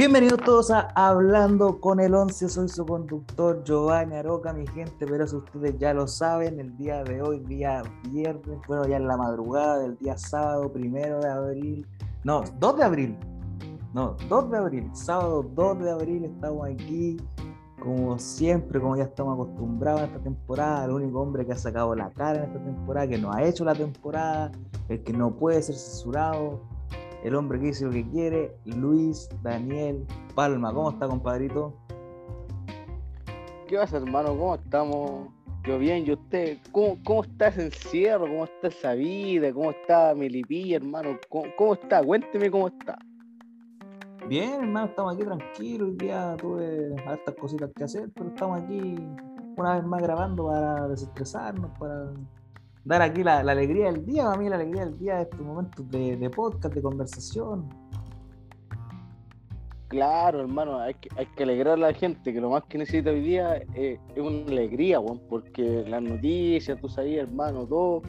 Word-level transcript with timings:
Bienvenidos 0.00 0.40
todos 0.46 0.70
a 0.70 0.88
Hablando 0.94 1.78
con 1.78 2.00
el 2.00 2.14
11, 2.14 2.48
soy 2.48 2.70
su 2.70 2.86
conductor 2.86 3.62
Giovanni 3.64 4.16
Aroca, 4.16 4.50
mi 4.54 4.66
gente, 4.66 5.06
pero 5.06 5.26
si 5.26 5.36
ustedes 5.36 5.76
ya 5.78 5.92
lo 5.92 6.08
saben, 6.08 6.58
el 6.58 6.74
día 6.78 7.04
de 7.04 7.20
hoy, 7.20 7.40
día 7.40 7.82
viernes, 8.08 8.60
bueno, 8.66 8.86
ya 8.88 8.96
en 8.96 9.06
la 9.06 9.18
madrugada 9.18 9.80
del 9.80 9.98
día 9.98 10.16
sábado, 10.16 10.72
primero 10.72 11.20
de 11.20 11.28
abril, 11.28 11.86
no, 12.24 12.42
2 12.58 12.76
de 12.78 12.82
abril, 12.82 13.18
no, 13.92 14.16
2 14.30 14.50
de 14.50 14.56
abril, 14.56 14.90
sábado 14.94 15.42
2 15.42 15.80
de 15.80 15.90
abril 15.90 16.24
estamos 16.24 16.66
aquí, 16.66 17.18
como 17.78 18.18
siempre, 18.18 18.80
como 18.80 18.96
ya 18.96 19.04
estamos 19.04 19.34
acostumbrados 19.34 20.00
a 20.00 20.04
esta 20.06 20.20
temporada, 20.20 20.86
el 20.86 20.92
único 20.92 21.20
hombre 21.20 21.44
que 21.44 21.52
ha 21.52 21.58
sacado 21.58 21.94
la 21.94 22.08
cara 22.08 22.38
en 22.38 22.44
esta 22.44 22.64
temporada, 22.64 23.06
que 23.06 23.18
no 23.18 23.34
ha 23.34 23.42
hecho 23.42 23.66
la 23.66 23.74
temporada, 23.74 24.50
el 24.88 25.02
que 25.02 25.12
no 25.12 25.36
puede 25.36 25.60
ser 25.60 25.74
censurado, 25.74 26.62
el 27.22 27.34
hombre 27.34 27.58
que 27.58 27.66
dice 27.66 27.84
lo 27.84 27.90
que 27.90 28.08
quiere, 28.08 28.56
Luis 28.64 29.28
Daniel 29.42 30.06
Palma. 30.34 30.72
¿Cómo 30.72 30.90
está, 30.90 31.06
compadrito? 31.06 31.74
¿Qué 33.68 33.76
pasa, 33.76 33.98
hermano? 33.98 34.30
¿Cómo 34.30 34.54
estamos? 34.54 35.28
Yo 35.64 35.78
bien, 35.78 36.06
¿y 36.06 36.12
usted? 36.12 36.58
¿Cómo, 36.72 36.96
cómo 37.04 37.22
está 37.22 37.48
ese 37.48 37.66
encierro? 37.66 38.26
¿Cómo 38.26 38.44
está 38.44 38.68
esa 38.68 38.94
vida? 38.94 39.52
¿Cómo 39.52 39.70
está 39.70 40.14
Milipilla, 40.14 40.76
hermano? 40.76 41.18
¿Cómo, 41.28 41.74
está? 41.74 42.02
Cuénteme 42.02 42.50
cómo 42.50 42.68
está. 42.68 42.98
Bien, 44.26 44.62
hermano, 44.62 44.86
estamos 44.86 45.14
aquí 45.14 45.24
tranquilos. 45.24 45.88
Hoy 45.88 45.96
día 45.96 46.36
tuve 46.38 46.94
hartas 47.06 47.34
cositas 47.34 47.70
que 47.76 47.84
hacer, 47.84 48.10
pero 48.14 48.30
estamos 48.30 48.62
aquí 48.62 48.96
una 49.56 49.74
vez 49.74 49.84
más 49.84 50.02
grabando 50.02 50.46
para 50.46 50.88
desestresarnos, 50.88 51.70
para 51.78 52.10
dar 52.84 53.02
aquí 53.02 53.22
la, 53.22 53.38
alegría 53.38 53.92
del 53.92 54.04
día, 54.06 54.24
para 54.24 54.38
mí 54.38 54.48
la 54.48 54.56
alegría 54.56 54.84
del 54.84 54.98
día 54.98 55.16
de 55.16 55.22
estos 55.22 55.40
momentos 55.40 55.90
de, 55.90 56.30
podcast, 56.34 56.74
de 56.74 56.82
conversación. 56.82 57.68
Claro, 59.88 60.40
hermano, 60.40 60.78
hay 60.78 60.94
que, 60.94 61.08
hay 61.16 61.26
que 61.26 61.42
alegrar 61.42 61.74
a 61.74 61.76
la 61.76 61.92
gente, 61.92 62.32
que 62.32 62.40
lo 62.40 62.50
más 62.50 62.62
que 62.64 62.78
necesita 62.78 63.10
hoy 63.10 63.22
día 63.22 63.56
es, 63.74 63.98
una 64.16 64.46
alegría, 64.46 65.00
porque 65.28 65.84
las 65.86 66.00
noticias, 66.00 66.80
tú 66.80 66.88
sabes, 66.88 67.18
hermano, 67.18 67.66
todo, 67.66 68.02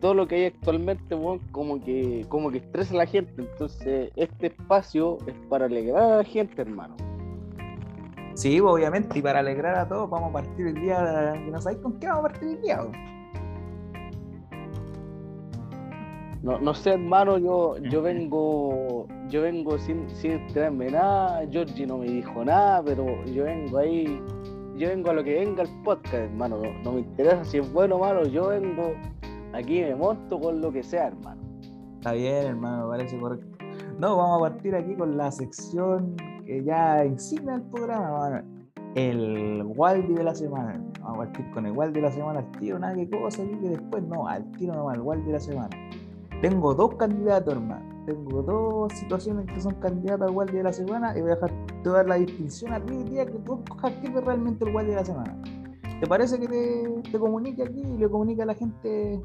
todo 0.00 0.14
lo 0.14 0.26
que 0.26 0.36
hay 0.36 0.44
actualmente, 0.46 1.14
como 1.52 1.84
que, 1.84 2.24
como 2.28 2.50
que 2.50 2.58
estresa 2.58 2.94
a 2.94 2.98
la 2.98 3.06
gente. 3.06 3.34
Entonces, 3.36 4.10
este 4.16 4.46
espacio 4.46 5.18
es 5.26 5.34
para 5.50 5.66
alegrar 5.66 6.02
a 6.02 6.16
la 6.18 6.24
gente, 6.24 6.62
hermano. 6.62 6.96
Sí, 8.32 8.58
obviamente, 8.60 9.18
y 9.18 9.22
para 9.22 9.40
alegrar 9.40 9.74
a 9.74 9.86
todos, 9.86 10.08
vamos 10.08 10.30
a 10.30 10.32
partir 10.34 10.68
el 10.68 10.80
día, 10.80 11.34
no 11.50 11.60
sabéis 11.60 11.82
con 11.82 11.98
qué 11.98 12.06
vamos 12.06 12.24
a 12.24 12.28
partir 12.28 12.48
el 12.48 12.62
día. 12.62 12.80
No, 16.48 16.58
no 16.58 16.72
sé, 16.72 16.92
hermano, 16.92 17.36
yo, 17.36 17.76
yo 17.76 18.00
vengo, 18.00 19.06
yo 19.28 19.42
vengo 19.42 19.78
sin, 19.78 20.08
sin 20.08 20.40
nada, 20.54 21.46
Georgie 21.50 21.86
no 21.86 21.98
me 21.98 22.06
dijo 22.06 22.42
nada, 22.42 22.82
pero 22.82 23.22
yo 23.26 23.44
vengo 23.44 23.76
ahí, 23.76 24.18
yo 24.78 24.88
vengo 24.88 25.10
a 25.10 25.12
lo 25.12 25.22
que 25.22 25.34
venga 25.40 25.64
el 25.64 25.68
podcast, 25.84 26.14
hermano, 26.14 26.62
no, 26.82 26.92
me 26.92 27.00
interesa 27.00 27.44
si 27.44 27.58
es 27.58 27.70
bueno 27.70 27.96
o 27.96 27.98
malo, 27.98 28.24
yo 28.24 28.48
vengo, 28.48 28.94
aquí 29.52 29.82
me 29.82 29.94
monto 29.94 30.40
con 30.40 30.62
lo 30.62 30.72
que 30.72 30.82
sea, 30.82 31.08
hermano. 31.08 31.42
Está 31.96 32.12
bien, 32.12 32.46
hermano, 32.46 32.84
me 32.84 32.96
parece 32.96 33.18
correcto. 33.18 33.58
No, 33.98 34.16
vamos 34.16 34.38
a 34.38 34.50
partir 34.50 34.74
aquí 34.74 34.94
con 34.94 35.18
la 35.18 35.30
sección 35.30 36.16
que 36.46 36.64
ya 36.64 37.04
encima 37.04 37.58
del 37.58 37.62
programa, 37.64 38.42
el 38.94 39.64
Waldi 39.76 40.14
de 40.14 40.24
la 40.24 40.34
semana. 40.34 40.82
Vamos 41.02 41.14
a 41.14 41.18
partir 41.24 41.50
con 41.50 41.66
el 41.66 41.72
Waldi 41.72 42.00
de 42.00 42.06
la 42.06 42.12
semana 42.12 42.38
al 42.38 42.50
tiro, 42.52 42.78
nada 42.78 42.94
que 42.94 43.10
cosa, 43.10 43.42
y 43.42 43.54
que 43.58 43.68
después 43.68 44.02
no, 44.04 44.26
al 44.26 44.50
tiro 44.52 44.72
nomás, 44.72 44.96
el 44.96 45.02
Waldi 45.02 45.26
de 45.26 45.32
la 45.32 45.40
semana. 45.40 45.76
Tengo 46.40 46.72
dos 46.72 46.94
candidatos, 46.94 47.54
hermano. 47.54 48.04
Tengo 48.06 48.42
dos 48.42 48.92
situaciones 48.92 49.46
que 49.46 49.60
son 49.60 49.74
candidatos 49.74 50.28
al 50.28 50.32
guardia 50.32 50.58
de 50.58 50.64
la 50.64 50.72
semana 50.72 51.18
y 51.18 51.20
voy 51.20 51.32
a 51.32 51.34
dejar 51.34 51.52
toda 51.82 52.04
la 52.04 52.14
distinción 52.14 52.72
a 52.72 52.80
ti 52.80 52.94
día 53.04 53.26
que 53.26 53.38
tú 53.40 53.60
escojas 53.64 53.92
quién 54.00 54.16
es 54.16 54.24
realmente 54.24 54.64
el 54.64 54.72
guardia 54.72 54.94
de 54.94 55.00
la 55.00 55.04
semana. 55.04 55.42
¿Te 56.00 56.06
parece 56.06 56.38
que 56.38 56.46
te, 56.46 57.10
te 57.10 57.18
comunique 57.18 57.64
aquí 57.64 57.80
y 57.80 57.98
le 57.98 58.08
comunique 58.08 58.42
a 58.42 58.46
la 58.46 58.54
gente 58.54 59.20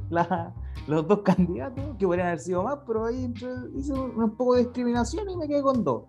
los 0.88 1.08
dos 1.08 1.20
candidatos? 1.22 1.96
Que 2.00 2.08
podrían 2.08 2.28
haber 2.28 2.40
sido 2.40 2.64
más, 2.64 2.80
pero 2.88 3.06
ahí 3.06 3.32
hice 3.76 3.94
un, 3.94 4.36
poco 4.36 4.56
de 4.56 4.64
discriminación 4.64 5.30
y 5.30 5.38
me 5.38 5.48
quedé 5.48 5.62
con 5.62 5.84
dos. 5.84 6.06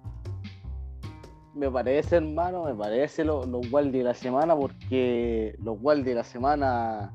Me 1.55 1.71
parece, 1.71 2.17
hermano, 2.17 2.65
me 2.65 2.75
parece 2.75 3.25
los, 3.25 3.47
guardias 3.71 3.93
de 3.93 4.03
la 4.05 4.15
semana 4.15 4.57
porque 4.57 5.55
los 5.63 5.79
guardias 5.79 6.07
de 6.07 6.15
la 6.15 6.25
semana 6.25 7.13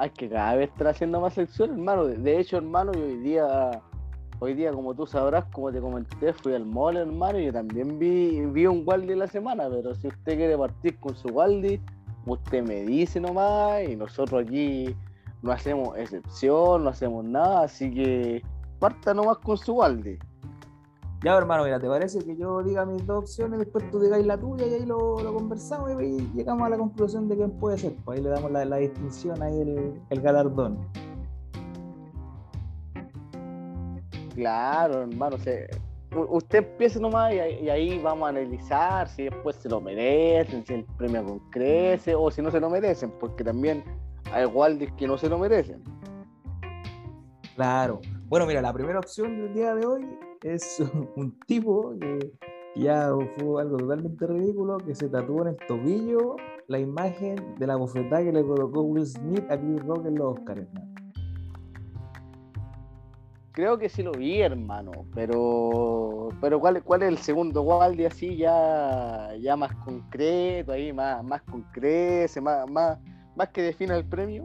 hay 0.00 0.10
que 0.10 0.30
cada 0.30 0.54
vez 0.54 0.70
estar 0.70 0.88
haciendo 0.88 1.20
más 1.20 1.34
secciones, 1.34 1.76
hermano. 1.76 2.06
De 2.06 2.40
hecho, 2.40 2.56
hermano, 2.56 2.90
yo 2.92 3.04
hoy 3.04 3.16
día, 3.18 3.82
hoy 4.38 4.54
día, 4.54 4.72
como 4.72 4.94
tú 4.94 5.06
sabrás, 5.06 5.44
como 5.52 5.70
te 5.70 5.78
comenté, 5.78 6.32
fui 6.32 6.54
al 6.54 6.64
mall, 6.64 6.96
hermano, 6.96 7.38
y 7.38 7.44
yo 7.44 7.52
también 7.52 7.98
vi, 7.98 8.46
vi 8.46 8.66
un 8.66 8.82
Waldi 8.86 9.14
la 9.14 9.26
semana, 9.26 9.68
pero 9.68 9.94
si 9.94 10.08
usted 10.08 10.36
quiere 10.38 10.56
partir 10.56 10.98
con 11.00 11.14
su 11.14 11.28
Waldi, 11.28 11.78
usted 12.24 12.66
me 12.66 12.82
dice 12.84 13.20
nomás, 13.20 13.86
y 13.86 13.94
nosotros 13.94 14.42
aquí 14.42 14.96
no 15.42 15.52
hacemos 15.52 15.98
excepción, 15.98 16.84
no 16.84 16.88
hacemos 16.88 17.22
nada, 17.22 17.64
así 17.64 17.92
que 17.92 18.42
parta 18.78 19.12
nomás 19.12 19.36
con 19.38 19.58
su 19.58 19.74
Waldi. 19.74 20.18
Ya, 21.22 21.36
hermano, 21.36 21.64
mira, 21.64 21.78
¿te 21.78 21.86
parece 21.86 22.18
que 22.20 22.34
yo 22.34 22.62
diga 22.62 22.86
mis 22.86 23.06
dos 23.06 23.18
opciones, 23.18 23.58
después 23.58 23.90
tú 23.90 24.00
digáis 24.00 24.24
la 24.24 24.38
tuya 24.38 24.66
y 24.66 24.72
ahí 24.72 24.86
lo, 24.86 25.16
conversamos 25.34 25.90
y, 26.02 26.26
llegamos 26.34 26.66
a 26.66 26.70
la 26.70 26.78
conclusión 26.78 27.28
de 27.28 27.36
quién 27.36 27.50
puede 27.50 27.76
ser? 27.76 27.94
Pues 28.06 28.18
ahí 28.18 28.24
le 28.24 28.30
damos 28.30 28.50
la, 28.50 28.76
distinción, 28.76 29.42
ahí 29.42 29.60
el, 29.60 30.00
el 30.08 30.20
galardón. 30.22 30.78
Claro, 34.34 35.02
hermano, 35.02 35.36
usted 36.30 36.58
empieza 36.58 36.98
nomás 36.98 37.34
y, 37.34 37.68
ahí 37.68 37.98
vamos 37.98 38.24
a 38.24 38.30
analizar 38.30 39.06
si 39.06 39.24
después 39.24 39.56
se 39.56 39.68
lo 39.68 39.78
merecen, 39.78 40.64
si 40.64 40.72
el 40.72 40.84
premio 40.96 41.22
concrece 41.22 42.14
o 42.14 42.30
si 42.30 42.40
no 42.40 42.50
se 42.50 42.60
lo 42.60 42.70
merecen, 42.70 43.10
porque 43.20 43.44
también 43.44 43.84
hay 44.32 44.46
guardias 44.46 44.90
que 44.96 45.06
no 45.06 45.18
se 45.18 45.28
lo 45.28 45.38
merecen. 45.38 45.84
Claro. 47.56 48.00
Bueno, 48.24 48.46
mira, 48.46 48.62
la 48.62 48.72
primera 48.72 49.00
opción 49.00 49.36
del 49.36 49.52
día 49.52 49.74
de 49.74 49.84
hoy 49.84 50.29
es 50.42 50.80
un 51.16 51.38
tipo 51.46 51.94
que 52.00 52.32
ya 52.76 53.10
fue 53.36 53.62
algo 53.62 53.76
totalmente 53.76 54.26
ridículo, 54.26 54.78
que 54.78 54.94
se 54.94 55.08
tatuó 55.08 55.42
en 55.42 55.48
el 55.48 55.56
tobillo 55.66 56.36
la 56.68 56.78
imagen 56.78 57.56
de 57.58 57.66
la 57.66 57.76
bofetada 57.76 58.22
que 58.22 58.32
le 58.32 58.44
colocó 58.44 58.82
Will 58.82 59.06
Smith 59.06 59.44
a 59.50 59.58
Chris 59.58 59.84
Rock 59.84 60.06
en 60.06 60.14
los 60.14 60.38
Oscars. 60.38 60.68
Creo 63.52 63.76
que 63.76 63.88
sí 63.88 64.02
lo 64.04 64.12
vi, 64.12 64.40
hermano, 64.40 64.92
pero 65.12 66.28
pero 66.40 66.60
¿cuál, 66.60 66.82
cuál 66.82 67.02
es 67.02 67.08
el 67.08 67.18
segundo 67.18 67.62
Waldi 67.62 68.04
así 68.04 68.36
ya, 68.36 69.34
ya 69.40 69.56
más 69.56 69.74
concreto, 69.76 70.72
ahí 70.72 70.92
más, 70.92 71.22
más 71.24 71.42
concreto, 71.42 72.40
más, 72.40 72.70
más, 72.70 72.98
más 73.36 73.48
que 73.48 73.62
defina 73.62 73.96
el 73.96 74.04
premio? 74.04 74.44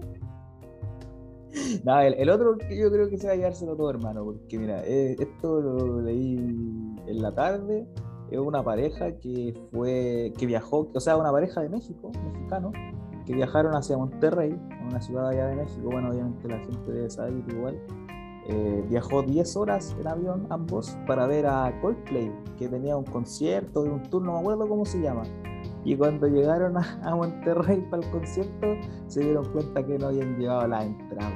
No, 1.83 1.99
el, 1.99 2.29
otro 2.29 2.57
yo 2.69 2.91
creo 2.91 3.09
que 3.09 3.17
se 3.17 3.27
va 3.27 3.33
a 3.33 3.35
llevárselo 3.35 3.75
todo, 3.75 3.89
hermano, 3.89 4.23
porque 4.25 4.57
mira, 4.57 4.81
eh, 4.85 5.16
esto 5.19 5.61
lo 5.61 6.01
leí 6.01 6.35
en 7.07 7.21
la 7.21 7.33
tarde, 7.33 7.88
es 8.31 8.39
una 8.39 8.63
pareja 8.63 9.17
que 9.19 9.53
fue, 9.71 10.33
que 10.38 10.45
viajó, 10.45 10.89
o 10.93 10.99
sea, 10.99 11.17
una 11.17 11.31
pareja 11.31 11.61
de 11.61 11.69
México, 11.69 12.11
mexicano, 12.33 12.71
que 13.25 13.33
viajaron 13.33 13.75
hacia 13.75 13.97
Monterrey, 13.97 14.59
una 14.88 15.01
ciudad 15.01 15.29
allá 15.29 15.47
de 15.47 15.55
México, 15.55 15.89
bueno, 15.91 16.09
obviamente 16.09 16.47
la 16.47 16.59
gente 16.59 16.91
debe 16.91 17.09
saber 17.09 17.33
igual, 17.49 17.79
eh, 18.47 18.83
viajó 18.87 19.23
10 19.23 19.55
horas 19.55 19.95
en 19.99 20.07
avión 20.07 20.47
ambos 20.49 20.97
para 21.07 21.25
ver 21.25 21.47
a 21.47 21.79
Coldplay, 21.81 22.31
que 22.57 22.67
tenía 22.67 22.95
un 22.95 23.05
concierto 23.05 23.83
de 23.83 23.89
un 23.89 24.03
tour, 24.03 24.23
no 24.23 24.33
me 24.33 24.39
acuerdo 24.39 24.67
cómo 24.67 24.85
se 24.85 25.01
llama, 25.01 25.23
y 25.85 25.96
cuando 25.96 26.28
llegaron 26.28 26.76
a, 26.78 27.16
Monterrey 27.16 27.79
para 27.91 28.03
el 28.03 28.09
concierto, 28.09 28.76
se 29.08 29.22
dieron 29.22 29.46
cuenta 29.53 29.85
que 29.85 29.99
no 29.99 30.08
habían 30.08 30.37
llevado 30.37 30.67
la 30.67 30.84
entrada. 30.84 31.32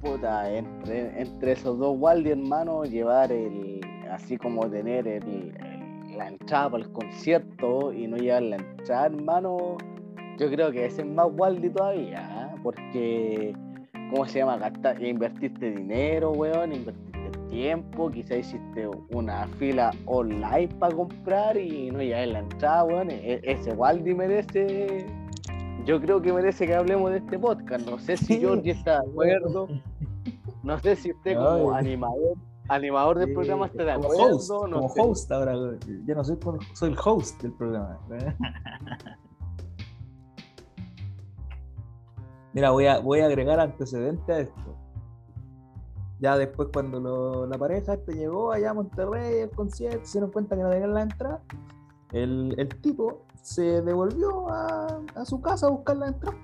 Puta, 0.00 0.50
entre, 0.50 1.52
esos 1.52 1.78
dos 1.78 1.96
Waldi, 1.98 2.30
hermano, 2.30 2.84
llevar 2.84 3.30
el. 3.30 3.80
Así 4.10 4.36
como 4.36 4.68
tener 4.68 5.06
el, 5.06 5.54
la 6.16 6.28
entrada 6.28 6.70
para 6.70 6.84
el 6.84 6.92
concierto 6.92 7.92
y 7.92 8.06
no 8.06 8.16
llevar 8.16 8.42
la 8.42 8.56
entrada, 8.56 9.06
hermano, 9.06 9.76
yo 10.38 10.50
creo 10.50 10.70
que 10.72 10.86
ese 10.86 11.02
es 11.02 11.08
más 11.08 11.28
Waldi 11.36 11.68
todavía, 11.68 12.50
¿eh? 12.50 12.60
porque. 12.62 13.54
¿Cómo 14.10 14.26
se 14.26 14.40
llama? 14.40 14.58
Gastar, 14.58 15.02
invertiste 15.02 15.70
dinero, 15.70 16.32
weón, 16.32 16.72
invertiste 16.72 17.11
tiempo, 17.52 18.10
quizá 18.10 18.36
hiciste 18.36 18.88
una 19.10 19.46
fila 19.58 19.92
online 20.06 20.68
para 20.80 20.96
comprar 20.96 21.56
y 21.56 21.90
no 21.90 22.02
ya 22.02 22.22
en 22.22 22.32
la 22.32 22.38
entrada, 22.40 22.84
weón. 22.84 23.10
E-, 23.10 23.42
ese 23.44 23.72
Waldi 23.74 24.14
merece, 24.14 25.06
yo 25.84 26.00
creo 26.00 26.22
que 26.22 26.32
merece 26.32 26.66
que 26.66 26.74
hablemos 26.74 27.10
de 27.10 27.18
este 27.18 27.38
podcast. 27.38 27.86
No 27.86 27.98
sé 27.98 28.16
si 28.16 28.38
Georgie 28.40 28.72
está 28.72 29.02
de 29.02 29.10
acuerdo, 29.10 29.68
no 30.62 30.78
sé 30.78 30.96
si 30.96 31.12
usted 31.12 31.36
como 31.36 31.74
animador, 31.74 32.38
animador 32.68 33.18
del 33.18 33.34
programa 33.34 33.66
está 33.66 33.84
de 33.84 33.92
acuerdo. 33.92 34.36
Host, 34.36 34.48
como 34.48 34.86
host 34.86 35.30
ahora, 35.30 35.52
yo 35.52 36.14
no 36.14 36.24
soy, 36.24 36.38
soy 36.72 36.90
el 36.90 36.96
host 37.04 37.42
del 37.42 37.52
programa. 37.52 38.00
Mira, 42.54 42.70
voy 42.70 42.86
a, 42.86 42.98
voy 42.98 43.20
a 43.20 43.26
agregar 43.26 43.60
antecedente 43.60 44.32
a 44.32 44.40
esto 44.40 44.81
Ya 46.22 46.38
después 46.38 46.68
cuando 46.72 47.48
la 47.50 47.58
pareja 47.58 47.94
este 47.94 48.14
llegó 48.14 48.52
allá 48.52 48.70
a 48.70 48.74
Monterrey, 48.74 49.40
el 49.40 49.50
concierto, 49.50 50.06
se 50.06 50.12
dieron 50.12 50.30
cuenta 50.30 50.54
que 50.54 50.62
no 50.62 50.70
tenían 50.70 50.94
la 50.94 51.02
entrada, 51.02 51.42
el, 52.12 52.68
tipo 52.80 53.26
se 53.42 53.82
devolvió 53.82 54.48
a, 54.48 55.02
su 55.24 55.40
casa 55.40 55.66
a 55.66 55.70
buscar 55.70 55.96
la 55.96 56.06
entrada. 56.06 56.38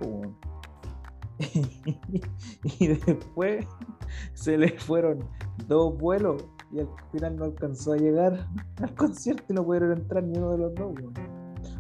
y 2.81 2.87
después 2.89 3.65
se 4.35 4.59
le 4.59 4.77
fueron 4.81 5.21
dos 5.69 5.97
vuelos 5.97 6.45
y 6.73 6.81
al 6.81 6.89
final 7.13 7.37
no 7.37 7.45
alcanzó 7.45 7.93
a 7.93 7.99
llegar 7.99 8.49
al 8.83 8.95
concierto 8.97 9.45
y 9.51 9.53
no 9.53 9.65
pudieron 9.65 9.93
entrar 9.93 10.25
ni 10.25 10.37
uno 10.39 10.51
de 10.51 10.59
los 10.59 10.75
dos. 10.75 10.93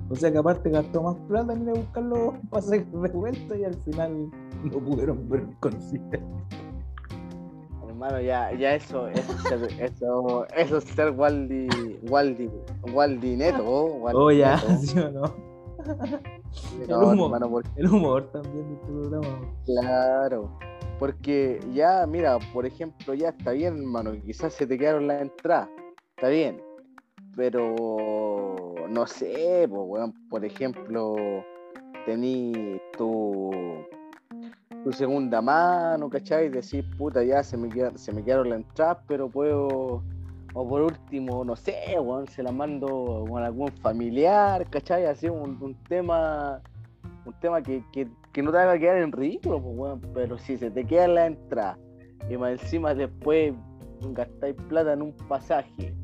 O 0.09 0.15
sea 0.15 0.31
que 0.31 0.39
aparte 0.39 0.71
gastó 0.71 1.03
más 1.03 1.17
plata 1.27 1.53
en 1.53 1.63
ir 1.63 1.71
a 1.71 1.73
buscar 1.73 2.05
los 2.05 2.35
pasajes 2.51 2.87
de 2.93 3.09
vuelta 3.09 3.57
y 3.57 3.65
al 3.65 3.75
final 3.83 4.31
no 4.63 4.79
pudieron 4.79 5.29
ver 5.29 5.41
el 5.41 5.57
concierto. 5.59 6.21
Hermano, 7.99 8.21
ya, 8.21 8.53
ya 8.53 8.77
eso, 8.77 9.09
eso, 9.09 9.33
eso, 9.81 10.47
eso 10.57 10.77
es 10.79 10.85
ser 10.85 11.11
Waldi, 11.11 11.67
Waldi, 12.09 12.49
Waldi 12.93 13.37
Neto, 13.37 13.87
Waldi 13.87 14.17
Oh, 14.21 14.31
ya, 14.31 14.55
Neto. 14.55 14.69
¿sí 14.81 14.99
o 15.01 15.11
no? 15.11 15.23
No, 16.89 16.99
humor. 17.11 17.25
hermano, 17.27 17.51
porque- 17.51 17.69
El 17.75 17.89
humor 17.89 18.31
también 18.31 18.69
de 18.69 18.75
este 18.75 18.87
programa. 18.87 19.41
Claro, 19.67 20.57
porque 21.01 21.59
ya, 21.73 22.07
mira, 22.07 22.39
por 22.53 22.67
ejemplo, 22.67 23.15
ya 23.15 23.31
está 23.31 23.51
bien, 23.51 23.79
hermano, 23.79 24.13
quizás 24.25 24.55
se 24.55 24.65
te 24.65 24.79
quedaron 24.79 25.09
las 25.09 25.21
entradas, 25.21 25.69
está 26.17 26.29
bien, 26.29 26.63
pero 27.35 27.75
no 28.89 29.07
sé, 29.09 29.67
pues, 29.69 30.13
por 30.31 30.45
ejemplo, 30.45 31.17
tení 32.07 32.81
tu, 32.97 33.51
tu 34.85 34.93
segunda 34.93 35.41
mano, 35.43 36.09
¿cachai? 36.09 36.49
Decir, 36.49 36.85
puta, 36.97 37.23
ya 37.25 37.43
se 37.43 37.57
me, 37.57 37.69
queda- 37.69 37.97
se 37.97 38.13
me 38.13 38.23
quedaron 38.23 38.51
las 38.51 38.59
entradas, 38.61 38.99
pero 39.07 39.29
puedo, 39.29 40.03
o 40.55 40.69
por 40.69 40.83
último, 40.83 41.45
no 41.45 41.57
sé, 41.57 41.75
weón, 42.01 42.27
se 42.29 42.43
la 42.43 42.53
mando 42.53 43.25
con 43.29 43.43
algún 43.43 43.69
familiar, 43.83 44.69
¿cachai? 44.71 45.07
Así 45.07 45.29
un, 45.29 45.59
un 45.63 45.75
tema 45.89 46.61
un 47.27 47.35
tema 47.41 47.63
que, 47.63 47.85
que, 47.93 48.09
que 48.33 48.43
no 48.43 48.51
te 48.51 48.59
haga 48.59 48.79
quedar 48.79 48.99
en 48.99 49.13
ridículo, 49.13 49.61
pues, 49.61 49.77
weón. 49.77 50.01
Pero 50.15 50.39
si 50.39 50.57
se 50.57 50.71
te 50.71 50.85
queda 50.85 51.05
en 51.05 51.15
la 51.15 51.27
entrada 51.27 51.79
y 52.31 52.37
más 52.37 52.53
encima 52.53 52.95
después 52.95 53.53
gastáis 54.15 54.55
plata 54.69 54.93
en 54.95 55.03
un 55.03 55.13
pasaje 55.29 55.95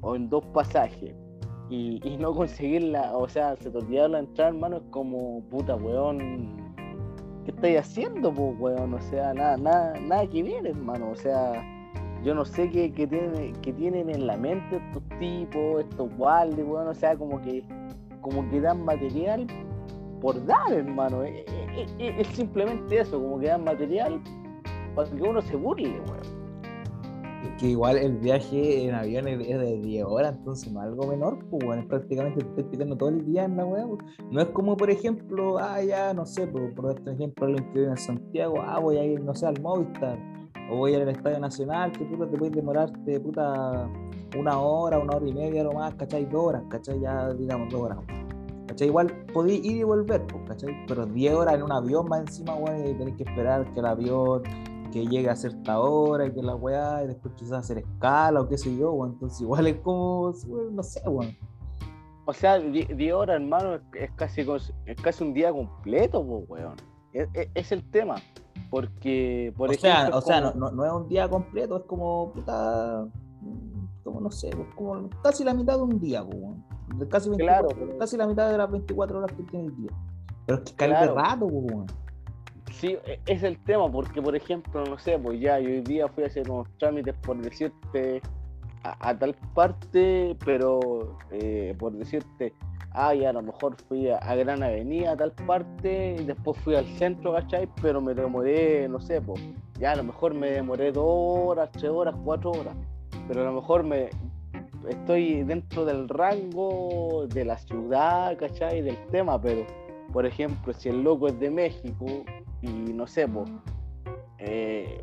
o 0.00 0.16
en 0.16 0.30
dos 0.30 0.44
pasajes 0.46 1.14
y, 1.68 2.00
y 2.06 2.16
no 2.16 2.32
conseguirla, 2.34 3.14
o 3.16 3.28
sea, 3.28 3.56
se 3.56 3.70
te 3.70 3.78
olvidaron 3.78 4.12
la 4.12 4.18
entrada, 4.20 4.50
hermano, 4.50 4.76
es 4.78 4.82
como 4.90 5.42
puta, 5.50 5.74
weón. 5.76 6.61
¿Qué 7.44 7.50
estáis 7.50 7.78
haciendo, 7.80 8.32
pues, 8.32 8.54
weón? 8.58 8.94
O 8.94 9.00
sea, 9.00 9.34
nada, 9.34 9.56
nada, 9.56 9.98
nada 10.00 10.26
que 10.28 10.42
ver, 10.42 10.66
hermano. 10.66 11.10
O 11.10 11.16
sea, 11.16 11.52
yo 12.22 12.34
no 12.34 12.44
sé 12.44 12.70
qué, 12.70 12.92
qué 12.92 13.06
tienen, 13.06 13.52
qué 13.62 13.72
tienen 13.72 14.10
en 14.10 14.26
la 14.26 14.36
mente 14.36 14.76
estos 14.76 15.02
tipos, 15.18 15.80
estos 15.84 16.14
guardias, 16.16 16.66
weón. 16.66 16.86
O 16.88 16.94
sea, 16.94 17.16
como 17.16 17.40
que, 17.42 17.64
como 18.20 18.48
que 18.48 18.60
dan 18.60 18.84
material 18.84 19.46
por 20.20 20.44
dar, 20.46 20.72
hermano. 20.72 21.24
Es, 21.24 21.44
es- 21.98 22.28
simplemente 22.28 23.00
eso, 23.00 23.20
como 23.20 23.40
que 23.40 23.46
dan 23.46 23.64
material 23.64 24.20
para 24.94 25.10
que 25.10 25.22
uno 25.22 25.42
se 25.42 25.56
burle, 25.56 25.88
weón. 26.00 26.41
Que 27.58 27.68
igual 27.68 27.96
el 27.96 28.16
viaje 28.18 28.86
en 28.86 28.94
avión 28.94 29.28
es 29.28 29.38
de 29.38 29.78
10 29.78 30.04
horas, 30.04 30.36
entonces 30.36 30.72
no 30.72 30.80
algo 30.80 31.06
menor, 31.06 31.38
pues 31.50 31.64
bueno, 31.64 31.86
prácticamente 31.88 32.42
te 32.42 32.48
estoy 32.48 32.64
pitando 32.64 32.96
todo 32.96 33.10
el 33.10 33.24
día 33.24 33.44
en 33.44 33.56
la 33.56 33.64
weá. 33.64 33.86
pues. 33.86 34.00
No 34.30 34.40
es 34.40 34.48
como, 34.48 34.76
por 34.76 34.90
ejemplo, 34.90 35.58
ah, 35.58 35.82
ya, 35.82 36.14
no 36.14 36.24
sé, 36.24 36.46
por, 36.46 36.74
por 36.74 36.96
este 36.96 37.12
ejemplo, 37.12 37.46
alguien 37.46 37.64
que 37.72 37.80
vive 37.80 37.90
en 37.90 37.96
Santiago, 37.96 38.60
ah, 38.62 38.78
voy 38.78 38.96
a 38.96 39.04
ir, 39.04 39.20
no 39.22 39.34
sé, 39.34 39.46
al 39.46 39.60
Movistar, 39.60 40.18
o 40.70 40.76
voy 40.76 40.94
a 40.94 40.96
ir 40.96 41.02
al 41.02 41.08
Estadio 41.10 41.40
Nacional, 41.40 41.92
que 41.92 42.04
puta, 42.04 42.30
te 42.30 42.38
puedes 42.38 42.54
demorarte, 42.54 43.20
puta, 43.20 43.88
una 44.38 44.58
hora, 44.58 44.98
una 44.98 45.16
hora 45.16 45.28
y 45.28 45.32
media 45.32 45.68
o 45.68 45.72
más, 45.72 45.94
¿cachai? 45.94 46.24
Dos 46.26 46.46
horas, 46.46 46.62
¿cachai? 46.70 47.00
Ya, 47.00 47.32
digamos, 47.34 47.70
dos 47.70 47.82
horas. 47.82 47.98
¿Cachai? 48.66 48.88
Igual 48.88 49.26
podí 49.34 49.56
ir 49.56 49.76
y 49.76 49.82
volver, 49.82 50.26
pues, 50.26 50.42
¿cachai? 50.48 50.74
Pero 50.86 51.04
10 51.04 51.34
horas 51.34 51.54
en 51.56 51.62
un 51.64 51.72
avión 51.72 52.08
más 52.08 52.20
encima, 52.20 52.54
weón, 52.54 52.86
y 52.86 52.94
tenés 52.94 53.16
que 53.16 53.24
esperar 53.24 53.70
que 53.72 53.80
el 53.80 53.86
avión 53.86 54.42
que 54.92 55.06
llegue 55.06 55.28
a 55.30 55.34
cierta 55.36 55.80
hora 55.80 56.26
y 56.26 56.32
que 56.32 56.42
la 56.42 56.54
weá, 56.54 57.02
y 57.02 57.08
después 57.08 57.34
quizás 57.34 57.52
hacer 57.64 57.78
escala 57.78 58.40
o 58.42 58.48
qué 58.48 58.56
sé 58.58 58.76
yo, 58.76 58.92
weón. 58.92 59.14
Entonces 59.14 59.40
igual 59.40 59.66
es 59.66 59.76
como, 59.80 60.32
no 60.72 60.82
sé, 60.82 61.00
weón. 61.08 61.36
O 62.24 62.32
sea, 62.32 62.58
10 62.60 63.12
horas, 63.12 63.40
hermano, 63.40 63.80
es, 63.98 64.10
casi, 64.14 64.42
es 64.86 65.02
casi 65.02 65.24
un 65.24 65.34
día 65.34 65.50
completo, 65.52 66.20
weón. 66.20 66.76
Es, 67.12 67.28
es- 67.34 67.48
es 67.54 67.72
el 67.72 67.90
tema. 67.90 68.14
Porque, 68.70 69.52
por 69.56 69.68
o 69.68 69.72
ejemplo. 69.72 69.90
sea, 70.12 70.16
o 70.18 70.20
sea 70.22 70.40
no, 70.40 70.52
como- 70.52 70.70
no, 70.70 70.76
no 70.76 70.84
es 70.86 70.92
un 70.92 71.08
día 71.08 71.28
completo, 71.28 71.76
es 71.76 71.82
como, 71.84 72.32
puta, 72.32 73.06
como 74.04 74.20
no 74.20 74.30
sé, 74.30 74.50
pues, 74.50 74.68
como 74.74 75.10
casi 75.22 75.44
la 75.44 75.52
mitad 75.52 75.76
de 75.76 75.82
un 75.82 75.98
día, 76.00 76.22
weón. 76.22 76.64
Casi, 77.10 77.28
24 77.28 77.36
Claro, 77.38 77.68
pero- 77.74 77.98
casi 77.98 78.16
la 78.16 78.26
mitad 78.26 78.50
de 78.50 78.56
las 78.58 78.70
24 78.70 79.18
horas 79.18 79.32
que 79.36 79.42
tiene 79.44 79.66
el 79.66 79.76
día. 79.76 79.90
Pero 80.46 80.58
es 80.58 80.70
que 80.70 80.76
cae 80.76 80.88
de 80.88 80.94
Claro. 80.94 81.14
rato, 81.14 81.46
weón. 81.46 81.86
Sí, 82.82 82.98
e- 83.06 83.20
es 83.26 83.44
el 83.44 83.62
tema, 83.62 83.88
porque 83.92 84.20
por 84.20 84.34
ejemplo, 84.34 84.84
no 84.84 84.98
sé, 84.98 85.16
pues 85.16 85.38
ya 85.38 85.54
hoy 85.54 85.82
día 85.82 86.08
fui 86.08 86.24
a 86.24 86.26
hacer 86.26 86.50
unos 86.50 86.66
trámites 86.78 87.14
por 87.22 87.36
decirte 87.40 88.20
a, 88.82 89.16
tal 89.16 89.36
parte, 89.54 90.36
pero 90.44 91.16
eh, 91.30 91.76
por 91.78 91.92
decirte, 91.92 92.52
ah, 92.90 93.14
ya 93.14 93.30
a 93.30 93.34
lo 93.34 93.42
mejor 93.42 93.76
fui 93.86 94.08
a, 94.08 94.16
a 94.16 94.34
Gran 94.34 94.64
Avenida 94.64 95.12
a 95.12 95.16
tal 95.16 95.30
parte, 95.30 96.16
y 96.18 96.24
después 96.24 96.58
fui 96.58 96.74
al 96.74 96.86
centro, 96.98 97.32
¿cachai? 97.32 97.68
Pero 97.80 98.00
me 98.00 98.14
demoré, 98.14 98.88
no 98.88 98.98
sé, 98.98 99.20
pues 99.20 99.40
ya 99.78 99.92
a 99.92 99.96
lo 99.96 100.02
mejor 100.02 100.34
me 100.34 100.50
demoré 100.50 100.90
dos 100.90 101.04
horas, 101.06 101.70
tres 101.70 101.88
horas, 101.88 102.16
cuatro 102.24 102.50
horas, 102.50 102.74
pero 103.28 103.42
a 103.42 103.44
lo 103.44 103.52
mejor 103.52 103.84
me 103.84 104.10
estoy 104.88 105.44
dentro 105.44 105.84
del 105.84 106.08
rango 106.08 107.28
de 107.28 107.44
la 107.44 107.58
ciudad, 107.58 108.36
¿cachai? 108.36 108.82
Del 108.82 108.98
tema, 109.12 109.40
pero 109.40 109.64
por 110.12 110.26
ejemplo, 110.26 110.72
si 110.72 110.88
el 110.88 111.04
loco 111.04 111.28
es 111.28 111.38
de 111.38 111.48
México 111.48 112.24
y 112.62 112.68
no 112.68 113.06
sé, 113.06 113.28
pues, 113.28 113.50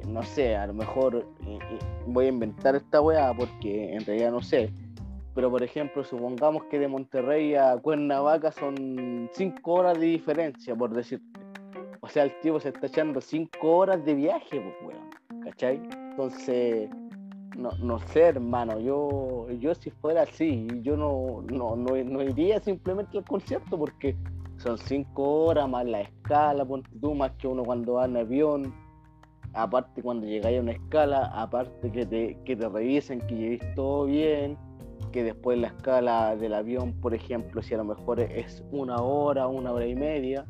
no 0.09 0.23
sé, 0.23 0.55
a 0.55 0.67
lo 0.67 0.73
mejor 0.73 1.25
eh, 1.45 1.59
eh, 1.61 1.79
voy 2.07 2.25
a 2.25 2.29
inventar 2.29 2.75
esta 2.75 2.99
weá 3.01 3.33
porque 3.33 3.93
en 3.93 4.03
realidad 4.05 4.31
no 4.31 4.41
sé. 4.41 4.71
Pero 5.35 5.49
por 5.49 5.63
ejemplo, 5.63 6.03
supongamos 6.03 6.63
que 6.65 6.79
de 6.79 6.87
Monterrey 6.87 7.55
a 7.55 7.77
Cuernavaca 7.77 8.51
son 8.51 9.29
5 9.31 9.71
horas 9.71 9.99
de 9.99 10.07
diferencia, 10.07 10.75
por 10.75 10.93
decirte. 10.93 11.39
O 12.01 12.07
sea, 12.09 12.23
el 12.23 12.39
tipo 12.41 12.59
se 12.59 12.69
está 12.69 12.87
echando 12.87 13.21
5 13.21 13.59
horas 13.63 14.03
de 14.03 14.15
viaje, 14.15 14.59
pues, 14.59 14.75
weón. 14.83 15.43
¿Cachai? 15.43 15.81
Entonces, 15.93 16.89
no, 17.55 17.71
no 17.81 17.99
sé, 17.99 18.21
hermano. 18.21 18.79
Yo, 18.79 19.47
yo 19.51 19.73
si 19.75 19.91
fuera 19.91 20.23
así, 20.23 20.67
yo 20.81 20.97
no, 20.97 21.43
no, 21.49 21.75
no 21.75 22.23
iría 22.23 22.59
simplemente 22.59 23.17
al 23.17 23.25
concierto 23.25 23.77
porque 23.77 24.17
son 24.59 24.77
5 24.77 25.45
horas 25.45 25.67
más 25.69 25.85
la 25.85 26.01
escala, 26.01 26.65
ponte 26.65 26.89
tú, 27.01 27.15
más 27.15 27.31
que 27.31 27.47
uno 27.47 27.63
cuando 27.63 27.93
va 27.93 28.05
en 28.05 28.17
avión. 28.17 28.73
Aparte, 29.53 30.03
cuando 30.03 30.27
llegáis 30.27 30.59
a 30.59 30.61
una 30.61 30.71
escala, 30.73 31.25
aparte 31.33 31.91
que 31.91 32.05
te, 32.05 32.37
que 32.45 32.55
te 32.55 32.69
revisen 32.69 33.19
que 33.21 33.35
llevéis 33.35 33.61
todo 33.75 34.05
bien, 34.05 34.57
que 35.11 35.23
después 35.23 35.57
la 35.57 35.67
escala 35.67 36.35
del 36.35 36.53
avión, 36.53 36.93
por 37.01 37.15
ejemplo, 37.15 37.61
si 37.63 37.73
a 37.73 37.77
lo 37.77 37.85
mejor 37.85 38.19
es 38.19 38.63
una 38.71 39.01
hora, 39.01 39.47
una 39.47 39.71
hora 39.71 39.87
y 39.87 39.95
media. 39.95 40.45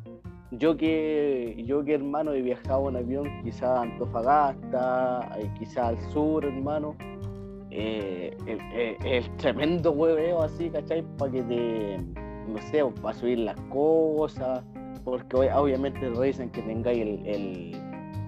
Yo 0.52 0.76
que, 0.76 1.64
yo 1.66 1.86
que 1.86 1.94
hermano 1.94 2.34
he 2.34 2.42
viajado 2.42 2.90
en 2.90 2.98
avión, 2.98 3.28
quizá 3.44 3.78
a 3.78 3.82
Antofagasta, 3.84 5.30
eh, 5.40 5.50
quizá 5.60 5.90
al 5.90 5.98
sur, 6.12 6.44
hermano, 6.44 6.96
eh, 7.70 8.36
el, 8.48 8.60
el- 8.74 8.98
el 9.06 9.36
tremendo 9.38 9.92
hueveo 9.92 10.42
así, 10.42 10.70
¿cachai? 10.72 11.04
Para 11.18 11.32
que 11.32 11.44
te, 11.44 11.98
no 12.50 12.62
sé, 12.62 12.84
para 13.02 13.14
subir 13.18 13.40
las 13.40 13.60
cosas, 13.70 14.64
porque 15.04 15.36
ob- 15.38 15.56
obviamente 15.56 16.00
te 16.00 16.22
dicen 16.22 16.50
que 16.50 16.62
tengáis 16.62 17.02
el, 17.02 17.26
el, 17.28 17.78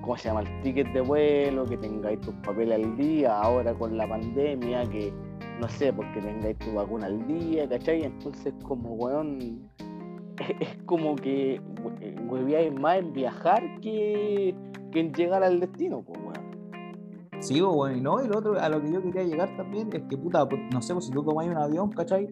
¿cómo 0.01 0.17
se 0.17 0.29
llama? 0.29 0.41
El 0.41 0.61
ticket 0.61 0.87
de 0.93 1.01
vuelo, 1.01 1.65
que 1.65 1.77
tengáis 1.77 2.19
tus 2.21 2.33
papeles 2.35 2.83
al 2.83 2.97
día, 2.97 3.37
ahora 3.39 3.73
con 3.73 3.97
la 3.97 4.07
pandemia, 4.07 4.83
que 4.89 5.13
no 5.59 5.67
sé, 5.69 5.93
porque 5.93 6.19
tengáis 6.21 6.57
tu 6.59 6.73
vacuna 6.73 7.05
al 7.07 7.27
día, 7.27 7.67
¿cachai? 7.69 8.03
Entonces 8.03 8.53
como, 8.63 8.93
weón, 8.93 9.69
es 10.59 10.77
como 10.85 11.15
que 11.15 11.61
hue- 11.83 12.29
hueveáis 12.29 12.73
más 12.73 12.97
en 12.99 13.13
viajar 13.13 13.63
que, 13.81 14.55
que 14.91 14.99
en 14.99 15.13
llegar 15.13 15.43
al 15.43 15.59
destino, 15.59 16.01
pues, 16.01 16.19
weón. 16.23 16.51
Sí, 17.39 17.59
pues, 17.59 17.73
bueno, 17.73 17.97
y 17.97 18.01
no, 18.01 18.23
y 18.23 18.27
lo 18.27 18.37
otro, 18.37 18.59
a 18.59 18.69
lo 18.69 18.81
que 18.81 18.91
yo 18.91 19.01
quería 19.01 19.23
llegar 19.23 19.55
también 19.57 19.89
es 19.93 20.03
que, 20.03 20.17
puta, 20.17 20.47
pues, 20.47 20.61
no 20.71 20.81
sé, 20.81 20.93
pues 20.93 21.05
si 21.05 21.11
tú 21.11 21.23
tomas 21.23 21.47
un 21.47 21.57
avión, 21.57 21.89
¿cachai? 21.91 22.27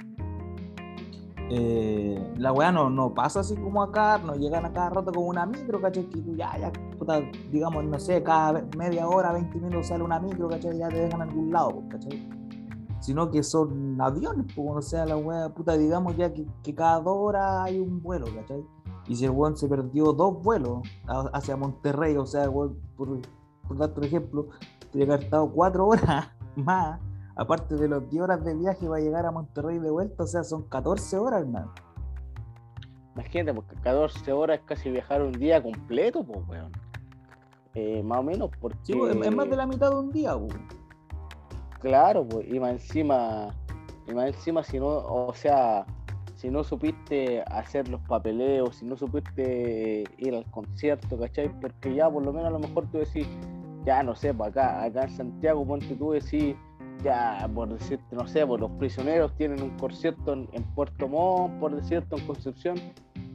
Eh, 1.51 2.33
la 2.37 2.53
weá 2.53 2.71
no, 2.71 2.89
no 2.91 3.13
pasa 3.13 3.39
así 3.39 3.55
como 3.55 3.81
acá, 3.81 4.19
no 4.19 4.35
llegan 4.35 4.65
a 4.65 4.71
cada 4.73 4.91
rato 4.91 5.11
como 5.11 5.27
una 5.27 5.45
micro, 5.47 5.81
¿cachai? 5.81 6.05
Que 6.09 6.21
ya, 6.35 6.55
ya, 6.59 6.71
puta, 6.97 7.21
digamos, 7.51 7.83
no 7.85 7.99
sé, 7.99 8.21
cada 8.21 8.63
media 8.77 9.07
hora, 9.07 9.31
20 9.33 9.57
minutos 9.57 9.87
sale 9.87 10.03
una 10.03 10.19
micro, 10.19 10.47
¿cachai? 10.47 10.77
Ya 10.77 10.89
te 10.89 10.97
dejan 10.97 11.21
en 11.21 11.29
algún 11.29 11.51
lado, 11.51 11.71
pues, 11.71 11.85
¿cachai? 11.89 12.29
Sino 12.99 13.31
que 13.31 13.41
son 13.43 13.99
aviones, 13.99 14.45
pues, 14.55 14.69
o 14.75 14.81
sea, 14.81 15.05
la 15.05 15.17
weá, 15.17 15.49
puta, 15.49 15.75
digamos 15.75 16.15
ya 16.17 16.31
que, 16.33 16.45
cada 16.75 16.99
dos 16.99 17.17
horas 17.17 17.61
hay 17.63 17.79
un 17.79 18.01
vuelo, 18.01 18.27
¿cachai? 18.35 18.63
Y 19.07 19.15
si 19.15 19.25
el 19.25 19.31
weón 19.31 19.57
se 19.57 19.67
perdió 19.67 20.13
dos 20.13 20.43
vuelos 20.43 20.81
a- 21.07 21.29
hacia 21.33 21.57
Monterrey, 21.57 22.15
o 22.17 22.27
sea, 22.27 22.47
weón, 22.49 22.77
por, 22.95 23.09
por 23.67 23.77
darte 23.77 23.99
un 24.01 24.05
ejemplo, 24.05 24.47
Tiene 24.91 25.05
que 25.19 25.25
haber 25.27 25.51
cuatro 25.51 25.87
horas 25.87 26.29
más, 26.55 26.99
aparte 27.39 27.75
de 27.75 27.87
los 27.87 28.09
10 28.09 28.23
horas 28.23 28.43
de 28.43 28.53
viaje 28.53 28.85
para 28.85 28.99
llegar 28.99 29.25
a 29.25 29.31
Monterrey 29.31 29.79
de 29.79 29.89
vuelta, 29.89 30.23
o 30.23 30.27
sea, 30.27 30.43
son 30.43 30.63
14 30.63 31.17
horas, 31.17 31.41
hermano. 31.41 31.71
Imagínate, 33.15 33.53
porque 33.53 33.75
14 33.77 34.33
horas 34.33 34.59
es 34.59 34.65
casi 34.65 34.91
viajar 34.91 35.21
un 35.21 35.31
día 35.31 35.63
completo, 35.63 36.21
pues, 36.21 36.39
weón. 36.49 36.71
Eh, 37.75 38.03
más 38.03 38.19
o 38.19 38.23
menos, 38.23 38.49
porque. 38.59 38.77
Sí, 38.83 38.93
pues, 38.93 39.15
es 39.15 39.33
más 39.33 39.49
de 39.49 39.55
la 39.55 39.65
mitad 39.65 39.89
de 39.89 39.95
un 39.95 40.11
día, 40.11 40.37
pues. 40.37 40.53
Claro, 41.79 42.27
pues, 42.27 42.45
y 42.45 42.59
más 42.59 42.71
encima, 42.71 43.55
y 44.05 44.13
más 44.13 44.27
encima, 44.27 44.61
si 44.61 44.77
no, 44.77 44.87
o 44.87 45.33
sea, 45.33 45.85
si 46.35 46.49
no 46.49 46.65
supiste 46.65 47.41
hacer 47.43 47.87
los 47.87 48.01
papeleos, 48.01 48.75
si 48.75 48.85
no 48.85 48.97
supiste 48.97 50.03
ir 50.17 50.35
al 50.35 50.43
concierto, 50.51 51.17
¿cachai? 51.17 51.49
Porque 51.61 51.95
ya 51.95 52.09
por 52.09 52.25
lo 52.25 52.33
menos 52.33 52.49
a 52.49 52.51
lo 52.51 52.59
mejor 52.59 52.85
tú 52.91 52.97
decís, 52.97 53.27
ya 53.85 54.03
no 54.03 54.13
sé, 54.13 54.33
pues 54.33 54.49
acá, 54.49 54.83
acá 54.83 55.03
en 55.03 55.11
Santiago, 55.11 55.65
ponte 55.65 55.95
tú 55.95 56.11
decís, 56.11 56.57
ya 57.03 57.49
por 57.53 57.69
decirte, 57.69 58.15
no 58.15 58.27
sé, 58.27 58.45
pues 58.45 58.59
los 58.59 58.71
prisioneros 58.71 59.35
tienen 59.35 59.61
un 59.61 59.71
concierto 59.77 60.33
en, 60.33 60.63
Puerto 60.75 61.07
Montt, 61.07 61.59
por 61.59 61.75
decirte, 61.75 62.15
en 62.15 62.25
Concepción, 62.25 62.75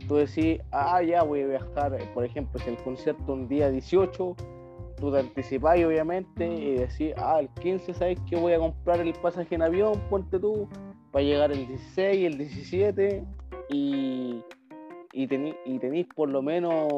tú 0.06 0.16
decís, 0.16 0.60
ah, 0.70 1.02
ya 1.02 1.22
voy 1.22 1.42
a 1.42 1.46
viajar, 1.46 1.98
por 2.12 2.24
ejemplo, 2.24 2.60
si 2.60 2.70
el 2.70 2.76
concierto 2.78 3.32
un 3.32 3.48
día 3.48 3.70
18, 3.70 4.36
tú 4.96 5.12
te 5.12 5.18
anticipáis 5.18 5.84
obviamente 5.84 6.46
y 6.46 6.76
decís, 6.76 7.14
ah, 7.16 7.40
el 7.40 7.48
15 7.60 7.94
sabes 7.94 8.18
que 8.28 8.36
voy 8.36 8.52
a 8.52 8.58
comprar 8.58 9.00
el 9.00 9.12
pasaje 9.14 9.54
en 9.54 9.62
avión, 9.62 10.00
ponte 10.10 10.38
tú, 10.38 10.68
para 11.10 11.24
llegar 11.24 11.52
el 11.52 11.66
16, 11.66 12.26
el 12.26 12.38
17 12.38 13.24
y, 13.70 14.42
y, 15.12 15.28
y 15.64 15.78
tenéis 15.78 16.06
por 16.14 16.28
lo 16.28 16.42
menos, 16.42 16.88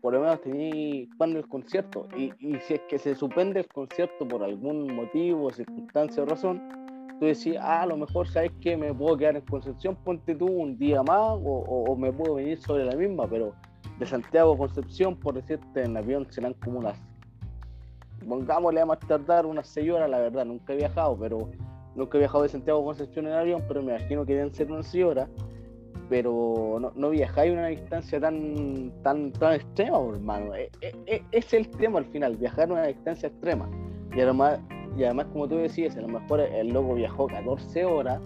por 0.00 0.14
lo 0.14 0.20
menos 0.20 0.40
tenéis 0.40 1.08
cuando 1.16 1.38
el 1.38 1.48
concierto. 1.48 2.08
Y, 2.16 2.32
y 2.38 2.58
si 2.60 2.74
es 2.74 2.80
que 2.88 2.98
se 2.98 3.14
suspende 3.14 3.60
el 3.60 3.68
concierto 3.68 4.26
por 4.26 4.42
algún 4.42 4.94
motivo, 4.94 5.50
circunstancia 5.50 6.22
o 6.22 6.26
razón, 6.26 6.60
tú 7.18 7.26
decís, 7.26 7.56
ah, 7.60 7.82
a 7.82 7.86
lo 7.86 7.96
mejor 7.96 8.28
sabes 8.28 8.52
que 8.60 8.76
me 8.76 8.94
puedo 8.94 9.16
quedar 9.16 9.36
en 9.36 9.42
Concepción, 9.42 9.96
ponte 9.96 10.34
tú 10.34 10.46
un 10.46 10.78
día 10.78 11.02
más 11.02 11.18
o, 11.20 11.64
o, 11.88 11.96
me 11.96 12.12
puedo 12.12 12.34
venir 12.34 12.58
sobre 12.60 12.84
la 12.84 12.96
misma, 12.96 13.26
pero 13.28 13.54
de 13.98 14.06
Santiago 14.06 14.54
a 14.54 14.56
Concepción, 14.56 15.16
por 15.16 15.34
decirte, 15.34 15.82
en 15.82 15.96
avión 15.96 16.26
serán 16.30 16.54
como 16.54 16.78
unas, 16.78 16.98
pongámosle 18.26 18.80
a 18.80 18.86
más 18.86 19.00
tardar 19.00 19.46
unas 19.46 19.66
6 19.68 19.90
horas, 19.90 20.10
la 20.10 20.18
verdad, 20.18 20.44
nunca 20.44 20.72
he 20.72 20.76
viajado, 20.76 21.16
pero 21.18 21.50
nunca 21.94 22.16
he 22.16 22.20
viajado 22.20 22.44
de 22.44 22.50
Santiago 22.50 22.80
a 22.80 22.84
Concepción 22.84 23.26
en 23.26 23.32
avión, 23.32 23.64
pero 23.66 23.82
me 23.82 23.96
imagino 23.96 24.24
que 24.24 24.34
deben 24.34 24.54
ser 24.54 24.70
unas 24.70 24.86
6 24.86 25.04
horas, 25.04 25.28
pero 26.08 26.92
no, 26.94 27.10
viajáis 27.10 27.50
a 27.50 27.54
una 27.54 27.66
distancia 27.66 28.20
tan, 28.20 28.92
tan, 29.02 29.32
tan 29.32 29.54
extrema, 29.54 29.98
hermano. 29.98 30.54
E, 30.54 30.70
e, 30.80 30.94
e, 31.06 31.22
es 31.32 31.52
el 31.52 31.68
tema 31.68 31.98
al 31.98 32.06
final, 32.06 32.36
viajar 32.36 32.70
a 32.70 32.72
una 32.72 32.86
distancia 32.86 33.28
extrema. 33.28 33.68
Y 34.14 34.20
además, 34.20 34.60
y 34.96 35.04
además, 35.04 35.26
como 35.32 35.48
tú 35.48 35.56
decías, 35.56 35.96
a 35.96 36.00
lo 36.00 36.08
mejor 36.08 36.40
el 36.40 36.68
loco 36.68 36.94
viajó 36.94 37.26
14 37.26 37.84
horas 37.84 38.20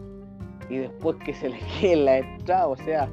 y 0.69 0.79
después 0.79 1.17
que 1.25 1.35
se 1.35 1.51
le 1.51 1.59
quede 1.81 1.97
la 1.97 2.19
entrada, 2.19 2.69
o 2.69 2.77
sea, 2.77 3.09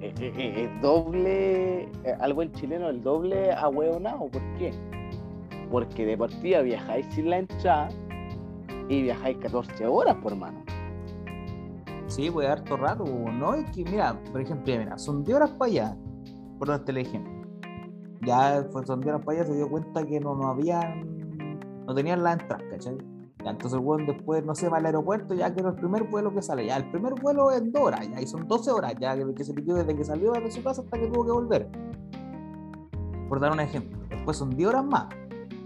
eh, 0.00 0.14
eh, 0.20 0.32
eh, 0.36 0.70
doble, 0.80 1.88
algo 2.20 2.42
en 2.42 2.52
chileno, 2.52 2.88
el 2.88 3.02
doble 3.02 3.52
a 3.52 3.68
hueonado. 3.68 4.28
¿Por 4.28 4.42
qué? 4.58 4.72
Porque 5.70 6.06
de 6.06 6.16
partida 6.16 6.62
viajáis 6.62 7.06
sin 7.14 7.30
la 7.30 7.38
entrada 7.38 7.88
y 8.88 9.02
viajáis 9.02 9.38
14 9.38 9.86
horas, 9.86 10.16
por 10.16 10.36
mano. 10.36 10.62
Sí, 12.08 12.30
pues 12.30 12.48
harto 12.48 12.76
rato, 12.76 13.04
¿no? 13.04 13.54
Es 13.54 13.70
que, 13.70 13.84
mira, 13.84 14.20
por 14.32 14.40
ejemplo, 14.40 14.74
mira, 14.76 14.98
son 14.98 15.22
10 15.24 15.36
horas 15.36 15.50
para 15.50 15.70
allá, 15.70 15.96
por 16.58 16.68
darte 16.68 16.90
el 16.90 16.98
ejemplo. 16.98 17.32
Ya 18.22 18.66
son 18.86 19.00
10 19.00 19.14
horas 19.14 19.24
para 19.24 19.38
allá, 19.38 19.46
se 19.46 19.56
dio 19.56 19.68
cuenta 19.68 20.04
que 20.04 20.18
no, 20.18 20.34
no 20.34 20.48
habían 20.48 21.18
no 21.88 21.94
tenían 21.94 22.22
la 22.22 22.34
entrada, 22.34 22.62
¿cachai? 22.70 22.98
Ya, 23.42 23.50
entonces 23.50 23.78
el 23.78 23.84
vuelo 23.84 24.12
después, 24.12 24.44
no 24.44 24.54
sé, 24.54 24.68
va 24.68 24.76
al 24.76 24.84
aeropuerto, 24.84 25.32
ya 25.32 25.54
que 25.54 25.60
era 25.60 25.70
el 25.70 25.76
primer 25.76 26.04
vuelo 26.04 26.34
que 26.34 26.42
sale, 26.42 26.66
ya 26.66 26.76
el 26.76 26.90
primer 26.90 27.14
vuelo 27.14 27.50
es 27.50 27.62
dos 27.72 27.82
horas, 27.82 28.06
ya, 28.10 28.20
y 28.20 28.26
son 28.26 28.46
12 28.46 28.70
horas, 28.70 28.94
ya 29.00 29.16
que, 29.34 29.42
se 29.42 29.54
pidió 29.54 29.74
desde 29.74 29.96
que 29.96 30.04
salió 30.04 30.32
de 30.32 30.50
su 30.50 30.62
casa 30.62 30.82
hasta 30.82 30.98
que 30.98 31.06
tuvo 31.06 31.24
que 31.24 31.32
volver. 31.32 31.70
Por 33.28 33.40
dar 33.40 33.52
un 33.52 33.60
ejemplo. 33.60 33.98
Después 34.10 34.36
son 34.36 34.50
10 34.50 34.68
horas 34.68 34.84
más, 34.84 35.06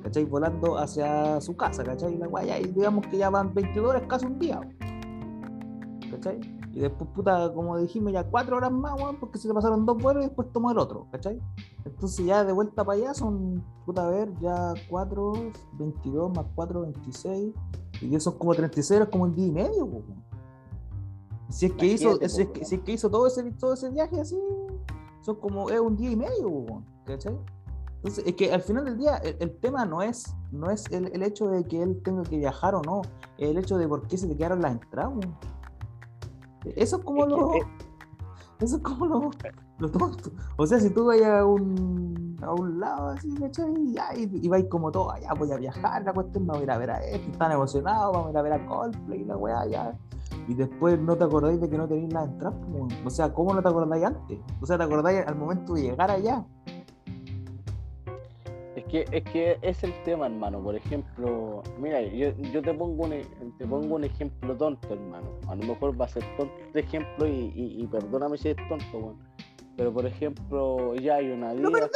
¿cachai? 0.05 0.25
Volando 0.25 0.79
hacia 0.79 1.41
su 1.41 1.57
casa, 1.57 1.83
¿cachai? 1.83 2.17
La 2.17 2.29
guaya, 2.29 2.57
y 2.61 2.67
digamos 2.67 3.05
que 3.09 3.19
ya 3.19 3.29
van 3.29 3.53
22 3.53 3.91
horas, 3.91 4.03
casi 4.07 4.27
un 4.27 4.39
día, 4.39 4.61
¿cachai? 6.13 6.41
Y 6.73 6.81
después, 6.81 7.11
puta, 7.11 7.53
como 7.53 7.79
dijimos, 7.79 8.13
ya 8.13 8.25
4 8.25 8.57
horas 8.57 8.71
más, 8.71 8.95
porque 9.19 9.39
se 9.39 9.49
le 9.49 9.55
pasaron 9.55 9.87
dos 9.87 9.99
vuelos 9.99 10.23
y 10.23 10.27
después 10.27 10.53
tomó 10.53 10.71
el 10.71 10.79
otro, 10.79 11.07
¿cachai? 11.11 11.41
Entonces 11.85 12.25
ya 12.25 12.45
de 12.45 12.53
vuelta 12.53 12.85
para 12.85 12.99
allá 12.99 13.15
son, 13.15 13.65
puta, 13.85 14.07
a 14.07 14.11
ver, 14.11 14.33
ya 14.41 14.75
4, 14.89 15.33
22 15.79 16.37
más 16.37 16.47
4, 16.55 16.83
26. 16.83 17.55
Y 18.03 18.15
eso 18.15 18.31
es 18.31 18.37
como 18.37 18.55
36 18.55 19.01
es 19.01 19.09
como 19.09 19.25
un 19.25 19.35
día 19.35 19.47
y 19.47 19.53
medio, 19.53 19.89
Si 21.49 21.67
es 21.67 21.73
que 21.73 21.87
hizo, 21.87 22.17
si 22.29 22.43
es 22.43 22.49
que, 22.49 22.65
si 22.65 22.75
es 22.77 22.81
que 22.83 22.93
hizo 22.93 23.11
todo 23.11 23.27
ese, 23.27 23.51
todo 23.53 23.75
ese 23.75 23.91
viaje 23.91 24.21
así, 24.21 24.39
son 25.23 25.37
como, 25.37 25.71
es 25.71 25.81
un 25.81 25.97
día 25.97 26.11
y 26.11 26.17
medio, 26.17 26.83
¿cachai? 27.05 27.37
Entonces, 27.97 28.25
es 28.27 28.35
que 28.35 28.53
al 28.53 28.63
final 28.63 28.85
del 28.85 28.99
día 28.99 29.17
el, 29.19 29.57
tema 29.59 29.85
no 29.85 30.03
es, 30.03 30.35
no 30.51 30.71
es 30.71 30.91
el, 30.91 31.07
el, 31.15 31.23
hecho 31.23 31.47
de 31.47 31.63
que 31.63 31.81
él 31.81 32.03
tenga 32.03 32.25
que 32.25 32.37
viajar 32.37 32.75
o 32.75 32.83
no, 32.83 33.03
es 33.39 33.51
el 33.51 33.59
hecho 33.59 33.79
de 33.79 33.87
por 33.87 34.09
qué 34.09 34.19
se 34.19 34.27
le 34.27 34.37
quedaron 34.37 34.61
las 34.61 34.73
entradas. 34.73 35.15
Eso 36.65 36.97
es 36.97 37.05
como 37.05 37.27
lo. 37.27 37.53
Eso 38.61 38.77
es 38.77 38.83
como 38.83 39.07
lo, 39.07 39.31
lo 39.79 39.91
tonto. 39.91 40.31
O 40.57 40.67
sea, 40.67 40.79
si 40.79 40.91
tú 40.91 41.07
vas 41.07 41.21
a 41.23 41.45
un, 41.45 42.37
a 42.43 42.53
un 42.53 42.79
lado 42.79 43.09
así, 43.09 43.35
¿cachai? 43.35 43.75
Y, 44.17 44.47
y, 44.47 44.49
vais 44.49 44.67
como 44.67 44.93
todo, 44.93 45.13
ya 45.21 45.35
voy 45.35 45.51
a 45.51 45.57
viajar, 45.57 46.05
la 46.05 46.13
cuestión, 46.13 46.47
vamos 46.47 46.61
a 46.61 46.65
ir 46.65 46.71
a 46.71 46.79
ver 46.79 46.91
a 46.93 47.05
esto, 47.05 47.29
están 47.33 47.51
emocionados, 47.51 48.13
vamos 48.13 48.29
a 48.29 48.31
ir 48.31 48.39
a 48.39 48.43
ver 48.43 48.53
a 48.53 48.67
Coldplay 48.67 49.23
y 49.23 49.25
la 49.25 49.37
weá, 49.37 49.67
ya. 49.67 49.99
Y 50.47 50.55
después 50.55 51.01
no 51.01 51.17
te 51.17 51.25
acordáis 51.25 51.61
de 51.61 51.69
que 51.69 51.77
no 51.77 51.89
tenéis 51.89 52.13
la 52.13 52.25
entrada, 52.25 52.57
o 53.05 53.11
sea, 53.11 53.33
¿cómo 53.33 53.53
no 53.53 53.63
te 53.63 53.69
acordáis 53.69 54.05
antes? 54.05 54.39
O 54.61 54.67
sea, 54.67 54.79
te 54.79 54.85
acordáis 54.85 55.27
al 55.27 55.35
momento 55.37 55.75
de 55.75 55.83
llegar 55.83 56.11
allá 56.11 56.47
es 58.99 59.25
que 59.25 59.59
es 59.63 59.83
el 59.83 59.93
tema, 60.05 60.27
hermano. 60.27 60.63
Por 60.63 60.77
ejemplo, 60.77 61.63
mira, 61.79 62.03
yo, 62.03 62.33
te, 62.63 62.75
pongo 62.75 63.05
un, 63.05 63.13
e, 63.13 63.27
te 63.59 63.67
pongo 63.67 63.97
un 63.97 64.05
ejemplo 64.05 64.57
tonto, 64.57 64.93
hermano. 64.93 65.39
A 65.49 65.55
lo 65.55 65.65
mejor 65.65 66.01
va 66.01 66.05
a 66.05 66.09
ser 66.09 66.23
tonto 66.37 66.55
este 66.67 66.81
ejemplo 66.81 67.27
y, 67.27 67.89
perdóname 67.91 68.37
si 68.39 68.51
es 68.51 68.57
tonto, 68.69 69.17
Pero 69.77 69.93
por 69.93 70.07
ejemplo, 70.07 70.95
ya 70.95 71.17
hay 71.17 71.31
una 71.31 71.51
Adidas, 71.51 71.91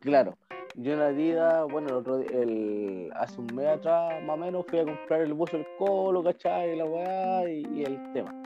Claro, 0.00 0.36
yo 0.74 0.92
en 0.92 1.00
Adidas, 1.00 1.66
bueno, 1.70 1.88
el 1.88 1.94
otro, 1.94 2.18
el, 2.20 3.10
hace 3.14 3.40
un 3.40 3.46
mes 3.54 3.66
atrás, 3.66 4.22
más 4.24 4.34
o 4.34 4.36
menos, 4.36 4.66
fui 4.68 4.80
a 4.80 4.84
comprar 4.84 5.22
el 5.22 5.32
buzo 5.32 5.56
del 5.56 5.66
colo, 5.78 6.22
¿cachai? 6.22 6.76
La 6.76 6.84
weá 6.84 7.48
y 7.48 7.82
el 7.82 8.12
tema 8.12 8.45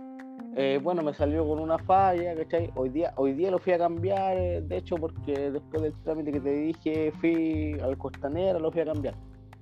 eh, 0.63 0.79
bueno, 0.79 1.03
me 1.03 1.15
salió 1.15 1.49
con 1.49 1.59
una 1.59 1.79
falla, 1.79 2.35
¿cachai? 2.35 2.71
Hoy 2.75 2.91
día, 2.91 3.15
hoy 3.17 3.33
día 3.33 3.51
lo 3.51 3.59
fui 3.59 3.73
a 3.73 3.79
cambiar, 3.79 4.37
eh, 4.37 4.61
de 4.61 4.77
hecho, 4.77 4.97
porque 4.97 5.51
después 5.51 5.83
del 5.83 5.95
trámite 6.03 6.33
que 6.33 6.41
te 6.41 6.53
dije, 6.53 7.13
fui 7.13 7.79
al 7.83 7.97
Costanera, 7.97 8.59
lo 8.59 8.71
fui 8.71 8.83
a 8.83 8.85
cambiar. 8.85 9.15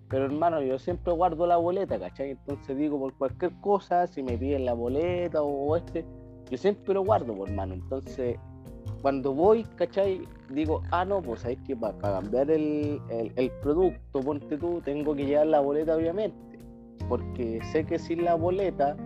Pero 0.08 0.24
hermano, 0.24 0.60
yo 0.60 0.76
siempre 0.76 1.12
guardo 1.12 1.46
la 1.46 1.56
boleta, 1.56 2.00
¿cachai? 2.00 2.30
Entonces 2.30 2.76
digo, 2.76 2.98
por 2.98 3.14
cualquier 3.14 3.52
cosa, 3.60 4.08
si 4.08 4.24
me 4.24 4.36
piden 4.36 4.64
la 4.64 4.72
boleta 4.72 5.40
o 5.40 5.76
este, 5.76 6.04
yo 6.50 6.58
siempre 6.58 6.94
lo 6.94 7.04
guardo, 7.04 7.32
por 7.32 7.48
hermano. 7.48 7.74
Entonces, 7.74 8.36
cuando 9.00 9.32
voy, 9.32 9.62
¿cachai? 9.76 10.22
Digo, 10.50 10.82
ah, 10.90 11.04
no, 11.04 11.22
pues 11.22 11.42
sabes 11.42 11.58
que 11.64 11.76
para, 11.76 11.96
cambiar 11.96 12.50
el, 12.50 13.00
el, 13.08 13.32
el, 13.36 13.52
producto, 13.62 14.20
ponte 14.20 14.56
tú, 14.56 14.80
tengo 14.84 15.14
que 15.14 15.26
llevar 15.26 15.46
la 15.46 15.60
boleta, 15.60 15.94
obviamente. 15.94 16.58
Porque 17.08 17.60
sé 17.70 17.84
que 17.84 18.00
sin 18.00 18.24
la 18.24 18.34
boleta 18.34 18.96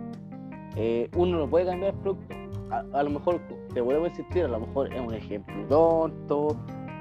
eh, 0.75 1.09
uno 1.15 1.39
no 1.39 1.49
puede 1.49 1.65
cambiar 1.65 1.93
el 1.93 1.99
producto. 1.99 2.35
A, 2.93 3.03
lo 3.03 3.09
mejor, 3.11 3.39
te 3.73 3.81
vuelvo 3.81 4.05
a 4.05 4.07
insistir, 4.07 4.45
a 4.45 4.47
lo 4.47 4.61
mejor 4.61 4.91
es 4.91 4.99
un 4.99 5.13
ejemplo 5.13 5.53
tonto, 5.67 6.57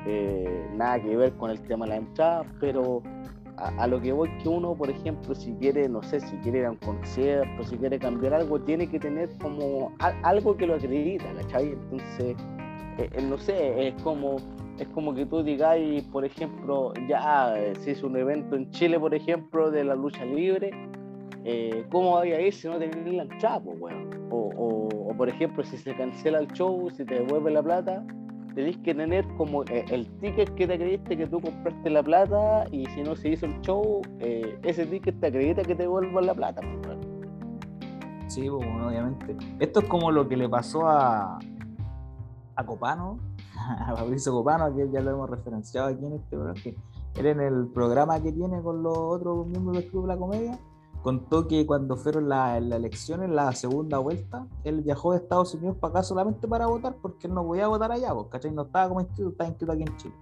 eh, 0.07 0.69
nada 0.75 1.01
que 1.01 1.17
ver 1.17 1.33
con 1.35 1.51
el 1.51 1.63
tema 1.63 1.87
de 1.87 1.91
la 1.91 1.97
entrada, 1.97 2.45
pero 2.61 3.03
a, 3.57 3.87
lo 3.87 3.99
que 4.01 4.13
voy 4.13 4.29
que 4.43 4.49
uno, 4.51 4.75
por 4.75 4.91
ejemplo, 4.91 5.35
si 5.35 5.55
quiere, 5.55 5.89
no 5.89 6.03
sé, 6.03 6.21
si 6.21 6.37
quiere 6.39 6.59
ir 6.59 6.67
a 6.67 6.73
un 6.73 6.77
concierto, 6.77 7.65
si 7.65 7.79
quiere 7.79 7.99
cambiar 7.99 8.35
algo, 8.35 8.61
tiene 8.61 8.87
que 8.87 8.99
tener 8.99 9.31
como 9.39 9.93
algo 10.23 10.57
que 10.57 10.67
lo 10.67 10.75
acredita, 10.75 11.25
¿cachai? 11.41 11.71
Entonces, 11.71 12.37
eh, 12.99 13.23
no 13.23 13.39
sé, 13.39 13.89
es 13.89 14.03
como 14.03 14.37
es 14.79 14.89
como 14.89 15.15
que 15.15 15.27
tú 15.27 15.43
digáis, 15.43 16.03
por 16.05 16.25
ejemplo, 16.25 16.93
ya 17.09 17.55
si 17.81 17.91
es 17.91 18.03
un 18.03 18.17
evento 18.17 18.57
en 18.57 18.71
Chile, 18.71 18.99
por 18.99 19.15
ejemplo, 19.15 19.71
de 19.71 19.85
la 19.85 19.95
lucha 19.95 20.25
libre, 20.25 20.71
eh, 21.45 21.87
¿cómo 21.91 22.15
vaya 22.15 22.37
a 22.37 22.41
ir 22.41 22.53
si 22.53 22.69
no 22.69 22.79
tenés 22.79 23.13
la 23.13 23.23
entrada, 23.23 23.61
pues, 23.61 23.95
O, 24.31 24.89
por 25.17 25.29
ejemplo, 25.29 25.65
si 25.65 25.77
se 25.77 25.95
cancela 25.95 26.39
el 26.39 26.49
show, 26.49 26.89
si 26.91 27.05
te 27.05 27.15
devuelve 27.15 27.51
la 27.51 27.63
plata, 27.63 28.05
tenés 28.55 28.77
que 28.79 28.95
tener 28.95 29.27
como 29.37 29.65
eh, 29.65 29.85
el 29.91 30.07
ticket 30.19 30.55
que 30.55 30.67
te 30.67 30.75
acredite 30.75 31.17
que 31.17 31.27
tú 31.27 31.41
compraste 31.41 31.91
la 31.91 32.03
plata 32.03 32.67
y 32.71 32.87
si 32.87 33.03
no 33.03 33.17
se 33.17 33.31
hizo 33.31 33.47
el 33.47 33.61
show, 33.61 34.03
eh, 34.21 34.59
ese 34.63 34.87
ticket 34.87 35.19
te 35.21 35.27
acredita 35.27 35.63
que 35.63 35.75
te 35.75 35.83
devuelvan 35.83 36.27
la 36.27 36.35
plata, 36.35 36.61
pues, 36.83 36.99
Sí, 38.29 38.49
pues, 38.49 38.67
obviamente. 38.67 39.37
Esto 39.59 39.81
es 39.81 39.87
como 39.89 40.11
lo 40.11 40.27
que 40.27 40.37
le 40.37 40.49
pasó 40.49 40.89
a, 40.89 41.39
a 42.57 42.65
Copano, 42.65 43.19
a 43.57 43.95
Fabricio 43.97 44.33
Copano, 44.33 44.75
que 44.75 44.89
ya 44.91 45.01
lo 45.01 45.11
hemos 45.11 45.29
referenciado 45.29 45.89
aquí 45.89 46.07
en 46.07 46.15
este 46.15 46.37
programa, 46.37 46.61
que 46.63 46.77
él 47.17 47.27
en 47.27 47.41
el 47.41 47.67
programa 47.69 48.23
que 48.23 48.33
tiene 48.33 48.63
con 48.63 48.83
los 48.83 48.97
otros 48.97 49.47
miembros 49.47 49.77
del 49.77 49.91
Club 49.91 50.03
de 50.03 50.09
la 50.09 50.17
Comedia, 50.17 50.59
contó 51.03 51.49
que 51.49 51.67
cuando 51.67 51.97
fueron 51.97 52.29
la, 52.29 52.59
la 52.61 52.77
elección 52.77 53.23
en 53.23 53.35
la 53.35 53.53
segunda 53.53 53.99
vuelta, 53.99 54.47
él 54.65 54.83
viajó 54.83 55.13
de 55.13 55.19
Estados 55.19 55.55
Unidos 55.55 55.77
para 55.79 55.91
acá 55.91 56.03
solamente 56.03 56.47
para 56.47 56.67
votar 56.67 56.97
porque 57.03 57.27
él 57.27 57.35
no 57.35 57.45
podía 57.45 57.67
votar 57.67 57.93
allá, 57.93 58.15
pues, 58.15 58.29
¿cachai? 58.31 58.53
No 58.53 58.63
estaba 58.63 58.89
como 58.89 59.01
inscrito, 59.01 59.31
estaba 59.31 59.49
inscrito 59.49 59.73
aquí 59.73 59.83
en 59.83 59.97
Chile. 59.97 60.15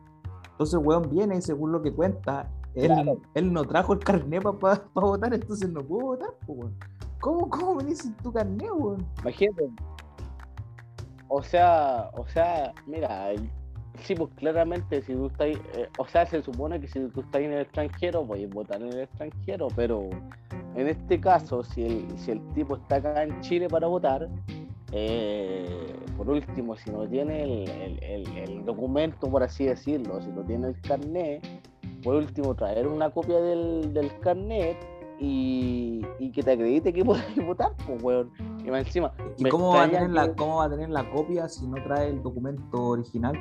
Entonces 0.52 0.74
el 0.74 0.86
weón 0.86 1.08
viene 1.10 1.36
y 1.36 1.42
según 1.42 1.72
lo 1.72 1.82
que 1.82 1.92
cuenta, 1.92 2.50
él, 2.74 3.18
él 3.34 3.52
no 3.52 3.64
trajo 3.64 3.92
el 3.92 3.98
carnet 3.98 4.42
para 4.42 4.82
votar, 4.94 5.34
entonces 5.34 5.68
no 5.68 5.82
pudo 5.82 6.06
votar, 6.06 6.34
pues, 6.46 6.58
weón. 6.58 6.76
¿Cómo, 7.20 7.50
cómo 7.50 7.76
venís 7.76 7.98
sin 7.98 8.14
tu 8.16 8.32
carnet, 8.32 8.70
weón? 8.74 9.06
Imagínate. 9.20 9.70
O 11.28 11.42
sea, 11.42 12.10
o 12.14 12.26
sea, 12.26 12.72
mira, 12.86 13.28
sí, 14.02 14.14
pues 14.14 14.30
claramente 14.34 15.02
si 15.02 15.14
tú 15.14 15.26
estás, 15.26 15.48
eh, 15.48 15.88
o 15.98 16.06
sea, 16.06 16.26
se 16.26 16.42
supone 16.42 16.80
que 16.80 16.88
si 16.88 17.00
tú 17.08 17.20
estás 17.20 17.42
en 17.42 17.52
el 17.52 17.60
extranjero, 17.60 18.24
puedes 18.24 18.48
votar 18.50 18.80
en 18.82 18.88
el 18.88 19.00
extranjero, 19.00 19.68
pero 19.76 20.08
en 20.76 20.88
este 20.88 21.20
caso, 21.20 21.62
si 21.64 21.82
el, 21.82 22.18
si 22.18 22.30
el 22.30 22.40
tipo 22.52 22.76
está 22.76 22.96
acá 22.96 23.22
en 23.24 23.40
Chile 23.40 23.68
para 23.68 23.86
votar, 23.86 24.28
eh, 24.92 25.94
por 26.16 26.28
último, 26.28 26.76
si 26.76 26.90
no 26.90 27.08
tiene 27.08 27.64
el, 27.64 28.64
documento, 28.64 29.28
por 29.30 29.42
así 29.42 29.64
decirlo, 29.64 30.20
si 30.20 30.28
no 30.28 30.42
tiene 30.42 30.68
el 30.68 30.80
carnet, 30.80 31.44
por 32.02 32.14
último, 32.14 32.54
traer 32.54 32.86
una 32.86 33.10
copia 33.10 33.40
del, 33.40 33.92
del 33.92 34.16
carnet 34.20 34.76
y, 35.18 36.02
que 36.32 36.42
te 36.42 36.52
acredite 36.52 36.92
que 36.92 37.04
puedes 37.04 37.36
votar, 37.36 37.72
pues, 37.86 38.02
weón. 38.02 38.30
Y 38.64 38.68
encima. 38.68 39.12
¿Y 39.36 39.48
cómo 39.48 39.74
va, 39.74 39.84
a 39.84 39.90
tener 39.90 40.10
la, 40.10 40.34
cómo 40.34 40.56
va 40.56 40.64
a 40.64 40.70
tener 40.70 40.90
la 40.90 41.08
copia 41.10 41.48
si 41.48 41.66
no 41.66 41.82
trae 41.82 42.08
el 42.08 42.22
documento 42.22 42.88
original? 42.88 43.34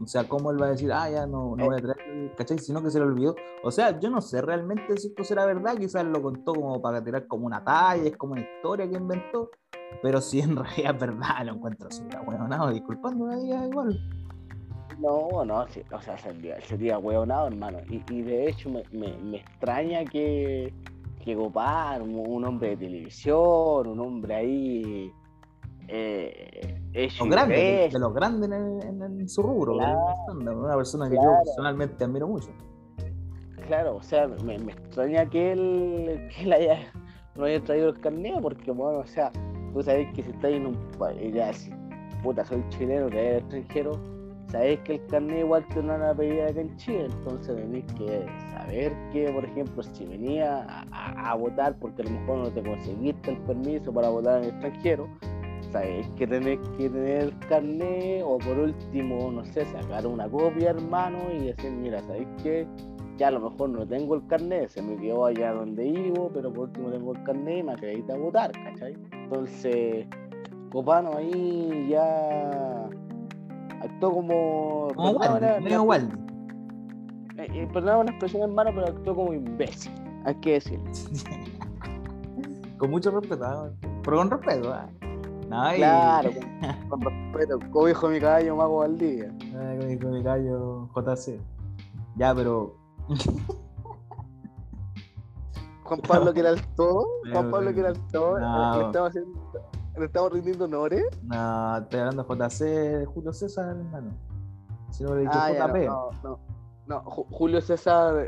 O 0.00 0.06
sea, 0.06 0.28
¿cómo 0.28 0.50
él 0.50 0.60
va 0.60 0.66
a 0.66 0.70
decir, 0.70 0.92
ah, 0.92 1.08
ya 1.10 1.26
no, 1.26 1.54
no 1.56 1.66
voy 1.66 1.78
a 1.78 1.82
traer, 1.82 2.34
¿cachai? 2.36 2.58
Sino 2.58 2.82
que 2.82 2.90
se 2.90 2.98
le 2.98 3.04
olvidó. 3.04 3.34
O 3.62 3.70
sea, 3.70 3.98
yo 3.98 4.10
no 4.10 4.20
sé 4.20 4.40
realmente 4.40 4.96
si 4.96 5.08
esto 5.08 5.24
será 5.24 5.44
verdad, 5.46 5.76
quizás 5.76 6.04
lo 6.04 6.22
contó 6.22 6.54
como 6.54 6.80
para 6.80 7.02
tirar 7.02 7.26
como 7.26 7.46
una 7.46 7.62
talla, 7.62 8.04
es 8.04 8.16
como 8.16 8.32
una 8.32 8.42
historia 8.42 8.88
que 8.88 8.96
inventó, 8.96 9.50
pero 10.02 10.20
si 10.20 10.40
en 10.40 10.56
realidad 10.56 10.94
es 10.94 11.00
verdad, 11.00 11.44
lo 11.44 11.54
encuentro 11.54 11.90
súper 11.90 12.20
no, 12.48 12.70
disculpándome 12.70 13.40
igual. 13.40 13.98
No, 14.98 15.44
no, 15.44 15.60
o 15.60 16.02
sea, 16.02 16.16
sería, 16.18 16.60
sería 16.62 16.98
hueonado, 16.98 17.48
hermano. 17.48 17.78
Y, 17.90 18.02
y 18.12 18.22
de 18.22 18.48
hecho 18.48 18.70
me, 18.70 18.84
me, 18.92 19.16
me 19.18 19.38
extraña 19.38 20.04
que, 20.04 20.72
que 21.24 21.34
Copar, 21.34 22.02
un, 22.02 22.44
hombre 22.44 22.70
de 22.70 22.76
televisión, 22.76 23.86
un 23.86 23.98
hombre 23.98 24.34
ahí 24.34 25.12
eh, 25.88 26.78
grande, 27.26 27.88
de, 27.90 27.98
los 27.98 28.14
grandes 28.14 28.50
en, 28.50 29.28
su 29.28 29.42
rubro, 29.42 29.74
una 29.74 30.76
persona 30.76 31.08
que 31.08 31.16
yo 31.16 31.34
personalmente 31.44 32.04
admiro 32.04 32.28
mucho. 32.28 32.50
Claro, 33.66 33.96
o 33.96 34.02
sea, 34.02 34.28
me, 34.28 34.56
extraña 34.56 35.28
que 35.30 35.52
él, 35.52 36.28
que 36.36 36.42
él 36.42 36.52
haya, 36.52 36.92
no 37.36 37.44
haya 37.44 37.62
traído 37.64 37.88
el 37.88 38.00
carneo, 38.00 38.40
porque 38.42 38.70
bueno, 38.70 38.98
o 38.98 39.06
sea, 39.06 39.32
tú 39.72 39.82
sabes 39.82 40.12
que 40.14 40.22
si 40.22 40.30
estás 40.30 40.50
en 40.50 40.66
un 40.66 40.90
país, 40.98 41.70
puta 42.22 42.44
soy 42.44 42.62
chileno, 42.68 43.08
que 43.08 43.36
es 43.36 43.42
extranjero, 43.42 43.92
sabéis 44.54 44.78
que 44.80 44.94
el 44.94 45.06
carnet 45.06 45.40
igual 45.40 45.66
te 45.66 45.80
una 45.80 46.10
apellida 46.10 46.46
acá 46.46 46.60
en 46.60 46.76
Chile, 46.76 47.08
entonces 47.10 47.56
tenéis 47.56 47.84
que 47.98 48.24
saber 48.52 48.92
que, 49.12 49.28
por 49.32 49.44
ejemplo, 49.44 49.82
si 49.82 50.06
venía 50.06 50.64
a, 50.92 51.34
votar 51.34 51.76
porque 51.80 52.02
a 52.02 52.04
lo 52.04 52.12
mejor 52.12 52.38
no 52.38 52.50
te 52.52 52.62
conseguiste 52.62 53.32
el 53.32 53.38
permiso 53.38 53.92
para 53.92 54.08
votar 54.10 54.38
en 54.38 54.44
el 54.44 54.50
extranjero, 54.50 55.08
sabéis 55.72 56.06
que 56.16 56.28
tenés 56.28 56.60
que 56.78 56.88
tener 56.88 57.22
el 57.24 57.38
carnet 57.48 58.22
o 58.24 58.38
por 58.38 58.56
último, 58.56 59.32
no 59.32 59.44
sé, 59.44 59.64
sacar 59.64 60.06
una 60.06 60.28
copia, 60.28 60.70
hermano, 60.70 61.18
y 61.32 61.46
decir, 61.46 61.72
mira, 61.72 62.00
sabéis 62.02 62.28
que 62.44 62.64
ya 63.16 63.28
a 63.28 63.30
lo 63.32 63.50
mejor 63.50 63.70
no 63.70 63.84
tengo 63.84 64.14
el 64.14 64.24
carnet, 64.28 64.68
se 64.68 64.82
me 64.82 64.96
quedó 64.98 65.26
allá 65.26 65.52
donde 65.52 65.82
vivo, 65.82 66.30
pero 66.32 66.52
por 66.52 66.68
último 66.68 66.92
tengo 66.92 67.12
el 67.12 67.24
carnet 67.24 67.58
y 67.58 67.62
me 67.64 67.72
acredita 67.72 68.14
a 68.14 68.18
votar, 68.18 68.52
¿cachai? 68.52 68.94
Entonces, 69.10 70.06
Copano 70.70 71.16
ahí 71.16 71.88
ya 71.88 72.88
actuó 73.84 74.12
como. 74.12 74.88
Como 74.94 75.10
Waldi. 75.12 76.14
Eh, 77.36 77.48
eh, 77.52 77.68
perdón 77.72 78.00
una 78.00 78.10
expresión 78.10 78.42
hermano, 78.42 78.70
pero 78.74 78.86
actuó 78.88 79.14
como 79.14 79.32
imbécil. 79.34 79.92
Hay 80.24 80.34
que 80.36 80.52
decirlo. 80.52 80.84
con 82.78 82.90
mucho 82.90 83.10
respeto, 83.10 83.66
¿eh? 83.66 83.72
pero 84.02 84.16
con 84.18 84.30
respeto. 84.30 84.74
¿eh? 84.74 85.04
Claro, 85.48 86.30
con, 86.88 87.00
respeto. 87.00 87.58
Como 87.70 87.86
dijo 87.86 88.08
mi 88.08 88.20
caballo, 88.20 88.56
Mago 88.56 88.78
Valdivia. 88.78 89.32
Ah, 89.56 89.74
como 89.78 89.88
dijo 89.88 90.08
mi 90.08 90.22
caballo, 90.22 90.88
JC. 90.94 91.40
Ya, 92.16 92.34
pero. 92.34 92.76
Juan 95.84 96.00
Pablo 96.00 96.32
que 96.32 96.40
era 96.40 96.50
el 96.50 96.66
todo. 96.74 97.06
Juan 97.30 97.50
Pablo 97.50 97.74
que 97.74 97.80
era 97.80 97.90
el 97.90 98.00
todo. 98.06 98.38
No. 98.38 98.86
Estaba 98.86 99.08
haciendo 99.08 99.38
¿Le 99.96 100.06
estamos 100.06 100.32
rindiendo 100.32 100.64
honores? 100.64 101.04
No, 101.22 101.78
estoy 101.78 102.00
hablando 102.00 102.24
de 102.24 102.48
JC 102.48 102.64
de 102.64 103.06
Julio 103.06 103.32
César, 103.32 103.76
hermano. 103.76 104.10
Si 104.90 105.04
no 105.04 105.14
le 105.14 105.22
he 105.22 105.24
dicho 105.24 105.38
ah, 105.38 105.50
JP. 105.50 105.86
no, 105.86 106.10
no, 106.22 106.40
no, 106.86 107.00
Julio 107.00 107.60
César. 107.60 108.24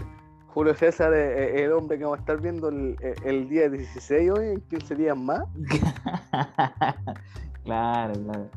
Julio 0.48 0.74
César 0.74 1.12
es 1.12 1.60
el 1.60 1.72
hombre 1.72 1.98
que 1.98 2.04
vamos 2.04 2.18
a 2.18 2.20
estar 2.20 2.40
viendo 2.40 2.68
el, 2.68 2.96
el 3.24 3.48
día 3.48 3.68
16 3.68 4.30
hoy, 4.30 4.46
en 4.48 4.60
15 4.62 4.94
días 4.94 5.16
más. 5.16 5.42
claro, 7.64 8.14
claro. 8.14 8.48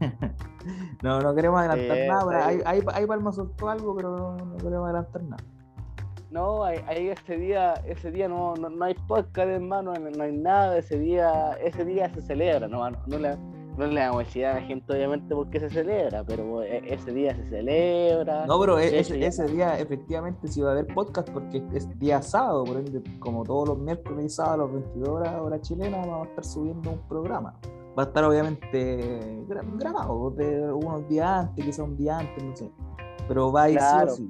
no, 1.02 1.20
no 1.20 1.34
queremos 1.34 1.60
adelantar 1.60 1.98
eh, 1.98 2.08
nada. 2.08 2.46
Ahí, 2.46 2.60
ahí, 2.64 2.82
ahí 2.94 3.06
Palma 3.06 3.32
soltó 3.32 3.68
algo, 3.68 3.94
pero 3.94 4.16
no, 4.16 4.36
no 4.36 4.56
queremos 4.56 4.84
adelantar 4.84 5.22
nada. 5.24 5.44
No, 6.34 6.64
ahí 6.64 7.10
ese 7.10 7.36
día, 7.36 7.74
ese 7.86 8.10
día 8.10 8.26
no, 8.26 8.56
no, 8.56 8.84
hay 8.84 8.94
podcast, 9.06 9.48
hermano, 9.48 9.92
no, 9.94 10.24
hay 10.24 10.36
nada, 10.36 10.76
ese 10.76 10.98
día, 10.98 11.52
ese 11.62 11.84
día 11.84 12.12
se 12.12 12.22
celebra, 12.22 12.66
no, 12.66 12.90
no, 12.90 13.18
le, 13.20 13.36
no 13.78 13.86
le 13.86 14.00
damos 14.00 14.24
decir 14.24 14.44
a 14.44 14.54
la 14.54 14.62
gente 14.62 14.92
obviamente 14.92 15.32
porque 15.32 15.60
se 15.60 15.70
celebra, 15.70 16.24
pero 16.24 16.64
e, 16.64 16.92
ese 16.92 17.12
día 17.12 17.36
se 17.36 17.48
celebra. 17.48 18.46
No, 18.46 18.58
pero 18.58 18.80
e, 18.80 18.98
ese, 18.98 19.24
ese, 19.24 19.46
día 19.46 19.78
efectivamente 19.78 20.48
sí 20.48 20.60
va 20.60 20.70
a 20.70 20.72
haber 20.72 20.88
podcast 20.88 21.30
porque 21.30 21.62
es 21.72 21.98
día 22.00 22.20
sábado, 22.20 22.64
por 22.64 22.78
ende, 22.78 23.00
como 23.20 23.44
todos 23.44 23.68
los 23.68 23.78
miércoles 23.78 24.24
y 24.24 24.28
sábados 24.28 24.58
a 24.58 24.62
las 24.64 24.72
22 24.72 25.08
horas 25.08 25.40
hora 25.40 25.60
chilena, 25.60 25.98
vamos 25.98 26.26
a 26.26 26.30
estar 26.30 26.44
subiendo 26.44 26.90
un 26.90 27.08
programa. 27.08 27.54
Va 27.96 28.02
a 28.02 28.06
estar 28.06 28.24
obviamente 28.24 29.44
grabado, 29.78 30.32
de 30.32 30.72
unos 30.72 31.08
días 31.08 31.28
antes, 31.28 31.64
quizás 31.64 31.78
un 31.78 31.96
día 31.96 32.18
antes, 32.18 32.42
no 32.42 32.56
sé. 32.56 32.72
Pero 33.28 33.52
va 33.52 33.62
a 33.62 33.70
ir 33.70 33.78
sí 34.08 34.26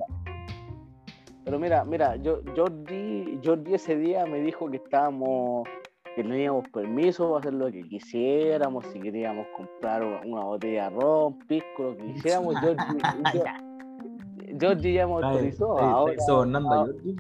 pero 1.45 1.59
mira, 1.59 1.85
mira, 1.85 2.17
yo, 2.17 2.41
Jordi, 2.57 3.39
Jordi 3.45 3.75
ese 3.75 3.97
día 3.97 4.25
me 4.25 4.41
dijo 4.41 4.71
que 4.71 4.79
estábamos, 4.79 5.69
que 6.17 6.23
teníamos 6.23 6.67
permiso 6.71 7.29
para 7.29 7.41
hacer 7.41 7.55
lo 7.55 7.71
que 7.71 7.83
quisiéramos, 7.83 8.87
si 8.87 8.99
queríamos 8.99 9.47
comprar 9.55 10.03
una 10.25 10.43
botella 10.43 10.89
de 10.89 10.97
ron, 10.97 11.39
pisco, 11.41 11.83
lo 11.83 11.97
que 11.97 12.13
quisiéramos. 12.15 12.55
Jordi, 12.61 14.59
Jordi 14.59 14.95
ya 14.95 15.07
me 15.07 15.15
autorizó. 15.15 15.79
Ahora, 15.79 16.15
sobornando 16.27 16.73
a 16.73 16.79
Jordi? 16.79 17.17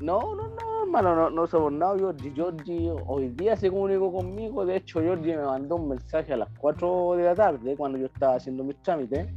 No, 0.00 0.34
no, 0.34 0.48
no, 0.48 0.82
hermano, 0.84 1.16
no, 1.16 1.30
no 1.30 1.46
sobornado 1.46 1.98
Jordi. 1.98 2.32
Jordi 2.36 2.90
hoy 3.06 3.28
día 3.30 3.56
se 3.56 3.70
comunicó 3.70 4.12
conmigo. 4.12 4.66
De 4.66 4.76
hecho, 4.76 5.00
Jordi 5.00 5.30
me 5.30 5.44
mandó 5.44 5.76
un 5.76 5.88
mensaje 5.88 6.34
a 6.34 6.36
las 6.36 6.50
4 6.58 7.14
de 7.16 7.24
la 7.24 7.34
tarde 7.34 7.74
cuando 7.74 7.96
yo 7.96 8.06
estaba 8.06 8.34
haciendo 8.34 8.64
mis 8.64 8.76
trámites 8.82 9.28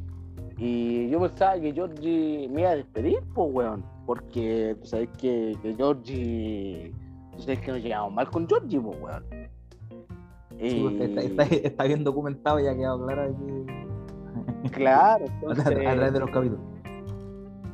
y 0.63 1.09
yo 1.09 1.19
pensaba 1.19 1.59
que 1.59 1.73
Georgie 1.73 2.47
me 2.51 2.61
iba 2.61 2.69
a 2.69 2.75
despedir, 2.75 3.17
pues, 3.33 3.49
weón. 3.51 3.83
Porque 4.05 4.75
tú 4.79 4.85
sabes 4.85 5.09
que, 5.17 5.57
que 5.59 5.73
Georgie. 5.73 6.93
Tú 7.35 7.41
sabes 7.41 7.61
que 7.61 7.71
nos 7.71 7.81
llevamos 7.81 8.13
mal 8.13 8.29
con 8.29 8.47
Georgie, 8.47 8.79
pues, 8.79 9.01
weón. 9.01 9.23
Sí, 10.59 10.87
pues, 11.35 11.51
está, 11.63 11.83
bien 11.85 12.03
documentado 12.03 12.59
y 12.59 12.67
ha 12.67 12.75
quedado 12.75 13.03
claro 13.03 13.23
aquí. 13.23 13.43
Claro, 14.71 15.25
entonces, 15.25 15.65
a, 15.65 15.69
través 15.71 16.13
de 16.13 16.19
los 16.19 16.29
capítulos. 16.29 16.59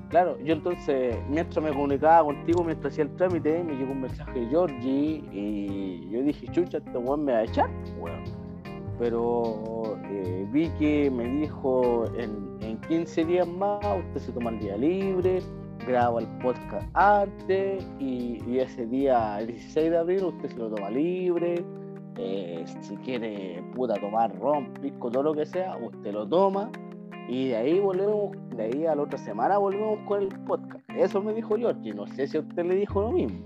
Claro, 0.08 0.40
yo 0.40 0.54
entonces, 0.54 1.18
mientras 1.30 1.62
me 1.62 1.72
comunicaba 1.72 2.24
contigo, 2.24 2.64
mientras 2.64 2.94
hacía 2.94 3.04
el 3.04 3.14
trámite, 3.18 3.66
me 3.66 3.76
llegó 3.76 3.92
un 3.92 4.04
mensaje 4.04 4.40
de 4.40 4.46
Georgie 4.48 5.22
y 5.34 6.10
yo 6.10 6.22
dije, 6.22 6.48
chucha, 6.54 6.78
este 6.78 6.98
weón 6.98 7.26
me 7.26 7.34
va 7.34 7.40
a 7.40 7.44
echar, 7.44 7.70
weón. 8.00 8.47
Pero 9.00 9.98
eh, 10.10 10.48
vi 10.52 10.70
que 10.80 11.12
me 11.12 11.26
dijo 11.26 12.06
en, 12.18 12.58
en 12.62 12.80
15 12.82 13.26
días 13.26 13.48
más 13.48 13.80
usted 13.86 14.20
se 14.20 14.32
toma 14.32 14.50
el 14.50 14.60
día 14.60 14.78
libre, 14.78 15.42
graba 15.86 16.20
el 16.20 16.28
podcast 16.40 16.88
antes 16.94 17.86
y, 18.00 18.58
ese 18.58 18.86
día, 18.88 19.40
el 19.40 19.48
16 19.48 19.92
de 19.92 19.98
abril, 19.98 20.24
usted 20.26 20.50
se 20.50 20.58
lo 20.58 20.70
toma 20.70 20.90
libre. 20.90 21.64
Eh, 22.20 22.66
si 22.82 22.96
quiere 22.98 23.64
puta 23.76 23.94
tomar 23.96 24.36
ron, 24.40 24.74
pisco, 24.82 25.12
todo 25.12 25.22
lo 25.22 25.34
que 25.36 25.46
sea, 25.46 25.78
usted 25.78 26.12
lo 26.12 26.28
toma 26.28 26.72
y 27.28 27.50
de 27.50 27.58
ahí 27.58 27.80
volvemos, 27.80 28.32
de 28.56 28.64
ahí 28.64 28.86
a 28.86 28.96
la 28.96 29.04
otra 29.04 29.20
semana 29.20 29.58
volvemos 29.58 30.00
con 30.08 30.24
el 30.24 30.30
podcast. 30.46 30.84
Eso 30.96 31.22
me 31.22 31.34
dijo 31.34 31.56
George, 31.58 31.94
no 31.94 32.08
sé 32.08 32.28
si 32.28 32.40
usted 32.40 32.66
le 32.66 32.76
dijo 32.76 33.02
lo 33.02 33.12
mismo. 33.12 33.46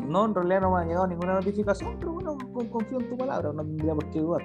No, 0.00 0.24
en 0.24 0.34
realidad 0.34 0.62
no 0.62 0.74
me 0.74 0.82
ha 0.82 0.84
llegado 0.84 1.06
ninguna 1.06 1.34
notificación, 1.34 1.96
pero 1.98 2.12
bueno, 2.12 2.36
confío 2.70 3.00
en 3.00 3.08
tu 3.10 3.16
palabra, 3.16 3.52
no 3.52 3.62
tendría 3.62 3.94
por 3.94 4.10
qué 4.10 4.20
dudar. 4.20 4.42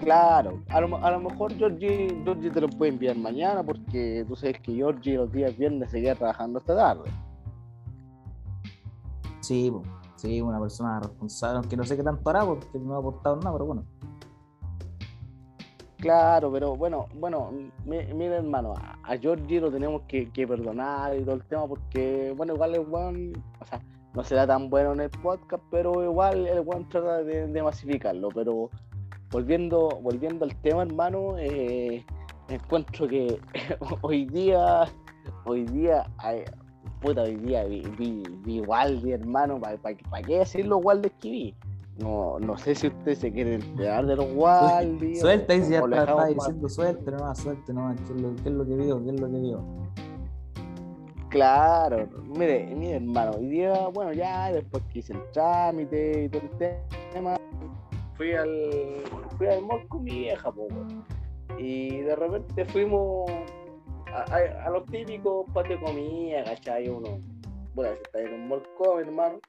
Claro, 0.00 0.62
a 0.68 0.80
lo, 0.80 0.96
a 0.98 1.10
lo 1.12 1.20
mejor 1.20 1.54
Georgie, 1.54 2.20
Georgie 2.24 2.50
te 2.50 2.60
lo 2.60 2.68
puede 2.68 2.92
enviar 2.92 3.16
mañana 3.16 3.62
porque 3.62 4.24
tú 4.28 4.36
sabes 4.36 4.60
que 4.60 4.74
Georgie 4.74 5.16
los 5.16 5.32
días 5.32 5.56
viernes 5.56 5.90
seguía 5.90 6.14
trabajando 6.14 6.58
hasta 6.58 6.76
tarde. 6.76 7.10
Sí, 9.40 9.72
sí, 10.16 10.42
una 10.42 10.60
persona 10.60 11.00
responsable, 11.00 11.58
aunque 11.58 11.76
no 11.76 11.84
sé 11.84 11.96
qué 11.96 12.02
tanto 12.02 12.28
hará 12.28 12.44
porque 12.44 12.78
no 12.78 12.96
ha 12.96 12.98
aportado 12.98 13.36
nada, 13.36 13.52
pero 13.52 13.66
bueno. 13.66 13.84
Claro, 16.04 16.52
pero 16.52 16.76
bueno, 16.76 17.08
bueno, 17.14 17.50
mi- 17.86 18.04
mira 18.12 18.36
hermano, 18.36 18.74
a, 18.76 18.98
a 19.04 19.16
Georgie 19.16 19.58
lo 19.58 19.70
tenemos 19.70 20.02
que, 20.06 20.26
perdonar 20.46 21.16
y 21.16 21.22
todo 21.24 21.36
el 21.36 21.44
tema 21.46 21.66
porque, 21.66 22.34
bueno, 22.36 22.52
igual 22.52 22.74
el 22.74 22.80
weón, 22.82 23.32
o 23.58 23.64
sea, 23.64 23.80
no 24.12 24.22
será 24.22 24.46
tan 24.46 24.68
bueno 24.68 24.92
en 24.92 25.00
el 25.00 25.08
podcast, 25.08 25.64
pero 25.70 26.04
igual 26.04 26.46
el 26.46 26.60
weón 26.60 26.86
trata 26.90 27.22
de, 27.22 27.46
de 27.46 27.62
masificarlo, 27.62 28.28
pero 28.34 28.68
volviendo, 29.30 29.88
volviendo 30.02 30.44
al 30.44 30.54
tema 30.56 30.82
hermano, 30.82 31.38
eh, 31.38 32.04
encuentro 32.50 33.08
que 33.08 33.40
hoy 34.02 34.26
día, 34.26 34.84
hoy 35.46 35.64
día, 35.64 36.04
ay, 36.18 36.44
puta, 37.00 37.22
hoy 37.22 37.36
día 37.36 37.64
vi, 37.64 37.80
vi, 37.96 38.22
vi 38.40 38.60
Waldi 38.60 39.12
hermano, 39.12 39.58
¿para 39.58 40.22
qué 40.22 40.40
decir 40.40 40.66
los 40.66 40.84
Waldes 40.84 41.12
que 41.18 41.30
vi? 41.30 41.54
No, 41.98 42.38
no 42.40 42.56
sé 42.58 42.74
si 42.74 42.88
usted 42.88 43.14
se 43.14 43.32
quiere 43.32 43.54
enterar 43.54 44.04
de 44.06 44.16
los 44.16 44.26
Waldi. 44.34 45.14
Suelta 45.16 45.54
si 45.54 45.70
ya 45.70 45.78
está, 45.78 46.00
está 46.00 46.26
diciendo 46.26 46.68
suelte 46.68 47.10
nomás, 47.12 47.38
suelte 47.38 47.72
nomás, 47.72 48.00
¿qué 48.00 48.12
es 48.14 48.20
lo, 48.20 48.34
qué 48.34 48.48
es 48.48 48.54
lo 48.54 48.64
que 48.66 48.74
vio? 48.76 49.04
¿Qué 49.04 49.10
es 49.10 49.20
lo 49.20 49.26
que 49.30 49.38
vio? 49.38 49.64
Claro, 51.28 52.08
mire, 52.38 52.64
mire 52.76 52.96
hermano, 52.96 53.32
hoy 53.38 53.46
día, 53.48 53.88
bueno, 53.88 54.12
ya 54.12 54.52
después 54.52 54.84
que 54.92 55.00
hice 55.00 55.14
el 55.14 55.30
trámite 55.32 56.24
y 56.24 56.28
todo 56.28 56.42
el 56.42 56.50
tema, 57.12 57.36
fui 58.16 58.34
al, 58.34 59.02
fui 59.36 59.46
al 59.48 59.62
mall 59.62 59.86
con 59.88 60.04
mi 60.04 60.12
vieja, 60.12 60.52
po, 60.52 60.68
y 61.58 61.98
de 62.02 62.14
repente 62.14 62.64
fuimos 62.66 63.28
a, 64.12 64.32
a- 64.32 64.66
a 64.66 64.70
los 64.70 64.86
típicos 64.86 65.46
patios 65.52 65.80
de 65.80 65.86
comida, 65.86 66.44
¿cachai? 66.44 66.88
Uno, 66.88 67.18
bueno, 67.74 67.96
si 67.96 68.02
está 68.02 68.20
en 68.20 68.34
un 68.34 68.48
mall 68.48 68.62
come, 68.78 69.02
hermano, 69.02 69.40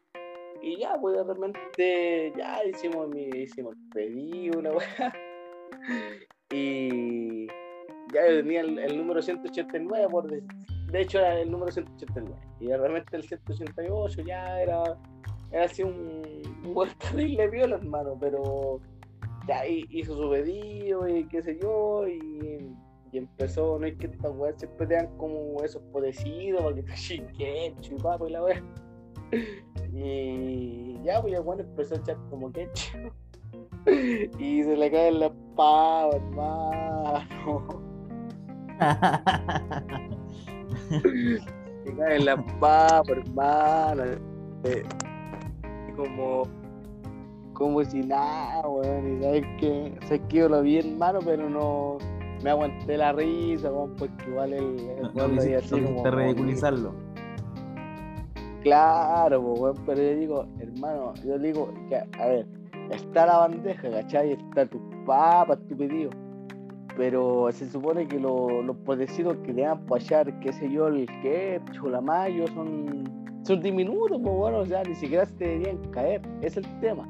y 0.62 0.80
ya, 0.80 0.98
pues 1.00 1.16
de 1.18 1.24
repente, 1.24 2.34
ya 2.38 2.64
hicimos, 2.66 3.08
mi, 3.10 3.24
hicimos 3.24 3.76
el 3.76 3.90
pedido, 3.94 4.60
una 4.60 4.72
weá, 4.72 5.14
y 6.52 7.48
ya 8.14 8.26
tenía 8.28 8.62
el, 8.62 8.80
el 8.80 8.98
número 8.98 9.22
189 9.22 10.08
por 10.10 10.28
decir 10.30 10.48
de 10.92 11.02
hecho 11.02 11.20
era 11.20 11.40
el 11.40 11.52
número 11.52 11.72
189 11.72 12.40
y 12.60 12.68
de 12.68 12.78
repente 12.78 13.16
el 13.18 13.24
188 13.24 14.22
ya 14.22 14.62
era 14.62 14.84
era 15.52 15.66
así 15.66 15.84
un, 15.84 16.42
un 16.66 16.88
terrible 17.00 17.48
viola 17.50 17.76
hermano 17.76 18.18
pero 18.20 18.80
ya 19.48 19.66
hi- 19.68 19.86
hizo 19.90 20.16
su 20.16 20.30
pedido 20.30 21.08
y 21.08 21.28
qué 21.28 21.42
sé 21.42 21.58
yo 21.62 22.08
y, 22.08 22.70
y 23.12 23.18
empezó 23.18 23.78
no 23.80 23.86
es 23.88 23.96
que 23.98 24.06
estas 24.08 24.32
weas 24.36 24.56
siempre 24.58 24.88
te 24.88 24.94
dan 24.96 25.18
como 25.18 25.62
esos 25.64 25.82
podecidos 25.92 26.64
para 26.64 26.76
que 26.76 26.84
te 26.84 26.94
ketchup 27.38 28.00
y 28.00 28.02
papo 28.04 28.28
y 28.28 28.32
la 28.32 28.44
wea 28.44 28.64
y 29.94 31.00
ya 31.04 31.22
pues 31.22 31.34
el 31.34 31.42
bueno 31.42 31.62
empezó 31.64 31.96
a 31.96 31.98
echar 31.98 32.18
como 32.30 32.52
ketchup 32.52 33.14
y 34.40 34.64
se 34.64 34.76
le 34.78 34.92
caen 34.92 35.20
las 35.20 35.32
pavas 35.56 36.16
hermano 36.16 37.86
que 41.86 41.96
cae 41.96 42.16
en 42.18 42.26
la 42.26 42.38
papa, 42.60 43.04
hermano. 43.12 44.04
Eh, 44.64 44.84
como, 45.96 46.44
como 47.54 47.84
si 47.84 48.02
nada, 48.02 48.68
weón. 48.68 49.18
Y 49.18 49.24
sabes 49.24 49.46
que, 49.60 49.98
sabes 50.02 50.22
que 50.30 50.38
yo 50.38 50.50
lo 50.50 50.62
vi, 50.62 50.80
hermano, 50.80 51.20
pero 51.24 51.50
no 51.50 51.98
me 52.44 52.50
aguanté 52.50 52.98
la 52.98 53.14
risa, 53.14 53.72
weón, 53.72 53.96
porque 53.96 54.30
igual 54.30 54.54
el, 54.54 54.80
el 54.80 55.12
No, 55.14 55.28
no 55.28 55.42
así 55.42 55.82
no 55.82 55.96
como. 55.96 56.12
ridiculizarlo. 56.12 56.94
Claro, 58.66 59.76
pero 59.86 60.02
yo 60.02 60.16
digo, 60.16 60.48
hermano, 60.60 61.14
yo 61.24 61.38
digo, 61.38 61.72
que, 61.88 61.98
a 61.98 62.26
ver, 62.26 62.48
está 62.90 63.28
la 63.28 63.38
bandeja, 63.38 63.92
¿cachai? 63.92 64.32
Está 64.32 64.66
tu 64.66 64.80
papa, 65.06 65.56
tu 65.56 65.78
pedido. 65.78 66.10
Pero 66.98 67.48
se 67.52 67.70
supone 67.70 68.08
que 68.08 68.20
lo- 68.20 68.64
los 68.64 68.76
podecidos 68.78 69.38
que 69.44 69.54
te 69.54 69.62
dan 69.62 69.86
para 69.86 70.02
hallar, 70.02 70.40
qué 70.40 70.52
sé 70.52 70.72
yo, 70.72 70.88
el 70.88 71.06
ketchup, 71.22 71.90
la 71.90 72.02
mayo, 72.02 72.48
son, 72.56 73.04
son 73.44 73.62
diminutos, 73.62 74.20
pues 74.24 74.56
o 74.56 74.66
sea, 74.66 74.82
ni 74.82 74.96
siquiera 74.96 75.28
se 75.28 75.36
deberían 75.36 75.78
caer, 75.92 76.24
es 76.42 76.58
el 76.58 76.66
tema. 76.80 77.08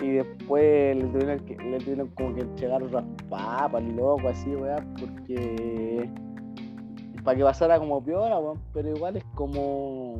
y 0.00 0.08
después 0.12 0.96
le 0.96 1.04
tuvieron, 1.08 1.40
que, 1.40 1.56
le 1.56 1.78
tuvieron 1.78 2.08
como 2.14 2.34
que 2.36 2.40
entregar 2.40 2.82
otras 2.82 3.04
papas, 3.28 3.82
loco, 3.84 4.28
así, 4.30 4.48
weón, 4.56 4.94
porque 4.98 6.08
para 7.24 7.38
que 7.38 7.44
pasara 7.44 7.78
como 7.78 8.04
piola, 8.04 8.38
weón, 8.38 8.60
pero 8.72 8.94
igual 8.94 9.16
es 9.16 9.24
como. 9.34 10.16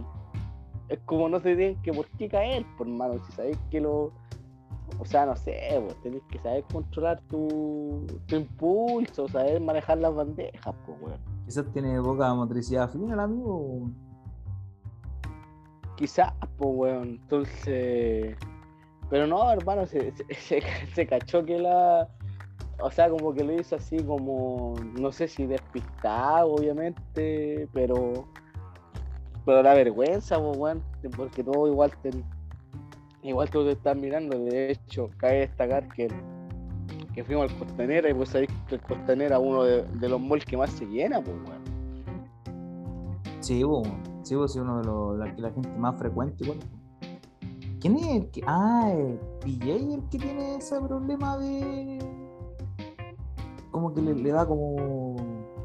Es 0.88 0.98
como 1.06 1.28
no 1.28 1.38
se 1.40 1.56
tienen 1.56 1.80
que 1.82 1.92
por 1.92 2.06
qué 2.18 2.28
caer, 2.28 2.64
por 2.76 2.86
mano. 2.86 3.22
Si 3.26 3.32
sabéis 3.32 3.58
que 3.70 3.80
lo. 3.80 4.12
O 4.98 5.04
sea, 5.04 5.26
no 5.26 5.34
sé, 5.36 5.78
vos 5.80 5.94
tenés 6.02 6.22
que 6.30 6.38
saber 6.38 6.64
controlar 6.72 7.20
tu, 7.28 8.06
tu 8.26 8.36
impulso, 8.36 9.26
saber 9.28 9.60
manejar 9.60 9.98
las 9.98 10.14
bandejas, 10.14 10.74
pues, 10.86 10.98
weón. 11.00 11.20
Quizás 11.46 11.66
tiene 11.72 12.00
poca 12.00 12.32
motricidad 12.34 12.90
fina 12.90 13.14
el 13.14 13.20
amigo. 13.20 13.90
Quizás, 15.96 16.32
pues, 16.56 16.70
weón. 16.74 17.08
Entonces. 17.22 18.36
Pero 19.10 19.26
no, 19.26 19.50
hermano, 19.50 19.86
se, 19.86 20.12
se, 20.16 20.34
se, 20.34 20.62
se 20.94 21.06
cachó 21.06 21.44
que 21.44 21.58
la. 21.58 22.08
O 22.80 22.90
sea, 22.90 23.08
como 23.08 23.32
que 23.32 23.44
lo 23.44 23.52
hizo 23.52 23.76
así 23.76 24.02
como. 24.02 24.74
No 24.98 25.12
sé 25.12 25.28
si 25.28 25.46
despistado, 25.46 26.52
obviamente, 26.52 27.68
pero. 27.72 28.26
Pero 29.44 29.62
la 29.62 29.74
vergüenza, 29.74 30.38
pues, 30.38 30.56
weón. 30.56 30.82
Porque 31.16 31.44
todo 31.44 31.66
igual 31.68 31.92
te. 32.02 32.10
Igual 33.22 33.50
te 33.50 33.70
están 33.70 34.00
mirando. 34.00 34.38
De 34.38 34.72
hecho, 34.72 35.10
cabe 35.16 35.40
destacar 35.40 35.88
que. 35.88 36.08
Que 37.14 37.22
fuimos 37.22 37.50
al 37.50 37.58
Costanera 37.58 38.10
y 38.10 38.14
pues 38.14 38.30
sabéis 38.30 38.50
que 38.68 38.74
el 38.74 38.80
Costanera 38.82 39.36
es 39.36 39.42
uno 39.42 39.62
de, 39.62 40.08
los 40.08 40.20
malls 40.20 40.44
que 40.44 40.56
más 40.56 40.70
se 40.70 40.84
llena, 40.84 41.22
pues, 41.22 41.36
weón. 41.46 41.64
Sí, 43.40 43.62
bo. 43.62 43.82
sí, 44.22 44.34
bo, 44.34 44.48
sí, 44.48 44.58
uno 44.58 44.78
de 44.78 44.84
los 44.84 45.18
la, 45.18 45.32
la 45.36 45.50
gente 45.52 45.68
más 45.78 45.96
frecuente 45.96 46.42
igual. 46.42 46.58
¿Quién 47.84 47.96
es 47.98 48.06
el 48.16 48.30
que.? 48.30 48.40
Ah, 48.46 48.90
el 48.90 49.18
PJ 49.40 49.72
el 49.74 50.02
que 50.10 50.18
tiene 50.18 50.56
ese 50.56 50.80
problema 50.80 51.36
de. 51.36 51.98
Como 53.74 53.92
que 53.92 54.00
le, 54.00 54.14
le 54.14 54.30
da 54.30 54.46
como. 54.46 55.16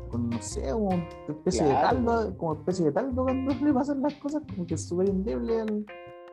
con, 0.09 0.31
no 0.31 0.41
sé, 0.41 0.71
como 0.71 0.87
una 0.87 1.07
especie 1.27 1.61
Claro, 1.61 1.77
de 1.77 1.83
taldo, 1.83 2.35
como 2.39 2.53
especie 2.55 2.85
de 2.85 2.91
taldo 2.91 3.23
cuando 3.23 3.53
le 3.63 3.71
pasan 3.71 4.01
las 4.01 4.15
cosas, 4.15 4.41
como 4.49 4.65
que 4.65 4.73
es 4.73 4.87
súper 4.87 5.11
endeble 5.11 5.61
al, 5.61 5.85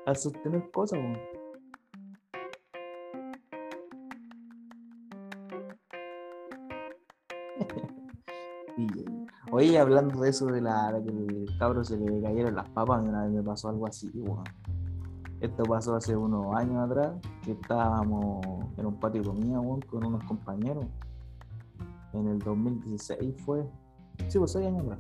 al 0.07 0.17
sostener 0.17 0.71
cosas. 0.71 0.99
Oye, 9.53 9.79
hablando 9.79 10.23
de 10.23 10.31
eso 10.31 10.47
de 10.47 10.63
la 10.63 10.93
de 10.93 11.05
que 11.05 11.11
el 11.11 11.47
cabro 11.59 11.85
se 11.85 11.99
le 11.99 12.23
cayeron 12.23 12.55
las 12.55 12.71
papas, 12.71 13.07
una 13.07 13.25
vez 13.25 13.33
me 13.35 13.43
pasó 13.43 13.69
algo 13.69 13.87
así, 13.87 14.11
weón. 14.15 14.45
Esto 15.43 15.63
pasó 15.65 15.95
hace 15.95 16.17
unos 16.17 16.57
años 16.57 16.91
atrás, 16.91 17.13
que 17.43 17.53
estábamos 17.53 18.41
en 18.79 18.87
un 18.87 18.99
patio 18.99 19.21
de 19.21 19.29
comida, 19.29 19.61
con 19.91 20.07
unos 20.07 20.25
compañeros. 20.25 20.87
En 22.21 22.29
el 22.29 22.39
2016 22.39 23.35
fue. 23.43 23.69
Sí, 24.29 24.39
pues 24.39 24.53
seis 24.53 24.67
años 24.67 24.85
atrás. 24.85 24.99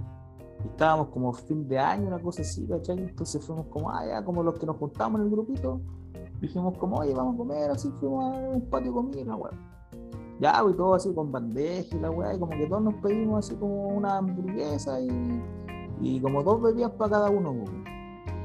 Estábamos 0.64 1.08
como 1.08 1.32
fin 1.32 1.66
de 1.68 1.78
año, 1.78 2.08
una 2.08 2.18
cosa 2.18 2.42
así, 2.42 2.66
¿cachai? 2.66 2.98
Entonces 2.98 3.44
fuimos 3.44 3.66
como, 3.66 3.90
ah, 3.90 4.22
como 4.24 4.42
los 4.42 4.58
que 4.58 4.66
nos 4.66 4.76
juntamos 4.76 5.20
en 5.20 5.26
el 5.26 5.32
grupito. 5.32 5.80
Dijimos 6.40 6.76
como, 6.78 6.98
oye, 6.98 7.14
vamos 7.14 7.34
a 7.34 7.38
comer, 7.38 7.70
así 7.70 7.90
fuimos 7.98 8.24
a 8.24 8.38
un 8.38 8.60
patio 8.68 8.90
de 8.90 8.94
comida, 8.94 9.24
la 9.24 9.36
weá. 9.36 9.52
Ya, 10.38 10.62
y 10.68 10.74
todo 10.74 10.94
así 10.94 11.12
con 11.14 11.32
bandeja 11.32 11.96
y 11.96 12.00
la 12.00 12.10
weá, 12.10 12.34
y 12.34 12.38
como 12.38 12.50
que 12.50 12.66
todos 12.66 12.82
nos 12.82 12.94
pedimos 12.96 13.46
así 13.46 13.56
como 13.56 13.88
una 13.88 14.18
hamburguesa 14.18 15.00
y, 15.00 15.42
y 16.00 16.20
como 16.20 16.42
dos 16.42 16.60
bebidas 16.60 16.90
para 16.92 17.10
cada 17.10 17.30
uno, 17.30 17.52
weón. 17.52 17.84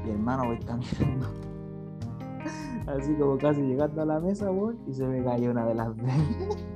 Y 0.06 0.10
hermano, 0.10 0.46
voy 0.46 0.58
caminando. 0.60 1.26
Así 2.86 3.14
como 3.14 3.38
casi 3.38 3.62
llegando 3.62 4.02
a 4.02 4.04
la 4.04 4.18
mesa, 4.18 4.50
weón, 4.50 4.78
y 4.88 4.94
se 4.94 5.06
me 5.06 5.22
cayó 5.22 5.52
una 5.52 5.66
de 5.66 5.74
las 5.74 5.94
bebidas. 5.96 6.71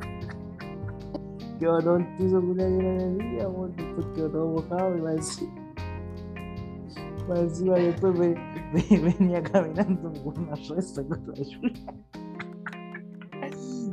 Quedó 1.59 1.79
todo 1.81 1.97
el 1.97 2.07
piso 2.17 2.39
una 2.39 2.65
llena 2.65 2.91
de 3.05 3.17
bebida, 3.17 3.49
weón, 3.49 3.77
después 3.77 4.07
quedó 4.15 4.31
todo 4.31 4.47
mojado 4.49 4.97
y 4.97 5.01
va 5.01 5.13
encima. 5.13 5.55
Va 7.31 7.41
encima 7.41 7.79
y 7.79 7.87
después 7.87 8.19
me, 8.19 8.29
me- 8.73 9.13
venía 9.19 9.43
caminando 9.43 10.13
con 10.23 10.39
una 10.45 10.55
reza 10.55 11.03
con 11.07 11.27
la 11.27 11.35
lluvia. 11.35 11.73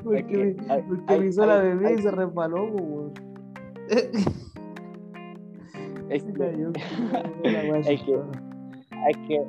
Porque, 0.04 0.58
porque 0.90 1.28
hizo 1.28 1.46
la 1.46 1.60
bebida 1.60 1.92
y 1.94 1.98
se 2.02 2.12
resbaló, 2.12 2.66
weón. 2.66 3.14
Es 6.10 6.24
que- 6.26 6.72
Hay 7.88 7.98
que- 7.98 8.22
hay 8.92 9.14
que 9.28 9.42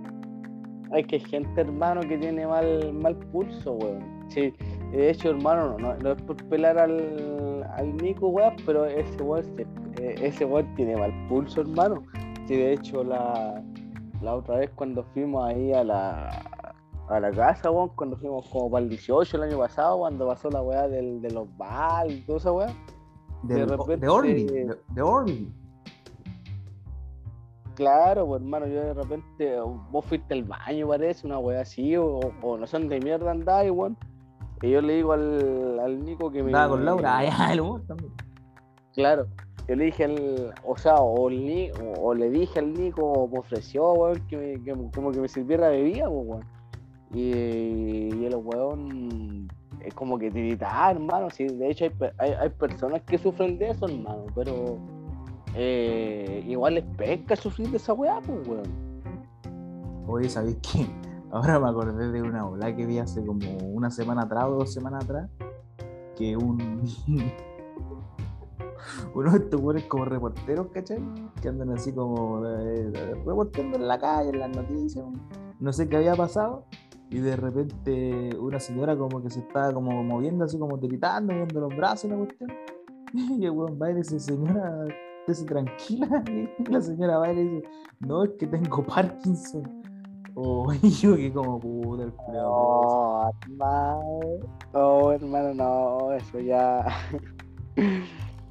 hay 0.93 1.05
que 1.05 1.19
gente 1.19 1.61
hermano 1.61 2.03
que 2.03 2.19
tiene 2.19 2.47
mal 2.47 2.93
mal 2.93 3.17
pulso 3.33 3.73
weón 3.73 4.05
sí, 4.29 4.53
De 4.95 5.11
hecho, 5.11 5.31
hermano, 5.31 5.77
no, 5.79 5.95
no 5.97 6.13
es 6.13 6.23
por 6.23 6.37
pelar 6.49 6.79
al, 6.79 7.65
al 7.77 7.97
Nico, 7.97 8.29
weón, 8.29 8.55
pero 8.65 8.85
ese 8.85 9.21
weón, 9.23 9.45
eh, 9.99 10.15
ese 10.23 10.45
weón 10.45 10.73
tiene 10.77 10.97
mal 10.97 11.13
pulso, 11.29 11.63
hermano. 11.63 12.03
Sí, 12.47 12.57
de 12.57 12.75
hecho, 12.75 13.03
la, 13.03 13.63
la 14.23 14.37
otra 14.37 14.59
vez 14.59 14.71
cuando 14.77 15.03
fuimos 15.13 15.45
ahí 15.47 15.73
a 15.73 15.83
la, 15.83 16.29
a 17.09 17.21
la 17.21 17.31
casa, 17.33 17.71
weón, 17.73 17.89
cuando 17.97 18.17
fuimos 18.17 18.49
como 18.49 18.71
para 18.71 18.85
el 18.85 18.89
18 18.91 19.37
el 19.37 19.43
año 19.43 19.59
pasado, 19.59 19.99
cuando 19.99 20.29
pasó 20.29 20.49
la 20.51 20.63
weá 20.63 20.87
del, 20.87 21.21
de 21.21 21.31
los 21.33 21.49
bal 21.57 22.13
y 22.13 22.21
toda 22.21 22.39
esa 22.39 22.53
weá. 22.53 22.67
De, 23.43 23.55
De 23.55 23.67
de 23.67 23.77
repente- 23.77 24.09
Orly, 24.09 24.45
de, 24.47 24.77
de 24.91 25.03
Orly. 25.03 25.53
Claro, 27.75 28.27
pues 28.29 28.41
hermano, 28.41 28.67
yo 28.69 28.75
de 28.81 28.95
repente, 28.95 29.59
vos 29.91 30.05
fuiste 30.05 30.33
al 30.35 30.45
baño, 30.45 30.87
parece, 30.87 31.27
una 31.27 31.41
weá 31.41 31.63
así, 31.63 31.97
o, 31.97 32.21
o 32.41 32.57
no 32.57 32.67
sé 32.69 32.79
dónde 32.79 33.01
mierda 33.01 33.33
andáis, 33.33 33.73
weón. 33.73 33.97
Y 34.63 34.71
yo 34.71 34.81
le 34.81 34.95
digo 34.95 35.13
al, 35.13 35.79
al 35.81 36.05
Nico 36.05 36.31
que 36.31 36.43
me. 36.43 36.51
Estaba 36.51 36.69
con 36.71 36.85
Laura, 36.85 37.19
ah, 37.19 37.25
ya, 37.49 37.53
el 37.53 37.61
humor 37.61 37.83
también. 37.87 38.13
Claro, 38.95 39.27
yo 39.69 39.77
le 39.77 39.85
dije 39.87 40.05
al. 40.05 40.55
O 40.65 40.77
sea, 40.77 40.97
o, 40.97 41.29
el 41.29 41.45
Ni- 41.45 41.71
o, 41.73 42.01
o 42.01 42.15
le 42.15 42.31
dije 42.31 42.59
al 42.61 42.73
Nico, 42.73 43.03
o 43.05 43.29
me 43.29 43.39
ofreció, 43.39 43.93
weón, 43.93 44.21
que, 44.29 44.37
me, 44.37 44.63
que 44.65 44.73
como 44.95 45.11
que 45.11 45.21
me 45.21 45.29
sirviera 45.29 45.69
bebida, 45.69 46.09
pues, 46.09 46.27
weón. 46.27 46.45
Y, 47.13 48.15
y 48.15 48.25
el 48.27 48.37
weón 48.37 49.49
es 49.81 49.93
como 49.95 50.19
que 50.19 50.31
tiritaba, 50.31 50.91
hermano. 50.93 51.29
Sí, 51.31 51.47
de 51.47 51.71
hecho, 51.71 51.85
hay, 51.85 51.93
hay, 52.19 52.31
hay 52.33 52.49
personas 52.51 53.03
que 53.03 53.19
sufren 53.19 53.59
de 53.59 53.71
eso, 53.71 53.87
hermano, 53.87 54.25
pero. 54.35 54.79
eh, 55.55 56.43
igual 56.47 56.75
les 56.75 56.85
pesca 56.97 57.37
sufrir 57.37 57.69
de 57.71 57.77
esa 57.77 57.93
weá, 57.93 58.21
pues, 58.25 58.49
weón. 58.49 58.95
Oye, 60.07 60.29
¿sabéis 60.29 60.57
qué? 60.63 60.87
Ahora 61.35 61.59
me 61.59 61.69
acordé 61.69 62.13
de 62.13 62.23
una 62.23 62.47
ola 62.47 62.77
que 62.77 62.87
vi 62.87 63.01
hace 63.01 63.27
como 63.27 63.59
una 63.73 63.91
semana 63.91 64.23
atrás 64.23 64.45
o 64.45 64.53
dos 64.53 64.73
semanas 64.73 65.03
atrás. 65.03 65.29
Que 66.17 66.37
un. 66.37 66.81
Uno 69.15 69.33
de 69.33 69.39
estos 69.39 69.61
güeyes 69.61 69.85
como 69.87 70.05
reporteros, 70.05 70.69
¿cachai? 70.69 71.03
Que 71.43 71.49
andan 71.49 71.71
así 71.71 71.93
como 71.93 72.47
eh, 72.47 72.89
reporteando 73.27 73.79
en 73.79 73.89
la 73.89 73.99
calle, 73.99 74.31
en 74.31 74.39
las 74.39 74.51
noticias. 74.51 75.05
No 75.59 75.73
sé 75.73 75.89
qué 75.89 75.97
había 75.97 76.15
pasado. 76.15 76.67
Y 77.11 77.19
de 77.19 77.35
repente 77.35 78.31
una 78.39 78.61
señora 78.61 78.97
como 78.97 79.21
que 79.21 79.31
se 79.31 79.41
estaba 79.41 79.73
como 79.73 80.05
moviendo, 80.05 80.45
así 80.45 80.57
como 80.57 80.79
tiritando, 80.79 81.33
moviendo 81.33 81.63
los 81.63 81.77
brazos, 81.77 82.05
una 82.05 82.19
cuestión. 82.19 82.53
Y 83.13 83.45
el 83.45 83.51
weón 83.51 83.77
va 83.83 83.91
y 83.91 83.95
dice, 83.95 84.21
señora, 84.21 84.87
estése 85.21 85.47
tranquila. 85.47 86.23
Y 86.59 86.65
la 86.71 86.81
señora 86.81 87.19
va 87.19 87.33
y 87.33 87.35
le 87.35 87.43
dice, 87.43 87.69
no, 87.99 88.23
es 88.23 88.31
que 88.39 88.47
tengo 88.47 88.85
Parkinson. 88.85 89.94
Oh, 90.37 90.73
y 90.83 90.91
yo 90.91 91.17
que 91.17 91.33
como 91.33 91.61
puta 91.61 92.05
el 92.05 92.13
culiao, 92.13 92.51
Oh, 92.53 93.31
hermano. 93.43 94.01
Oh, 94.73 95.13
hermano, 95.13 95.55
no, 95.55 96.13
eso 96.13 96.41
ya. 96.41 96.85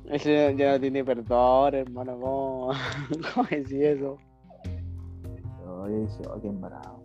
Eso 0.05 0.29
ya- 0.29 0.73
no 0.73 0.79
tiene 0.81 1.03
perdón, 1.03 1.75
hermano. 1.75 2.17
¿Cómo, 2.19 2.71
cómo 3.33 3.47
decir 3.49 3.83
eso? 3.85 4.17
pero- 4.63 5.87
Yo 5.87 6.01
dije, 6.01 6.23
oh, 6.29 6.41
qué 6.41 6.47
embarado. 6.49 7.01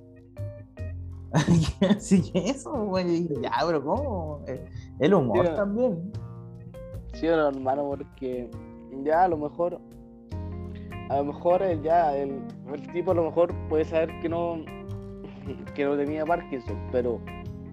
Así 1.89 2.23
que 2.33 2.51
eso, 2.51 2.73
güey, 2.87 3.29
ya, 3.41 3.53
pero 3.67 3.85
¿cómo? 3.85 4.41
Eh, 4.49 4.65
El 4.99 5.15
humor 5.15 5.49
también. 5.55 6.11
Sí, 7.15 7.27
no, 7.27 7.49
hermano, 7.49 7.85
porque 7.89 8.51
ya 9.05 9.25
a 9.25 9.29
lo 9.29 9.37
mejor. 9.37 9.81
A 11.09 11.17
lo 11.17 11.25
mejor 11.25 11.63
eh, 11.63 11.79
ya 11.83 12.15
el, 12.17 12.43
el 12.73 12.93
tipo 12.93 13.13
a 13.13 13.15
lo 13.15 13.25
mejor 13.25 13.55
puede 13.69 13.85
saber 13.85 14.11
que 14.21 14.29
no 14.29 14.59
que 15.75 15.85
no 15.85 15.97
tenía 15.97 16.27
Parkinson, 16.27 16.77
pero 16.93 17.21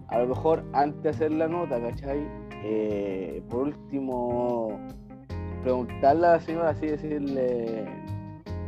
a 0.08 0.20
lo 0.20 0.28
mejor 0.28 0.64
antes 0.74 1.04
de 1.04 1.10
hacer 1.10 1.32
la 1.32 1.48
nota, 1.48 1.82
¿cachai? 1.82 2.26
Eh, 2.64 3.44
por 3.50 3.64
último, 3.64 4.80
preguntarle 5.62 6.28
a 6.28 6.32
la 6.34 6.40
señora 6.40 6.70
así, 6.70 6.88
decirle, 6.88 7.86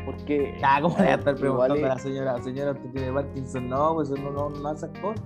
porque... 0.06 0.56
Ya, 0.60 0.82
¿cómo 0.82 0.98
le 0.98 1.06
a 1.06 1.16
estar 1.16 1.36
preguntando 1.36 1.86
a 1.86 1.90
la 1.90 2.00
señora, 2.00 2.42
señora, 2.42 2.72
¿usted 2.72 2.90
tiene 2.92 3.14
Parkinson? 3.14 3.70
No, 3.70 3.96
pues 3.96 4.10
no, 4.10 4.32
no, 4.32 4.50
no 4.50 4.70
hace 4.70 4.88
cosas. 5.02 5.24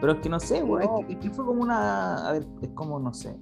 Pero 0.00 0.12
es 0.12 0.18
que 0.20 0.28
no 0.28 0.40
sé, 0.40 0.60
güey, 0.60 0.86
No. 0.86 1.00
es, 1.00 1.06
que, 1.06 1.12
es 1.14 1.18
que 1.18 1.30
fue 1.30 1.44
como 1.46 1.62
una. 1.62 2.28
A 2.28 2.32
ver, 2.32 2.46
es 2.60 2.68
como, 2.70 2.98
no 2.98 3.14
sé. 3.14 3.36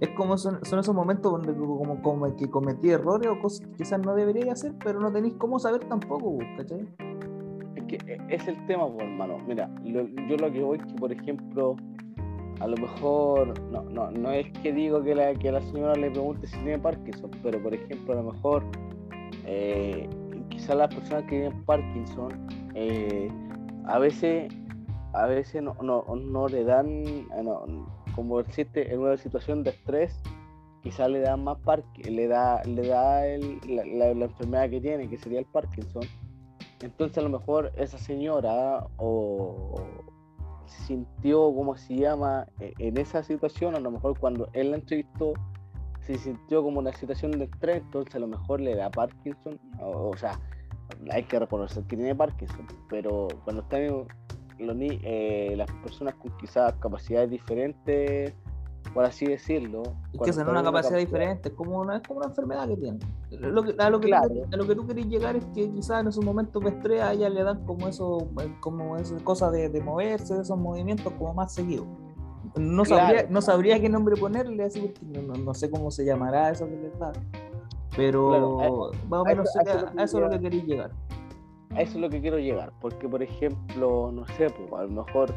Es 0.00 0.08
como 0.10 0.38
son, 0.38 0.64
son 0.64 0.78
esos 0.78 0.94
momentos 0.94 1.30
donde 1.30 1.54
como, 1.54 2.00
como 2.00 2.34
que 2.36 2.48
cometí 2.48 2.90
errores 2.90 3.28
o 3.28 3.38
cosas 3.40 3.66
que 3.66 3.72
quizás 3.76 4.00
no 4.00 4.14
debería 4.14 4.52
hacer, 4.52 4.74
pero 4.82 4.98
no 4.98 5.12
tenéis 5.12 5.34
cómo 5.34 5.58
saber 5.58 5.84
tampoco, 5.84 6.30
güey, 6.30 6.56
¿cachai? 6.56 6.88
Es 7.76 7.84
que 7.84 7.96
e- 8.10 8.20
es 8.34 8.48
el 8.48 8.64
tema, 8.66 8.90
pues, 8.90 9.06
hermano. 9.06 9.36
Mira, 9.46 9.70
yo 9.84 10.36
lo 10.38 10.50
que 10.50 10.62
voy 10.62 10.78
es 10.78 10.84
que, 10.86 10.94
por 10.94 11.12
ejemplo, 11.12 11.76
a 12.60 12.66
lo 12.66 12.76
mejor, 12.76 13.60
no, 13.70 13.82
no, 13.82 14.10
no 14.10 14.30
es 14.30 14.50
que 14.62 14.72
digo 14.72 15.02
que 15.02 15.14
la, 15.14 15.34
que 15.34 15.52
la 15.52 15.60
señora 15.62 15.94
le 15.94 16.10
pregunte 16.10 16.46
si 16.46 16.56
tiene 16.58 16.78
Parkinson, 16.78 17.30
pero 17.42 17.62
por 17.62 17.74
ejemplo, 17.74 18.12
a 18.14 18.22
lo 18.22 18.32
mejor, 18.32 18.62
eh, 19.44 20.08
quizás 20.48 20.76
las 20.76 20.94
personas 20.94 21.24
que 21.24 21.40
tienen 21.40 21.64
Parkinson, 21.64 22.28
eh, 22.74 23.30
a 23.86 23.98
veces, 23.98 24.52
a 25.12 25.26
veces 25.26 25.62
no, 25.62 25.74
no, 25.82 26.04
no 26.16 26.48
le 26.48 26.64
dan, 26.64 26.88
eh, 26.88 27.26
no, 27.42 27.64
como 28.14 28.40
existe 28.40 28.92
en 28.92 29.00
una 29.00 29.16
situación 29.16 29.62
de 29.64 29.70
estrés, 29.70 30.20
quizás 30.82 31.10
le 31.10 31.20
da 31.20 31.36
más 31.36 31.58
Parkinson, 31.58 32.16
le 32.16 32.28
da, 32.28 32.62
le 32.64 32.86
da 32.88 33.26
el- 33.26 33.60
la, 33.98 34.08
enfermedad 34.24 34.70
que 34.70 34.80
tiene, 34.80 35.08
que 35.08 35.18
sería 35.18 35.38
el 35.40 35.46
Parkinson. 35.46 36.02
Entonces 36.82 37.18
a 37.18 37.22
lo 37.22 37.28
mejor 37.28 37.72
esa 37.76 37.98
señora 37.98 38.86
o 38.96 39.74
sintió, 40.66 41.52
¿cómo 41.54 41.76
se 41.76 41.96
llama? 41.96 42.46
E- 42.60 42.72
En 42.78 42.96
esa 42.96 43.22
situación, 43.22 43.74
a 43.74 43.80
lo 43.80 43.90
mejor 43.90 44.18
cuando 44.18 44.48
él 44.52 44.70
la 44.70 44.76
entrevistó, 44.76 45.32
se 46.00 46.16
sintió 46.16 46.62
como 46.62 46.78
una 46.78 46.92
situación 46.92 47.32
de 47.32 47.44
estrés, 47.44 47.82
entonces 47.82 48.14
a 48.14 48.18
lo 48.18 48.26
mejor 48.28 48.60
le 48.60 48.74
da 48.74 48.90
Parkinson, 48.90 49.60
o, 49.80 50.10
o 50.10 50.16
sea, 50.16 50.40
hay 51.10 51.22
que 51.24 51.38
reconocer 51.38 51.84
que 51.84 51.96
tiene 51.96 52.14
Parkinson, 52.14 52.66
pero 52.88 53.28
cuando 53.44 53.62
están 53.62 53.82
en- 53.82 54.06
los 54.60 54.76
ni- 54.76 55.00
eh, 55.02 55.54
las 55.56 55.70
personas 55.82 56.14
con 56.14 56.36
quizás 56.38 56.74
capacidades 56.74 57.30
diferentes, 57.30 58.34
por 58.94 59.04
así 59.04 59.26
decirlo. 59.26 59.82
Es 60.12 60.20
que 60.20 60.30
es 60.30 60.36
una 60.36 60.42
en 60.42 60.46
capacidad 60.46 60.64
capacidad- 60.72 60.98
diferente, 60.98 61.48
es 61.50 61.54
como 61.54 61.78
una, 61.78 61.96
es 61.96 62.02
como 62.06 62.18
una 62.20 62.28
enfermedad 62.28 62.68
que 62.68 62.76
tiene. 62.76 62.98
Lo 63.30 63.62
que- 63.62 63.74
a, 63.78 63.90
lo 63.90 64.00
que 64.00 64.08
Claro. 64.08 64.28
tú, 64.28 64.44
a 64.52 64.56
lo 64.56 64.66
que 64.66 64.74
tú 64.74 64.86
querés 64.86 65.06
llegar 65.06 65.36
es 65.36 65.44
que 65.54 65.70
quizás 65.70 66.00
en 66.00 66.08
esos 66.08 66.24
momentos 66.24 66.62
de 66.62 66.70
estrés 66.70 67.00
a 67.02 67.12
ella 67.12 67.28
le 67.28 67.42
dan 67.42 67.64
como 67.64 67.86
eso, 67.88 68.18
eh, 68.42 68.52
como 68.60 68.96
esas 68.96 69.22
cosas 69.22 69.52
de, 69.52 69.68
de 69.68 69.80
moverse, 69.80 70.34
de 70.34 70.42
esos 70.42 70.58
movimientos 70.58 71.12
como 71.14 71.34
más 71.34 71.52
seguidos. 71.54 71.86
No 72.56 72.82
Claro. 72.84 73.06
sabría, 73.06 73.26
no 73.30 73.40
sabría 73.42 73.80
qué 73.80 73.88
nombre 73.88 74.16
ponerle 74.16 74.64
así 74.64 74.80
porque 74.80 75.00
no, 75.04 75.22
no- 75.34 75.42
no 75.44 75.54
sé 75.54 75.70
cómo 75.70 75.90
se 75.90 76.04
llamará 76.04 76.50
eso 76.50 76.66
que 76.66 76.76
les 76.76 76.98
da. 76.98 77.12
Pero 77.96 78.28
Claro, 78.28 78.90
más 79.08 79.20
o 79.20 79.22
a 79.22 79.24
menos 79.24 79.56
a 79.56 79.64
que 79.64 79.70
eso 79.70 79.86
a, 79.86 80.00
a 80.00 80.04
eso 80.04 80.18
es 80.18 80.24
lo 80.24 80.30
que 80.30 80.40
queréis 80.40 80.64
llegar. 80.64 80.90
A 81.74 81.82
eso 81.82 81.92
es 81.94 82.00
lo 82.00 82.10
que 82.10 82.20
quiero 82.20 82.38
llegar, 82.38 82.72
porque 82.80 83.08
por 83.08 83.22
ejemplo, 83.22 84.10
no 84.12 84.26
sé, 84.36 84.50
pues, 84.50 84.72
a 84.72 84.84
lo 84.84 85.04
mejor, 85.04 85.32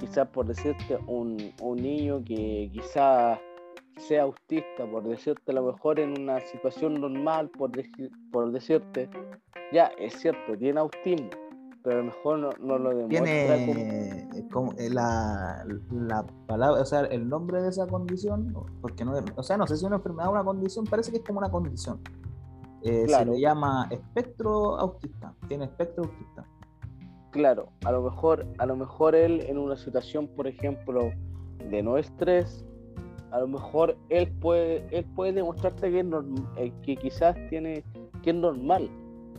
quizás 0.00 0.28
por 0.28 0.46
decirte, 0.46 0.98
un, 1.06 1.36
un 1.60 1.76
niño 1.76 2.22
que 2.24 2.70
quizás 2.72 3.38
sea 3.96 4.22
autista, 4.22 4.86
por 4.90 5.04
decirte, 5.04 5.52
a 5.52 5.54
lo 5.54 5.72
mejor 5.72 6.00
en 6.00 6.18
una 6.20 6.40
situación 6.40 7.00
normal, 7.00 7.50
por, 7.50 7.70
deci- 7.70 8.10
por 8.32 8.50
decirte, 8.50 9.08
ya, 9.72 9.86
es 9.98 10.14
cierto, 10.14 10.56
tiene 10.58 10.80
autismo, 10.80 11.28
pero 11.84 11.96
a 11.96 11.98
lo 12.00 12.04
mejor 12.06 12.38
no, 12.38 12.50
no 12.60 12.78
lo 12.78 12.94
demuestra. 12.96 13.64
Tiene 13.64 14.28
eh, 14.34 14.44
como 14.50 14.72
eh, 14.78 14.88
la, 14.90 15.64
la 15.90 16.24
palabra, 16.46 16.80
o 16.80 16.84
sea, 16.84 17.00
el 17.02 17.28
nombre 17.28 17.60
de 17.62 17.68
esa 17.68 17.86
condición, 17.86 18.54
porque 18.80 19.04
no, 19.04 19.12
o 19.36 19.42
sea, 19.42 19.56
no 19.56 19.66
sé 19.66 19.76
si 19.76 19.80
es 19.84 19.86
una 19.86 19.96
enfermedad 19.96 20.28
o 20.28 20.32
una 20.32 20.44
condición, 20.44 20.84
parece 20.86 21.10
que 21.12 21.18
es 21.18 21.24
como 21.24 21.38
una 21.38 21.50
condición. 21.50 22.00
Eh, 22.84 23.02
Se 23.02 23.06
Claro. 23.06 23.32
le 23.32 23.40
llama 23.40 23.86
espectro 23.90 24.76
autista, 24.78 25.34
tiene 25.48 25.64
espectro 25.66 26.04
autista. 26.04 26.46
Claro, 27.30 27.68
a 27.84 27.92
lo 27.92 28.02
mejor, 28.02 28.46
a 28.58 28.66
lo 28.66 28.76
mejor 28.76 29.14
él 29.14 29.40
en 29.48 29.56
una 29.58 29.76
situación, 29.76 30.28
por 30.36 30.46
ejemplo, 30.46 31.10
de 31.70 31.82
no 31.82 31.96
estrés, 31.96 32.64
a 33.30 33.38
lo 33.38 33.48
mejor 33.48 33.96
él 34.10 34.30
puede, 34.40 34.86
él 34.90 35.06
puede 35.14 35.32
demostrarte 35.32 35.90
que, 35.90 36.00
es 36.00 36.04
norm- 36.04 36.46
eh, 36.56 36.72
que 36.82 36.96
quizás 36.96 37.34
tiene, 37.48 37.84
que 38.22 38.30
es 38.30 38.36
normal. 38.36 38.90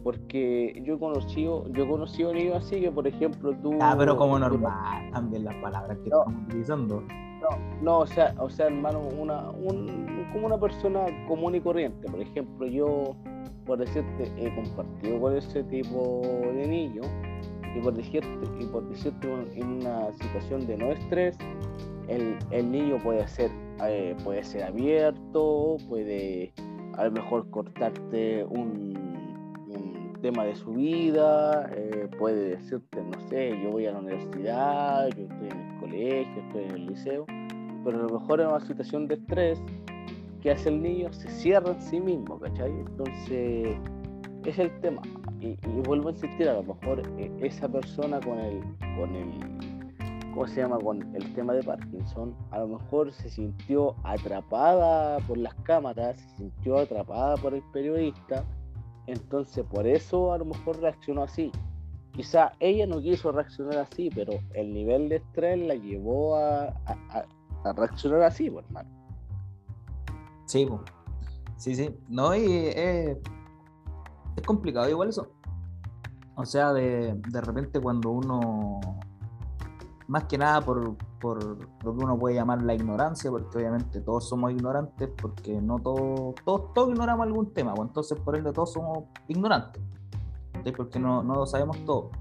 Porque 0.03 0.81
yo 0.85 0.95
he 0.95 0.99
conocido, 0.99 1.65
yo 1.69 1.83
he 1.85 1.87
conocido 1.87 2.33
niños 2.33 2.57
así 2.57 2.81
que 2.81 2.91
por 2.91 3.07
ejemplo 3.07 3.53
tú. 3.61 3.77
Ah, 3.81 3.95
pero 3.97 4.17
como 4.17 4.37
normal, 4.37 5.09
también 5.11 5.45
las 5.45 5.55
palabras 5.55 5.97
que 6.03 6.09
No. 6.09 6.19
estamos 6.19 6.43
utilizando. 6.47 7.03
No, 7.81 7.99
o 7.99 8.07
sea, 8.07 8.33
o 8.39 8.49
sea, 8.49 8.67
hermano, 8.67 9.01
una, 9.19 9.49
un, 9.49 10.25
como 10.31 10.45
una 10.47 10.57
persona 10.57 11.01
común 11.27 11.55
y 11.55 11.59
corriente. 11.61 12.09
Por 12.09 12.21
ejemplo, 12.21 12.65
yo, 12.67 13.15
por 13.65 13.79
decirte, 13.79 14.31
he 14.37 14.53
compartido 14.55 15.19
con 15.19 15.35
ese 15.35 15.61
tipo 15.65 16.21
de 16.23 16.67
niños 16.67 17.05
y 17.75 17.79
por 17.81 17.93
decirte, 17.93 18.29
y 18.59 18.65
por 18.67 18.87
decirte 18.87 19.27
en 19.55 19.67
una 19.81 20.13
situación 20.13 20.65
de 20.67 20.77
no 20.77 20.91
estrés, 20.91 21.37
el, 22.07 22.37
el 22.51 22.71
niño 22.71 22.97
puede 23.03 23.27
ser, 23.27 23.51
eh, 23.85 24.15
puede 24.23 24.43
ser 24.43 24.63
abierto, 24.63 25.77
puede 25.89 26.53
a 26.97 27.05
lo 27.05 27.11
mejor 27.11 27.49
cortarte 27.49 28.45
un 28.45 29.12
tema 30.23 30.45
de 30.45 30.55
su 30.55 30.71
vida, 30.71 31.69
eh, 31.75 32.07
puede 32.17 32.55
decirte, 32.55 33.03
no 33.03 33.19
sé, 33.27 33.61
yo 33.61 33.71
voy 33.71 33.87
a 33.87 33.91
la 33.91 33.99
universidad, 33.99 35.09
yo 35.09 35.23
estoy 35.23 35.49
en 35.49 35.59
el 35.59 35.79
colegio, 35.81 36.41
estoy 36.47 36.63
en 36.63 36.71
el 36.71 36.85
liceo, 36.85 37.25
pero 37.83 37.99
a 37.99 38.03
lo 38.03 38.19
mejor 38.19 38.39
en 38.39 38.47
una 38.47 38.61
situación 38.61 39.05
de 39.09 39.15
estrés, 39.15 39.61
¿qué 40.41 40.51
hace 40.51 40.69
el 40.69 40.81
niño? 40.81 41.11
Se 41.11 41.29
cierra 41.29 41.73
en 41.73 41.81
sí 41.81 41.99
mismo, 41.99 42.39
¿cachai? 42.39 42.71
Entonces, 42.71 43.75
es 44.45 44.59
el 44.59 44.79
tema. 44.79 45.01
Y, 45.41 45.57
vuelvo 45.85 46.07
a 46.07 46.11
insistir, 46.13 46.47
a 46.47 46.53
lo 46.53 46.63
mejor 46.63 47.01
eh, 47.17 47.29
esa 47.41 47.67
persona 47.67 48.21
con 48.21 48.39
el, 48.39 48.61
con 48.97 49.13
el, 49.13 49.29
¿cómo 50.33 50.47
se 50.47 50.61
llama? 50.61 50.79
Con 50.79 51.13
el 51.17 51.33
tema 51.33 51.51
de 51.51 51.63
Parkinson, 51.63 52.33
a 52.51 52.59
lo 52.59 52.67
mejor 52.69 53.11
se 53.11 53.29
sintió 53.29 53.93
atrapada 54.05 55.17
por 55.27 55.37
las 55.37 55.53
cámaras, 55.63 56.17
se 56.17 56.37
sintió 56.37 56.77
atrapada 56.77 57.35
por 57.35 57.53
el 57.53 57.61
periodista, 57.73 58.45
entonces 59.07 59.65
por 59.65 59.87
eso 59.87 60.33
a 60.33 60.37
lo 60.37 60.45
mejor 60.45 60.79
reaccionó 60.79 61.23
así. 61.23 61.51
Quizá 62.11 62.51
ella 62.59 62.85
no 62.85 63.01
quiso 63.01 63.31
reaccionar 63.31 63.77
así, 63.79 64.09
pero 64.13 64.33
el 64.53 64.73
nivel 64.73 65.09
de 65.09 65.15
estrés 65.17 65.59
la 65.59 65.75
llevó 65.75 66.35
a, 66.35 66.67
a, 66.85 67.73
reaccionar 67.73 68.21
así, 68.21 68.51
pues, 68.51 68.65
hermano. 68.67 68.89
Sí, 70.45 70.67
sí, 71.57 71.75
sí. 71.75 71.95
No, 72.09 72.35
y 72.35 72.45
eh, 72.45 73.19
es 74.35 74.43
complicado 74.45 74.89
igual 74.89 75.09
eso. 75.09 75.31
O 76.35 76.45
sea, 76.45 76.73
de, 76.73 77.15
de 77.29 77.41
repente 77.41 77.79
cuando 77.79 78.11
uno, 78.11 78.79
más 80.07 80.25
que 80.25 80.37
nada 80.37 80.61
por, 80.61 80.95
por, 81.19 81.43
lo 81.83 81.97
que 81.97 82.03
uno 82.03 82.17
puede 82.17 82.35
llamar 82.35 82.61
la 82.61 82.73
ignorancia, 82.73 83.29
porque 83.31 83.57
obviamente 83.57 84.01
todos 84.01 84.27
somos 84.27 84.51
ignorantes, 84.51 85.09
porque 85.21 85.61
no 85.61 85.79
todos, 85.79 86.35
todos, 86.45 86.89
ignoramos 86.89 87.25
algún 87.25 87.53
tema, 87.53 87.73
pues 87.73 87.87
entonces 87.87 88.19
por 88.19 88.35
ende 88.35 88.51
todos 88.51 88.73
somos 88.73 89.05
ignorantes, 89.27 89.81
porque 90.75 90.99
no, 90.99 91.23
no 91.23 91.35
lo 91.35 91.45
sabemos 91.45 91.77
todo. 91.85 92.11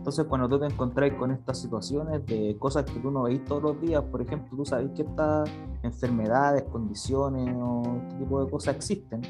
Entonces, 0.00 0.24
cuando 0.24 0.48
tú 0.48 0.58
te 0.58 0.64
encontrás 0.64 1.12
con 1.12 1.30
estas 1.30 1.60
situaciones 1.60 2.24
de 2.24 2.56
cosas 2.58 2.86
que 2.86 2.98
tú 3.00 3.10
no 3.10 3.24
veis 3.24 3.44
todos 3.44 3.62
los 3.62 3.80
días, 3.82 4.02
por 4.04 4.22
ejemplo, 4.22 4.56
tú 4.56 4.64
sabes 4.64 4.90
que 4.92 5.02
estas 5.02 5.50
enfermedades, 5.82 6.62
condiciones 6.62 7.54
o 7.54 7.82
este 8.04 8.16
tipo 8.16 8.42
de 8.42 8.50
cosas 8.50 8.76
existen, 8.76 9.20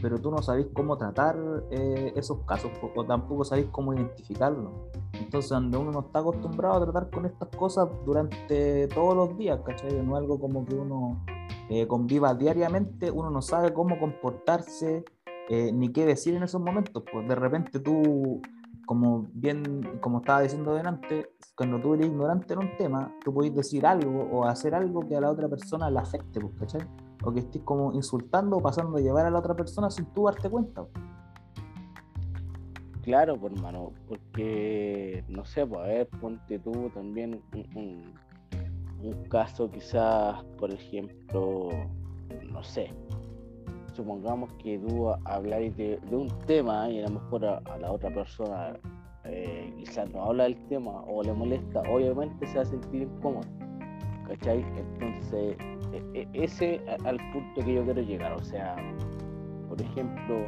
pero 0.00 0.16
tú 0.20 0.30
no 0.30 0.40
sabéis 0.40 0.68
cómo 0.72 0.96
tratar 0.96 1.36
eh, 1.72 2.12
esos 2.14 2.38
casos 2.46 2.70
o 2.94 3.04
tampoco 3.04 3.44
sabéis 3.44 3.66
cómo 3.72 3.92
identificarlos. 3.92 4.70
Entonces, 5.24 5.50
donde 5.50 5.78
uno 5.78 5.90
no 5.90 6.00
está 6.00 6.20
acostumbrado 6.20 6.74
a 6.74 6.80
tratar 6.84 7.10
con 7.10 7.26
estas 7.26 7.48
cosas 7.56 7.88
durante 8.04 8.88
todos 8.88 9.14
los 9.16 9.36
días, 9.36 9.60
¿cachai? 9.64 9.92
No 10.02 10.14
es 10.14 10.22
algo 10.22 10.38
como 10.38 10.64
que 10.64 10.74
uno 10.74 11.24
eh, 11.70 11.86
conviva 11.86 12.34
diariamente, 12.34 13.10
uno 13.10 13.30
no 13.30 13.42
sabe 13.42 13.72
cómo 13.72 13.98
comportarse 13.98 15.04
eh, 15.48 15.72
ni 15.72 15.90
qué 15.90 16.04
decir 16.06 16.34
en 16.34 16.42
esos 16.42 16.60
momentos. 16.60 17.02
Pues 17.10 17.26
de 17.26 17.34
repente 17.34 17.80
tú, 17.80 18.40
como 18.86 19.26
bien, 19.32 19.98
como 20.00 20.18
estaba 20.18 20.42
diciendo 20.42 20.74
delante, 20.74 21.30
cuando 21.56 21.80
tú 21.80 21.94
eres 21.94 22.06
ignorante 22.06 22.52
en 22.52 22.60
un 22.60 22.76
tema, 22.76 23.14
tú 23.24 23.32
puedes 23.32 23.54
decir 23.54 23.86
algo 23.86 24.28
o 24.30 24.44
hacer 24.44 24.74
algo 24.74 25.00
que 25.00 25.16
a 25.16 25.20
la 25.20 25.30
otra 25.30 25.48
persona 25.48 25.90
le 25.90 25.98
afecte, 25.98 26.40
pues, 26.40 26.52
¿cachai? 26.58 26.86
o 27.24 27.32
que 27.32 27.40
estés 27.40 27.62
como 27.62 27.92
insultando 27.92 28.56
o 28.58 28.62
pasando 28.62 28.98
a 28.98 29.00
llevar 29.00 29.26
a 29.26 29.30
la 29.30 29.38
otra 29.38 29.54
persona 29.54 29.90
sin 29.90 30.06
tú 30.06 30.24
darte 30.24 30.50
cuenta. 30.50 30.84
Claro, 33.04 33.36
pues 33.36 33.52
hermano, 33.52 33.92
porque 34.08 35.22
no 35.28 35.44
sé, 35.44 35.66
pues 35.66 35.80
a 35.80 35.84
ver, 35.84 36.08
ponte 36.22 36.58
tú 36.58 36.90
también 36.94 37.42
un, 37.74 38.14
caso 39.28 39.70
quizás, 39.70 40.42
por 40.58 40.72
ejemplo, 40.72 41.68
no 42.50 42.64
sé, 42.64 42.90
supongamos 43.92 44.50
que 44.54 44.78
tú 44.78 45.10
habláis 45.26 45.76
de, 45.76 46.00
un 46.10 46.28
tema 46.46 46.88
y 46.88 47.00
a 47.00 47.08
lo 47.08 47.20
mejor 47.20 47.44
a, 47.44 47.60
la 47.78 47.92
otra 47.92 48.08
persona 48.08 48.72
eh, 49.24 49.70
quizás 49.76 50.10
no 50.10 50.24
habla 50.24 50.44
del 50.44 50.56
tema 50.68 51.02
o 51.02 51.22
le 51.22 51.34
molesta, 51.34 51.82
obviamente 51.82 52.46
se 52.46 52.56
va 52.56 52.62
a 52.62 52.64
sentir 52.64 53.02
incómodo, 53.02 53.46
¿cachai? 54.26 54.64
Entonces 54.78 55.58
e, 55.92 56.02
e, 56.14 56.28
ese 56.32 56.80
al 57.04 57.18
punto 57.32 57.60
que 57.62 57.74
yo 57.74 57.84
quiero 57.84 58.00
llegar. 58.00 58.32
O 58.32 58.42
sea, 58.42 58.76
por 59.68 59.80
ejemplo, 59.80 60.46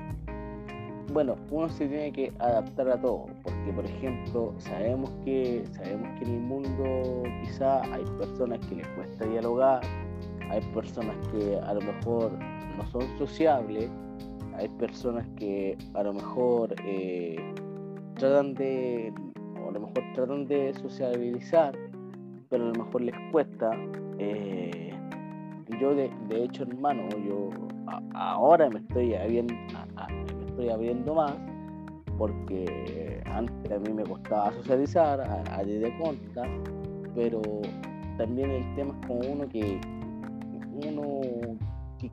bueno, 1.12 1.37
uno 1.51 1.69
se 1.69 1.87
tiene 1.87 2.12
que 2.12 2.33
adaptar 2.38 2.88
a 2.88 3.01
todo, 3.01 3.27
porque 3.42 3.73
por 3.73 3.85
ejemplo, 3.85 4.55
sabemos 4.59 5.11
que, 5.25 5.64
sabemos 5.73 6.09
que 6.19 6.25
en 6.25 6.35
el 6.35 6.40
mundo 6.40 7.23
quizá 7.42 7.83
hay 7.92 8.05
personas 8.19 8.59
que 8.66 8.77
les 8.77 8.88
cuesta 8.88 9.25
dialogar, 9.27 9.81
hay 10.51 10.61
personas 10.75 11.16
que 11.29 11.59
a 11.59 11.75
lo 11.75 11.81
mejor 11.81 12.33
no 12.77 12.87
son 12.90 13.03
sociables, 13.19 13.90
hay 14.55 14.69
personas 14.69 15.27
que 15.37 15.77
a 15.95 16.03
lo 16.03 16.14
mejor 16.14 16.75
eh, 16.85 17.37
tratan 18.14 18.55
de, 18.55 19.12
a 19.57 19.71
lo 19.71 19.81
mejor 19.81 20.05
tratan 20.14 20.47
de 20.47 20.75
sociabilizar, 20.75 21.77
pero 22.49 22.64
a 22.64 22.69
lo 22.69 22.85
mejor 22.85 23.03
les 23.03 23.14
cuesta. 23.33 23.71
Eh, 24.19 24.92
yo 25.81 25.95
de, 25.95 26.11
hecho, 26.31 26.62
hermano, 26.62 27.09
yo 27.27 27.51
ahora 28.14 28.71
me 28.71 28.79
estoy, 28.79 29.14
abriendo, 29.14 29.55
me 29.55 30.36
estoy 30.57 30.71
abriendo 30.71 31.14
más 31.14 31.35
porque 32.16 33.23
antes 33.27 33.71
a 33.71 33.79
mí 33.79 33.92
me 33.92 34.05
costaba 34.05 34.51
socializar, 34.55 35.21
a, 35.21 35.62
de 35.62 35.95
conta, 35.99 36.45
pero 37.14 37.42
también 38.16 38.51
el 38.51 38.75
tema 38.75 38.99
es 38.99 39.07
como 39.07 39.21
uno 39.21 39.47
que 39.49 39.79
uno 40.83 41.21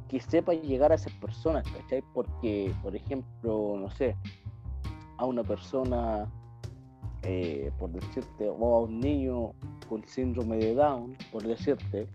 que, 0.09 0.19
sepa 0.19 0.53
llegar 0.53 0.91
a 0.91 0.95
esas 0.95 1.13
personas, 1.13 1.65
¿cachai? 1.71 2.03
Porque, 2.13 2.73
por 2.81 2.93
ejemplo, 2.93 3.77
no 3.77 3.89
sé, 3.91 4.15
a 5.17 5.25
una 5.25 5.43
persona, 5.43 6.29
eh, 7.21 7.71
por 7.79 7.91
decirte, 7.91 8.49
o 8.49 8.75
a 8.75 8.81
un 8.81 8.99
niño 8.99 9.53
con 9.87 10.05
síndrome 10.05 10.57
de 10.57 10.75
Down, 10.75 11.15
por 11.31 11.43
decirte, 11.43 12.07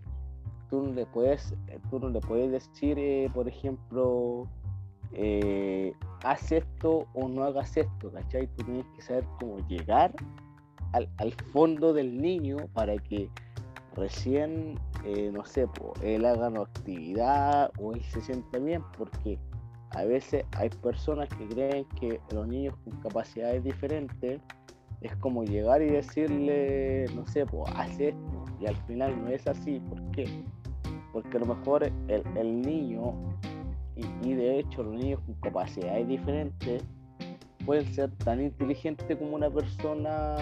tú 0.69 0.83
no 0.83 0.93
le 0.93 1.05
puedes, 1.07 1.55
tú 1.89 1.99
no 1.99 2.09
le 2.09 2.19
puedes 2.19 2.51
decir, 2.51 2.99
eh, 2.99 3.31
por 3.33 3.47
ejemplo, 3.47 4.47
eh, 5.13 5.93
haz 6.23 6.51
esto 6.51 7.07
o 7.13 7.27
no 7.27 7.43
hagas 7.43 7.75
esto, 7.77 8.11
¿cachai? 8.11 8.47
Tú 8.47 8.63
tienes 8.63 8.85
que 8.95 9.01
saber 9.01 9.25
cómo 9.39 9.57
llegar 9.67 10.13
al, 10.93 11.33
fondo 11.51 11.93
del 11.93 12.21
niño 12.21 12.57
para 12.73 12.97
que 12.97 13.29
recién, 13.95 14.79
no 15.33 15.45
sé, 15.45 15.67
él 16.01 16.25
haga 16.25 16.49
una 16.49 16.61
actividad 16.61 17.71
o 17.79 17.93
él 17.93 18.01
se 18.03 18.21
sienta 18.21 18.59
bien, 18.59 18.83
porque 18.97 19.37
a 19.91 20.03
veces 20.03 20.45
hay 20.57 20.69
personas 20.69 21.29
que 21.29 21.47
creen 21.47 21.85
que 21.99 22.19
los 22.33 22.47
niños 22.47 22.75
con 22.83 22.99
capacidades 23.01 23.63
diferentes 23.63 24.41
es 25.01 25.15
como 25.17 25.43
llegar 25.43 25.81
y 25.81 25.89
decirle, 25.89 27.05
no 27.15 27.25
sé, 27.27 27.45
pues 27.45 27.71
haz 27.75 27.99
esto, 27.99 28.45
y 28.59 28.67
al 28.67 28.75
final 28.87 29.23
no 29.23 29.29
es 29.29 29.47
así, 29.47 29.79
¿por 29.79 29.99
qué? 30.11 30.43
porque 31.11 31.37
a 31.37 31.39
lo 31.39 31.55
mejor 31.55 31.91
el, 32.07 32.61
niño, 32.61 33.13
y, 34.23 34.33
de 34.33 34.59
hecho 34.59 34.83
los 34.83 34.95
niños 34.95 35.19
con 35.25 35.35
capacidades 35.35 36.07
diferentes, 36.07 36.83
pueden 37.65 37.93
ser 37.93 38.11
tan 38.17 38.41
inteligentes 38.41 39.17
como 39.17 39.35
una 39.35 39.49
persona 39.49 40.35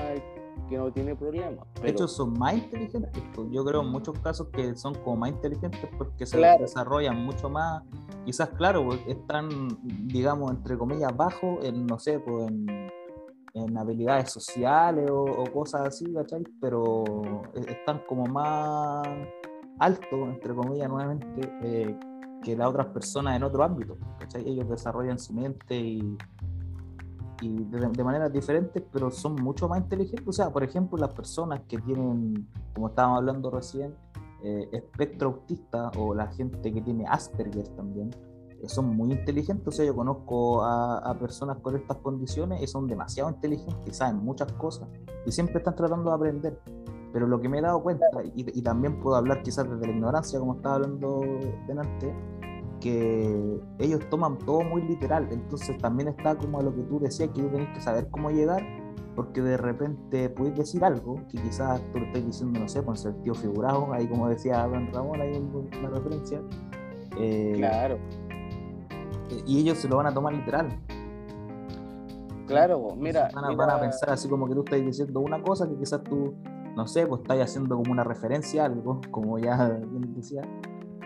que 0.70 0.78
no 0.78 0.92
tiene 0.92 1.16
problemas. 1.16 1.66
De 1.82 1.90
hecho, 1.90 2.08
son 2.08 2.34
más 2.38 2.56
inteligentes. 2.56 3.12
Pues, 3.34 3.48
yo 3.52 3.64
creo 3.64 3.82
en 3.82 3.90
muchos 3.90 4.18
casos 4.20 4.48
que 4.52 4.76
son 4.76 4.96
como 4.96 5.18
más 5.18 5.30
inteligentes 5.30 5.90
porque 5.98 6.26
se 6.26 6.40
desarrollan 6.40 7.26
mucho 7.26 7.50
más. 7.50 7.84
Quizás, 8.26 8.50
claro, 8.50 8.86
pues, 8.86 9.00
están, 9.08 9.50
digamos, 10.08 10.52
entre 10.52 10.78
comillas, 10.78 11.16
bajos 11.16 11.64
en, 11.64 11.86
no 11.86 11.98
sé, 12.00 12.20
pues 12.20 12.48
en, 12.50 13.78
habilidades 13.78 14.32
sociales 14.32 15.10
o, 15.10 15.24
o, 15.24 15.52
cosas 15.52 15.88
así, 15.88 16.06
¿cachai? 16.14 16.44
Pero 16.62 17.04
e, 17.56 17.72
están 17.72 18.04
como 18.08 18.26
más 18.26 19.08
alto, 19.80 20.26
entre 20.26 20.54
comillas, 20.54 20.90
nuevamente, 20.90 21.50
eh, 21.64 22.00
que 22.44 22.56
las 22.56 22.68
otras 22.68 22.88
personas 22.88 23.36
en 23.36 23.44
otro 23.44 23.64
ámbito. 23.64 23.98
Ellos 24.36 24.70
desarrollan 24.70 25.20
su 25.20 25.34
mente 25.34 25.76
y, 25.76 26.18
y 27.42 27.64
de, 27.66 28.04
maneras 28.04 28.32
diferentes, 28.32 28.84
pero 28.92 29.12
son 29.12 29.36
mucho 29.36 29.68
más 29.68 29.80
inteligentes. 29.80 30.28
O 30.28 30.34
sea, 30.34 30.50
por 30.50 30.64
ejemplo, 30.64 30.98
las 30.98 31.14
personas 31.14 31.62
que 31.68 31.78
tienen, 31.80 32.48
como 32.74 32.90
estábamos 32.90 33.20
hablando 33.20 33.52
recién, 33.52 33.96
eh, 34.44 34.70
espectro 34.72 35.30
autista 35.30 35.92
o 35.98 36.14
la 36.14 36.28
gente 36.28 36.72
que 36.72 36.82
tiene 36.82 37.06
Asperger 37.08 37.68
también, 37.70 38.12
eh, 38.62 38.70
son 38.70 38.96
muy 38.96 39.12
inteligentes. 39.12 39.68
O 39.68 39.72
sea, 39.72 39.86
yo 39.86 39.96
conozco 39.96 40.64
a, 40.64 41.00
a, 41.00 41.18
personas 41.18 41.58
con 41.58 41.76
estas 41.76 41.98
condiciones 41.98 42.62
y 42.62 42.68
son 42.68 42.88
demasiado 42.88 43.30
inteligentes 43.30 43.98
saben 43.98 44.18
muchas 44.18 44.52
cosas 44.54 44.88
y 45.26 45.32
siempre 45.32 45.58
están 45.58 45.76
tratando 45.76 46.10
de 46.10 46.16
aprender. 46.16 46.60
Pero 47.14 47.28
lo 47.28 47.40
que 47.40 47.50
me 47.50 47.60
he 47.60 47.62
dado 47.62 47.82
cuenta, 47.82 48.06
y, 48.36 48.62
también 48.62 49.00
puedo 49.00 49.16
hablar 49.16 49.42
quizás 49.42 49.70
desde 49.70 49.88
la 49.88 49.94
ignorancia, 49.94 50.40
como 50.40 50.56
estaba 50.56 50.76
hablando 50.76 51.22
delante, 51.68 52.14
que 52.80 53.60
ellos 53.80 54.02
toman 54.10 54.38
todo 54.40 54.62
muy 54.62 54.82
literal. 54.84 55.28
Entonces 55.32 55.78
también 55.78 56.10
está 56.10 56.36
como 56.38 56.60
a 56.60 56.64
lo 56.64 56.76
que 56.76 56.82
tú 56.84 57.00
decías, 57.00 57.30
que 57.30 57.42
tú 57.42 57.50
tenés 57.50 57.70
que 57.74 57.82
saber 57.82 58.10
cómo 58.10 58.30
llegar, 58.30 58.64
porque 59.16 59.42
de 59.42 59.58
repente 59.58 60.30
puedes 60.30 60.56
decir 60.56 60.84
algo 60.84 61.16
que 61.32 61.42
quizás 61.42 61.82
tú 61.92 62.00
lo 62.00 62.06
estés 62.06 62.26
diciendo, 62.26 62.60
no 62.60 62.68
sé, 62.68 62.84
con 62.84 62.96
sentido 62.96 63.34
figurado, 63.36 63.92
ahí 63.94 64.08
como 64.08 64.30
decía 64.30 64.68
Don 64.68 64.92
Ramón, 64.94 65.22
hay 65.22 65.36
una 65.38 65.90
referencia. 65.90 66.42
Eh, 67.18 67.56
claro. 67.58 67.98
Y 69.46 69.60
ellos 69.60 69.80
se 69.80 69.88
lo 69.88 69.98
van 69.98 70.08
a 70.08 70.14
tomar 70.14 70.34
literal. 70.34 70.68
Claro, 72.48 72.96
mira 72.96 73.30
van, 73.34 73.46
a, 73.46 73.56
van 73.56 73.70
a 73.70 73.80
pensar 73.80 74.10
así 74.12 74.30
como 74.30 74.48
que 74.48 74.54
tú 74.54 74.62
estás 74.62 74.80
diciendo 74.80 75.20
una 75.20 75.42
cosa 75.42 75.68
que 75.68 75.76
quizás 75.76 76.02
tú 76.04 76.34
no 76.78 76.86
sé, 76.86 77.08
pues 77.08 77.22
estáis 77.24 77.42
haciendo 77.42 77.76
como 77.76 77.92
una 77.92 78.04
referencia 78.04 78.62
a 78.62 78.66
algo, 78.68 79.02
como 79.10 79.40
ya 79.40 79.68
bien 79.92 80.14
decía, 80.14 80.44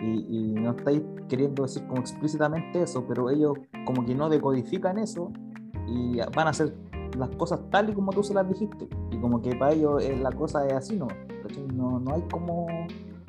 y, 0.02 0.52
no 0.52 0.72
estáis 0.72 1.00
queriendo 1.28 1.62
decir 1.62 1.86
como 1.86 2.00
explícitamente 2.00 2.82
eso, 2.82 3.06
pero 3.08 3.30
ellos 3.30 3.54
como 3.86 4.04
que 4.04 4.14
no 4.14 4.28
decodifican 4.28 4.98
eso 4.98 5.32
y 5.86 6.18
van 6.36 6.48
a 6.48 6.50
hacer 6.50 6.74
las 7.16 7.30
cosas 7.36 7.60
tal 7.70 7.88
y 7.88 7.94
como 7.94 8.12
tú 8.12 8.22
se 8.22 8.34
las 8.34 8.46
dijiste, 8.46 8.86
y 9.10 9.18
como 9.18 9.40
que 9.40 9.56
para 9.56 9.72
ellos 9.72 10.04
la 10.20 10.30
cosa 10.32 10.66
es 10.66 10.74
así, 10.74 10.96
¿no? 10.96 11.08
No, 11.74 11.98
no 12.00 12.14
hay 12.14 12.22
como 12.30 12.66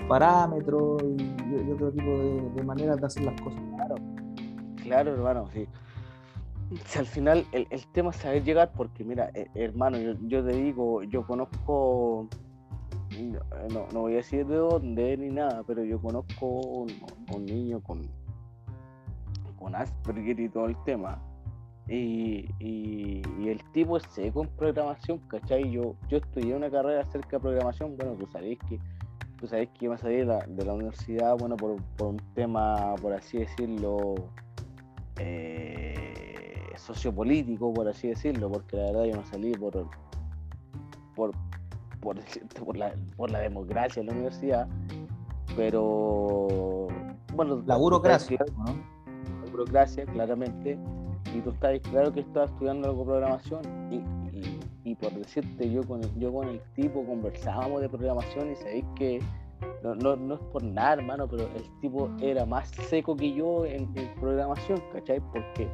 parámetros 0.09 1.01
y, 1.01 1.71
otro 1.71 1.91
tipo 1.91 2.09
de, 2.11 2.63
maneras 2.63 2.97
de 2.97 3.05
hacer 3.05 3.23
las 3.23 3.39
cosas. 3.41 3.61
Claro, 3.75 3.95
claro, 4.83 5.13
hermano, 5.13 5.47
sí. 5.53 5.65
Al 6.97 7.05
final 7.05 7.45
el, 7.51 7.67
el, 7.69 7.86
tema 7.88 8.11
es 8.11 8.17
saber 8.17 8.43
llegar, 8.43 8.71
porque 8.76 9.03
mira, 9.03 9.30
eh, 9.34 9.47
hermano, 9.55 9.97
yo, 9.97 10.13
yo, 10.21 10.45
te 10.45 10.55
digo, 10.55 11.03
yo 11.03 11.26
conozco, 11.26 12.28
no, 13.71 13.88
no, 13.93 14.01
voy 14.01 14.13
a 14.13 14.17
decir 14.17 14.45
de 14.45 14.55
dónde 14.55 15.17
ni 15.17 15.30
nada, 15.30 15.63
pero 15.67 15.84
yo 15.84 16.01
conozco 16.01 16.45
un, 16.45 16.91
un 17.36 17.45
niño 17.45 17.82
con, 17.82 18.01
con 19.57 19.76
Asperger 19.76 20.39
y 20.39 20.49
todo 20.49 20.67
el 20.67 20.78
tema. 20.84 21.21
Y, 21.88 22.47
y, 22.59 23.21
el 23.49 23.61
tipo 23.74 23.97
es 23.97 24.03
seco 24.03 24.43
en 24.43 24.49
programación, 24.49 25.19
¿cachai? 25.28 25.69
Yo, 25.69 25.95
yo 26.07 26.17
estudié 26.17 26.55
una 26.55 26.71
carrera 26.71 27.01
acerca 27.01 27.38
de 27.38 27.39
programación, 27.41 27.97
bueno, 27.97 28.13
tú 28.13 28.26
sabéis 28.32 28.57
que 28.69 28.80
tú 29.43 29.47
sabes 29.47 29.67
que 29.78 29.86
iba 29.86 29.95
a 29.95 29.97
salir 29.97 30.26
de 30.26 30.65
la, 30.65 30.74
universidad, 30.74 31.36
bueno, 31.38 31.57
por, 31.57 31.76
un 31.99 32.17
tema, 32.34 32.95
por 33.01 33.11
así 33.11 33.39
decirlo, 33.39 34.15
eh, 35.19 36.32
sociopolítico, 36.78 37.74
por 37.74 37.88
así 37.88 38.09
decirlo, 38.09 38.51
porque 38.51 38.78
la 38.78 38.84
verdad 38.86 39.05
yo 39.05 39.15
no 39.15 39.26
salí 39.26 39.53
por, 39.53 39.88
por, 41.15 41.32
por, 41.99 42.78
la, 42.78 42.93
por 43.15 43.32
la 43.32 43.39
democracia 43.39 44.01
en 44.01 44.07
la 44.07 44.13
universidad, 44.13 44.67
pero 45.55 46.88
bueno, 47.34 47.63
la 47.65 47.78
burocracia, 47.78 48.39
La 48.65 49.51
burocracia, 49.51 50.05
claramente, 50.05 50.78
y 51.34 51.41
tú 51.41 51.51
estás 51.51 51.80
claro 51.82 52.11
que 52.11 52.21
estás 52.21 52.49
estudiando 52.49 52.89
algo 52.89 53.01
de 53.01 53.05
programación 53.05 53.61
y, 53.91 54.03
y 54.89 54.95
por 54.95 55.11
decirte, 55.13 55.71
yo 55.71 55.84
con, 55.84 56.03
el, 56.03 56.19
yo 56.19 56.34
con 56.34 56.47
el 56.47 56.61
tipo 56.76 57.05
conversábamos 57.05 57.82
de 57.82 57.89
programación 57.89 58.51
y 58.51 58.55
sabéis 58.55 58.86
que 58.95 59.19
no, 59.84 60.15
no, 60.15 60.36
es 60.36 60.41
por 60.51 60.63
nada, 60.63 60.93
hermano, 60.93 61.28
pero 61.28 61.43
el 61.43 61.80
tipo 61.82 62.09
era 62.21 62.45
más 62.45 62.69
seco 62.69 63.15
que 63.15 63.34
yo 63.34 63.65
en, 63.65 63.88
programación, 64.19 64.82
¿cachai? 64.91 65.19
Porque 65.32 65.67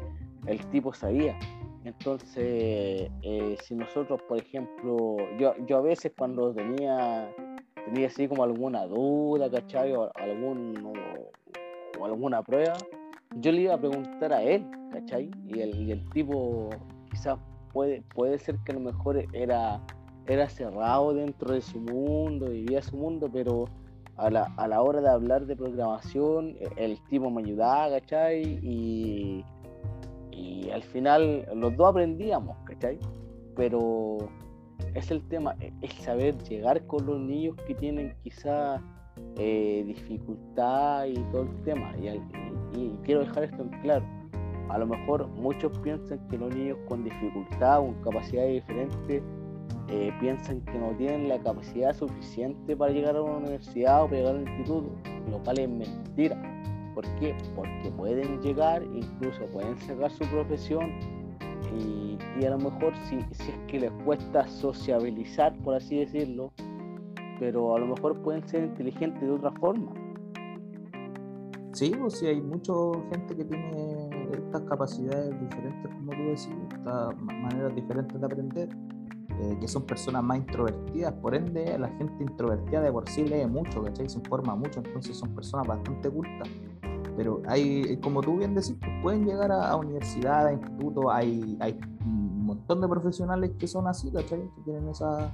el 0.45 0.65
tipo 0.67 0.93
sabía. 0.93 1.37
Entonces, 1.85 3.09
eh, 3.21 3.57
si 3.63 3.75
nosotros, 3.75 4.21
por 4.27 4.37
ejemplo, 4.37 5.17
yo, 5.39 5.53
yo 5.65 5.77
a 5.77 5.81
veces 5.81 6.11
cuando 6.17 6.53
tenía, 6.53 7.33
tenía 7.85 8.07
así 8.07 8.27
como 8.27 8.43
alguna 8.43 8.85
duda, 8.85 9.49
¿cachai? 9.49 9.93
O, 9.93 10.11
algún, 10.15 10.93
o, 11.99 12.05
alguna 12.05 12.43
prueba, 12.43 12.73
yo 13.37 13.51
le 13.51 13.61
iba 13.61 13.75
a 13.75 13.79
preguntar 13.79 14.33
a 14.33 14.43
él, 14.43 14.65
¿cachai? 14.91 15.31
Y 15.47 15.61
el, 15.61 15.89
el 15.91 16.09
tipo 16.09 16.69
quizás 17.09 17.39
puede, 17.71 18.01
puede 18.13 18.37
ser 18.37 18.57
que 18.65 18.71
a 18.71 18.75
lo 18.75 18.81
mejor 18.81 19.25
era, 19.33 19.81
era 20.27 20.49
cerrado 20.49 21.13
dentro 21.13 21.53
de 21.53 21.61
su 21.61 21.79
mundo, 21.79 22.49
vivía 22.49 22.81
su 22.81 22.97
mundo, 22.97 23.29
pero 23.31 23.65
a 24.17 24.29
la, 24.29 24.51
a 24.57 24.67
la 24.67 24.81
hora 24.81 25.01
de 25.01 25.09
hablar 25.09 25.45
de 25.45 25.55
programación, 25.55 26.55
el 26.75 26.99
tipo 27.09 27.29
me 27.31 27.41
ayudaba, 27.41 27.89
¿cachai? 27.99 28.59
Y, 28.61 29.45
y 30.39 30.69
al 30.69 30.83
final 30.83 31.47
los 31.55 31.75
dos 31.75 31.89
aprendíamos, 31.89 32.57
¿cachai? 32.65 32.97
Pero 33.55 34.17
es 34.93 35.11
el 35.11 35.21
tema, 35.27 35.55
es 35.81 35.93
saber 35.95 36.37
llegar 36.43 36.85
con 36.87 37.05
los 37.05 37.19
niños 37.19 37.55
que 37.67 37.75
tienen 37.75 38.15
quizá 38.23 38.81
eh, 39.37 39.83
dificultad 39.85 41.05
y 41.05 41.15
todo 41.31 41.43
el 41.43 41.61
tema. 41.63 41.93
Y, 41.97 42.19
quiero 43.03 43.21
dejar 43.21 43.43
esto 43.43 43.63
en 43.63 43.69
claro 43.81 44.05
a 44.69 44.77
lo 44.77 44.85
mejor 44.85 45.27
muchos 45.29 45.77
piensan 45.79 46.19
que 46.27 46.37
los 46.37 46.53
niños 46.55 46.77
con 46.87 47.03
dificultad, 47.03 47.79
con 47.79 47.95
capacidades 48.03 48.53
diferentes, 48.53 49.23
eh, 49.87 50.11
piensan 50.19 50.61
que 50.61 50.77
no 50.77 50.91
tienen 50.95 51.27
la 51.27 51.39
capacidad 51.39 51.95
suficiente 51.95 52.77
para 52.77 52.91
llegar 52.91 53.15
a 53.15 53.23
una 53.23 53.37
universidad 53.37 54.03
o 54.03 54.05
para 54.05 54.17
llegar 54.17 54.35
a 54.35 54.39
instituto, 54.41 54.91
lo 55.31 55.39
cual 55.39 55.59
es 55.59 55.69
mentira. 55.69 56.58
¿Por 56.99 57.15
qué? 57.15 57.33
Porque 57.55 57.89
pueden 57.95 58.41
llegar, 58.41 58.83
incluso 58.83 59.45
pueden 59.53 59.77
sacar 59.77 60.11
su 60.11 60.25
profesión 60.25 60.91
y, 61.73 62.45
a 62.45 62.49
lo 62.49 62.57
mejor 62.57 62.93
si, 63.05 63.21
si, 63.31 63.51
es 63.51 63.57
que 63.69 63.79
les 63.79 63.91
cuesta 64.03 64.45
sociabilizar, 64.49 65.55
por 65.59 65.75
así 65.75 65.99
decirlo, 65.99 66.51
pero 67.39 67.73
a 67.73 67.79
lo 67.79 67.87
mejor 67.87 68.21
pueden 68.21 68.45
ser 68.49 68.65
inteligentes 68.65 69.21
de 69.21 69.31
otra 69.31 69.49
forma. 69.61 69.93
Sí, 71.71 71.93
pues 71.97 72.19
sí, 72.19 72.25
hay 72.25 72.41
mucha 72.41 72.73
gente 73.11 73.33
que 73.33 73.45
tiene 73.45 74.09
estas 74.33 74.61
capacidades 74.63 75.39
diferentes, 75.39 75.95
como 75.95 76.11
tú 76.11 76.23
decís, 76.23 76.49
estas 76.69 77.17
maneras 77.21 77.75
diferentes 77.75 78.19
de 78.19 78.25
aprender, 78.25 78.69
eh, 79.41 79.57
que 79.59 79.67
son 79.69 79.83
personas 79.83 80.21
más 80.21 80.37
introvertidas, 80.37 81.13
por 81.13 81.33
ende 81.33 81.77
la 81.79 81.87
gente 81.87 82.23
introvertida 82.23 82.81
de 82.81 82.91
por 82.91 83.07
sí 83.07 83.23
lee 83.23 83.45
mucho, 83.45 83.81
¿cachai? 83.81 84.09
Se 84.09 84.17
informa 84.17 84.53
mucho, 84.53 84.81
entonces 84.83 85.15
son 85.17 85.33
personas 85.33 85.65
bastante 85.65 86.09
cultas. 86.09 86.49
Pero 87.15 87.41
hay, 87.47 87.97
como 88.03 88.21
tú 88.21 88.37
bien 88.37 88.53
decís, 88.53 88.75
pues 88.79 88.91
pueden 89.01 89.25
llegar 89.25 89.51
a, 89.51 89.75
universidades, 89.77 90.49
a 90.49 90.53
institutos, 90.53 91.05
hay, 91.09 91.57
hay 91.61 91.79
un 92.05 92.45
montón 92.45 92.81
de 92.81 92.87
profesionales 92.89 93.51
que 93.57 93.67
son 93.67 93.87
así, 93.87 94.11
¿cachai? 94.11 94.41
Que 94.55 94.61
tienen 94.63 94.89
esa 94.89 95.33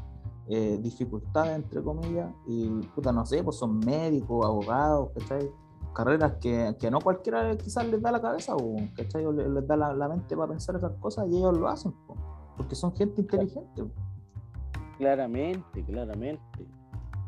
eh, 0.49 0.78
dificultades, 0.82 1.56
entre 1.56 1.82
comillas, 1.82 2.32
y 2.45 2.70
puta, 2.93 3.12
no 3.12 3.26
sé, 3.26 3.43
pues 3.43 3.56
son 3.56 3.80
médicos, 3.80 4.45
abogados, 4.45 5.10
¿cachai? 5.16 5.49
carreras 5.95 6.34
que, 6.41 6.76
que, 6.78 6.91
no 6.91 6.99
cualquiera 6.99 7.58
quizás 7.58 7.88
les 7.88 8.01
da 8.01 8.12
la 8.12 8.22
cabeza 8.22 8.56
o 8.56 8.76
les, 8.76 9.47
les 9.47 9.68
da 9.68 9.78
la, 9.78 10.08
mente 10.10 10.36
para 10.36 10.49
pensar 10.49 10.76
esas 10.76 10.91
cosas 10.99 11.26
y 11.30 11.38
ellos 11.38 11.58
lo 11.58 11.68
hacen, 11.68 11.95
porque 12.58 12.76
son 12.76 12.95
gente 12.95 13.22
inteligente. 13.22 13.84
Claramente, 14.97 15.84
claramente. 15.84 16.41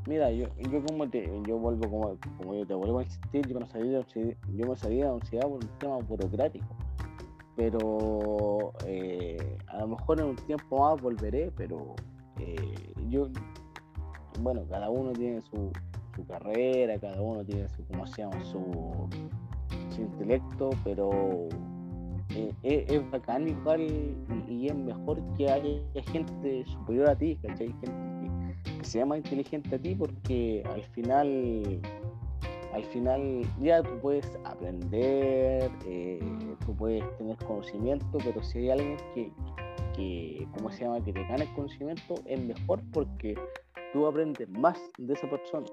Mira, 0.07 0.31
yo, 0.31 0.47
yo 0.71 0.83
como 0.85 1.09
te, 1.09 1.29
yo 1.45 1.57
vuelvo 1.57 1.89
como, 1.89 2.17
como 2.37 2.55
yo 2.55 2.65
te 2.65 2.73
vuelvo 2.73 2.99
a 2.99 3.03
insistir, 3.03 3.45
yo 3.45 3.59
no 3.59 3.67
sabía, 3.67 4.05
yo 4.15 4.67
me 4.67 4.75
salí 4.77 4.97
de 4.97 5.03
la 5.03 5.11
universidad 5.11 5.41
por 5.41 5.63
un 5.63 5.79
tema 5.79 5.97
burocrático. 5.97 6.65
Pero 7.57 8.71
eh, 8.85 9.57
a 9.67 9.79
lo 9.79 9.87
mejor 9.89 10.21
en 10.21 10.27
un 10.27 10.35
tiempo 10.35 10.79
más 10.79 11.01
volveré, 11.01 11.51
pero 11.57 11.95
eh, 12.39 12.55
yo, 13.09 13.27
bueno, 14.39 14.63
cada 14.69 14.89
uno 14.89 15.11
tiene 15.11 15.41
su, 15.41 15.71
su 16.15 16.25
carrera, 16.25 16.97
cada 16.99 17.21
uno 17.21 17.43
tiene 17.43 17.67
su, 17.67 17.83
¿cómo 17.87 18.07
se 18.07 18.21
llama? 18.21 18.41
Su, 18.45 19.09
su 19.89 20.01
intelecto, 20.01 20.69
pero 20.85 21.49
eh, 22.29 22.85
es, 22.89 23.11
bacán 23.11 23.47
igual 23.47 23.81
y, 24.49 24.67
es 24.67 24.75
mejor 24.75 25.21
que 25.35 25.49
haya, 25.49 25.81
gente 26.11 26.65
superior 26.65 27.09
a 27.09 27.15
ti, 27.15 27.37
¿cachai? 27.41 27.67
Gente 27.67 27.91
que, 28.63 28.83
sea 28.83 29.05
más 29.05 29.17
inteligente 29.17 29.75
a 29.75 29.79
ti 29.79 29.95
porque 29.95 30.63
al 30.73 30.83
final 30.83 31.81
al 32.73 32.83
final 32.85 33.43
ya 33.59 33.81
tú 33.81 33.97
puedes 34.01 34.31
aprender, 34.45 35.71
eh, 35.85 36.19
tú 36.65 36.75
puedes 36.75 37.03
tener 37.17 37.35
conocimiento, 37.37 38.17
pero 38.23 38.43
si 38.43 38.59
hay 38.59 38.69
alguien 38.69 38.97
que, 39.15 39.31
que, 39.95 40.47
¿cómo 40.53 40.69
se 40.71 40.83
llama?, 40.83 41.03
que 41.03 41.11
te 41.11 41.23
gane 41.23 41.43
el 41.43 41.53
conocimiento, 41.53 42.15
es 42.25 42.39
mejor 42.39 42.81
porque 42.93 43.35
tú 43.93 44.05
aprendes 44.05 44.47
más 44.49 44.77
de 44.97 45.13
esa 45.13 45.27
persona. 45.27 45.65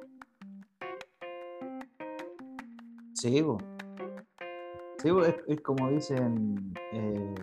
Sí, 3.12 3.42
sí 5.04 5.10
es, 5.46 5.60
como 5.60 5.88
dicen. 5.90 6.74
Eh, 6.92 7.34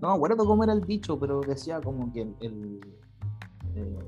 no 0.00 0.08
me 0.08 0.14
acuerdo 0.14 0.44
cómo 0.44 0.64
era 0.64 0.72
el 0.72 0.84
dicho, 0.84 1.18
pero 1.18 1.40
decía 1.42 1.80
como 1.80 2.12
que 2.12 2.22
el, 2.40 2.80
eh, 3.76 3.98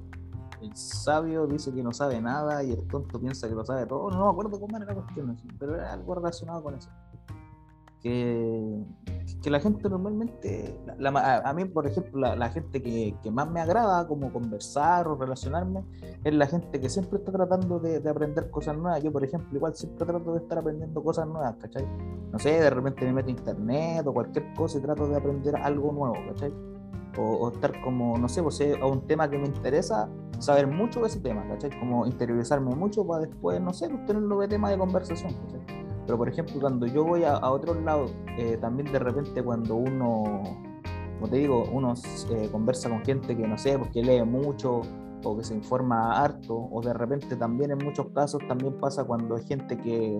el, 0.60 0.76
sabio 0.76 1.46
dice 1.46 1.72
que 1.72 1.84
no 1.84 1.92
sabe 1.92 2.20
nada 2.20 2.64
y 2.64 2.72
el 2.72 2.84
tonto 2.88 3.20
piensa 3.20 3.48
que 3.48 3.54
lo 3.54 3.64
sabe 3.64 3.86
todo. 3.86 4.10
No 4.10 4.24
me 4.24 4.32
acuerdo 4.32 4.58
cómo 4.58 4.76
era 4.76 4.86
la 4.86 4.94
cuestión, 4.94 5.36
pero 5.56 5.76
era 5.76 5.92
algo 5.92 6.16
relacionado 6.16 6.64
con 6.64 6.74
eso 6.74 6.90
que, 8.04 8.84
que 9.42 9.50
la 9.50 9.60
gente 9.60 9.88
normalmente, 9.88 10.78
a, 11.04 11.52
mí 11.52 11.64
por 11.66 11.86
ejemplo, 11.86 12.34
la, 12.34 12.48
gente 12.50 12.82
que, 12.82 13.14
que, 13.22 13.30
más 13.30 13.50
me 13.50 13.60
agrada 13.60 14.06
como 14.06 14.32
conversar 14.32 15.06
o 15.08 15.16
relacionarme 15.16 15.84
es 16.24 16.34
la 16.34 16.46
gente 16.46 16.80
que 16.80 16.88
siempre 16.88 17.18
está 17.18 17.32
tratando 17.32 17.78
de, 17.78 18.00
de, 18.00 18.10
aprender 18.10 18.50
cosas 18.50 18.76
nuevas. 18.76 19.02
Yo 19.02 19.12
por 19.12 19.24
ejemplo 19.24 19.56
igual 19.56 19.74
siempre 19.74 20.06
trato 20.06 20.32
de 20.32 20.40
estar 20.40 20.58
aprendiendo 20.58 21.02
cosas 21.02 21.26
nuevas, 21.26 21.56
¿cachai? 21.56 21.86
No 22.32 22.38
sé, 22.38 22.60
de 22.60 22.70
repente 22.70 23.04
me 23.04 23.12
meto 23.12 23.28
a 23.28 23.32
internet 23.32 24.06
o 24.06 24.12
cualquier 24.12 24.52
cosa 24.54 24.78
y 24.78 24.80
trato 24.80 25.08
de 25.08 25.16
aprender 25.16 25.56
algo 25.56 25.92
nuevo, 25.92 26.16
¿cachai? 26.28 26.52
O, 27.16 27.48
estar 27.48 27.80
como, 27.82 28.18
no 28.18 28.28
sé, 28.28 28.42
pues, 28.42 28.60
a 28.60 28.86
un 28.86 29.06
tema 29.06 29.30
que 29.30 29.38
me 29.38 29.46
interesa, 29.46 30.08
saber 30.40 30.66
mucho 30.66 31.00
de 31.00 31.06
ese 31.06 31.20
tema, 31.20 31.46
¿cachai? 31.48 31.78
Como 31.78 32.06
interiorizarme 32.06 32.74
mucho 32.74 33.06
para 33.06 33.26
después, 33.26 33.60
no 33.60 33.72
sé, 33.72 33.88
pues, 33.88 34.04
tenerlo 34.06 34.40
de 34.40 34.48
tema 34.48 34.70
de 34.70 34.78
conversación, 34.78 35.32
¿cachai? 35.32 35.83
Pero 36.06 36.18
por 36.18 36.28
ejemplo, 36.28 36.60
cuando 36.60 36.86
yo 36.86 37.04
voy 37.04 37.24
a, 37.24 37.34
a 37.34 37.50
otros 37.50 37.76
lados, 37.82 38.14
eh, 38.38 38.58
también 38.60 38.92
de 38.92 38.98
repente 38.98 39.42
cuando 39.42 39.76
uno, 39.76 40.42
como 41.14 41.28
te 41.28 41.36
digo, 41.36 41.64
uno 41.72 41.94
eh, 42.30 42.48
conversa 42.50 42.88
con 42.88 43.04
gente 43.04 43.36
que 43.36 43.46
no 43.46 43.56
sé, 43.56 43.78
porque 43.78 44.02
lee 44.02 44.22
mucho 44.22 44.82
o 45.24 45.36
que 45.36 45.44
se 45.44 45.54
informa 45.54 46.22
harto, 46.22 46.54
o 46.54 46.82
de 46.82 46.92
repente 46.92 47.36
también 47.36 47.70
en 47.70 47.78
muchos 47.78 48.08
casos 48.08 48.42
también 48.46 48.78
pasa 48.78 49.04
cuando 49.04 49.36
hay 49.36 49.44
gente 49.44 49.78
que, 49.78 50.18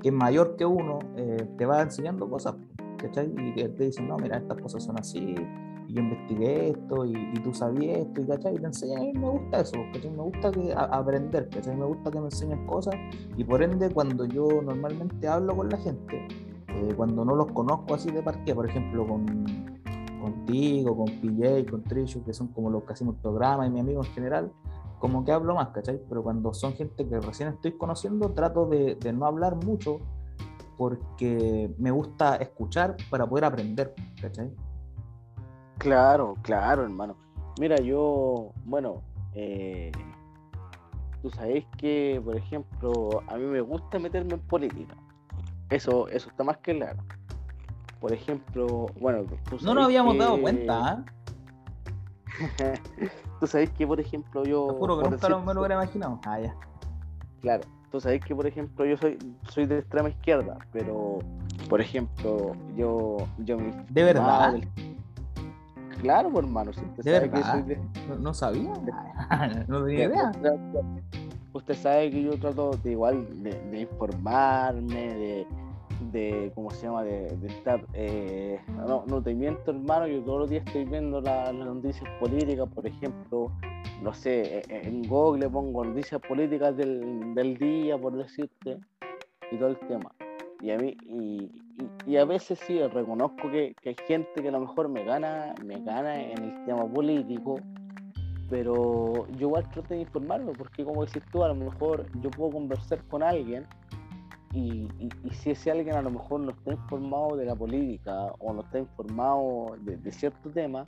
que 0.00 0.08
es 0.08 0.14
mayor 0.14 0.54
que 0.56 0.64
uno, 0.64 1.00
eh, 1.16 1.48
te 1.58 1.66
va 1.66 1.82
enseñando 1.82 2.30
cosas, 2.30 2.54
¿cachai? 2.98 3.32
Y 3.36 3.52
te 3.54 3.84
dicen, 3.84 4.06
no, 4.06 4.16
mira, 4.16 4.38
estas 4.38 4.60
cosas 4.60 4.84
son 4.84 5.00
así, 5.00 5.34
y 5.88 5.94
yo 5.94 6.02
investigué 6.02 6.70
esto, 6.70 7.04
y, 7.04 7.34
tú 7.42 7.54
sabías 7.54 7.98
esto, 7.98 8.22
y, 8.22 8.26
¿cachai? 8.26 8.54
Y 8.54 8.58
te 8.58 8.66
enseñan, 8.66 8.98
a 8.98 9.00
mí 9.02 9.12
me 9.12 9.28
gusta 9.28 9.60
eso, 9.60 9.76
¿cachai? 9.92 10.10
Me 10.10 10.22
gusta 10.22 10.50
que, 10.50 10.74
aprender, 10.74 11.48
¿cachai? 11.48 11.76
Me 11.76 11.84
gusta 11.84 12.10
que 12.10 12.18
me 12.18 12.26
enseñen 12.26 12.66
cosas, 12.66 12.94
y 13.36 13.44
por 13.44 13.62
ende, 13.62 13.90
cuando 13.90 14.24
yo 14.24 14.62
normalmente 14.62 15.28
hablo 15.28 15.56
con 15.56 15.68
la 15.68 15.78
gente, 15.78 16.26
eh, 16.68 16.94
cuando 16.96 17.24
no 17.24 17.34
los 17.34 17.46
conozco 17.52 17.94
así 17.94 18.10
de 18.10 18.22
partida, 18.22 18.54
por 18.54 18.68
ejemplo, 18.68 19.06
con, 19.06 19.26
contigo, 20.20 20.96
con 20.96 21.06
PJ, 21.06 21.70
con 21.70 21.82
Trishu, 21.82 22.24
que 22.24 22.32
son 22.32 22.48
como 22.48 22.70
los 22.70 22.82
que 22.84 22.92
hacemos 22.92 23.14
el 23.14 23.22
programa 23.22 23.66
y 23.66 23.70
mi 23.70 23.80
amigo 23.80 24.04
en 24.04 24.10
general, 24.12 24.52
como 24.98 25.24
que 25.24 25.32
hablo 25.32 25.54
más, 25.54 25.68
¿cachai? 25.68 26.00
Pero 26.08 26.22
cuando 26.22 26.52
son 26.54 26.72
gente 26.72 27.06
que 27.06 27.20
recién 27.20 27.50
estoy 27.50 27.72
conociendo, 27.72 28.32
trato 28.32 28.66
de, 28.66 28.96
de 28.96 29.12
no 29.12 29.26
hablar 29.26 29.56
mucho 29.64 30.00
porque 30.76 31.74
me 31.78 31.90
gusta 31.90 32.36
escuchar 32.36 32.96
para 33.10 33.26
poder 33.26 33.44
aprender, 33.44 33.94
¿cachai? 34.20 34.50
Claro, 35.78 36.36
claro, 36.42 36.82
hermano. 36.82 37.16
Mira, 37.58 37.80
yo, 37.80 38.52
bueno, 38.64 39.02
eh, 39.34 39.92
tú 41.22 41.30
sabes 41.30 41.64
que, 41.78 42.20
por 42.24 42.36
ejemplo, 42.36 43.22
a 43.26 43.36
mí 43.36 43.44
me 43.44 43.60
gusta 43.60 43.98
meterme 43.98 44.34
en 44.34 44.40
política. 44.40 44.94
Eso, 45.70 46.08
eso 46.08 46.28
está 46.28 46.44
más 46.44 46.58
que 46.58 46.76
claro. 46.76 46.98
Por 48.00 48.12
ejemplo, 48.12 48.86
bueno, 49.00 49.24
tú 49.48 49.56
no 49.62 49.74
nos 49.74 49.84
habíamos 49.86 50.16
dado 50.18 50.40
cuenta. 50.40 51.04
¿eh? 52.40 52.74
tú 53.40 53.46
sabes 53.46 53.70
que, 53.70 53.86
por 53.86 53.98
ejemplo, 54.00 54.44
yo. 54.44 54.66
Te 54.68 54.74
juro 54.74 54.98
que 54.98 55.10
nunca 55.10 55.28
lo, 55.28 55.40
me 55.40 55.54
lo 55.54 55.60
hubiera 55.60 55.74
imaginado. 55.76 56.20
Ah, 56.26 56.40
ya. 56.40 56.54
Claro, 57.40 57.64
tú 57.90 58.00
sabes 58.00 58.22
que, 58.24 58.34
por 58.34 58.46
ejemplo, 58.46 58.84
yo 58.84 58.96
soy, 58.96 59.18
soy 59.48 59.66
de 59.66 59.78
extrema 59.78 60.10
izquierda, 60.10 60.58
pero, 60.72 61.18
por 61.68 61.80
ejemplo, 61.80 62.52
yo. 62.76 63.16
yo 63.38 63.56
¿De 63.88 64.02
verdad? 64.04 64.54
Claro, 66.00 66.30
pues, 66.30 66.44
hermano. 66.44 66.70
¿De 67.02 67.10
verdad? 67.10 67.64
No, 68.20 68.34
sabía. 68.34 68.72
no 69.68 69.84
tenía 69.84 70.04
idea. 70.06 70.32
Usted, 71.52 71.74
sabe 71.74 72.10
que 72.10 72.22
yo 72.22 72.38
trato 72.38 72.72
de 72.82 72.90
igual 72.90 73.42
de 73.42 73.80
informarme, 73.80 75.14
de 75.14 75.46
de 76.12 76.52
¿cómo 76.54 76.70
se 76.70 76.86
llama? 76.86 77.04
De, 77.04 77.46
estar, 77.46 77.84
eh, 77.94 78.60
no, 78.68 79.04
no 79.06 79.22
te 79.22 79.34
miento 79.34 79.70
hermano, 79.70 80.06
yo 80.06 80.22
todos 80.22 80.40
los 80.40 80.50
días 80.50 80.64
estoy 80.66 80.84
viendo 80.84 81.20
las 81.20 81.52
noticias 81.54 82.08
políticas, 82.20 82.68
por 82.74 82.86
ejemplo, 82.86 83.52
no 84.02 84.12
sé, 84.12 84.58
e, 84.58 84.62
e, 84.68 84.88
en 84.88 85.02
Google 85.08 85.48
pongo 85.48 85.84
noticias 85.84 86.20
políticas 86.20 86.76
del, 86.76 87.34
del 87.34 87.56
día, 87.56 87.98
por 87.98 88.16
decirte, 88.16 88.78
y 89.50 89.56
todo 89.58 89.68
el 89.68 89.78
tema. 89.80 90.12
Y 90.60 90.70
a 90.70 90.78
mí, 90.78 90.96
y, 91.06 91.50
y, 92.06 92.16
a 92.16 92.24
veces 92.24 92.58
sí, 92.66 92.80
reconozco 92.80 93.50
que, 93.50 93.74
que, 93.82 93.90
hay 93.90 93.96
gente 94.06 94.42
que 94.42 94.48
a 94.48 94.52
lo 94.52 94.60
mejor 94.60 94.88
me 94.88 95.04
gana, 95.04 95.54
me 95.64 95.80
gana 95.80 96.20
en 96.20 96.42
el 96.42 96.64
tema 96.64 96.86
político, 96.86 97.60
pero 98.48 99.26
yo 99.32 99.48
igual 99.48 99.68
trato 99.70 99.94
de 99.94 100.00
informarme, 100.00 100.52
porque 100.52 100.84
como 100.84 101.04
decís 101.04 101.22
tú, 101.30 101.44
a 101.44 101.48
lo 101.48 101.54
mejor 101.54 102.06
yo 102.20 102.30
puedo 102.30 102.52
conversar 102.52 103.02
con 103.08 103.22
alguien 103.22 103.66
y, 104.56 104.88
si 105.32 105.50
ese 105.50 105.70
alguien 105.70 105.96
a 105.96 106.02
lo 106.02 106.10
mejor 106.10 106.40
no 106.40 106.50
está 106.50 106.72
informado 106.72 107.36
de 107.36 107.44
la 107.44 107.54
política 107.54 108.32
o 108.38 108.54
no 108.54 108.62
está 108.62 108.78
informado 108.78 109.76
de, 109.80 110.10
cierto 110.10 110.50
tema, 110.50 110.84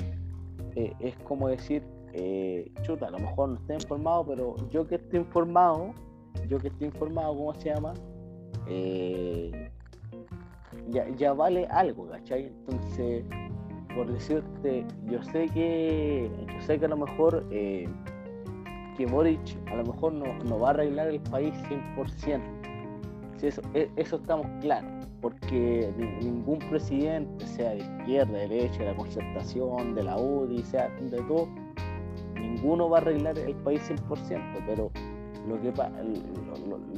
eh, 0.75 0.95
es 1.01 1.17
como 1.19 1.49
decir, 1.49 1.83
eh, 2.15 2.73
chuta, 2.83 3.09
a 3.09 3.11
lo 3.11 3.19
mejor 3.19 3.51
no 3.51 3.57
está 3.57 3.75
informado, 3.75 4.25
pero 4.27 4.57
yo 4.71 4.87
que 4.87 4.95
estoy 4.95 5.19
informado, 5.19 5.93
yo 6.49 6.59
que 6.59 6.69
estoy 6.69 6.87
informado, 6.87 7.37
¿cómo 7.37 7.55
se 7.55 7.75
llama? 7.75 7.93
Eh, 8.69 9.71
ya, 10.91 11.09
ya 11.17 11.33
vale 11.33 11.67
algo, 11.67 12.09
¿cachai? 12.09 12.47
Entonces, 12.47 13.25
por 13.95 14.13
decirte, 14.13 14.85
yo 15.07 15.23
sé 15.23 15.47
que, 15.49 16.31
yo 16.47 16.61
sé 16.63 16.79
que 16.79 16.85
a 16.85 16.89
lo 16.89 16.97
mejor 16.97 17.49
que 18.99 19.07
Boric 19.07 19.57
a 19.71 19.77
lo 19.77 19.85
mejor 19.85 20.13
no, 20.13 20.27
no 20.45 20.59
va 20.59 20.69
a 20.69 20.71
arreglar 20.73 21.09
el 21.09 21.21
país 21.21 21.55
100%, 21.97 22.41
eso, 23.43 23.63
e, 23.75 23.89
eso 23.97 24.17
estamos 24.17 24.47
claros, 24.61 24.91
porque 25.21 25.93
ningún 26.21 26.59
presidente, 26.59 27.47
sea 27.47 27.71
de 27.71 27.79
izquierda, 27.79 28.33
de 28.33 28.49
derecha, 28.49 28.79
de 28.81 28.87
la 28.87 28.97
concertación, 28.97 29.95
de 29.95 30.03
la 30.03 30.17
UDI, 30.19 30.63
sea 30.65 30.89
de 30.89 31.23
todo, 31.23 31.49
ninguno 32.35 32.91
va 32.91 32.99
a 32.99 33.01
arreglar 33.03 33.39
el 33.39 33.55
país 33.57 33.81
100%, 33.89 34.65
pero 34.67 34.91
lo 35.49 35.61
que, 35.61 35.73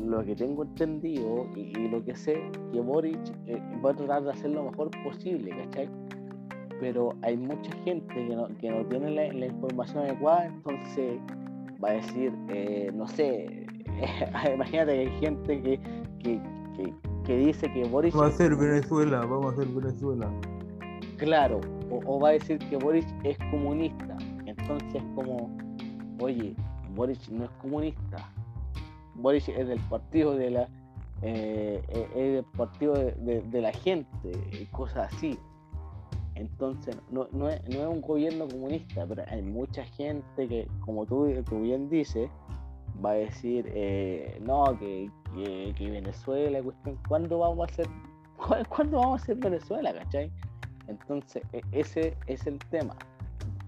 lo, 0.04 0.24
que 0.24 0.34
tengo 0.34 0.62
entendido 0.64 1.46
y, 1.54 1.88
lo 1.88 2.04
que 2.04 2.14
sé, 2.14 2.42
que 2.72 2.80
Boric 2.80 3.18
eh, 3.46 3.62
va 3.84 3.90
a 3.90 3.94
tratar 3.94 4.24
de 4.24 4.30
hacer 4.32 4.50
lo 4.50 4.64
mejor 4.64 4.90
posible, 5.04 5.50
¿cachai? 5.50 5.88
Pero 6.80 7.14
hay 7.22 7.36
mucha 7.36 7.72
gente 7.84 8.14
que 8.14 8.34
no, 8.34 8.48
que 8.58 8.70
no 8.70 8.84
tiene 8.86 9.32
la, 9.32 9.46
información 9.46 10.04
adecuada, 10.04 10.46
entonces 10.46 11.20
va 11.82 11.90
a 11.90 11.92
decir, 11.92 12.32
eh, 12.48 12.90
no 12.94 13.06
sé, 13.06 13.66
imagínate 14.54 14.92
que 14.92 15.00
hay 15.00 15.20
gente 15.20 15.62
que 15.62 15.80
que, 16.22 16.40
que, 17.24 17.36
dice 17.36 17.72
que 17.72 17.84
Boris... 17.84 18.14
Va 18.14 18.26
a 18.26 18.30
ser 18.30 18.56
Venezuela, 18.56 19.20
vamos 19.20 19.52
a 19.52 19.54
hacer 19.54 19.66
Venezuela. 19.68 20.30
Claro, 21.16 21.60
o, 21.90 22.18
va 22.18 22.30
a 22.30 22.32
decir 22.32 22.58
que 22.58 22.76
Boris 22.76 23.06
es 23.24 23.36
comunista. 23.50 24.16
Entonces 24.46 24.94
es 24.94 25.02
como, 25.14 25.50
oye, 26.20 26.54
Boris 26.94 27.30
no 27.30 27.44
es 27.44 27.50
comunista. 27.62 28.30
Boris 29.14 29.48
es 29.48 29.68
del 29.68 29.80
partido 29.80 30.34
de 30.34 30.50
la... 30.50 30.68
Eh, 31.22 31.82
eh, 31.88 32.08
es 32.14 32.32
del 32.34 32.44
partido 32.56 32.94
de, 32.94 33.60
la 33.60 33.72
gente, 33.72 34.32
cosas 34.70 35.12
así. 35.12 35.38
Entonces, 36.34 36.96
no, 37.10 37.28
no, 37.32 37.50
es, 37.50 37.62
no, 37.68 37.80
es, 37.82 37.86
un 37.86 38.00
gobierno 38.00 38.48
comunista, 38.48 39.04
pero 39.06 39.22
hay 39.28 39.42
mucha 39.42 39.84
gente 39.84 40.48
que, 40.48 40.66
como 40.80 41.04
tú, 41.04 41.30
tú 41.46 41.60
bien 41.60 41.90
dices, 41.90 42.30
va 43.04 43.10
a 43.10 43.14
decir, 43.14 43.70
eh, 43.74 44.38
no, 44.42 44.78
que, 44.78 45.10
que, 45.76 45.90
Venezuela, 45.90 46.60
¿cuándo 47.08 47.38
vamos 47.38 47.68
a 47.68 47.72
hacer, 47.72 47.86
cuándo 48.68 48.98
vamos 48.98 49.20
a 49.20 49.22
hacer 49.22 49.36
Venezuela, 49.36 49.92
cachai? 49.92 50.30
Entonces, 50.88 51.42
e, 51.52 51.62
ese 51.72 52.16
es 52.26 52.46
el 52.46 52.58
tema. 52.70 52.96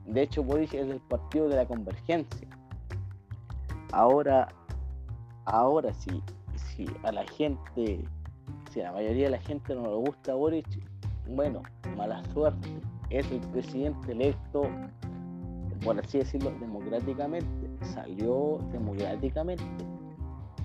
De 0.07 0.22
hecho, 0.22 0.43
Boris 0.43 0.74
es 0.74 0.88
el 0.88 1.01
partido 1.01 1.49
de 1.49 1.57
la 1.57 1.66
convergencia. 1.66 2.49
Ahora, 3.93 4.49
ahora 5.45 5.93
sí, 5.95 6.22
si 6.57 6.86
a 7.03 7.12
la 7.12 7.24
gente, 7.24 8.05
si 8.70 8.80
a 8.80 8.84
la 8.84 8.93
mayoría 8.93 9.24
de 9.24 9.30
la 9.30 9.40
gente 9.40 9.74
no 9.74 9.82
le 9.82 10.09
gusta 10.09 10.34
Boris, 10.34 10.64
bueno, 11.28 11.62
mala 11.97 12.22
suerte. 12.32 12.68
Es 13.11 13.30
el 13.30 13.40
presidente 13.40 14.12
electo, 14.12 14.62
por 15.84 15.99
así 15.99 16.18
decirlo, 16.18 16.51
democráticamente 16.61 17.62
salió 17.86 18.59
democráticamente. 18.72 19.64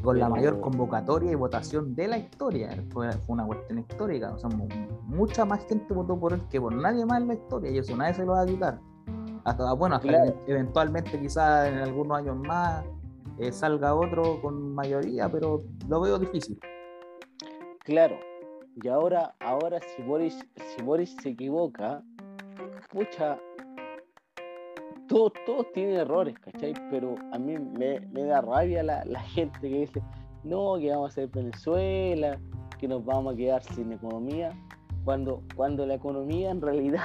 Con 0.04 0.20
la 0.20 0.30
mayor 0.30 0.62
convocatoria 0.62 1.32
y 1.32 1.36
votación 1.36 1.96
de 1.96 2.08
la 2.08 2.18
historia. 2.20 2.70
Fue, 2.92 3.10
una 3.28 3.46
cuestión 3.46 3.80
histórica. 3.80 4.32
O 4.32 4.38
sea, 4.38 4.50
mucha 5.06 5.44
más 5.44 5.66
gente 5.66 5.94
votó 5.94 6.18
por 6.20 6.34
él 6.34 6.42
que 6.50 6.62
por 6.62 6.74
nadie 6.74 7.06
más 7.06 7.22
en 7.22 7.28
la 7.28 7.34
historia. 7.34 7.72
Y 7.72 7.80
eso 7.80 7.98
nadie 7.98 8.14
se 8.14 8.26
lo 8.26 8.34
va 8.34 8.42
a 8.42 8.46
quitar. 8.46 8.80
Hasta, 9.44 9.74
bueno, 9.74 9.96
hasta 9.96 10.26
eventualmente 10.46 11.20
quizás 11.20 11.68
en 11.68 11.80
algunos 11.80 12.18
años 12.18 12.38
más 12.38 12.86
eh, 13.40 13.52
salga 13.52 13.96
otro 13.96 14.42
con 14.42 14.74
mayoría, 14.74 15.30
pero 15.30 15.64
lo 15.88 16.02
veo 16.02 16.20
difícil. 16.20 16.60
Claro. 17.84 18.18
Y 18.84 18.88
ahora, 18.90 19.36
ahora 19.40 19.80
si 19.82 20.04
Boris, 20.04 20.38
si 20.56 20.84
Boris 20.84 21.16
se 21.22 21.30
equivoca, 21.30 22.04
pucha, 22.92 23.40
todos, 25.08 25.34
todos 25.46 25.72
tienen 25.74 25.96
errores, 25.96 26.38
¿cachai? 26.40 26.74
Pero 26.92 27.16
a 27.32 27.40
mí 27.40 27.58
me, 27.58 28.00
da 28.26 28.42
rabia 28.42 28.84
la, 28.84 29.20
gente 29.22 29.60
que 29.62 29.80
dice, 29.80 30.02
no, 30.44 30.78
que 30.78 30.90
vamos 30.90 31.06
a 31.06 31.08
hacer 31.08 31.30
Venezuela, 31.30 32.40
que 32.78 32.88
nos 32.88 33.04
vamos 33.04 33.34
a 33.34 33.38
quedar 33.38 33.64
sin 33.64 33.92
economía, 33.92 34.52
cuando, 35.06 35.42
cuando 35.56 35.86
la 35.86 35.96
economía 35.96 36.52
en 36.52 36.62
realidad, 36.62 37.02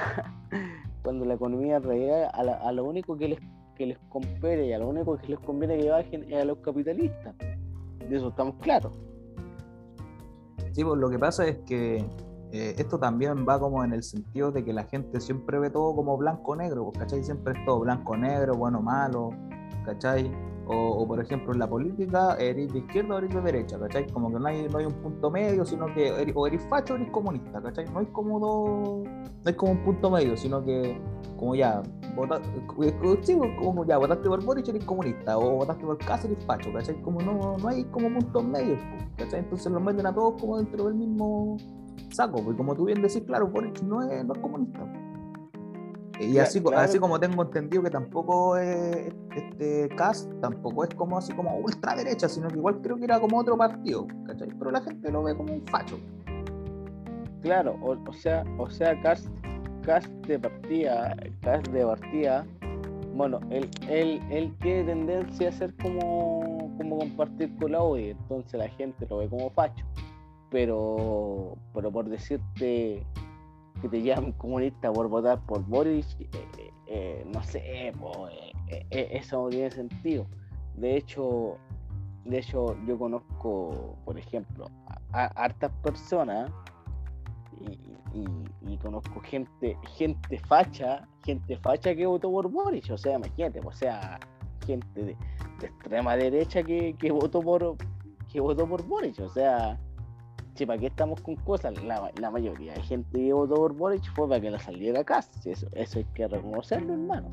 cuando 1.03 1.25
la 1.25 1.35
economía 1.35 1.77
en 1.77 1.83
realidad 1.83 2.29
a, 2.33 2.71
lo 2.71 2.83
único 2.83 3.17
que 3.17 3.29
les, 3.29 3.39
que 3.75 3.85
les 3.87 3.97
compete 4.09 4.65
y 4.65 4.73
a 4.73 4.79
lo 4.79 4.89
único 4.89 5.17
que 5.17 5.27
les 5.27 5.39
conviene 5.39 5.77
que 5.77 5.89
bajen 5.89 6.31
es 6.31 6.41
a 6.41 6.45
los 6.45 6.57
capitalistas. 6.59 7.35
De 7.37 8.15
eso 8.15 8.29
estamos 8.29 8.55
claros. 8.61 8.97
Sí, 10.73 10.83
pues 10.83 10.99
lo 10.99 11.09
que 11.09 11.19
pasa 11.19 11.47
es 11.47 11.57
que 11.65 11.97
eh, 12.51 12.75
esto 12.77 12.99
también 12.99 13.45
va 13.47 13.59
como 13.59 13.83
en 13.83 13.93
el 13.93 14.03
sentido 14.03 14.51
de 14.51 14.63
que 14.63 14.73
la 14.73 14.83
gente 14.83 15.19
siempre 15.19 15.57
ve 15.59 15.69
todo 15.69 15.95
como 15.95 16.17
blanco-negro, 16.17 16.85
pues, 16.85 16.99
¿cachai? 16.99 17.23
Siempre 17.23 17.53
es 17.57 17.65
todo 17.65 17.79
blanco-negro, 17.79 18.55
bueno-malo, 18.55 19.31
¿cachai? 19.85 20.31
O, 20.65 21.05
por 21.05 21.19
ejemplo 21.19 21.51
en 21.53 21.59
la 21.59 21.67
política, 21.67 22.37
eres 22.39 22.71
de 22.71 22.79
izquierda 22.79 23.15
o 23.15 23.17
eres 23.17 23.33
de 23.33 23.41
derecha, 23.41 23.77
¿cachai? 23.77 24.07
Como 24.07 24.31
que 24.31 24.39
no 24.39 24.47
hay, 24.47 24.67
no 24.69 24.77
hay 24.77 24.85
un 24.85 24.93
punto 24.93 25.29
medio, 25.29 25.65
sino 25.65 25.93
que 25.93 26.07
eres, 26.07 26.33
o 26.35 26.47
eres 26.47 26.65
facho 26.67 26.93
o 26.93 26.97
eres 26.97 27.11
comunista, 27.11 27.61
¿cachai? 27.61 27.85
No 27.91 27.99
hay 27.99 28.05
como 28.07 28.39
dos, 28.39 29.03
no 29.03 29.43
hay 29.45 29.53
como 29.53 29.73
un 29.73 29.83
punto 29.83 30.09
medio, 30.09 30.37
sino 30.37 30.63
que 30.63 30.97
como 31.37 31.55
ya, 31.55 31.83
votaste, 32.15 32.47
eh, 32.81 32.95
eh, 33.03 33.55
como 33.59 33.85
ya, 33.85 33.97
votaste 33.97 34.29
por 34.29 34.43
Boric 34.45 34.69
eres 34.69 34.85
comunista, 34.85 35.37
o 35.37 35.57
votaste 35.57 35.85
por 35.85 35.97
Cáceres 35.97 36.37
eres 36.37 36.45
facho, 36.45 36.71
¿cachai? 36.71 37.01
Como 37.01 37.21
no, 37.21 37.57
no 37.57 37.67
hay 37.67 37.83
como 37.85 38.07
puntos 38.17 38.43
medios, 38.45 38.79
¿cachai? 39.17 39.39
Entonces 39.39 39.69
los 39.71 39.81
meten 39.81 40.05
a 40.05 40.13
todos 40.13 40.39
como 40.39 40.57
dentro 40.57 40.85
del 40.85 40.95
mismo 40.95 41.57
saco, 42.09 42.41
porque 42.41 42.57
como 42.57 42.73
tú 42.75 42.85
bien 42.85 43.01
decís, 43.01 43.23
claro, 43.25 43.47
Boric 43.47 43.81
no 43.81 44.01
es, 44.01 44.23
no 44.23 44.33
es 44.33 44.39
comunista. 44.39 44.79
Y 46.19 46.37
así, 46.37 46.61
así 46.75 46.99
como 46.99 47.19
tengo 47.19 47.41
entendido 47.41 47.81
que 47.83 47.89
tampoco 47.89 48.57
es 48.57 49.11
este 49.35 49.89
cast, 49.95 50.29
tampoco 50.41 50.83
es 50.83 50.93
como 50.93 51.17
así 51.17 51.33
como 51.33 51.57
ultraderecha, 51.57 52.29
sino 52.29 52.47
que 52.49 52.57
igual 52.57 52.79
creo 52.81 52.97
que 52.97 53.05
era 53.05 53.19
como 53.19 53.39
otro 53.39 53.57
partido, 53.57 54.05
¿cachai? 54.27 54.49
Pero 54.57 54.71
la 54.71 54.81
gente 54.81 55.11
lo 55.11 55.23
ve 55.23 55.35
como 55.35 55.53
un 55.53 55.65
facho. 55.67 55.99
Claro, 57.41 57.77
o, 57.81 58.13
sea, 58.13 58.43
o 58.57 58.69
sea, 58.69 58.99
cast, 59.01 59.27
cast 59.83 60.07
de 60.27 60.39
partida, 60.39 61.15
cast 61.41 61.67
de 61.67 61.83
partida, 61.83 62.45
bueno, 63.15 63.39
él, 63.49 63.69
él, 63.89 64.21
él 64.29 64.55
tiene 64.61 64.83
tendencia 64.85 65.49
a 65.49 65.51
ser 65.51 65.75
como, 65.77 66.73
como 66.77 66.99
compartir 66.99 67.53
con 67.57 67.71
la 67.73 67.81
OE, 67.81 68.11
entonces 68.11 68.59
la 68.59 68.69
gente 68.69 69.05
lo 69.09 69.17
ve 69.17 69.29
como 69.29 69.49
facho. 69.49 69.85
Pero, 70.51 71.57
pero 71.73 71.91
por 71.91 72.07
decirte 72.07 73.03
que 73.83 73.89
te 73.89 74.01
llaman 74.01 74.31
comunista 74.31 74.93
por 74.93 75.09
votar 75.09 75.41
por 75.45 75.61
Boris, 75.65 76.15
eh, 76.21 76.27
eh, 76.31 76.71
eh, 76.87 77.25
no 77.33 77.43
sé, 77.43 77.91
eso 78.89 79.43
no 79.43 79.49
tiene 79.49 79.69
sentido. 79.71 80.25
De 80.77 80.95
hecho, 80.95 81.57
de 82.23 82.39
hecho, 82.39 82.77
yo 82.87 82.97
conozco, 82.97 83.97
por 84.05 84.17
ejemplo, 84.17 84.71
a, 85.11 85.25
hartas 85.35 85.69
personas 85.83 86.49
y, 87.59 88.77
conozco 88.77 89.19
gente, 89.21 89.77
gente 89.95 90.39
facha, 90.39 91.07
gente 91.25 91.57
facha 91.57 91.93
que 91.93 92.05
votó 92.05 92.31
por 92.31 92.49
Boris, 92.49 92.89
o 92.89 92.97
sea, 92.97 93.17
imagínate, 93.17 93.59
o 93.63 93.71
sea, 93.71 94.19
gente 94.65 95.03
de, 95.03 95.17
extrema 95.61 96.15
derecha 96.15 96.63
que, 96.63 96.93
que 96.95 97.11
votó 97.11 97.41
por 97.41 97.77
que 98.31 98.39
votó 98.41 98.67
por 98.67 98.83
Boris, 98.85 99.19
o 99.19 99.29
sea, 99.29 99.79
si 100.55 100.65
para 100.65 100.79
qué 100.79 100.87
estamos 100.87 101.21
con 101.21 101.35
cosas, 101.37 101.73
la, 101.83 102.31
mayoría 102.31 102.73
de 102.73 102.81
gente 102.83 103.19
que 103.19 103.33
votó 103.33 103.55
por 103.55 103.73
Boric 103.73 104.13
fue 104.13 104.27
para 104.27 104.41
que 104.41 104.51
la 104.51 104.59
saliera 104.59 105.03
casi, 105.03 105.49
eso, 105.49 105.67
eso 105.73 105.99
hay 105.99 106.05
que 106.13 106.27
reconocerlo, 106.27 106.93
hermano. 106.93 107.29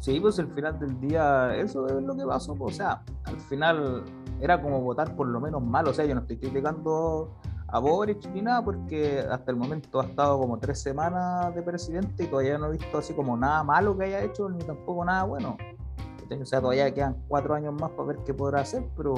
Sí, 0.00 0.18
pues 0.18 0.38
al 0.38 0.48
final 0.54 0.78
del 0.78 0.98
día, 1.00 1.54
eso 1.56 1.86
es 1.86 2.02
lo 2.02 2.16
que 2.16 2.24
pasó, 2.24 2.54
pues, 2.54 2.74
o 2.74 2.76
sea, 2.78 3.02
al 3.24 3.38
final 3.40 4.04
era 4.40 4.60
como 4.60 4.80
votar 4.80 5.14
por 5.14 5.28
lo 5.28 5.40
menos 5.40 5.62
mal, 5.62 5.86
o 5.88 5.94
sea, 5.94 6.04
yo 6.06 6.14
no 6.14 6.22
estoy 6.22 6.38
criticando 6.38 7.36
a 7.68 7.78
Boric 7.78 8.26
ni 8.32 8.42
nada, 8.42 8.64
porque 8.64 9.20
hasta 9.20 9.50
el 9.50 9.56
momento 9.56 10.00
ha 10.00 10.04
estado 10.04 10.38
como 10.38 10.58
tres 10.58 10.80
semanas 10.80 11.54
de 11.54 11.62
presidente 11.62 12.24
y 12.24 12.26
todavía 12.26 12.58
no 12.58 12.66
he 12.66 12.72
visto 12.72 12.98
así 12.98 13.12
como 13.14 13.36
nada 13.36 13.62
malo 13.62 13.96
que 13.96 14.04
haya 14.04 14.24
hecho, 14.24 14.48
ni 14.48 14.58
tampoco 14.64 15.04
nada 15.04 15.24
bueno. 15.24 15.56
O 16.40 16.46
sea, 16.46 16.60
todavía 16.60 16.92
quedan 16.94 17.16
cuatro 17.26 17.54
años 17.54 17.74
más 17.74 17.90
para 17.90 18.08
ver 18.08 18.18
qué 18.24 18.32
podrá 18.32 18.60
hacer, 18.60 18.84
pero 18.96 19.14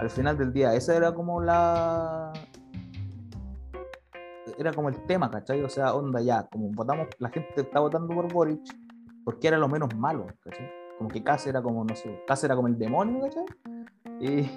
al 0.00 0.10
final 0.10 0.38
del 0.38 0.52
día, 0.52 0.74
esa 0.74 0.96
era 0.96 1.14
como 1.14 1.40
la. 1.40 2.32
Era 4.58 4.72
como 4.72 4.88
el 4.88 5.04
tema, 5.06 5.30
¿cachai? 5.30 5.62
O 5.62 5.68
sea, 5.68 5.94
onda 5.94 6.20
ya, 6.20 6.46
como 6.48 6.70
votamos, 6.70 7.08
la 7.18 7.28
gente 7.30 7.60
está 7.60 7.80
votando 7.80 8.14
por 8.14 8.32
Boric 8.32 8.60
porque 9.24 9.48
era 9.48 9.58
lo 9.58 9.68
menos 9.68 9.94
malo, 9.96 10.26
¿cachai? 10.42 10.70
Como 10.98 11.08
que 11.10 11.22
Kass 11.22 11.46
era 11.46 11.62
como, 11.62 11.84
no 11.84 11.94
sé, 11.94 12.22
Kass 12.26 12.44
era 12.44 12.56
como 12.56 12.68
el 12.68 12.78
demonio, 12.78 13.20
¿cachai? 13.22 13.44
Y, 14.20 14.50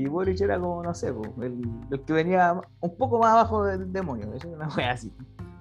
y 0.00 0.06
Boric 0.08 0.40
era 0.40 0.60
como, 0.60 0.82
no 0.82 0.94
sé, 0.94 1.08
el, 1.08 1.60
el, 1.90 2.04
que 2.04 2.12
venía 2.12 2.60
un 2.80 2.96
poco 2.96 3.18
más 3.18 3.32
abajo 3.32 3.64
del 3.64 3.92
demonio, 3.92 4.30
¿cachai? 4.32 4.52
Una 4.52 4.68
wea 4.76 4.92
así. 4.92 5.12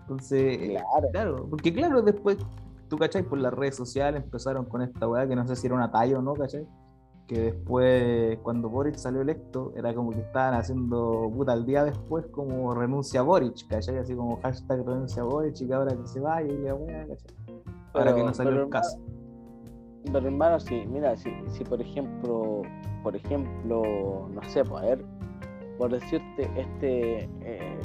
Entonces, 0.02 0.58
claro. 0.58 1.08
claro, 1.12 1.48
porque 1.50 1.74
claro, 1.74 2.02
después, 2.02 2.38
tú, 2.88 2.98
¿cachai? 2.98 3.24
Por 3.24 3.40
las 3.40 3.54
redes 3.54 3.76
sociales 3.76 4.24
empezaron 4.24 4.66
con 4.66 4.82
esta 4.82 5.08
weá 5.08 5.28
que 5.28 5.36
no 5.36 5.48
sé 5.48 5.56
si 5.56 5.68
era 5.68 5.76
una 5.76 5.92
talla 5.92 6.20
o 6.20 6.22
no, 6.22 6.34
¿cachai? 6.34 6.68
Que 7.28 7.39
después, 7.39 8.38
cuando 8.41 8.69
Boric 8.69 8.95
salió 8.95 9.21
electo, 9.21 9.73
era 9.75 9.93
como 9.93 10.11
que 10.11 10.21
estaban 10.21 10.53
haciendo 10.53 11.30
puta 11.34 11.53
el 11.53 11.65
día 11.65 11.84
después 11.84 12.25
como 12.28 12.73
renuncia 12.73 13.19
a 13.19 13.23
Boric, 13.23 13.67
¿cachai? 13.67 13.97
Así 13.97 14.15
como 14.15 14.39
hashtag 14.41 14.86
renuncia 14.86 15.21
a 15.21 15.25
Boric 15.25 15.59
y 15.59 15.67
que 15.67 15.73
ahora 15.73 15.95
que 15.95 16.07
se 16.07 16.21
vaya 16.21 16.51
y 16.51 16.57
buena, 16.71 17.05
¿cachai? 17.07 17.36
Ahora 17.93 18.15
que 18.15 18.23
no 18.23 18.34
salió 18.34 18.63
el 18.63 18.69
caso. 18.69 18.97
Pero 20.05 20.25
hermano, 20.25 20.59
si, 20.59 20.86
mira, 20.88 21.17
si, 21.17 21.30
si 21.47 21.65
por 21.65 21.82
ejemplo, 21.82 22.61
por 23.03 23.15
ejemplo, 23.15 24.30
no 24.34 24.43
sé, 24.43 24.63
pues 24.63 24.84
a 24.84 24.86
ver, 24.86 25.05
por 25.78 25.91
decirte, 25.91 26.49
este, 26.55 27.23
eh, 27.41 27.80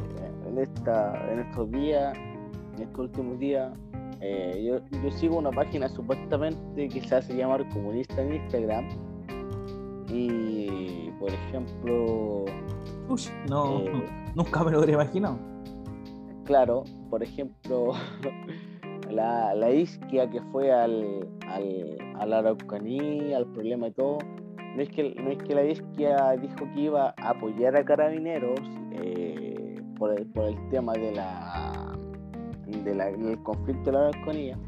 en, 0.47 0.59
esta, 0.59 1.33
en 1.33 1.41
estos 1.41 1.71
días, 1.73 2.17
en 2.77 2.83
estos 2.83 2.99
últimos 3.01 3.39
días, 3.41 3.73
eh, 4.21 4.63
yo, 4.65 5.01
yo, 5.01 5.11
sigo 5.11 5.39
una 5.39 5.51
página 5.51 5.89
supuestamente 5.89 6.89
que 6.89 7.01
se 7.01 7.17
hace 7.17 7.35
llamar 7.35 7.69
comunista 7.71 8.23
en 8.23 8.35
Instagram, 8.35 8.89
y, 10.13 11.11
por 11.19 11.31
ejemplo... 11.31 12.45
no, 13.49 13.81
eh, 13.81 14.05
nunca 14.35 14.63
me 14.63 14.71
lo 14.71 14.79
hubiera 14.79 15.03
imaginado. 15.03 15.39
Claro, 16.45 16.85
por 17.09 17.23
ejemplo, 17.23 17.93
la, 19.11 19.55
la 19.55 19.71
isquia 19.71 20.29
que 20.29 20.43
fue 20.53 20.73
al, 20.73 21.27
al, 21.49 21.99
a 22.19 22.27
la 22.27 22.39
Araucanía, 22.39 23.37
al 23.39 23.47
problema 23.47 23.89
y 23.89 23.93
todo, 23.93 24.19
no 24.75 24.83
es 24.83 24.89
que, 24.89 25.15
no 25.15 25.31
es 25.31 25.39
que 25.39 25.55
la 25.55 25.65
isquia 25.65 26.33
dijo 26.41 26.57
que 26.75 26.81
iba 26.81 27.15
a 27.19 27.31
apoyar 27.31 27.77
a 27.77 27.85
carabineros 27.85 28.61
eh, 28.93 29.81
por, 29.99 30.19
el, 30.19 30.27
por 30.27 30.45
el 30.45 30.69
tema 30.71 30.95
de 30.95 31.13
la, 31.13 31.93
de 32.67 32.95
la, 32.95 33.07
del 33.07 33.43
conflicto 33.43 33.91
de 33.91 33.93
la 33.93 34.09
Araucanía. 34.09 34.59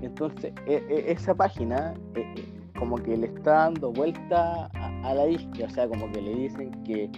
Entonces, 0.00 0.52
e, 0.66 0.82
e, 0.88 1.12
esa 1.12 1.34
página 1.34 1.94
eh, 2.14 2.57
como 2.78 2.96
que 2.96 3.16
le 3.16 3.26
está 3.26 3.52
dando 3.52 3.92
vuelta 3.92 4.66
a, 5.02 5.14
la 5.14 5.26
isquia, 5.26 5.66
o 5.66 5.70
sea, 5.70 5.88
como 5.88 6.10
que 6.12 6.22
le 6.22 6.34
dicen 6.34 6.70
que 6.84 7.10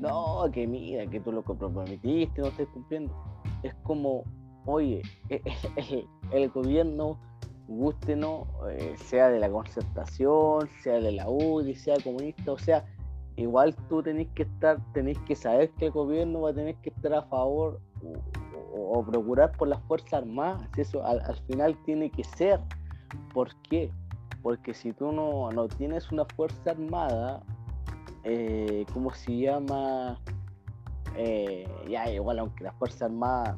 no, 0.00 0.44
que 0.52 0.66
mira, 0.66 1.06
que 1.06 1.20
tú 1.20 1.32
lo 1.32 1.44
que 1.44 1.54
prometiste 1.54 2.40
no 2.40 2.48
estás 2.48 2.66
cumpliendo. 2.68 3.14
Es 3.62 3.74
como, 3.82 4.24
oye, 4.64 5.02
e, 5.28 5.42
e, 5.76 6.06
el, 6.32 6.48
gobierno, 6.50 7.18
guste 7.68 8.16
no, 8.16 8.46
eh, 8.70 8.94
sea 8.96 9.28
de 9.28 9.38
la 9.38 9.50
concertación, 9.50 10.68
sea 10.82 10.94
de 10.94 11.12
la 11.12 11.28
UDI, 11.28 11.74
sea 11.74 11.96
comunista, 12.02 12.52
o 12.52 12.58
sea, 12.58 12.84
igual 13.36 13.74
tú 13.88 14.02
tenés 14.02 14.28
que 14.34 14.44
estar, 14.44 14.78
tenés 14.92 15.18
que 15.20 15.36
saber 15.36 15.70
que 15.72 15.86
el 15.86 15.92
gobierno 15.92 16.42
va 16.42 16.50
a 16.50 16.54
tener 16.54 16.74
que 16.76 16.90
estar 16.90 17.14
a 17.14 17.22
favor 17.22 17.80
o, 18.74 19.04
procurar 19.04 19.52
por 19.52 19.68
las 19.68 19.80
Fuerzas 19.82 20.14
Armadas, 20.14 20.68
eso 20.76 21.04
al, 21.04 21.20
al 21.20 21.36
final 21.46 21.76
tiene 21.84 22.10
que 22.10 22.24
ser. 22.24 22.60
¿Por 23.34 23.54
qué? 23.68 23.90
Porque 24.42 24.74
si 24.74 24.92
tú 24.92 25.12
no, 25.12 25.50
no 25.50 25.68
tienes 25.68 26.10
una 26.10 26.24
fuerza 26.24 26.72
armada, 26.72 27.42
eh, 28.24 28.84
¿cómo 28.92 29.12
se 29.12 29.36
llama? 29.36 30.18
Eh, 31.16 31.68
ya 31.88 32.10
igual, 32.10 32.38
aunque 32.40 32.64
las 32.64 32.74
fuerzas 32.76 33.02
armadas 33.02 33.56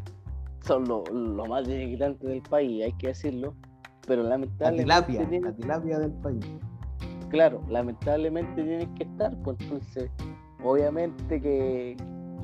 son 0.60 0.84
lo, 0.84 1.04
más 1.46 1.66
denigrante 1.66 2.26
del 2.26 2.42
país, 2.42 2.84
hay 2.84 2.92
que 2.94 3.08
decirlo, 3.08 3.54
pero 4.06 4.22
lamentablemente... 4.22 4.86
La 4.86 5.06
tilapia, 5.06 5.40
la 5.40 5.52
tilapia 5.52 5.98
del 5.98 6.12
país. 6.12 6.46
Claro, 7.28 7.60
lamentablemente 7.68 8.62
tienes 8.62 8.88
que 8.96 9.04
estar, 9.04 9.36
pues 9.42 9.56
entonces, 9.60 10.10
obviamente 10.62 11.40
que, 11.40 11.96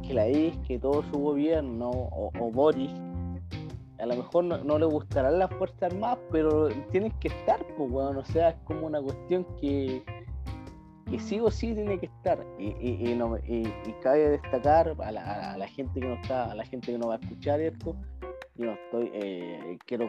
que 0.07 0.15
la 0.15 0.29
IS, 0.29 0.57
que 0.67 0.79
todo 0.79 1.03
su 1.05 1.19
gobierno, 1.19 1.91
o, 1.91 2.31
o 2.39 2.51
Boris, 2.51 2.91
a 4.01 4.07
lo 4.07 4.17
mejor 4.17 4.45
no, 4.45 4.79
le 4.79 4.87
gustarán 4.87 5.39
las 5.39 5.51
Fuerzas 5.55 5.93
Armadas, 5.93 6.19
pero 6.31 6.69
tienen 6.91 7.13
que 7.21 7.29
estar, 7.29 7.65
pues, 7.77 7.91
bueno, 7.91 8.21
o 8.21 8.25
sea, 8.25 8.51
es 8.51 8.57
como 8.65 8.87
una 8.87 9.01
cuestión 9.01 9.47
que, 9.61 10.03
que 11.11 11.19
sí 11.19 11.41
o 11.41 11.51
sí 11.51 11.75
tiene 11.75 11.99
que 11.99 12.07
estar. 12.07 12.45
Y, 12.59 12.69
y, 12.81 13.13
y, 13.13 13.93
cabe 14.03 14.31
destacar 14.31 14.97
a 14.99 15.13
la, 15.13 15.67
gente 15.69 16.01
que 16.01 16.09
no 16.09 16.15
está, 16.15 16.51
a 16.51 16.55
la 16.55 16.65
gente 16.65 16.93
que 16.93 16.99
no 16.99 17.09
va 17.09 17.15
a 17.15 17.19
escuchar 17.19 17.61
esto, 17.61 17.95
yo 18.57 18.67
no 18.67 18.73
estoy, 18.73 19.11
eh, 19.15 19.79
quiero 19.87 20.09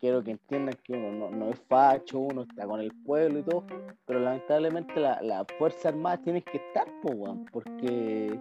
quiero 0.00 0.22
que 0.24 0.32
entiendan 0.32 0.74
que 0.82 0.94
uno 0.94 1.30
no, 1.30 1.50
es 1.50 1.60
facho, 1.68 2.18
uno 2.18 2.42
está 2.42 2.66
con 2.66 2.80
el 2.80 2.92
pueblo 3.04 3.38
y 3.38 3.42
todo, 3.44 3.64
pero 4.04 4.18
lamentablemente 4.18 4.98
la, 4.98 5.22
la 5.22 5.44
Fuerza 5.58 5.90
Armada 5.90 6.18
tiene 6.18 6.42
que 6.42 6.58
estar, 6.58 6.86
pues, 7.02 7.16
porque 7.52 8.38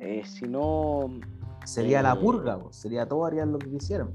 eh, 0.00 0.22
si 0.24 0.46
no 0.46 1.08
Sería 1.68 2.00
la 2.00 2.18
purga, 2.18 2.58
sería 2.70 3.06
todo 3.06 3.26
harían 3.26 3.52
lo 3.52 3.58
que 3.58 3.68
quisieran. 3.68 4.08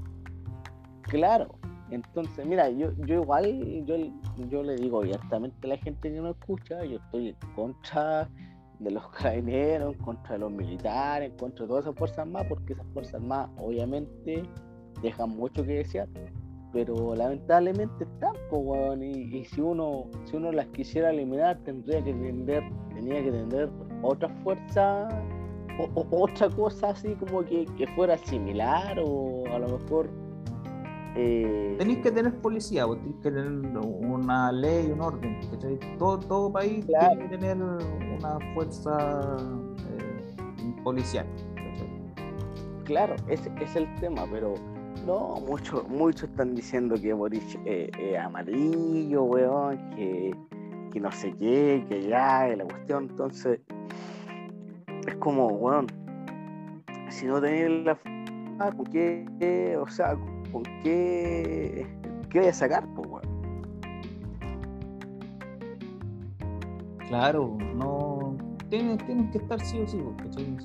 Claro, 1.02 1.46
entonces, 1.88 2.44
mira, 2.44 2.68
yo, 2.68 2.90
yo 3.06 3.22
igual, 3.22 3.84
yo, 3.86 3.94
yo 4.48 4.62
le 4.64 4.74
digo 4.74 4.98
abiertamente 4.98 5.56
a 5.62 5.68
la 5.68 5.76
gente 5.76 6.12
que 6.12 6.20
no 6.20 6.30
escucha, 6.30 6.84
yo 6.84 6.96
estoy 6.96 7.28
en 7.28 7.54
contra 7.54 8.28
de 8.80 8.90
los 8.90 9.06
carabineros, 9.16 9.94
en 9.94 10.00
contra 10.00 10.32
de 10.32 10.38
los 10.40 10.50
militares, 10.50 11.30
en 11.30 11.36
contra 11.36 11.64
de 11.64 11.68
todas 11.68 11.84
esas 11.84 11.96
fuerzas 11.96 12.26
más, 12.26 12.44
porque 12.48 12.72
esas 12.72 12.86
fuerzas 12.92 13.22
más 13.22 13.48
obviamente 13.56 14.42
dejan 15.00 15.30
mucho 15.30 15.62
que 15.62 15.74
desear. 15.74 16.08
pero 16.72 17.14
lamentablemente 17.14 18.02
están, 18.02 18.34
pues, 18.50 19.00
y, 19.00 19.44
si 19.44 19.60
uno 19.60 20.06
si 20.24 20.36
uno 20.36 20.50
las 20.50 20.66
quisiera 20.68 21.10
eliminar 21.10 21.56
tendría 21.58 22.02
que 22.02 22.12
tener, 22.12 22.64
tenía 22.92 23.22
que 23.22 23.30
tener 23.30 23.70
otra 24.02 24.28
fuerza 24.42 25.08
o, 25.78 26.06
otra 26.10 26.48
cosa 26.50 26.90
así 26.90 27.14
como 27.14 27.44
que, 27.44 27.66
fuera 27.94 28.16
similar 28.18 28.98
o 29.00 29.44
a 29.52 29.58
lo 29.58 29.78
mejor 29.78 30.10
eh... 31.16 31.76
tenéis 31.78 31.98
que 31.98 32.10
tener 32.10 32.34
policía, 32.40 32.84
vos 32.84 32.98
tenéis 32.98 33.16
que 33.16 33.30
tener 33.30 33.46
una 33.46 34.52
ley, 34.52 34.90
un 34.90 35.00
orden. 35.00 35.38
Todo, 35.98 36.18
todo 36.18 36.52
país 36.52 36.84
tiene 36.86 37.28
que 37.28 37.38
tener 37.38 37.56
una 37.56 38.38
fuerza 38.54 39.36
eh, 39.90 40.82
policial. 40.82 41.26
Claro, 42.84 43.16
ese 43.28 43.50
es 43.60 43.76
el 43.76 43.92
tema, 43.94 44.26
pero 44.30 44.54
no, 45.06 45.36
muchos 45.46 45.88
muchos 45.88 46.28
están 46.30 46.54
diciendo 46.54 46.96
que 47.00 47.12
Boric 47.12 47.58
es 47.64 48.18
amarillo, 48.18 49.24
weón, 49.24 49.78
que, 49.90 50.34
que, 50.92 51.00
no 51.00 51.10
sé 51.10 51.32
qué, 51.38 51.84
que 51.88 52.08
ya, 52.08 52.48
es 52.48 52.58
la 52.58 52.64
cuestión. 52.64 53.08
Entonces, 53.10 53.60
es 55.06 55.16
como, 55.16 55.48
weón, 55.48 55.86
si 57.08 57.26
no 57.26 57.40
tenés 57.40 57.84
la. 57.84 57.98
¿Con 58.76 58.84
qué? 58.86 59.76
O 59.80 59.88
sea, 59.88 60.16
¿con 60.52 60.62
qué? 60.82 61.86
¿Qué 62.30 62.38
voy 62.38 62.48
a 62.48 62.52
sacar, 62.52 62.86
pues, 62.94 63.08
weón? 63.08 63.34
Claro, 67.08 67.56
no. 67.74 68.36
Tienen, 68.70 68.98
tienen 68.98 69.30
que 69.30 69.38
estar 69.38 69.60
sí 69.60 69.80
o 69.80 69.86
sí, 69.86 70.02
¿cachai? 70.18 70.56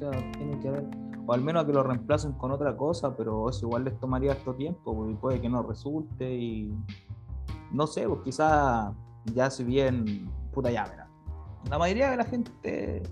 O 1.27 1.33
al 1.33 1.41
menos 1.41 1.65
que 1.65 1.73
lo 1.73 1.83
reemplacen 1.83 2.31
con 2.33 2.51
otra 2.51 2.75
cosa, 2.75 3.15
pero 3.15 3.49
eso 3.49 3.67
igual 3.67 3.83
les 3.83 3.99
tomaría 3.99 4.31
harto 4.31 4.55
tiempo 4.55 5.07
y 5.09 5.13
puede 5.13 5.39
que 5.39 5.47
no 5.47 5.61
resulte 5.61 6.33
y 6.33 6.73
no 7.71 7.85
sé, 7.85 8.07
pues 8.07 8.21
quizás 8.23 8.91
ya 9.35 9.49
si 9.51 9.63
bien, 9.63 10.27
puta 10.51 10.71
ya, 10.71 10.85
verá. 10.85 11.07
La 11.69 11.77
mayoría 11.77 12.09
de 12.09 12.17
la 12.17 12.23
gente 12.23 13.03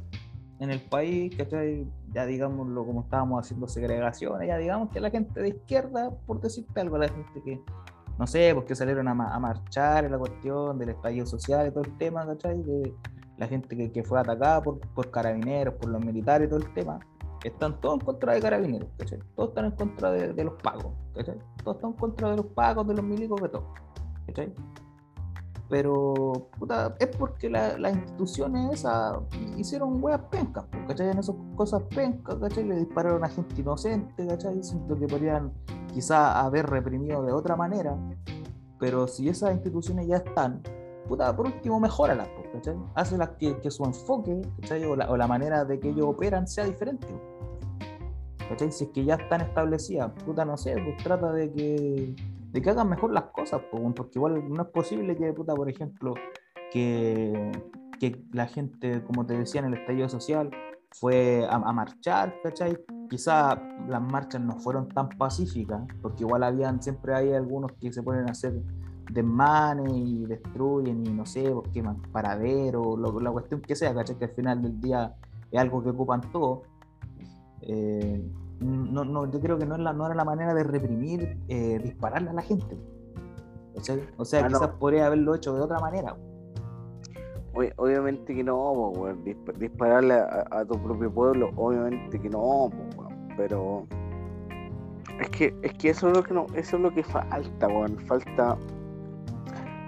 en 0.60 0.72
el 0.72 0.82
país, 0.82 1.36
¿cachai? 1.36 1.88
Ya 2.14 2.26
digámoslo 2.26 2.86
como 2.86 3.02
estábamos 3.02 3.46
haciendo 3.46 3.68
segregaciones, 3.68 4.48
ya 4.48 4.58
digamos 4.58 4.90
que 4.90 5.00
la 5.00 5.10
gente 5.10 5.40
de 5.40 5.50
izquierda, 5.50 6.12
por 6.26 6.42
decirte 6.42 6.80
algo, 6.80 6.98
la 6.98 7.08
gente 7.10 7.42
que, 7.44 7.62
no 8.18 8.26
sé, 8.28 8.52
porque 8.56 8.76
salieron 8.76 9.08
a, 9.08 9.14
marchar 9.14 10.06
en 10.06 10.12
la 10.12 10.18
cuestión 10.18 10.80
del 10.80 10.90
estallido 10.90 11.26
social 11.26 11.68
y 11.68 11.72
todo 11.72 11.84
el 11.84 11.98
tema, 11.98 12.26
¿cachai? 12.26 12.62
De 12.64 12.94
la 13.38 13.48
gente 13.48 13.92
que, 13.92 14.04
fue 14.04 14.20
atacada 14.20 14.62
por, 14.62 14.80
por 14.80 15.12
carabineros, 15.12 15.76
por 15.76 15.90
los 15.90 16.04
militares 16.04 16.48
y 16.48 16.50
todo 16.50 16.60
el 16.60 16.74
tema 16.74 17.00
están 17.48 17.80
todos 17.82 18.00
en 18.00 18.06
contra 18.06 18.34
de 18.34 18.42
carabineros, 18.42 18.90
¿cachai? 18.98 19.20
Todos 19.36 19.50
están 19.50 19.66
en 19.66 19.72
contra 19.72 20.12
de, 20.12 20.44
los 20.44 20.54
pagos, 20.62 20.94
¿cachai? 21.16 21.38
Todos 21.64 21.78
están 21.78 21.92
en 21.92 21.98
contra 21.98 22.30
de 22.32 22.38
los 22.38 22.46
pagos, 22.48 22.88
de 22.88 22.94
los 22.94 23.04
milicos, 23.04 23.42
de 23.42 23.50
todo, 23.50 23.74
¿cachai? 24.28 24.54
Pero, 25.70 26.50
puta, 26.58 26.96
es 27.00 27.08
porque 27.18 27.50
las 27.50 27.94
instituciones 27.94 28.74
esas 28.74 29.18
hicieron 29.58 30.02
weas 30.02 30.22
pencas, 30.32 30.66
¿cachai? 30.88 31.10
En 31.10 31.20
esas 31.20 31.36
cosas 31.56 31.84
pencas, 31.94 32.36
¿cachai? 32.36 32.64
Le 32.64 32.80
dispararon 32.80 33.24
a 33.26 33.30
gente 33.30 33.60
inocente, 33.60 34.26
¿cachai? 34.26 34.64
Siento 34.64 34.98
que 34.98 35.08
podrían 35.08 35.52
quizá 35.94 36.40
haber 36.40 36.68
reprimido 36.68 37.22
de 37.24 37.34
otra 37.34 37.58
manera, 37.58 37.98
pero 38.80 39.08
si 39.08 39.28
esas 39.28 39.52
instituciones 39.52 40.08
ya 40.08 40.18
están, 40.18 40.62
puta, 41.08 41.36
por 41.36 41.48
último, 41.48 41.82
mejóralas, 41.82 42.30
¿cachai? 42.54 42.78
Hazlas 42.96 43.32
que, 43.32 43.60
que 43.60 43.70
su 43.70 43.84
enfoque, 43.84 44.42
¿cachai? 44.62 44.86
O 44.86 44.96
la, 44.96 45.12
o 45.12 45.18
la, 45.18 45.28
manera 45.28 45.66
de 45.66 45.82
que 45.82 45.90
ellos 45.90 46.06
operan 46.08 46.48
sea 46.48 46.64
diferente. 46.64 47.08
¿cachai? 48.48 48.72
Si 48.72 48.86
es 48.86 48.90
que 48.92 49.04
ya 49.04 49.16
están 49.16 49.42
establecidas, 49.42 50.12
puta, 50.24 50.46
no 50.46 50.56
sé, 50.56 50.76
pues 50.82 50.96
trata 51.04 51.32
de 51.34 51.52
que, 51.52 52.16
de 52.58 52.64
que 52.64 52.72
hagan 52.72 52.90
mejor 52.90 53.14
las 53.14 53.26
cosas, 53.26 53.62
porque 53.70 54.14
igual 54.16 54.52
no 54.52 54.64
es 54.64 54.70
posible 54.70 55.16
que, 55.16 55.32
puta, 55.32 55.54
por 55.54 55.70
ejemplo, 55.70 56.16
que, 56.72 57.52
que 58.00 58.24
la 58.34 58.48
gente, 58.48 59.04
como 59.04 59.28
te 59.28 59.38
decía 59.38 59.62
en 59.62 59.68
el 59.68 59.76
estallido 59.76 60.10
social, 60.10 60.50
fue 60.90 61.46
a, 61.48 61.60
marchar, 61.72 62.34
¿cachai? 62.42 62.76
Quizá 63.12 63.62
las 63.88 64.02
marchas 64.02 64.42
no 64.42 64.58
fueron 64.58 64.90
tan 64.90 65.08
pacíficas, 65.10 65.84
porque 66.02 66.24
igual 66.24 66.42
habían, 66.42 66.82
siempre 66.82 67.14
hay 67.14 67.32
algunos 67.34 67.74
que 67.74 67.94
se 67.94 68.02
ponen 68.02 68.28
a 68.28 68.32
hacer 68.32 68.60
desmanes 69.12 69.94
y 69.94 70.26
destruyen 70.26 71.06
y 71.06 71.12
no 71.12 71.28
sé, 71.28 71.54
queman 71.72 72.02
paraderos, 72.12 73.00
la 73.22 73.32
cuestión 73.32 73.62
que 73.62 73.76
sea, 73.76 73.94
¿cachai? 73.94 74.18
Que 74.18 74.26
al 74.26 74.32
final 74.32 74.64
del 74.64 74.82
día 74.82 75.14
es 75.52 75.60
algo 75.60 75.84
que 75.84 75.92
ocupan 75.92 76.22
todos. 76.32 76.62
Eh, 77.62 78.20
no, 78.60 79.06
no, 79.06 79.30
yo 79.30 79.40
creo 79.40 79.58
que 79.58 79.66
no, 79.66 79.76
es 79.76 79.82
la, 79.82 79.94
no 79.94 80.06
era 80.06 80.16
la 80.16 80.26
manera 80.26 80.54
de 80.54 80.64
reprimir, 80.64 81.38
eh, 81.48 81.80
dispararle 81.84 82.30
a 82.30 82.34
la 82.34 82.42
gente. 82.42 82.78
O 84.18 84.26
sea, 84.26 84.44
ah, 84.44 84.48
quizás 84.48 84.70
podría 84.80 85.06
haberlo 85.06 85.36
hecho 85.36 85.54
de 85.54 85.62
otra 85.62 85.80
manera. 85.80 86.16
obviamente 87.54 88.36
que 88.36 88.44
no, 88.44 88.94
dispararle 89.60 90.16
a, 90.16 90.66
tu 90.66 90.82
propio 90.82 91.12
pueblo, 91.12 91.52
obviamente 91.56 92.20
que 92.20 92.30
no, 92.30 92.72
pero 93.36 93.86
es 95.20 95.30
que 95.30 95.56
es 95.62 95.74
que 95.74 95.90
eso 95.90 96.08
es 96.10 96.18
lo 96.18 96.24
que 96.24 96.34
no, 96.34 96.48
eso 96.56 96.78
es 96.78 96.82
lo 96.82 96.92
que 96.92 97.04
falta, 97.04 97.68
falta 98.08 98.58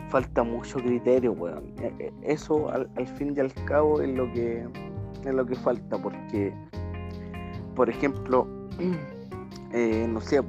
falta 0.09 0.43
mucho 0.43 0.79
criterio, 0.79 1.33
weón. 1.33 1.73
E, 1.79 1.93
e, 1.99 2.13
eso 2.21 2.69
al, 2.69 3.07
fin 3.15 3.33
y 3.35 3.39
al 3.39 3.53
cabo 3.65 4.01
es 4.01 4.09
lo 4.09 4.31
que 4.33 4.67
es 5.25 5.33
lo 5.33 5.45
que 5.45 5.55
falta, 5.55 5.97
porque 5.97 6.53
por 7.75 7.89
ejemplo, 7.89 8.45
eh, 9.73 10.07
no 10.09 10.21
sé, 10.21 10.41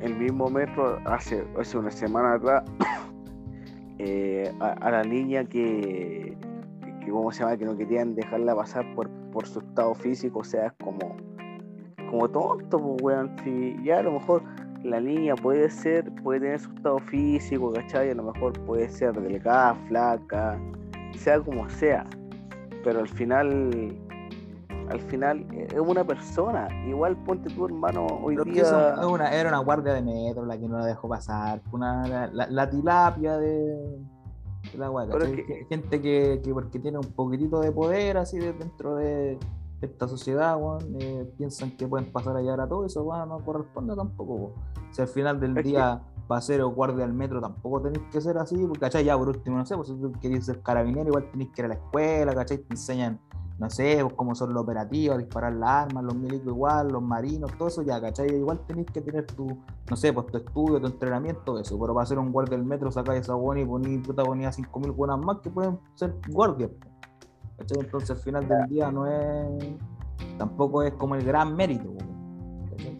el 0.00 0.16
mismo 0.16 0.48
metro 0.48 0.98
hace, 1.04 1.44
hace 1.58 1.78
una 1.78 1.90
semana 1.90 2.34
atrás 2.34 2.64
eh, 3.98 4.52
a, 4.60 4.90
la 4.90 5.02
niña 5.02 5.44
que, 5.44 6.36
que, 7.00 7.10
¿cómo 7.10 7.32
se 7.32 7.42
llama? 7.42 7.56
que 7.56 7.64
no 7.64 7.76
querían 7.76 8.14
dejarla 8.14 8.54
pasar 8.54 8.84
por, 8.94 9.08
por 9.32 9.46
su 9.46 9.60
estado 9.60 9.94
físico, 9.94 10.40
o 10.40 10.44
sea, 10.44 10.66
es 10.66 10.72
como, 10.82 11.16
como 12.10 12.28
tonto, 12.28 12.78
pues, 12.78 13.02
weón, 13.02 13.84
ya 13.84 13.98
a 13.98 14.02
lo 14.02 14.12
mejor 14.12 14.42
la 14.82 15.00
niña 15.00 15.34
puede 15.34 15.68
ser, 15.70 16.10
puede 16.22 16.40
tener 16.40 16.60
su 16.60 16.70
estado 16.72 16.98
físico, 16.98 17.72
¿cachai? 17.72 18.10
A 18.10 18.14
lo 18.14 18.32
mejor 18.32 18.52
puede 18.64 18.88
ser 18.88 19.12
delgada, 19.20 19.74
flaca, 19.88 20.58
sea 21.14 21.40
como 21.40 21.68
sea, 21.68 22.06
pero 22.84 23.00
al 23.00 23.08
final 23.08 23.96
al 24.88 25.00
final 25.00 25.46
eh, 25.52 25.68
es 25.72 25.80
una 25.80 26.04
persona. 26.04 26.68
Igual 26.86 27.16
ponte 27.24 27.50
tu 27.50 27.66
hermano 27.66 28.06
hoy 28.22 28.36
día. 28.44 28.96
una, 29.06 29.32
era 29.34 29.48
una 29.48 29.58
guardia 29.58 29.94
de 29.94 30.02
metro 30.02 30.44
la 30.44 30.58
que 30.58 30.68
no 30.68 30.78
la 30.78 30.86
dejó 30.86 31.08
pasar. 31.08 31.62
Una, 31.72 32.28
la, 32.32 32.70
tilapia 32.70 33.38
de, 33.38 33.98
la 34.76 34.88
guardia. 34.88 35.16
Gente 35.68 36.00
que, 36.00 36.40
que, 36.42 36.52
porque 36.52 36.78
tiene 36.78 36.98
un 36.98 37.12
poquitito 37.12 37.60
de 37.60 37.72
poder 37.72 38.16
así 38.16 38.38
dentro 38.38 38.96
de 38.96 39.38
esta 39.80 40.08
sociedad, 40.08 40.58
eh, 41.00 41.30
piensan 41.36 41.76
que 41.76 41.86
pueden 41.86 42.10
pasar 42.10 42.36
allá 42.36 42.54
a 42.54 42.68
todo 42.68 42.86
eso, 42.86 43.04
bueno, 43.04 43.26
no 43.26 43.44
corresponde 43.44 43.94
tampoco. 43.94 44.54
Si 44.90 45.02
al 45.02 45.08
final 45.08 45.38
del 45.38 45.54
día 45.54 46.02
va 46.30 46.38
a 46.38 46.40
ser 46.40 46.62
o 46.62 46.70
guardia 46.70 47.06
del 47.06 47.14
metro, 47.14 47.40
tampoco 47.40 47.82
tenéis 47.82 48.04
que 48.10 48.20
ser 48.20 48.38
así, 48.38 48.56
porque 48.56 48.80
¿cachai? 48.80 49.04
Ya 49.04 49.16
por 49.16 49.28
último, 49.28 49.58
no 49.58 49.66
sé, 49.66 49.76
pues 49.76 49.88
si 49.88 49.94
tú 49.94 50.12
querés 50.20 50.46
ser 50.46 50.62
carabinero, 50.62 51.08
igual 51.08 51.30
tenéis 51.30 51.50
que 51.50 51.60
ir 51.60 51.66
a 51.66 51.68
la 51.68 51.74
escuela, 51.74 52.34
¿cachai? 52.34 52.58
Te 52.58 52.72
enseñan 52.72 53.20
no 53.58 53.70
sé, 53.70 53.98
pues, 54.02 54.14
cómo 54.14 54.34
son 54.34 54.52
los 54.52 54.62
operativos, 54.62 55.18
disparar 55.18 55.54
las 55.54 55.86
armas, 55.86 56.04
los 56.04 56.14
milicos 56.14 56.46
igual, 56.46 56.88
los 56.88 57.02
marinos, 57.02 57.50
todo 57.56 57.68
eso 57.68 57.82
ya, 57.82 58.00
¿cachai? 58.00 58.28
Igual 58.28 58.60
tenéis 58.66 58.86
que 58.90 59.00
tener 59.00 59.26
tu, 59.26 59.46
no 59.90 59.96
sé, 59.96 60.12
pues 60.12 60.26
tu 60.26 60.36
estudio, 60.36 60.80
tu 60.80 60.86
entrenamiento, 60.86 61.58
eso, 61.58 61.78
pero 61.80 61.94
para 61.94 62.06
ser 62.06 62.18
un 62.18 62.32
guardia 62.32 62.56
del 62.56 62.66
metro 62.66 62.90
sacáis 62.90 63.22
esa 63.22 63.34
buena 63.34 63.62
y 63.62 63.64
poní, 63.64 63.98
puta, 63.98 64.24
ponía 64.24 64.50
5.000 64.50 64.94
buenas 64.94 65.18
más 65.18 65.38
que 65.38 65.50
pueden 65.50 65.78
ser 65.94 66.14
guardias, 66.28 66.70
¿cachai? 67.56 67.78
Entonces 67.80 68.10
al 68.10 68.18
final 68.18 68.46
del 68.46 68.66
día 68.68 68.90
no 68.90 69.06
es, 69.06 69.74
tampoco 70.36 70.82
es 70.82 70.92
como 70.94 71.14
el 71.14 71.24
gran 71.24 71.56
mérito, 71.56 71.94
¿cachai? 72.70 72.98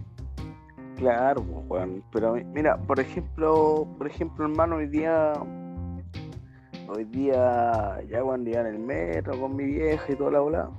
Claro, 0.96 1.44
pues, 1.68 1.86
pero 2.10 2.34
mira, 2.54 2.78
por 2.78 2.98
ejemplo, 2.98 3.86
por 3.98 4.06
ejemplo, 4.06 4.46
hermano, 4.46 4.76
hoy 4.76 4.86
día 4.88 5.34
hoy 6.88 7.04
día 7.04 8.00
ya 8.08 8.22
cuando 8.22 8.50
iba 8.50 8.60
en 8.60 8.66
el 8.66 8.78
metro 8.78 9.38
con 9.40 9.56
mi 9.56 9.64
vieja 9.64 10.12
y 10.12 10.16
toda 10.16 10.30
la 10.32 10.40
bola, 10.40 10.70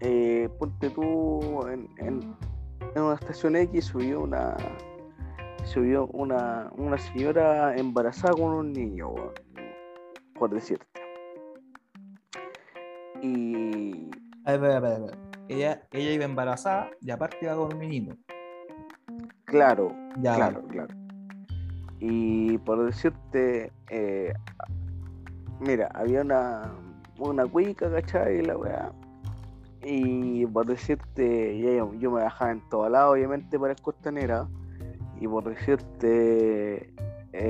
eh, 0.00 0.48
ponte 0.58 0.90
tú 0.90 1.66
en, 1.68 1.88
en, 1.98 2.36
una 2.96 3.14
estación 3.14 3.56
X 3.56 3.86
subió 3.86 4.22
una 4.22 4.56
subió 5.64 6.06
una, 6.08 6.70
una 6.76 6.98
señora 6.98 7.76
embarazada 7.76 8.34
con 8.34 8.54
un 8.54 8.72
niño, 8.72 9.14
por 10.34 10.50
decirte. 10.50 10.86
Y. 13.22 14.10
A 14.44 14.56
ver, 14.56 14.70
a 14.72 14.80
ver, 14.80 14.92
a 14.92 14.98
ver. 14.98 15.18
Ella, 15.48 15.82
ella 15.92 16.10
iba 16.12 16.24
embarazada 16.24 16.90
y 17.00 17.10
aparte 17.10 17.38
iba 17.42 17.54
con 17.56 17.74
un 17.74 17.88
niño. 17.88 18.16
Claro, 19.44 19.94
claro, 20.22 20.62
claro. 20.68 20.94
Y 22.00 22.58
por 22.58 22.84
decirte, 22.84 23.72
eh, 23.90 24.32
Mira, 25.60 25.90
había 25.94 26.22
una, 26.22 26.72
una 27.18 27.46
cuica, 27.46 27.90
¿cachai? 27.90 28.42
La 28.42 28.56
weá. 28.56 28.92
Y 29.82 30.46
por 30.46 30.66
decirte, 30.66 31.58
yo, 31.98 32.10
me 32.10 32.22
bajaba 32.22 32.52
en 32.52 32.68
todo 32.68 32.88
lado, 32.88 33.12
obviamente, 33.12 33.58
para 33.58 33.72
el 33.72 33.80
costanera. 33.80 34.48
y 35.20 35.28
por 35.28 35.44
decirte. 35.44 36.92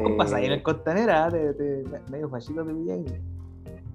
¿Cómo 0.02 0.16
pasa 0.16 0.36
ahí 0.36 0.46
en 0.46 0.52
el 0.52 0.58
eh, 0.58 0.62
Costanera? 0.62 1.30
De, 1.30 1.52
de, 1.54 1.84
medio 2.10 2.28
fallito 2.28 2.64
de 2.64 2.74
Villa 2.74 2.96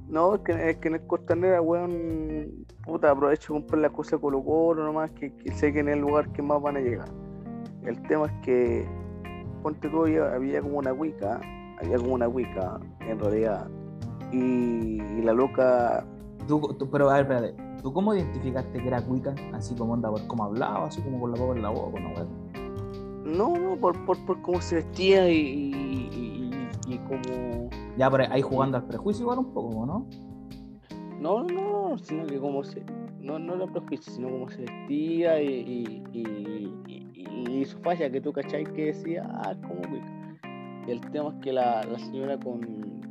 No, 0.07 0.36
es 0.36 0.41
que, 0.41 0.70
es 0.70 0.78
que 0.78 0.88
en 0.88 0.95
el 0.95 1.05
Costanera, 1.05 1.61
weón, 1.61 2.66
puta, 2.84 3.11
aprovecho 3.11 3.53
de 3.53 3.59
comprar 3.59 3.82
la 3.82 3.89
cosa 3.89 4.18
Colo 4.18 4.43
Colo 4.43 4.84
nomás, 4.84 5.11
que, 5.11 5.36
que 5.36 5.51
sé 5.51 5.72
que 5.72 5.80
en 5.80 5.89
el 5.89 5.99
lugar 5.99 6.32
que 6.32 6.41
más 6.41 6.61
van 6.61 6.78
a 6.78 6.80
llegar. 6.80 7.09
El 7.86 8.01
tema 8.03 8.28
es 8.28 8.34
que, 8.43 8.88
ponte 9.61 9.89
tú, 9.89 10.05
había, 10.05 10.61
como 10.61 10.80
una 10.80 10.93
Wicca, 10.93 11.39
había 11.82 11.97
como 11.97 12.14
una 12.14 12.28
Wicca, 12.28 12.80
en 13.01 13.20
realidad, 13.20 13.70
y, 14.34 15.01
y 15.01 15.21
la 15.21 15.34
loca 15.34 16.05
Tú, 16.47 16.59
tú- 16.77 16.89
pero 16.89 17.09
a 17.09 17.13
ver, 17.13 17.21
espérate. 17.23 17.55
¿Tú 17.81 17.93
cómo 17.93 18.13
identificaste 18.13 18.79
que 18.79 18.88
era 18.88 19.01
Wiccan? 19.01 19.36
Así 19.53 19.75
como 19.75 19.93
onda 19.93 20.09
por 20.09 20.25
cómo 20.27 20.45
hablaba, 20.45 20.88
así 20.88 21.01
como 21.01 21.19
con 21.19 21.31
la 21.31 21.38
boca 21.39 21.55
en 21.55 21.61
la 21.61 21.69
boca, 21.69 21.99
¿no? 21.99 22.13
No, 23.25 23.57
no, 23.57 23.75
por, 23.77 24.05
por, 24.05 24.17
por 24.25 24.41
cómo 24.41 24.61
se 24.61 24.75
vestía 24.75 25.29
y, 25.29 25.38
y, 25.38 26.49
y, 26.88 26.93
y 26.93 26.97
cómo... 26.99 27.69
Ya, 27.97 28.09
pero 28.09 28.25
ahí 28.29 28.41
jugando 28.41 28.77
al 28.77 28.86
prejuicio 28.86 29.23
igual 29.23 29.39
un 29.39 29.53
poco, 29.53 29.86
¿no? 29.86 30.07
No, 31.19 31.43
no, 31.43 31.89
no, 31.89 31.97
sino 31.97 32.25
que 32.25 32.39
cómo 32.39 32.63
se... 32.63 32.84
No, 33.19 33.39
no 33.39 33.55
era 33.55 33.67
prejuicio, 33.67 34.11
sino 34.11 34.29
cómo 34.29 34.49
se 34.49 34.61
vestía 34.63 35.41
y, 35.41 36.03
y, 36.11 37.65
su 37.65 37.79
falla, 37.79 38.09
que 38.09 38.19
tú 38.19 38.34
cachai 38.34 38.65
que 38.65 38.88
decía, 38.88 39.23
ah, 39.45 39.55
como 39.61 39.81
Wicca. 39.89 40.39
Y 40.86 40.91
el 40.91 40.99
tema 41.11 41.29
es 41.29 41.36
que 41.41 41.53
la, 41.53 41.81
la 41.84 41.97
señora 41.97 42.38
con 42.38 43.03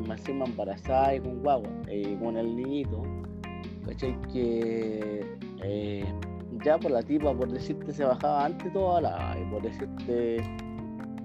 más 0.00 0.20
encima 0.20 0.44
embarazada 0.44 1.14
y 1.14 1.20
con 1.20 1.42
guagua, 1.42 1.70
eh, 1.88 2.16
con 2.20 2.36
el 2.36 2.56
niñito, 2.56 3.02
cachai 3.86 4.20
que 4.32 5.26
eh, 5.62 6.04
ya 6.64 6.78
por 6.78 6.90
la 6.90 7.02
tipa, 7.02 7.34
por 7.34 7.50
decirte, 7.50 7.92
se 7.92 8.04
bajaba 8.04 8.46
antes 8.46 8.72
toda 8.72 9.00
la, 9.00 9.36
y 9.40 9.50
por 9.50 9.62
decirte, 9.62 10.38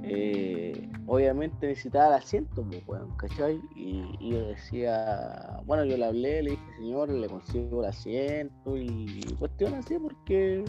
eh, 0.04 0.90
obviamente 1.08 1.68
necesitaba 1.68 2.08
el 2.08 2.14
asiento, 2.22 2.64
pues, 2.64 2.84
weón, 2.88 3.16
¿cachai? 3.18 3.60
Y, 3.76 4.04
y 4.20 4.32
yo 4.32 4.48
decía, 4.48 5.60
bueno, 5.66 5.86
yo 5.86 5.98
le 5.98 6.06
hablé, 6.06 6.44
le 6.44 6.52
dije, 6.52 6.64
señor, 6.78 7.10
le 7.10 7.28
consigo 7.28 7.84
el 7.84 7.90
asiento 7.90 8.78
y 8.78 9.22
cuestión 9.40 9.74
así 9.76 9.98
porque, 9.98 10.66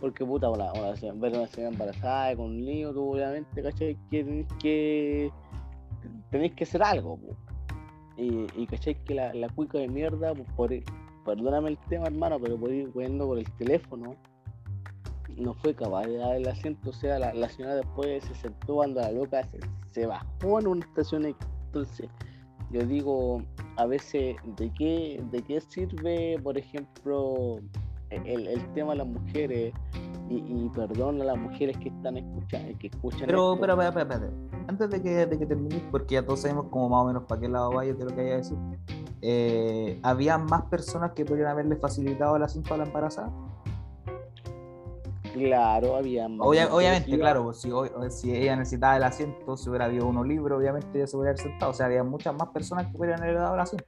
porque 0.00 0.24
puta, 0.24 0.50
una, 0.50 0.72
una, 0.72 0.92
ver 1.14 1.36
una 1.36 1.46
señora 1.46 1.72
embarazada 1.72 2.36
con 2.36 2.46
un 2.46 2.64
niño, 2.64 2.92
tú 2.92 3.14
obviamente, 3.14 3.62
¿cachai? 3.62 3.96
Que 4.10 4.46
que, 4.60 5.30
tenés 6.32 6.52
que 6.54 6.64
hacer 6.64 6.82
algo, 6.82 7.16
pues. 7.18 7.36
Y, 8.16 8.46
y 8.56 8.66
cachai 8.66 8.94
que 9.04 9.14
la, 9.14 9.32
la 9.32 9.48
cuica 9.50 9.78
de 9.78 9.88
mierda, 9.88 10.34
pues, 10.34 10.48
por, 10.56 10.70
perdóname 11.24 11.70
el 11.70 11.78
tema, 11.88 12.06
hermano, 12.06 12.40
pero 12.40 12.58
por 12.58 12.72
ir 12.72 12.90
jugando 12.92 13.26
por 13.28 13.38
el 13.38 13.50
teléfono, 13.52 14.16
no 15.36 15.54
fue 15.54 15.74
capaz 15.74 16.06
de 16.06 16.16
dar 16.16 16.36
el 16.36 16.48
asiento. 16.48 16.90
O 16.90 16.92
sea, 16.92 17.18
la, 17.18 17.32
la 17.32 17.48
señora 17.48 17.76
después 17.76 18.24
se 18.24 18.34
sentó 18.34 18.74
cuando 18.76 19.00
la 19.00 19.12
loca 19.12 19.44
se, 19.44 19.60
se 19.92 20.06
bajó 20.06 20.58
en 20.58 20.66
una 20.66 20.84
estación. 20.84 21.36
Entonces, 21.66 22.08
yo 22.70 22.84
digo, 22.84 23.42
a 23.76 23.86
veces, 23.86 24.36
¿de 24.56 24.72
qué, 24.74 25.22
de 25.30 25.42
qué 25.42 25.60
sirve, 25.60 26.38
por 26.42 26.58
ejemplo, 26.58 27.58
el, 28.24 28.46
el 28.48 28.72
tema 28.74 28.92
de 28.92 28.98
las 28.98 29.06
mujeres? 29.06 29.74
Y, 30.28 30.36
y 30.36 30.70
perdón 30.74 31.20
a 31.20 31.24
las 31.24 31.36
mujeres 31.36 31.76
que 31.78 31.88
están 31.90 32.16
escuchando, 32.16 32.78
que 32.78 32.86
escuchan 32.86 33.26
Pero, 33.26 33.54
esto. 33.54 33.60
pero. 33.60 34.32
Antes 34.68 34.88
de 34.90 35.02
que, 35.02 35.26
de 35.26 35.38
que 35.38 35.44
termines, 35.46 35.82
porque 35.90 36.14
ya 36.14 36.24
todos 36.24 36.40
sabemos 36.40 36.66
como 36.70 36.88
más 36.88 37.02
o 37.02 37.06
menos 37.08 37.24
para 37.24 37.40
qué 37.40 37.48
lado 37.48 37.70
vaya 37.72 37.92
de 37.92 38.04
lo 38.04 38.14
que 38.14 38.20
haya 38.22 38.36
decir. 38.36 38.56
Eh, 39.20 39.98
¿Había 40.02 40.38
más 40.38 40.62
personas 40.62 41.12
que 41.12 41.24
podrían 41.24 41.48
haberle 41.48 41.76
facilitado 41.76 42.36
el 42.36 42.42
asiento 42.44 42.72
a 42.72 42.78
la 42.78 42.84
embarazada? 42.84 43.30
Claro, 45.32 45.96
había 45.96 46.28
más 46.28 46.46
Obvia- 46.46 46.68
obviamente, 46.70 47.18
claro, 47.18 47.44
pues, 47.44 47.58
si, 47.58 47.70
si 48.10 48.34
ella 48.36 48.54
necesitaba 48.56 48.96
el 48.98 49.02
asiento, 49.04 49.56
si 49.56 49.68
hubiera 49.70 49.86
habido 49.86 50.06
uno 50.06 50.22
libre, 50.24 50.54
obviamente 50.54 50.88
ella 50.94 51.06
se 51.06 51.16
hubiera 51.16 51.36
sentado. 51.36 51.70
O 51.70 51.74
sea, 51.74 51.86
había 51.86 52.04
muchas 52.04 52.34
más 52.34 52.48
personas 52.50 52.86
que 52.88 52.96
hubieran 52.98 53.22
haber 53.22 53.36
dado 53.36 53.54
el 53.54 53.60
asiento. 53.60 53.84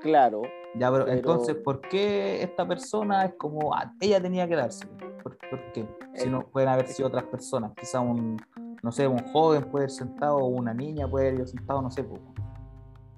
Claro, 0.00 0.42
Ya, 0.74 0.90
pero, 0.92 1.04
Pero- 1.06 1.16
entonces, 1.16 1.56
¿por 1.56 1.80
qué 1.80 2.42
esta 2.42 2.66
persona 2.66 3.24
es 3.24 3.34
como, 3.34 3.74
ah, 3.74 3.92
ella 4.00 4.20
tenía 4.20 4.46
que 4.46 4.54
darse? 4.56 4.86
¿Por, 5.22 5.36
por 5.38 5.72
qué? 5.72 5.86
Si 6.14 6.26
Eh, 6.26 6.30
no 6.30 6.46
pueden 6.46 6.68
haber 6.68 6.86
sido 6.88 7.08
otras 7.08 7.24
personas, 7.24 7.72
quizá 7.74 8.00
un, 8.00 8.36
no 8.82 8.92
sé, 8.92 9.08
un 9.08 9.18
joven 9.32 9.64
puede 9.70 9.86
ir 9.86 9.90
sentado 9.90 10.36
o 10.36 10.46
una 10.46 10.74
niña 10.74 11.08
puede 11.08 11.34
ir 11.34 11.48
sentado, 11.48 11.82
no 11.82 11.90
sé. 11.90 12.04
pues. 12.04 12.20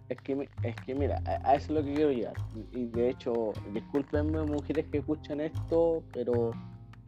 Es 0.08 0.18
que, 0.22 0.48
es 0.62 0.76
que 0.84 0.94
mira, 0.94 1.22
a, 1.24 1.54
eso 1.54 1.66
es 1.66 1.70
lo 1.70 1.84
que 1.84 1.94
quiero 1.94 2.10
llegar. 2.10 2.34
Y 2.72 2.86
de 2.86 3.10
hecho, 3.10 3.52
discúlpenme 3.72 4.42
mujeres 4.42 4.86
que 4.90 4.98
escuchan 4.98 5.40
esto, 5.40 6.02
pero 6.12 6.50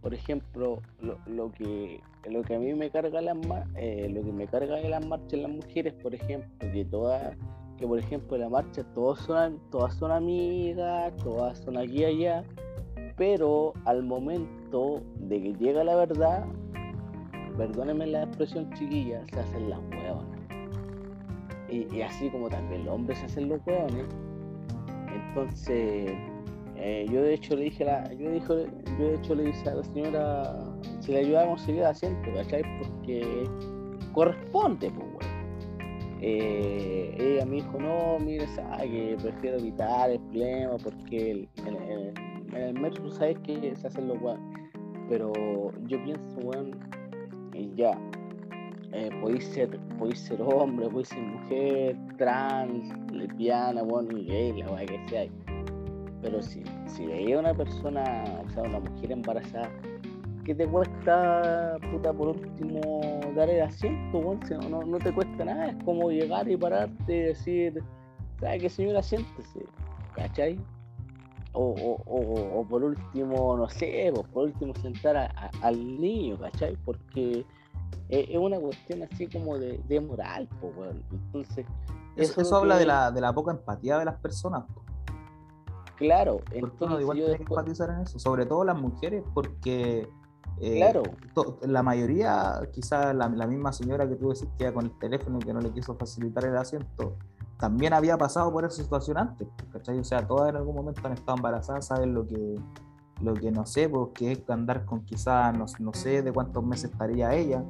por 0.01 0.12
ejemplo, 0.14 0.80
lo, 1.01 1.18
lo 1.26 1.51
que 1.53 2.01
lo 2.30 2.43
que 2.43 2.55
a 2.55 2.59
mí 2.59 2.72
me 2.74 2.90
carga 2.90 3.20
las 3.20 3.36
eh, 3.76 4.09
lo 4.09 4.22
que 4.22 4.32
me 4.32 4.47
carga 4.47 4.76
de 4.76 4.88
las 4.88 5.05
marchas 5.05 5.40
las 5.40 5.51
mujeres, 5.51 5.95
por 5.95 6.14
ejemplo, 6.14 6.49
que 6.72 6.84
todas, 6.84 7.36
que 7.83 7.89
por 7.89 7.99
ejemplo 7.99 8.37
en 8.37 8.43
la 8.43 8.49
marcha 8.49 8.85
todos 8.95 9.18
son 9.22 9.59
todas 9.72 9.93
son 9.97 10.12
amigas, 10.12 11.12
todas 11.16 11.59
son 11.59 11.76
aquí 11.76 11.99
y 11.99 12.05
allá, 12.05 12.45
pero 13.16 13.72
al 13.87 14.05
momento 14.05 15.03
de 15.16 15.43
que 15.43 15.55
llega 15.55 15.83
la 15.83 15.97
verdad, 15.97 16.47
perdónenme 17.57 18.07
la 18.07 18.22
expresión 18.22 18.72
chiquilla, 18.74 19.24
se 19.33 19.41
hacen 19.41 19.68
las 19.68 19.80
huevas. 19.91 20.24
Y, 21.68 22.03
así 22.03 22.30
como 22.30 22.49
también 22.49 22.85
los 22.85 22.95
hombres 22.95 23.18
se 23.18 23.26
hacen 23.26 23.49
los 23.49 23.61
hueones. 23.66 24.07
Entonces, 25.12 26.12
eh, 26.76 27.07
yo 27.11 27.22
de 27.22 27.35
hecho 27.35 27.57
le 27.57 27.64
dije 27.64 27.83
a 27.83 28.03
la, 28.03 28.12
yo, 28.12 28.30
dijo, 28.30 28.55
yo 28.97 29.09
de 29.09 29.14
hecho 29.16 29.35
le 29.35 29.45
dije 29.45 29.68
a 29.68 29.74
la 29.74 29.83
señora 29.83 30.59
si 31.01 31.11
le 31.11 31.18
ayudaba 31.18 31.47
a 31.47 31.49
conseguir 31.49 31.85
asiento, 31.85 32.30
¿cachai? 32.33 32.62
Porque 32.78 33.49
corresponde, 34.12 34.89
pues, 34.89 35.07
weón. 35.09 35.32
Eh, 36.25 37.16
ella 37.18 37.45
me 37.45 37.57
dijo, 37.57 37.81
no, 37.81 38.16
mire, 38.20 38.47
sabe 38.47 38.89
que 38.89 39.16
prefiero 39.20 39.59
evitar 39.59 40.09
el 40.09 40.20
problema 40.20 40.77
porque 40.77 41.49
en, 41.66 42.55
el 42.55 42.75
metro, 42.75 43.11
¿sabes 43.11 43.39
que 43.41 43.75
se 43.75 43.87
hacen 43.89 44.07
los 44.07 44.23
weones? 44.23 44.41
Pero 45.09 45.33
yo 45.89 46.03
pienso, 46.05 46.39
weón, 46.45 46.79
y 47.53 47.75
ya, 47.75 47.99
eh, 48.93 49.11
ser, 49.41 49.81
podéis 49.99 50.20
ser 50.20 50.41
hombre, 50.43 50.89
podéis 50.89 51.09
ser 51.09 51.23
mujer, 51.23 51.97
trans, 52.18 52.93
lesbiana, 53.11 53.83
bueno, 53.83 54.11
gay, 54.11 54.53
la 54.62 54.87
que 54.87 55.09
sea. 55.09 55.27
Pero 56.20 56.41
si, 56.41 56.62
si 56.87 57.05
veía 57.05 57.41
una 57.41 57.53
persona, 57.53 58.23
o 58.47 58.49
sea, 58.51 58.62
una 58.62 58.79
mujer 58.79 59.11
embarazada, 59.11 59.68
¿qué 60.45 60.55
te 60.55 60.66
cuesta, 60.66 61.76
puta, 61.90 62.12
por 62.12 62.28
último, 62.28 63.01
dar 63.34 63.49
el 63.49 63.62
asiento, 63.62 64.18
weón? 64.18 64.40
No, 64.70 64.82
no, 64.84 64.99
te 64.99 65.12
cuesta 65.12 65.45
nada, 65.45 65.68
es 65.68 65.76
como 65.84 66.11
llegar 66.11 66.49
y 66.49 66.57
pararte 66.57 67.16
y 67.16 67.20
decir, 67.22 67.82
¿sabes 68.40 68.61
qué, 68.62 68.68
señora? 68.68 69.03
Siéntese, 69.03 69.64
¿cachai? 70.14 70.59
O, 71.55 71.66
o, 71.66 72.03
o, 72.07 72.61
o 72.61 72.64
por 72.66 72.82
último, 72.82 73.57
no 73.57 73.68
sé, 73.68 74.11
pues, 74.14 74.26
por 74.28 74.45
último 74.45 74.74
sentar 74.76 75.16
a- 75.16 75.26
a- 75.36 75.51
al 75.62 76.01
niño, 76.01 76.38
¿cachai? 76.38 76.76
Porque 76.84 77.45
es, 78.09 78.28
es 78.30 78.36
una 78.38 78.59
cuestión 78.59 79.03
así 79.03 79.26
como 79.28 79.59
de, 79.59 79.78
de 79.86 80.01
moral, 80.01 80.49
pues, 80.61 80.76
weón. 80.76 81.03
Entonces, 81.12 81.66
Eso, 82.16 82.40
eso 82.40 82.57
habla 82.57 82.74
que- 82.74 82.80
de 82.80 82.86
la, 82.86 83.11
de 83.11 83.20
la 83.20 83.32
poca 83.34 83.53
empatía 83.53 83.99
de 83.99 84.07
las 84.07 84.16
personas. 84.18 84.64
po. 84.74 84.82
claro, 85.99 86.38
Porque 86.38 86.57
uno 86.59 86.66
entonces 86.72 87.01
igual 87.01 87.18
yo 87.18 87.24
tiene 87.26 87.36
que 87.36 87.43
después, 87.45 87.59
empatizar 87.61 87.90
en 87.90 88.01
eso, 88.01 88.18
sobre 88.18 88.47
todo 88.47 88.64
las 88.64 88.80
mujeres, 88.80 89.22
porque 89.34 90.09
eh, 90.63 90.77
claro, 90.77 91.03
la 91.63 91.83
mayoría, 91.83 92.61
quizás 92.73 93.13
la, 93.17 93.29
la 93.29 93.47
misma 93.49 93.73
señora 93.73 94.09
que 94.09 94.15
tú 94.15 94.29
decís 94.29 94.49
que 94.57 94.63
iba 94.63 94.73
con 94.73 94.85
el 94.85 94.97
teléfono 94.97 95.39
y 95.41 95.45
que 95.45 95.53
no 95.53 95.61
le 95.61 95.73
quiso 95.73 95.97
facilitar 95.97 96.45
el 96.45 96.57
asiento, 96.57 97.17
también 97.59 97.93
había 97.93 98.17
pasado 98.17 98.53
por 98.53 98.65
esa 98.65 98.81
situación 98.81 99.19
antes, 99.19 99.49
¿cachai? 99.73 99.99
O 99.99 100.05
sea, 100.05 100.25
todas 100.25 100.51
en 100.51 100.57
algún 100.57 100.77
momento 100.77 101.01
han 101.05 101.15
estado 101.15 101.37
embarazadas, 101.37 101.87
saben 101.87 102.15
lo 102.15 102.25
que, 102.25 102.55
lo 103.21 103.35
que 103.35 103.51
no 103.51 103.67
sé, 103.67 103.89
pues 103.89 104.11
que 104.15 104.33
es 104.33 104.51
andar 104.51 104.85
con 104.85 105.05
quizás, 105.05 105.53
no, 105.59 105.67
no 105.81 105.93
sé 105.95 106.23
de 106.23 106.33
cuántos 106.33 106.65
meses 106.65 106.93
estaría 106.93 107.35
ella, 107.35 107.65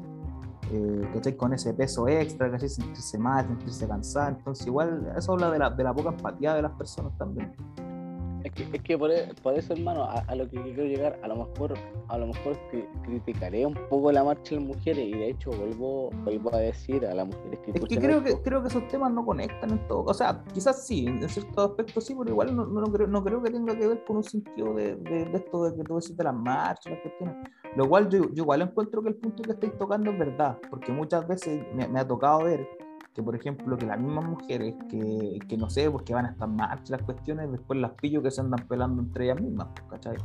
eh, 0.70 1.09
¿cachai? 1.14 1.34
Con 1.34 1.55
ese 1.55 1.72
peso 1.72 2.09
extra, 2.09 2.51
¿cachai? 2.51 2.68
Sentirse 2.68 3.18
mal, 3.18 3.47
sentirse 3.47 3.88
cansada, 3.88 4.28
entonces 4.28 4.66
igual 4.66 5.11
eso 5.16 5.32
habla 5.32 5.51
de 5.51 5.59
la, 5.59 5.70
de 5.70 5.82
la 5.82 5.95
poca 5.95 6.11
empatía 6.11 6.53
de 6.53 6.61
las 6.61 6.72
personas 6.72 7.16
también. 7.16 7.55
Es 8.45 8.53
que, 8.53 8.62
es 8.76 8.82
que 8.82 8.99
por, 8.99 9.11
e- 9.11 9.28
por 9.43 9.55
eso, 9.55 9.72
hermano, 9.72 10.05
a, 10.05 10.20
a 10.20 10.34
lo 10.34 10.49
que 10.49 10.61
quiero 10.62 10.84
llegar, 10.84 11.18
a 11.22 11.28
lo 11.28 11.36
mejor, 11.36 11.74
a 12.09 12.18
lo 12.18 12.26
mejor 12.26 12.57
cri- 12.70 12.86
criticaré 13.05 13.64
un 13.66 13.74
poco 13.88 14.11
la 14.12 14.24
marcha 14.24 14.55
de 14.55 14.61
las 14.61 14.76
mujeres, 14.76 15.05
y 15.07 15.12
de 15.12 15.30
hecho 15.30 15.51
vuelvo, 15.51 16.11
vuelvo 16.24 16.55
a 16.55 16.59
decir 16.59 17.05
a 17.07 17.14
las 17.14 17.26
mujeres 17.26 17.59
que 17.64 17.70
Es 17.72 17.84
que 17.84 17.99
creo 17.99 18.22
que 18.22 18.40
creo 18.43 18.62
que 18.62 18.68
esos 18.68 18.86
temas 18.88 19.12
no 19.12 19.24
conectan 19.24 19.70
en 19.70 19.88
todo. 19.88 20.05
O 20.05 20.14
sea, 20.14 20.43
quizás 20.53 20.86
sí, 20.86 21.07
en 21.07 21.28
ciertos 21.28 21.70
aspectos 21.70 22.05
sí, 22.05 22.14
pero 22.18 22.30
igual 22.30 22.55
no, 22.55 22.66
no, 22.66 22.82
creo, 22.93 23.07
no 23.07 23.22
creo 23.22 23.43
que 23.43 23.51
tenga 23.51 23.76
que 23.78 23.86
ver 23.86 24.05
con 24.05 24.16
un 24.18 24.24
sentido 24.24 24.74
de, 24.74 24.97
de, 24.97 25.24
de 25.26 25.36
esto 25.36 25.64
de 25.64 25.76
que 25.76 25.82
tú 25.84 25.95
decís 25.97 26.16
de 26.16 26.24
las 26.24 26.34
marchas, 26.34 26.93
las 26.93 27.01
cuestiones. 27.01 27.36
Lo 27.76 27.88
cual 27.88 28.09
yo, 28.11 28.22
yo 28.34 28.43
igual 28.43 28.62
encuentro 28.62 29.03
que 29.03 29.09
el 29.11 29.14
punto 29.16 29.43
que 29.43 29.53
estáis 29.53 29.76
tocando 29.78 30.11
es 30.11 30.18
verdad, 30.18 30.59
porque 30.68 30.93
muchas 30.93 31.26
veces 31.26 31.64
me, 31.74 31.88
me 31.88 32.01
ha 32.01 32.07
tocado 32.07 32.45
ver 32.45 32.68
que, 33.14 33.22
por 33.22 33.36
ejemplo, 33.36 33.76
que 33.76 33.86
las 33.86 33.98
mismas 34.00 34.24
mujeres 34.24 34.74
que, 34.88 35.38
que 35.46 35.56
no 35.56 35.68
sé, 35.68 35.90
pues 35.90 36.04
que 36.04 36.14
van 36.14 36.26
a 36.26 36.30
estas 36.30 36.48
marchas, 36.48 36.90
las 36.90 37.02
cuestiones, 37.02 37.50
después 37.52 37.78
las 37.78 37.92
pillo 37.92 38.22
que 38.22 38.30
se 38.30 38.40
andan 38.40 38.66
pelando 38.66 39.02
entre 39.02 39.26
ellas 39.26 39.40
mismas, 39.40 39.68
¿cachai? 39.88 40.16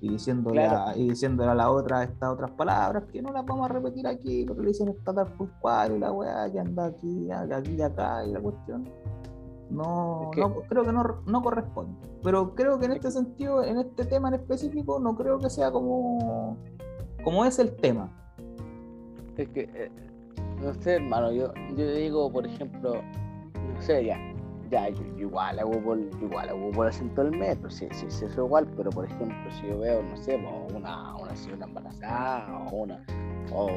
Y, 0.00 0.10
diciéndole, 0.10 0.66
a, 0.66 0.96
y 0.96 1.08
diciéndole 1.08 1.50
a 1.50 1.54
la 1.54 1.70
otra 1.70 2.04
estas 2.04 2.30
otras 2.30 2.50
palabras 2.52 3.04
que 3.10 3.22
no 3.22 3.32
las 3.32 3.44
vamos 3.44 3.68
a 3.68 3.72
repetir 3.72 4.06
aquí, 4.06 4.44
pero 4.46 4.60
le 4.60 4.68
dicen 4.68 4.88
estatal 4.90 5.26
por 5.32 5.50
cual 5.60 5.96
y 5.96 5.98
la 5.98 6.12
weá 6.12 6.52
que 6.52 6.60
anda 6.60 6.86
aquí, 6.86 7.30
aquí 7.30 7.72
y 7.72 7.82
acá 7.82 8.24
y 8.24 8.32
la 8.32 8.40
cuestión. 8.40 8.88
No, 9.70 10.30
no 10.36 10.62
creo 10.68 10.84
que 10.84 10.92
no, 10.92 11.22
no, 11.26 11.42
corresponde. 11.42 11.94
Pero 12.22 12.54
creo 12.54 12.78
que 12.78 12.86
en 12.86 12.92
este 12.92 13.10
sentido, 13.10 13.64
en 13.64 13.78
este 13.78 14.04
tema 14.04 14.28
en 14.28 14.34
específico, 14.34 15.00
no 15.00 15.16
creo 15.16 15.40
que 15.40 15.50
sea 15.50 15.72
como, 15.72 16.56
como 17.24 17.44
es 17.44 17.58
el 17.58 17.74
tema. 17.74 18.08
Es 19.36 19.48
que, 19.48 19.62
eh, 19.62 19.90
no 20.60 20.74
sé, 20.74 20.94
hermano, 20.94 21.32
yo, 21.32 21.52
yo 21.76 21.92
digo, 21.92 22.30
por 22.30 22.46
ejemplo, 22.46 23.02
no 23.54 23.80
sé, 23.80 24.04
ya, 24.04 24.18
ya, 24.70 24.88
yo, 24.88 25.02
igual 25.18 25.58
hago 25.58 25.80
por, 25.82 25.98
igual 25.98 26.48
hago 26.48 26.70
por 26.72 26.86
asiento 26.88 27.24
del 27.24 27.36
metro, 27.36 27.70
sí, 27.70 27.86
sí, 27.92 28.06
sí, 28.08 28.24
eso 28.24 28.44
igual, 28.44 28.66
pero 28.76 28.90
por 28.90 29.04
ejemplo, 29.04 29.50
si 29.52 29.68
yo 29.68 29.78
veo, 29.78 30.02
no 30.02 30.16
sé, 30.16 30.36
una, 30.74 31.16
una 31.16 31.36
señora 31.36 31.66
embarazada 31.66 32.68
o 32.70 32.76
una, 32.76 33.04
o 33.52 33.68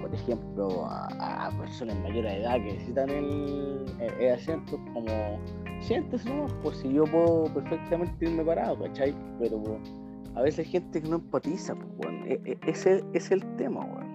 por 0.00 0.14
ejemplo, 0.14 0.86
a, 0.86 1.50
personas 1.58 1.96
mayores 2.00 2.32
de 2.32 2.40
edad 2.42 2.54
que 2.54 2.72
necesitan 2.74 3.10
el, 3.10 3.84
el, 4.20 4.34
asiento, 4.34 4.78
como, 4.94 5.38
siéntese, 5.80 6.32
¿no? 6.32 6.46
Pues 6.62 6.78
si 6.78 6.92
yo 6.92 7.04
puedo 7.04 7.44
perfectamente 7.54 8.24
irme 8.24 8.44
parado, 8.44 8.78
¿cachai? 8.78 9.14
Pero 9.38 9.62
a 10.34 10.42
veces 10.42 10.66
hay 10.66 10.72
gente 10.72 11.02
que 11.02 11.08
no 11.08 11.16
empatiza, 11.16 11.74
pues, 11.74 11.88
bueno, 11.96 12.24
e, 12.26 12.40
e, 12.44 12.58
ese 12.66 13.04
es 13.12 13.30
el 13.30 13.44
tema, 13.56 13.84
weón. 13.84 14.09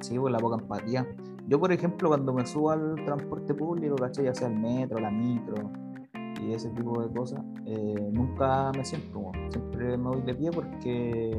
Sí, 0.00 0.18
pues 0.18 0.32
la 0.32 0.38
poca 0.38 0.56
empatía. 0.62 1.06
Yo, 1.46 1.58
por 1.58 1.72
ejemplo, 1.72 2.08
cuando 2.08 2.32
me 2.32 2.46
subo 2.46 2.70
al 2.70 2.94
transporte 3.04 3.54
público, 3.54 3.96
¿cachai? 3.96 4.26
Ya 4.26 4.34
sea 4.34 4.48
el 4.48 4.58
metro, 4.58 4.98
la 4.98 5.10
micro 5.10 5.70
y 6.40 6.52
ese 6.52 6.70
tipo 6.70 7.02
de 7.02 7.12
cosas, 7.12 7.40
eh, 7.66 8.10
nunca 8.12 8.72
me 8.74 8.84
siento, 8.84 9.30
siempre 9.50 9.98
me 9.98 10.08
voy 10.08 10.22
de 10.22 10.34
pie 10.34 10.50
porque 10.50 11.38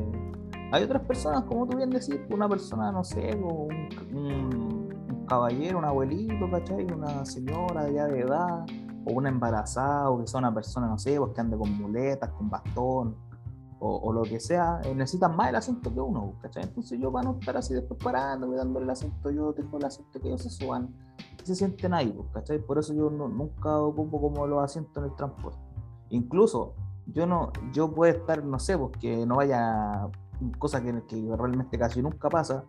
hay 0.71 0.83
otras 0.83 1.01
personas, 1.03 1.43
como 1.45 1.67
tú 1.67 1.77
bien 1.77 1.89
decís, 1.89 2.19
una 2.29 2.47
persona, 2.47 2.91
no 2.91 3.03
sé, 3.03 3.35
un, 3.35 5.25
caballero, 5.27 5.79
un 5.79 5.85
abuelito, 5.85 6.49
¿cachai? 6.51 6.85
Una 6.91 7.25
señora 7.25 7.89
ya 7.89 8.05
de 8.05 8.19
edad, 8.19 8.65
o 9.05 9.13
una 9.13 9.29
embarazada, 9.29 10.09
o 10.09 10.19
que 10.19 10.27
sea 10.27 10.39
una 10.39 10.53
persona, 10.53 10.87
no 10.87 10.97
sé, 10.97 11.17
pues 11.17 11.31
que 11.33 11.41
ande 11.41 11.57
con 11.57 11.73
muletas, 11.77 12.29
con 12.31 12.49
bastón 12.49 13.15
o, 13.83 14.13
lo 14.13 14.21
que 14.21 14.39
sea, 14.39 14.79
eh, 14.83 14.93
necesitan 14.93 15.35
más 15.35 15.49
el 15.49 15.55
asiento 15.55 15.91
que 15.91 15.99
uno, 15.99 16.35
¿cachai? 16.39 16.63
Entonces 16.63 16.99
yo 16.99 17.11
para 17.11 17.29
no 17.29 17.39
estar 17.39 17.57
así 17.57 17.73
después 17.73 17.99
parándome, 18.01 18.55
dándole 18.55 18.83
el 18.83 18.91
asiento, 18.91 19.31
yo 19.31 19.53
tengo 19.53 19.79
el 19.79 19.85
asiento 19.85 20.21
que 20.21 20.27
ellos 20.27 20.43
se 20.43 20.51
suban 20.51 20.93
y 21.41 21.45
se 21.45 21.55
sienten 21.55 21.95
ahí, 21.95 22.15
¿cachai? 22.31 22.59
Por 22.59 22.77
eso 22.77 22.93
yo 22.93 23.09
nunca 23.09 23.79
ocupo 23.79 24.21
como 24.21 24.45
los 24.45 24.63
asientos 24.63 25.03
en 25.03 25.09
el 25.09 25.15
transporte. 25.15 25.57
Incluso 26.09 26.75
yo 27.07 27.25
no, 27.25 27.51
yo 27.73 27.91
puedo 27.91 28.13
estar, 28.13 28.43
no 28.43 28.59
sé, 28.59 28.77
porque 28.77 29.15
pues, 29.15 29.27
no 29.27 29.37
vaya, 29.37 30.07
cosa 30.59 30.83
que, 30.83 31.03
que 31.07 31.35
realmente 31.35 31.79
casi 31.79 32.03
nunca 32.03 32.29
pasa, 32.29 32.63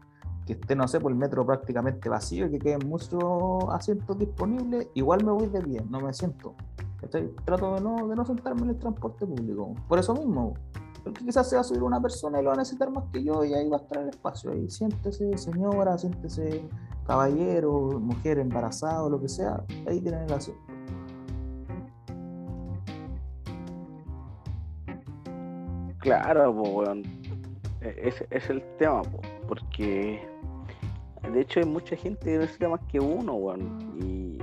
que 0.46 0.54
esté, 0.54 0.74
no 0.74 0.88
sé, 0.88 0.98
por 0.98 1.12
el 1.12 1.18
metro 1.18 1.44
prácticamente 1.44 2.08
vacío 2.08 2.46
y 2.46 2.52
que 2.52 2.58
queden 2.58 2.88
muchos 2.88 3.22
asientos 3.70 4.16
disponibles, 4.16 4.88
igual 4.94 5.22
me 5.26 5.32
voy 5.32 5.48
de 5.48 5.60
pie, 5.60 5.84
no 5.90 6.00
me 6.00 6.14
siento. 6.14 6.54
¿cachai? 7.02 7.28
Trato 7.44 7.74
de 7.74 7.80
no, 7.82 8.08
de 8.08 8.16
no 8.16 8.24
sentarme 8.24 8.62
en 8.62 8.70
el 8.70 8.78
transporte 8.78 9.26
público. 9.26 9.74
Por 9.88 9.98
eso 9.98 10.14
mismo, 10.14 10.54
porque 11.02 11.24
quizás 11.24 11.48
se 11.48 11.56
va 11.56 11.62
a 11.62 11.64
subir 11.64 11.82
una 11.82 12.00
persona 12.00 12.40
y 12.40 12.42
lo 12.42 12.48
va 12.48 12.54
a 12.54 12.58
necesitar 12.58 12.90
más 12.90 13.04
que 13.12 13.24
yo 13.24 13.44
y 13.44 13.54
ahí 13.54 13.68
va 13.68 13.78
a 13.78 13.80
estar 13.80 14.02
el 14.02 14.08
espacio. 14.08 14.52
Ahí 14.52 14.70
siéntese, 14.70 15.36
señora, 15.36 15.98
siéntese, 15.98 16.62
caballero, 17.06 17.98
mujer 18.00 18.38
embarazada, 18.38 19.08
lo 19.08 19.20
que 19.20 19.28
sea, 19.28 19.64
ahí 19.86 20.00
tienen 20.00 20.22
el 20.22 20.32
asiento. 20.32 20.62
Claro, 25.98 26.54
pues, 26.54 26.88
ese 27.80 28.26
es 28.30 28.50
el 28.50 28.62
tema, 28.76 29.02
porque 29.46 30.28
de 31.32 31.40
hecho 31.40 31.60
hay 31.60 31.66
mucha 31.66 31.94
gente 31.94 32.24
que 32.24 32.38
necesita 32.38 32.68
más 32.68 32.80
que 32.90 32.98
uno, 32.98 33.34
weón, 33.34 33.96
y 34.00 34.38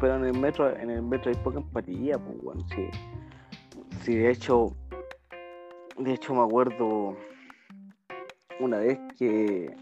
pero 0.00 0.16
en 0.16 0.24
el 0.24 0.38
metro, 0.38 0.76
en 0.76 0.90
el 0.90 1.02
metro 1.02 1.30
hay 1.30 1.36
poca 1.36 1.58
empatía, 1.58 2.18
pues, 2.18 2.36
weón, 2.42 2.68
sí. 2.68 2.88
sí, 4.02 4.16
de 4.16 4.30
hecho 4.30 4.72
de 5.98 6.14
hecho, 6.14 6.34
me 6.34 6.42
acuerdo 6.42 7.16
una 8.60 8.78
vez 8.78 8.98
que, 9.18 9.74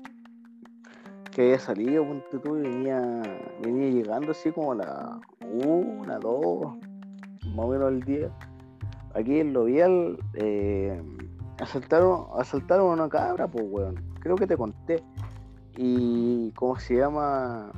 que 1.33 1.43
había 1.43 1.59
salido, 1.59 2.07
punto 2.07 2.41
tú, 2.41 2.57
y 2.57 2.63
venía, 2.63 3.23
venía 3.63 3.91
llegando 3.91 4.33
así 4.33 4.51
como 4.51 4.73
a 4.73 4.77
la 4.77 5.21
una, 5.41 6.19
dos, 6.19 6.77
más 7.55 7.67
o 7.67 7.69
menos 7.69 7.89
al 7.89 8.03
día. 8.03 8.31
Aquí 9.15 9.41
en 9.41 9.53
Lovial 9.53 10.19
eh, 10.35 11.03
asaltaron, 11.61 12.27
asaltaron 12.39 12.87
una 12.87 13.09
cabra, 13.09 13.49
pues, 13.49 13.65
weón. 13.69 14.03
Creo 14.21 14.37
que 14.37 14.47
te 14.47 14.57
conté. 14.57 15.03
Y, 15.77 16.53
¿cómo 16.53 16.79
se 16.79 16.97
llama? 16.97 17.71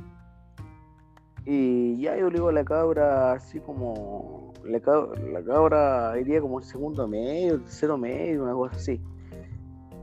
Y 1.45 2.01
ya 2.01 2.17
yo 2.17 2.29
le 2.29 2.35
digo 2.35 2.49
a 2.49 2.53
la 2.53 2.63
cabra 2.63 3.33
así 3.33 3.59
como 3.59 4.48
la, 4.63 4.79
cabra 4.79 6.19
iría 6.19 6.41
como 6.41 6.59
el 6.59 6.65
segundo 6.65 7.07
medio, 7.07 7.55
el 7.55 7.63
tercero 7.63 7.97
medio, 7.97 8.43
una 8.43 8.53
cosa 8.53 8.75
así. 8.75 9.01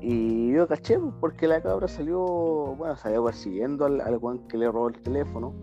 Y 0.00 0.52
yo 0.52 0.66
caché 0.68 0.98
pues, 0.98 1.14
porque 1.20 1.48
la 1.48 1.61
cabra 1.61 1.88
salió, 1.88 2.20
bueno, 2.20 2.96
salió 2.96 3.24
persiguiendo 3.24 3.86
al, 3.86 4.00
al 4.00 4.20
que 4.48 4.59
le 4.59 4.66
robó 4.66 4.88
el 4.88 5.00
teléfono. 5.00 5.54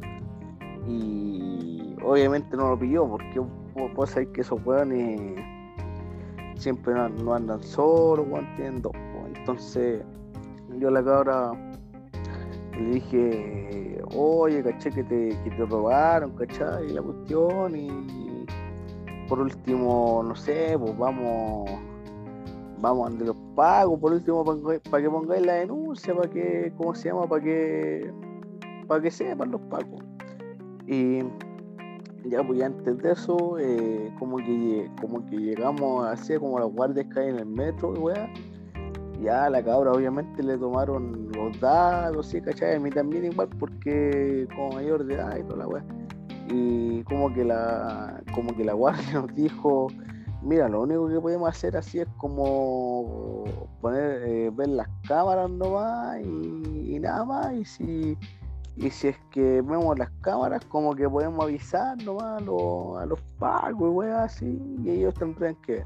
Y 0.87 1.95
obviamente 2.03 2.57
no 2.57 2.69
lo 2.69 2.79
pilló 2.79 3.07
porque 3.07 3.41
puede 3.95 4.11
ser 4.11 4.27
que 4.31 4.41
esos 4.41 4.59
weones 4.65 5.39
siempre 6.55 6.93
no, 6.93 7.33
andan 7.33 7.61
solos, 7.63 8.25
weón, 8.29 8.81
dos. 8.81 8.93
Entonces 9.35 10.03
yo 10.77 10.87
a 10.87 10.91
la 10.91 11.03
cabra 11.03 11.51
le 12.77 12.89
dije, 12.95 14.01
oye, 14.15 14.63
caché 14.63 14.89
que 14.89 15.03
te, 15.03 15.29
que 15.43 15.51
te 15.51 15.65
robaron, 15.65 16.31
¿cachai? 16.35 16.89
Y 16.89 16.93
la 16.93 17.01
cuestión 17.01 17.75
y 17.75 18.32
por 19.27 19.39
último, 19.39 20.23
no 20.25 20.35
sé, 20.35 20.75
pues 20.79 20.97
vamos, 20.97 21.69
vamos 22.79 23.07
ante 23.07 23.25
los 23.25 23.35
pagos, 23.55 23.99
por 23.99 24.13
último, 24.13 24.43
para 24.89 25.03
que 25.03 25.09
pongáis 25.09 25.45
la 25.45 25.53
denuncia, 25.55 26.13
para 26.15 26.29
que, 26.29 26.73
¿cómo 26.77 26.95
se 26.95 27.09
llama? 27.09 27.27
Para 27.27 27.43
que, 27.43 28.11
para 28.87 29.01
que 29.01 29.11
sepan 29.11 29.51
los 29.51 29.61
pagos. 29.61 30.01
Y 30.87 31.19
ya, 32.25 32.43
pues 32.45 32.59
ya 32.59 32.67
antes 32.67 32.97
de 32.97 33.11
eso, 33.11 33.57
eh, 33.59 34.13
como, 34.19 34.37
que, 34.37 34.89
como 35.01 35.25
que 35.29 35.37
llegamos 35.37 36.07
así, 36.07 36.35
como 36.37 36.59
las 36.59 36.69
guardias 36.69 37.07
que 37.13 37.27
en 37.27 37.39
el 37.39 37.45
metro, 37.45 37.91
weá. 37.93 38.31
Ya 39.21 39.49
la 39.49 39.63
cabra 39.63 39.93
obviamente 39.93 40.43
le 40.43 40.57
tomaron 40.57 41.31
los 41.31 41.57
datos, 41.61 42.27
sí, 42.27 42.41
¿cachai? 42.41 42.75
A 42.75 42.79
mí 42.79 42.89
también 42.89 43.23
igual, 43.23 43.47
porque 43.57 44.45
como 44.53 44.71
mayor 44.71 45.05
de 45.05 45.13
edad 45.13 45.37
y 45.37 45.43
toda 45.43 45.59
la 45.59 45.67
weá 45.67 45.85
y 46.53 47.03
como 47.05 47.33
que 47.33 47.43
la 47.43 48.21
como 48.33 48.55
que 48.55 48.63
la 48.63 48.73
guardia 48.73 49.13
nos 49.13 49.33
dijo 49.33 49.87
mira 50.41 50.69
lo 50.69 50.81
único 50.81 51.07
que 51.07 51.19
podemos 51.19 51.49
hacer 51.49 51.75
así 51.75 51.99
es 51.99 52.07
como 52.17 53.43
poner 53.81 54.23
eh, 54.23 54.51
ver 54.53 54.69
las 54.69 54.87
cámaras 55.07 55.49
nomás 55.49 56.19
y, 56.21 56.95
y, 56.95 56.99
nada 56.99 57.25
más 57.25 57.53
y 57.53 57.65
si 57.65 58.17
y 58.75 58.89
si 58.89 59.09
es 59.09 59.17
que 59.31 59.61
vemos 59.61 59.97
las 59.97 60.09
cámaras 60.21 60.63
como 60.65 60.95
que 60.95 61.09
podemos 61.09 61.43
avisar 61.43 62.01
nomás 62.03 62.41
a 62.41 62.45
los, 62.45 62.97
a 63.01 63.05
los 63.05 63.21
pagos 63.39 63.81
y 63.81 63.93
weas 63.93 64.33
así 64.35 64.61
y 64.83 64.89
ellos 64.89 65.13
tendrían 65.15 65.55
que 65.55 65.83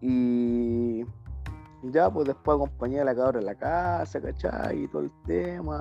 y 0.00 1.04
ya 1.84 2.10
pues 2.10 2.26
después 2.26 2.56
acompañé 2.56 3.00
a 3.00 3.04
la 3.04 3.14
cabra 3.14 3.38
en 3.38 3.46
la 3.46 3.54
casa 3.54 4.20
¿cachai? 4.20 4.84
y 4.84 4.88
todo 4.88 5.02
el 5.02 5.12
tema 5.26 5.80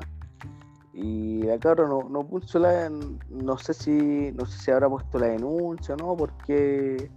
y 0.94 1.42
la 1.42 1.58
cabra 1.58 1.88
no, 1.88 2.08
no 2.08 2.24
puso 2.24 2.60
la, 2.60 2.90
no 3.30 3.58
sé 3.58 3.74
si, 3.74 4.32
no 4.34 4.46
sé 4.46 4.60
si 4.60 4.72
habrá 4.72 4.88
puesto 4.88 5.18
la 5.18 5.28
denuncia, 5.28 5.96
¿no? 5.96 6.16
Porque 6.16 7.10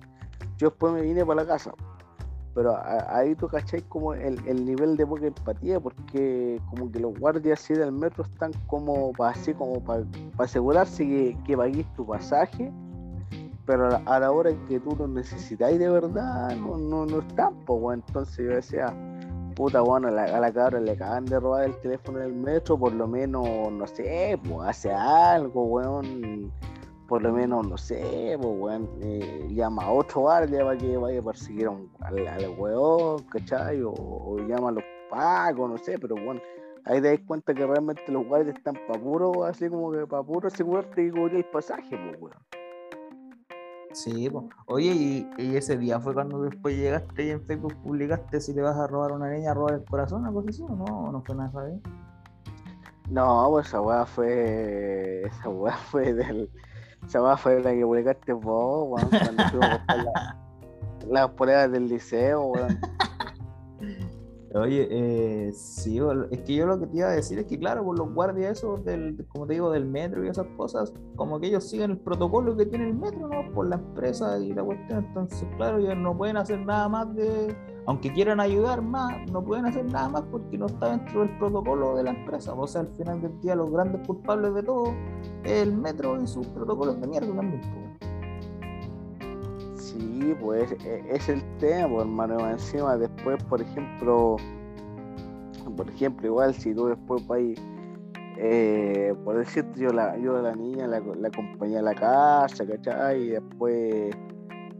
yo 0.57 0.71
después 0.71 0.95
me 0.95 1.03
vine 1.03 1.25
para 1.27 1.43
la 1.43 1.47
casa. 1.47 1.75
Pero 2.55 2.75
ahí 3.11 3.35
tú 3.35 3.49
cacháis 3.49 3.85
como 3.85 4.15
el, 4.15 4.65
nivel 4.65 4.97
de 4.97 5.07
poca 5.07 5.27
empatía, 5.27 5.79
porque 5.79 6.59
como 6.71 6.91
que 6.91 7.01
los 7.01 7.19
guardias 7.19 7.61
así 7.61 7.75
del 7.75 7.93
metro 7.93 8.25
están 8.25 8.53
como 8.67 9.13
para 9.13 9.33
así 9.33 9.53
como 9.53 9.85
para, 9.85 10.05
asegurarse 10.39 11.07
que, 11.07 11.39
que 11.45 11.85
tu 11.95 12.07
pasaje, 12.07 12.73
pero 13.67 14.01
a 14.07 14.19
la, 14.19 14.33
hora 14.33 14.49
en 14.49 14.65
que 14.65 14.81
tú 14.81 14.97
lo 14.97 15.07
necesitáis 15.07 15.79
de 15.79 15.91
verdad, 15.91 16.57
no, 16.57 16.79
no, 16.79 17.05
no 17.05 17.19
están, 17.19 17.55
pues, 17.67 17.99
entonces 17.99 18.39
yo 18.39 18.55
decía, 18.55 18.87
puta, 19.57 19.81
bueno, 19.81 20.09
a 20.09 20.11
la, 20.11 20.47
a 20.47 20.53
cabra 20.53 20.79
le 20.79 20.93
acaban 20.93 21.25
de 21.25 21.41
robar 21.41 21.65
el 21.65 21.77
teléfono 21.81 22.19
en 22.19 22.27
el 22.27 22.35
metro, 22.35 22.79
por 22.79 22.93
lo 22.93 23.09
menos, 23.09 23.73
no 23.73 23.87
sé, 23.87 24.39
pues 24.47 24.69
hace 24.69 24.93
algo, 24.93 25.65
weón. 25.65 26.53
Por 27.09 27.23
lo 27.23 27.33
menos, 27.33 27.67
no 27.67 27.79
sé, 27.79 28.37
pues, 28.41 28.55
weón, 28.59 28.89
eh, 29.01 29.49
llama 29.51 29.85
a 29.85 29.93
otro 29.93 30.23
guardia 30.23 30.65
para 30.65 30.77
que 30.77 30.97
vaya 30.97 31.21
a 31.21 31.23
perseguir 31.23 31.69
al, 32.01 32.27
al 32.29 32.49
weón, 32.59 33.23
¿cachai? 33.31 33.81
O, 33.83 34.37
llama 34.47 34.69
a 34.69 34.73
los 34.73 34.85
pagos, 35.09 35.71
no 35.71 35.79
sé, 35.79 35.99
pero 35.99 36.17
bueno, 36.17 36.41
ahí 36.85 37.01
te 37.01 37.17
das 37.17 37.21
cuenta 37.27 37.55
que 37.55 37.67
realmente 37.67 38.03
los 38.09 38.27
guardias 38.27 38.57
están 38.57 38.77
para 38.87 39.01
puro, 39.01 39.45
así 39.45 39.69
como 39.69 39.91
que 39.93 40.07
para 40.07 40.23
puro 40.23 40.49
asegurarte 40.49 41.05
y 41.05 41.11
cubrir 41.11 41.37
el 41.37 41.45
pasaje, 41.45 41.97
pues, 41.97 42.21
weón. 42.21 42.56
Sí, 43.97 44.29
po. 44.29 44.47
oye, 44.67 44.93
y, 44.93 45.31
y 45.39 45.57
ese 45.57 45.79
día 45.79 45.99
fue 45.99 46.13
cuando 46.13 46.43
después 46.43 46.77
llegaste 46.77 47.25
y 47.29 47.31
en 47.31 47.41
Facebook 47.47 47.75
publicaste 47.83 48.43
si 48.43 48.53
le 48.53 48.61
vas 48.61 48.77
a 48.77 48.87
robar 48.87 49.11
a 49.13 49.15
una 49.15 49.31
niña, 49.31 49.55
robar 49.55 49.73
el 49.75 49.85
corazón, 49.87 50.27
algo 50.27 50.45
así, 50.47 50.63
¿o 50.63 50.69
no? 50.69 50.85
¿O 50.85 51.11
no 51.13 51.23
fue 51.25 51.35
nada 51.35 51.51
así? 51.63 51.81
No, 53.09 53.47
pues 53.51 53.69
esa 53.69 53.81
weá 53.81 54.05
fue. 54.05 55.23
Esa 55.27 55.49
weá 55.49 55.77
fue 55.91 56.13
del. 56.13 56.51
Esa 57.07 57.23
weá 57.23 57.37
fue 57.39 57.59
la 57.63 57.73
que 57.73 57.83
publicaste 57.87 58.33
vos, 58.35 58.87
weón, 58.91 59.09
cuando 59.09 59.45
fuimos 59.49 59.69
a 59.71 59.77
buscar 59.79 59.99
la- 60.05 60.37
las 61.09 61.31
pruebas 61.31 61.73
del 61.73 61.89
liceo, 61.89 62.45
weón. 62.49 62.79
Oye, 64.57 64.89
eh, 64.91 65.53
sí, 65.53 66.01
es 66.31 66.41
que 66.41 66.55
yo 66.55 66.67
lo 66.67 66.79
que 66.79 66.87
te 66.87 66.97
iba 66.97 67.09
a 67.09 67.13
decir 67.13 67.39
es 67.39 67.45
que, 67.45 67.59
claro, 67.59 67.85
por 67.85 67.99
los 67.99 68.15
guardias 68.15 68.59
esos, 68.59 68.83
del, 68.85 69.27
como 69.29 69.47
te 69.47 69.53
digo, 69.55 69.71
del 69.71 69.85
metro 69.85 70.25
y 70.25 70.29
esas 70.29 70.47
cosas, 70.57 70.95
como 71.15 71.39
que 71.39 71.49
ellos 71.49 71.69
siguen 71.69 71.91
el 71.91 71.99
protocolo 71.99 72.57
que 72.57 72.65
tiene 72.65 72.89
el 72.89 72.95
metro, 72.95 73.29
¿no? 73.29 73.53
Por 73.53 73.69
la 73.69 73.77
empresa 73.77 74.39
y 74.39 74.55
la 74.55 74.65
cuestión, 74.65 75.05
entonces, 75.05 75.47
claro, 75.57 75.79
ellos 75.79 75.97
no 75.99 76.17
pueden 76.17 76.39
hacer 76.39 76.65
nada 76.65 76.89
más 76.89 77.15
de, 77.15 77.55
aunque 77.87 78.11
quieran 78.13 78.41
ayudar 78.41 78.81
más, 78.81 79.31
no 79.31 79.45
pueden 79.45 79.67
hacer 79.67 79.85
nada 79.85 80.09
más 80.09 80.23
porque 80.31 80.57
no 80.57 80.67
está 80.67 80.91
dentro 80.91 81.21
del 81.21 81.37
protocolo 81.39 81.95
de 81.95 82.05
la 82.05 82.11
empresa. 82.11 82.55
O 82.55 82.67
sea, 82.67 82.81
al 82.81 82.89
final 82.97 83.21
del 83.21 83.39
día, 83.41 83.55
los 83.57 83.71
grandes 83.71 84.07
culpables 84.07 84.55
de 84.55 84.63
todo 84.63 84.95
es 85.45 85.63
el 85.63 85.77
metro 85.77 86.21
y 86.23 86.27
sus 86.27 86.47
protocolos 86.47 86.99
de 87.01 87.07
mierda 87.07 87.35
también. 87.35 87.86
Sí, 89.99 90.35
pues 90.41 90.73
e- 90.85 91.05
es 91.11 91.29
el 91.29 91.43
tema, 91.59 91.89
pues, 91.89 92.01
hermano. 92.03 92.51
Encima, 92.51 92.97
después, 92.97 93.43
por 93.45 93.61
ejemplo, 93.63 94.37
por 95.77 95.89
ejemplo, 95.89 96.27
igual 96.27 96.55
si 96.55 96.75
tú 96.75 96.87
después 96.89 97.27
vas 97.27 97.39
ahí, 97.39 97.55
eh, 98.39 99.15
por 99.25 99.39
decirte, 99.39 99.81
yo 99.81 99.91
la, 99.91 100.17
yo 100.19 100.41
la 100.43 100.55
niña 100.55 100.87
la, 100.87 101.01
la 101.01 101.29
acompañé 101.29 101.79
a 101.79 101.83
la 101.83 101.95
casa, 101.95 102.65
¿cachai? 102.67 103.23
Y 103.23 103.29
después, 103.31 104.15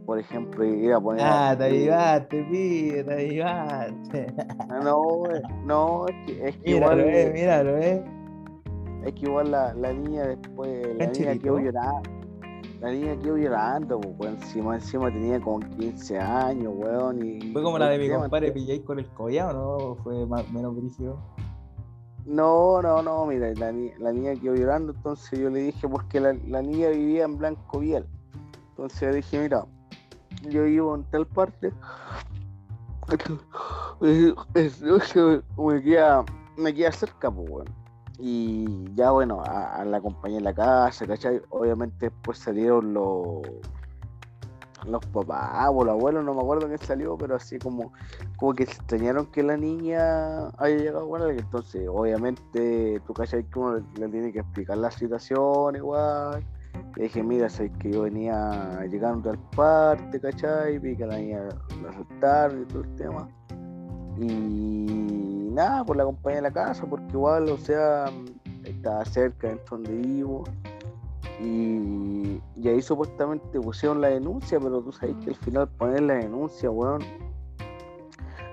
por 0.05 0.19
ejemplo, 0.19 0.63
ir 0.63 0.93
a 0.93 0.99
poner. 1.01 1.25
Ah, 1.25 1.55
te 1.57 1.63
ayudaste, 1.65 2.43
pibe, 2.51 3.03
te 3.03 3.13
ayudaste. 3.13 4.33
No, 4.83 5.25
eh, 5.33 5.41
no, 5.65 6.05
es 6.07 6.15
que, 6.25 6.47
es 6.49 6.57
que 6.57 6.73
Míralo, 6.73 7.01
igual. 7.01 7.15
eh, 7.15 7.31
míralo, 7.33 7.77
eh. 7.77 8.03
Es 9.05 9.13
que 9.13 9.21
igual 9.25 9.51
la, 9.51 9.73
la 9.73 9.93
niña 9.93 10.27
después, 10.27 10.87
la 10.97 11.05
niña 11.07 11.37
quedó 11.39 11.59
llorando. 11.59 12.09
La 12.79 12.91
niña 12.91 13.15
quedó 13.21 13.37
llorando, 13.37 13.99
pues. 13.99 14.31
Encima, 14.31 14.75
encima 14.75 15.11
tenía 15.11 15.39
como 15.39 15.59
15 15.59 16.19
años, 16.19 16.73
weón. 16.75 17.25
Y 17.25 17.51
Fue 17.51 17.63
como 17.63 17.79
la 17.79 17.89
de 17.89 17.97
mi 17.97 18.09
compadre 18.09 18.51
Pillay 18.51 18.81
con 18.81 18.99
el 18.99 19.07
collado, 19.07 19.53
¿no? 19.53 19.95
Fue 20.03 20.25
más, 20.25 20.49
menos 20.51 20.75
brígido. 20.75 21.19
No, 22.25 22.81
no, 22.81 23.01
no, 23.01 23.25
mira, 23.25 23.53
la, 23.53 23.71
la 23.71 24.11
niña 24.11 24.35
quedó 24.35 24.53
llorando, 24.53 24.91
entonces 24.91 25.39
yo 25.39 25.49
le 25.49 25.59
dije, 25.59 25.87
porque 25.87 26.19
la, 26.19 26.33
la 26.47 26.61
niña 26.61 26.89
vivía 26.89 27.23
en 27.23 27.37
Blanco 27.37 27.79
Viel. 27.79 28.05
Entonces 28.71 28.99
yo 28.99 29.13
dije, 29.13 29.39
mira, 29.39 29.65
yo 30.43 30.63
vivo 30.65 30.93
en 30.95 31.03
tal 31.05 31.25
parte. 31.25 31.71
Me 34.01 35.81
queda, 35.81 36.25
me 36.57 36.73
queda 36.73 36.91
cerca, 36.91 37.31
pues, 37.31 37.49
weón. 37.49 37.76
Y 38.19 38.93
ya, 38.95 39.11
bueno, 39.11 39.41
a, 39.43 39.75
a 39.75 39.85
la 39.85 39.97
acompañé 39.97 40.37
en 40.37 40.43
la 40.43 40.53
casa, 40.53 41.05
¿cachai? 41.05 41.41
Obviamente 41.49 42.09
después 42.09 42.39
salieron 42.39 42.93
los 42.93 43.41
los 44.87 45.05
papás 45.07 45.69
o 45.71 45.83
los 45.83 45.93
abuelos, 45.93 46.23
no 46.23 46.33
me 46.33 46.41
acuerdo 46.41 46.67
quién 46.67 46.79
salió, 46.79 47.17
pero 47.17 47.35
así 47.35 47.57
como, 47.59 47.91
como 48.37 48.53
que 48.53 48.63
extrañaron 48.63 49.25
que 49.27 49.43
la 49.43 49.57
niña 49.57 50.49
haya 50.57 50.77
llegado 50.77 51.09
con 51.09 51.21
él. 51.21 51.37
Entonces, 51.39 51.87
obviamente, 51.89 53.01
tú 53.05 53.13
cachai 53.13 53.43
que 53.43 53.59
uno 53.59 53.83
le, 53.97 54.07
tiene 54.09 54.31
que 54.31 54.39
explicar 54.39 54.77
la 54.77 54.91
situación 54.91 55.75
igual. 55.75 56.43
Le 56.95 57.03
dije, 57.03 57.23
mira, 57.23 57.49
sabes 57.49 57.71
que 57.79 57.91
yo 57.91 58.03
venía 58.03 58.85
llegando 58.89 59.31
al 59.31 59.39
parte, 59.55 60.19
¿cachai? 60.19 60.79
Vi 60.79 60.95
que 60.95 61.03
a 61.03 61.07
la 61.07 61.17
niña 61.17 61.43
la 61.81 62.49
y 62.49 62.65
todo 62.65 62.81
el 62.81 62.95
tema. 62.95 63.29
Y 64.19 65.36
nada, 65.57 65.83
pues 65.83 65.97
la 65.97 66.03
acompañé 66.03 66.37
a 66.37 66.41
la 66.41 66.51
casa, 66.51 66.85
porque 66.85 67.07
igual, 67.11 67.49
o 67.49 67.57
sea, 67.57 68.05
estaba 68.63 69.03
cerca 69.05 69.49
dentro 69.49 69.77
donde 69.77 69.91
vivo. 69.93 70.43
Y, 71.41 72.41
y 72.55 72.67
ahí 72.67 72.81
supuestamente 72.81 73.59
pusieron 73.59 74.01
la 74.01 74.09
denuncia, 74.09 74.59
pero 74.59 74.81
tú 74.81 74.91
sabes 74.91 75.15
que 75.23 75.31
al 75.31 75.35
final 75.35 75.67
poner 75.67 76.01
la 76.03 76.15
denuncia, 76.15 76.69
weón, 76.69 77.01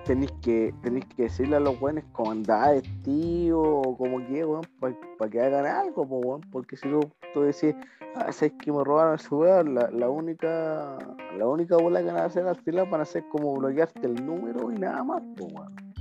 tenéis 0.05 0.33
que, 0.43 0.75
tenéis 0.83 1.07
que 1.17 1.25
decirle 1.25 1.57
a 1.57 1.61
los 1.61 1.81
weones 1.81 2.05
como 2.13 2.33
andá 2.33 2.73
vestido 2.73 3.63
o 3.63 3.97
como 3.97 4.19
que, 4.27 4.45
weón, 4.45 4.67
para 4.81 5.31
que 5.31 5.41
hagan 5.41 5.67
algo, 5.67 6.07
po, 6.07 6.17
weón, 6.17 6.41
porque 6.53 6.77
si 6.77 6.89
tú, 6.89 7.01
tú 7.33 7.43
decís, 7.43 7.75
ah, 8.17 8.33
sabes 8.33 8.53
que 8.63 8.73
me 8.73 8.85
robaron 8.85 9.15
ese 9.15 9.35
weón, 9.35 9.75
la, 9.75 9.91
la 9.91 10.09
única, 10.11 10.99
la 11.39 11.47
única 11.47 11.77
bola 11.77 12.01
que 12.01 12.07
van 12.07 12.17
a 12.19 12.25
hacer 12.27 12.47
al 12.47 12.57
final 12.57 12.89
van 12.91 13.01
a 13.01 13.05
ser 13.05 13.27
como 13.29 13.55
bloquearte 13.55 14.07
el 14.07 14.27
número 14.27 14.71
y 14.73 14.79
nada 14.79 15.03
más, 15.05 15.23
po, 15.37 15.47
weón. 15.47 15.94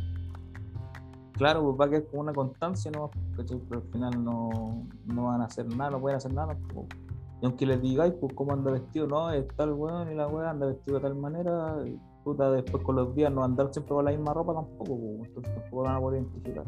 Claro, 1.33 1.63
pues 1.63 1.79
va 1.79 1.85
a 1.85 1.89
quedar 1.89 2.05
como 2.07 2.21
una 2.21 2.33
constancia, 2.33 2.91
¿no? 2.91 3.09
Pero 3.35 3.59
al 3.71 3.81
final 3.91 4.23
no, 4.23 4.85
no 5.05 5.25
van 5.25 5.41
a 5.41 5.45
hacer 5.45 5.67
nada, 5.75 5.91
no 5.91 5.99
pueden 5.99 6.17
hacer 6.17 6.33
nada. 6.33 6.55
pues. 6.73 6.87
Y 7.41 7.45
aunque 7.45 7.65
les 7.65 7.81
digáis, 7.81 8.13
pues, 8.21 8.33
cómo 8.33 8.53
anda 8.53 8.71
vestido, 8.71 9.07
no, 9.07 9.29
es 9.31 9.45
tal 9.57 9.73
weón 9.73 10.11
y 10.11 10.15
la 10.15 10.27
weón 10.27 10.47
anda 10.47 10.67
vestido 10.67 10.97
de 10.97 11.03
tal 11.03 11.15
manera, 11.15 11.75
puta, 12.23 12.49
después 12.51 12.83
con 12.83 12.95
los 12.95 13.13
días 13.15 13.33
no 13.33 13.43
andar 13.43 13.73
siempre 13.73 13.95
con 13.95 14.05
la 14.05 14.11
misma 14.11 14.33
ropa 14.33 14.53
tampoco, 14.53 14.97
pues, 15.17 15.27
entonces 15.27 15.53
tampoco 15.55 15.83
van 15.83 15.95
a 15.95 15.99
poder 15.99 16.21
identificar. 16.21 16.63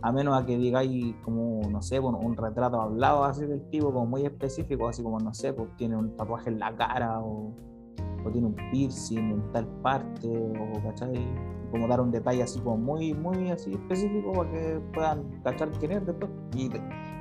A 0.00 0.10
menos 0.10 0.36
a 0.36 0.44
que 0.44 0.56
digáis 0.56 1.14
como, 1.22 1.68
no 1.70 1.80
sé, 1.82 2.00
bueno, 2.00 2.18
un 2.18 2.36
retrato 2.36 2.80
hablado 2.80 3.24
así 3.24 3.44
del 3.44 3.62
tipo, 3.70 3.92
como 3.92 4.06
muy 4.06 4.24
específico, 4.24 4.88
así 4.88 5.02
como, 5.04 5.20
no 5.20 5.32
sé, 5.34 5.52
pues 5.52 5.68
tiene 5.76 5.96
un 5.96 6.16
tatuaje 6.16 6.50
en 6.50 6.58
la 6.58 6.74
cara 6.74 7.20
o, 7.20 7.52
o 8.24 8.30
tiene 8.30 8.46
un 8.48 8.56
piercing 8.70 9.18
en 9.32 9.52
tal 9.52 9.66
parte, 9.82 10.26
o, 10.28 10.82
¿cachai? 10.82 11.26
Como 11.70 11.88
dar 11.88 12.00
un 12.00 12.10
detalle 12.10 12.42
así 12.42 12.60
como 12.60 12.76
muy, 12.76 13.14
muy 13.14 13.50
así 13.50 13.72
específico 13.72 14.32
para 14.32 14.50
que 14.50 14.80
puedan 14.92 15.22
cachar 15.42 15.70
quién 15.78 15.92
es 15.92 16.06
después. 16.06 16.30
Y, 16.56 16.70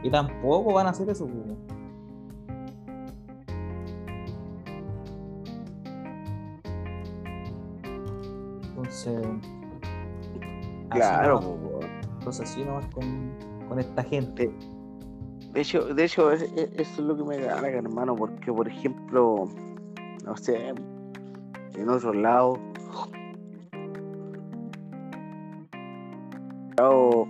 y 0.04 0.12
tampoco 0.12 0.74
van 0.74 0.88
a 0.88 0.89
hacer 0.89 1.10
eso, 1.10 1.26
pues. 1.28 1.58
Entonces, 8.70 9.22
así 10.89 10.99
Claro, 10.99 11.39
weón. 11.39 11.89
entonces 12.20 12.49
así 12.49 12.64
nomás 12.64 12.86
con, 12.88 13.32
con 13.68 13.80
esta 13.80 14.04
gente. 14.04 14.52
De 15.54 15.62
hecho, 15.62 15.93
de 15.93 16.04
hecho 16.06 16.32
es- 16.32 16.43
es- 16.43 16.70
eso 16.76 16.91
es 16.93 16.99
lo 16.99 17.16
que 17.18 17.24
me 17.24 17.38
gana, 17.39 17.68
hermano, 17.68 18.16
porque 18.16 18.52
por 18.52 18.68
ejemplo, 18.68 19.45
no 20.24 20.36
sé, 20.38 20.69
en 20.69 21.88
lados, 22.22 22.59
lado, 26.78 27.28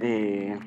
eh, 0.00 0.58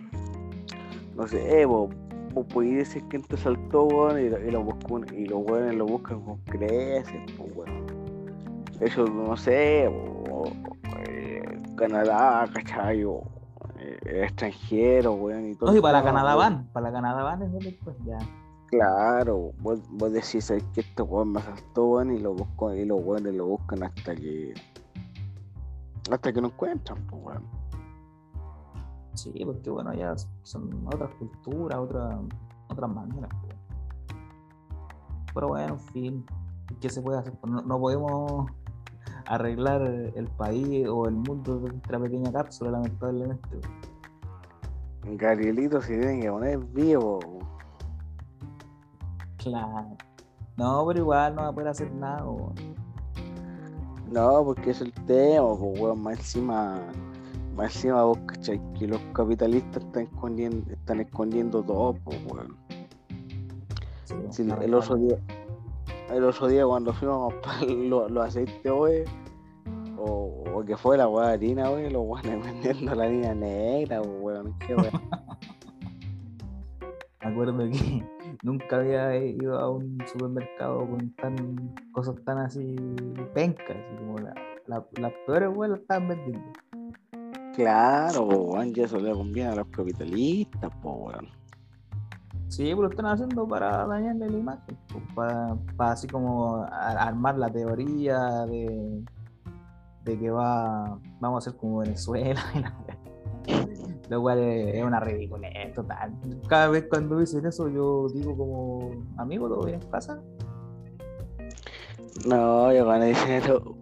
no 1.16 1.28
sé, 1.28 1.66
vos, 1.66 1.90
vos 2.34 2.46
podés 2.48 2.76
decir 2.78 3.04
quién 3.10 3.22
te 3.24 3.38
saltó, 3.38 3.86
weón, 3.86 4.20
y, 4.20 4.24
y, 4.24 4.52
lo 4.52 4.64
buscan- 4.64 5.14
y 5.14 5.26
los 5.26 5.40
weones 5.46 5.76
lo 5.76 5.86
buscan 5.86 6.22
con 6.22 6.38
creces, 6.46 7.22
pues, 7.38 7.56
weón. 7.56 7.84
Eso, 8.80 9.06
no 9.08 9.38
sé, 9.38 9.88
o, 9.88 10.46
eh, 11.08 11.42
Canadá, 11.76 12.48
¿cachai? 12.54 13.04
O, 13.06 13.22
eh, 13.80 13.98
extranjero, 14.24 15.14
weón, 15.14 15.52
y 15.52 15.56
todo. 15.56 15.72
No, 15.72 15.78
y 15.78 15.82
para 15.82 16.04
Canadá 16.04 16.36
van, 16.36 16.68
para 16.74 16.92
Canadá 16.92 17.24
van 17.24 17.44
es 17.44 17.52
donde 17.52 17.78
pues 17.84 17.96
ya. 18.06 18.18
Claro, 18.74 19.52
vos, 19.60 19.82
vos 19.92 20.12
decís 20.12 20.46
"Sabes 20.46 20.64
que 20.74 20.82
este 20.82 21.04
weón 21.04 21.34
me 21.34 21.40
asaltó, 21.40 21.86
weón, 21.86 22.12
y 22.12 22.20
lo 22.20 22.34
busco, 22.34 22.74
y 22.74 22.86
los 22.86 23.00
weones 23.04 23.36
lo 23.36 23.46
buscan 23.46 23.84
hasta 23.84 24.16
que 24.16 24.56
hasta 26.12 26.34
que 26.34 26.42
lo 26.42 26.48
encuentran, 26.48 26.98
pues 27.08 27.22
weón. 27.24 27.44
Sí, 29.14 29.32
porque 29.46 29.70
bueno, 29.70 29.94
ya 29.94 30.16
son 30.42 30.88
otras 30.88 31.14
culturas, 31.16 31.78
otras 31.78 32.16
otras 32.70 32.90
maneras. 32.90 33.30
pues. 33.42 33.56
Pero 35.36 35.50
bueno, 35.50 35.74
en 35.76 35.80
fin, 35.80 36.26
¿qué 36.82 36.90
se 36.90 37.00
puede 37.02 37.20
hacer? 37.20 37.34
No, 37.48 37.62
no 37.62 37.80
podemos 37.80 38.50
arreglar 39.28 39.84
el 39.84 40.28
país 40.30 40.88
o 40.88 41.06
el 41.08 41.14
mundo 41.16 41.60
de 41.60 41.70
nuestra 41.74 42.00
pequeña 42.00 42.32
cápsula, 42.32 42.72
lamentablemente. 42.72 43.62
Gabrielito 45.04 45.80
se 45.80 46.00
tiene 46.00 46.22
que 46.22 46.32
poner 46.32 46.58
vivo. 46.58 47.20
Weón. 49.46 49.62
Claro. 49.62 49.98
No, 50.58 50.86
pero 50.88 51.00
igual 51.00 51.36
no 51.36 51.42
va 51.44 51.48
a 51.48 51.52
poder 51.52 51.68
hacer 51.70 51.92
nada. 51.94 52.24
pues. 52.26 52.66
No, 54.12 54.44
porque 54.46 54.70
es 54.72 54.82
el 54.82 54.92
tema, 55.06 55.48
pues 55.58 55.80
weón, 55.80 56.02
más 56.04 56.18
encima, 56.20 56.80
más 57.56 57.76
encima 57.76 58.04
vos 58.04 58.18
cachai 58.28 58.62
que 58.78 58.88
los 58.88 59.00
capitalistas 59.14 59.84
están 59.84 60.04
escondiendo, 60.04 60.72
están 60.72 61.00
escondiendo 61.02 61.64
todo, 61.64 61.94
pues 62.04 62.20
weón. 62.32 62.56
Sí, 64.04 64.14
Sí, 64.30 64.44
lamentable. 64.44 64.66
el 64.66 64.74
otro 64.76 64.96
día, 64.98 65.18
el 66.12 66.24
otro 66.26 66.48
día 66.48 66.66
cuando 66.68 66.94
fuimos 66.94 67.18
a 67.18 67.22
comprar 67.36 67.64
los, 67.72 68.12
aceites, 68.28 68.72
wey, 68.72 69.04
o, 69.98 70.44
o 70.54 70.64
que 70.66 70.78
fue 70.78 70.98
la 70.98 71.08
weá 71.08 71.28
de 71.30 71.34
harina, 71.34 71.72
wey, 71.72 71.90
los 71.90 72.04
weones 72.06 72.44
vendiendo 72.46 72.94
la 72.94 73.06
harina 73.06 73.34
negra, 73.34 74.02
weón, 74.02 74.54
qué 74.60 74.76
weón. 74.76 74.92
Me 77.24 77.30
acuerdo 77.32 77.58
que 77.58 78.04
nunca 78.42 78.78
había 78.78 79.16
ido 79.18 79.60
a 79.60 79.70
un 79.70 79.98
supermercado 80.12 80.80
con 80.88 81.10
tan 81.16 81.76
cosas 81.92 82.16
tan 82.26 82.40
así 82.40 82.76
pencas, 83.34 83.76
así 83.78 83.96
como 83.98 84.18
la- 84.20 84.34
la- 84.68 84.86
las 85.00 85.14
peores 85.26 85.50
weas 85.56 85.72
las 85.72 85.82
estaban 85.82 86.08
vendiendo. 86.08 86.52
Claro, 87.56 88.26
weón, 88.26 88.72
y 88.76 88.80
eso 88.80 89.00
le 89.00 89.12
conviene 89.14 89.50
a 89.52 89.56
los 89.56 89.68
capitalistas, 89.68 90.72
weón. 90.84 91.28
Sí, 92.48 92.66
pero 92.66 92.84
lo 92.84 92.90
están 92.90 93.06
haciendo 93.08 93.48
para 93.48 93.86
dañarle 93.88 94.30
la 94.30 94.38
imagen, 94.38 94.78
pues, 94.92 95.04
para, 95.16 95.56
para 95.76 95.92
así 95.92 96.08
como 96.08 96.64
armar 96.72 97.38
la 97.38 97.50
teoría 97.50 98.46
de, 98.46 99.04
de 100.04 100.20
que 100.20 100.30
va, 100.30 101.00
vamos 101.20 101.48
a 101.48 101.50
ser 101.50 101.60
como 101.60 101.80
Venezuela. 101.80 102.42
y 102.56 102.60
la. 102.60 102.74
Lo 104.10 104.22
cual 104.22 104.40
es, 104.40 104.76
es 104.76 104.84
una 104.84 105.00
ridiculez 105.00 105.74
total. 105.74 106.14
Cada 106.48 106.68
vez 106.68 106.86
cuando 106.90 107.20
dicen 107.20 107.46
eso, 107.46 107.70
yo 107.70 108.08
digo 108.14 108.36
como, 108.36 109.06
amigo, 109.18 109.48
¿todo 109.48 109.66
bien 109.66 109.82
en 109.82 109.90
casa? 109.90 110.22
No, 112.28 112.72
yo 112.74 112.86
cuando 112.86 113.06
dicen 113.06 113.32
eso. 113.32 113.78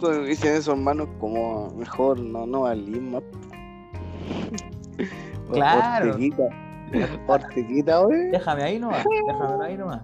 Cuando 0.00 0.22
dicen 0.24 0.56
eso, 0.56 0.72
hermano, 0.72 1.06
como 1.18 1.70
mejor 1.76 2.20
no, 2.20 2.46
no 2.46 2.62
valís 2.62 3.00
más. 3.02 3.22
Claro. 5.52 6.06
Orteguita. 6.10 6.42
Orteguita, 7.26 8.00
oye. 8.00 8.30
Déjame 8.30 8.62
ahí 8.62 8.78
nomás, 8.78 9.04
déjame 9.26 9.64
ahí 9.64 9.76
nomás. 9.76 10.02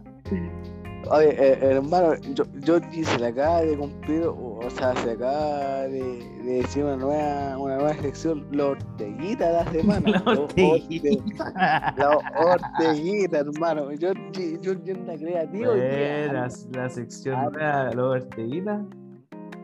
Oye, 1.10 1.34
eh, 1.38 1.58
hermano, 1.60 2.14
yo, 2.34 2.44
yo 2.60 2.78
se 3.04 3.18
le 3.18 3.26
acaba 3.26 3.62
de 3.62 3.76
cumplir, 3.76 4.26
o 4.26 4.50
o 4.62 4.70
sea, 4.70 4.94
se 4.96 5.12
acaba 5.12 5.88
de, 5.88 6.02
de 6.44 6.52
decir 6.62 6.84
una 6.84 6.96
nueva, 6.96 7.58
una 7.58 7.76
nueva 7.76 7.94
sección, 7.94 8.46
la 8.52 8.66
Orteguita 8.66 9.46
de 9.46 9.52
la 9.52 9.72
semana. 9.72 10.22
La 10.24 10.32
orteguita. 10.32 11.94
La 11.96 12.18
Orteguita, 12.36 13.38
hermano. 13.38 13.92
Yo, 13.92 14.12
yo, 14.32 14.60
yo, 14.60 14.84
yo 14.84 14.94
anda 14.94 15.16
creativo. 15.16 15.72
Buena, 15.72 16.48
la 16.72 16.90
sección 16.90 17.52
nueva, 17.52 17.90
los 17.92 18.22
Orteguitas. 18.22 18.82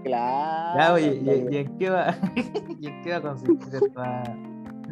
Claro. 0.05 0.79
Ya, 0.79 0.93
oye, 0.95 1.21
¿y, 1.23 1.55
y 1.55 1.59
en 1.59 1.79
qué 1.79 1.91
va, 1.91 2.17
¿y 2.81 2.87
en 2.87 3.03
qué 3.03 3.11
va 3.11 3.17
a 3.17 3.23
consistir 3.23 3.75
esta, 3.75 4.23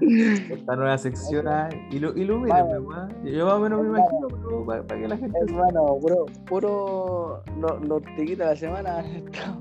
esta 0.00 0.76
nueva 0.76 0.98
sección? 0.98 1.46
Ilu- 1.90 2.16
Ilumínenme, 2.16 2.78
weón. 2.80 3.24
Yo 3.24 3.44
más 3.46 3.54
o 3.54 3.60
menos 3.60 3.82
me 3.82 3.88
imagino, 3.88 4.28
pero 4.28 4.66
para, 4.66 4.82
para 4.86 5.00
que 5.00 5.08
la 5.08 5.16
gente 5.16 5.38
Hermano, 5.40 5.96
puro, 6.00 6.26
puro 6.46 7.42
lo- 7.60 7.78
los 7.80 7.90
Orteguitas 8.02 8.38
de 8.38 8.44
la 8.44 8.56
semana 8.56 8.98
han 8.98 9.06
estado, 9.06 9.56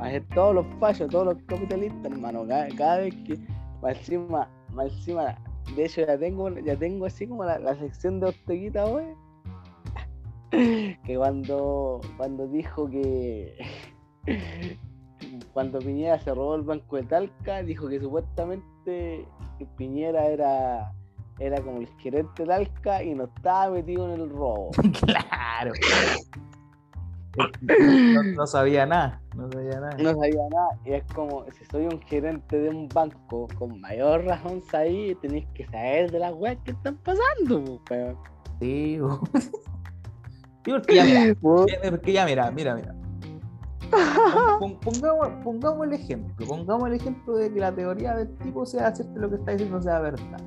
han 0.00 0.10
estado 0.10 0.34
todos 0.34 0.54
los 0.54 0.66
fallos, 0.80 1.10
todos 1.10 1.24
los 1.26 1.36
capitalistas, 1.46 2.12
hermano. 2.12 2.46
Cada, 2.46 2.68
cada 2.76 2.98
vez 2.98 3.14
que, 3.26 3.38
más 3.82 3.96
encima, 3.98 4.48
más 4.72 4.86
encima, 4.86 5.36
de 5.76 5.84
hecho 5.84 6.00
ya 6.06 6.18
tengo, 6.18 6.48
ya 6.50 6.76
tengo 6.76 7.06
así 7.06 7.26
como 7.26 7.44
la, 7.44 7.58
la 7.58 7.74
sección 7.76 8.20
de 8.20 8.28
Orteguita 8.28 8.84
hoy. 8.86 9.04
Que 11.06 11.16
cuando, 11.16 12.00
cuando 12.16 12.48
dijo 12.48 12.90
que 12.90 13.56
cuando 15.52 15.78
Piñera 15.78 16.18
se 16.18 16.34
robó 16.34 16.56
el 16.56 16.62
banco 16.62 16.96
de 16.96 17.04
Talca, 17.04 17.62
dijo 17.62 17.88
que 17.88 18.00
supuestamente 18.00 19.24
Piñera 19.76 20.26
era, 20.26 20.92
era 21.38 21.60
como 21.62 21.80
el 21.80 21.88
gerente 21.98 22.42
de 22.42 22.48
Talca 22.48 23.02
y 23.02 23.14
no 23.14 23.24
estaba 23.24 23.70
metido 23.70 24.12
en 24.12 24.20
el 24.20 24.30
robo. 24.30 24.70
Claro. 25.06 25.72
No, 27.62 28.22
no 28.34 28.46
sabía 28.46 28.86
nada, 28.86 29.22
no 29.36 29.50
sabía 29.52 29.78
nada. 29.78 29.96
No 29.98 30.14
sabía 30.14 30.42
nada. 30.50 30.68
Y 30.84 30.92
es 30.94 31.04
como, 31.14 31.44
si 31.52 31.64
soy 31.66 31.84
un 31.84 32.00
gerente 32.02 32.58
de 32.58 32.70
un 32.70 32.88
banco, 32.88 33.46
con 33.56 33.80
mayor 33.80 34.24
razón 34.24 34.62
ahí 34.72 35.14
tenéis 35.22 35.46
que 35.54 35.64
saber 35.66 36.10
de 36.10 36.18
las 36.18 36.32
weas 36.34 36.58
que 36.64 36.72
están 36.72 36.96
pasando, 36.96 37.80
pues, 37.86 38.00
weón. 38.00 38.18
Sí. 38.60 38.98
Sí, 40.64 40.72
porque 40.72 40.94
ya 40.94 41.04
mira, 41.04 41.34
porque 41.90 42.12
ya 42.12 42.26
mira, 42.26 42.50
mira, 42.50 42.74
mira. 42.74 42.94
Pon- 43.90 44.78
pon- 44.80 44.92
Pongamos, 45.00 45.28
pongamos 45.44 45.86
el 45.86 45.92
ejemplo, 45.94 46.46
pongamos 46.46 46.88
el 46.88 46.94
ejemplo 46.94 47.36
de 47.36 47.52
que 47.52 47.60
la 47.60 47.74
teoría 47.74 48.14
del 48.14 48.34
tipo 48.38 48.64
sea 48.66 48.94
cierto 48.94 49.18
lo 49.18 49.28
que 49.30 49.36
está 49.36 49.52
diciendo 49.52 49.80
sea 49.82 49.98
verdad. 50.00 50.40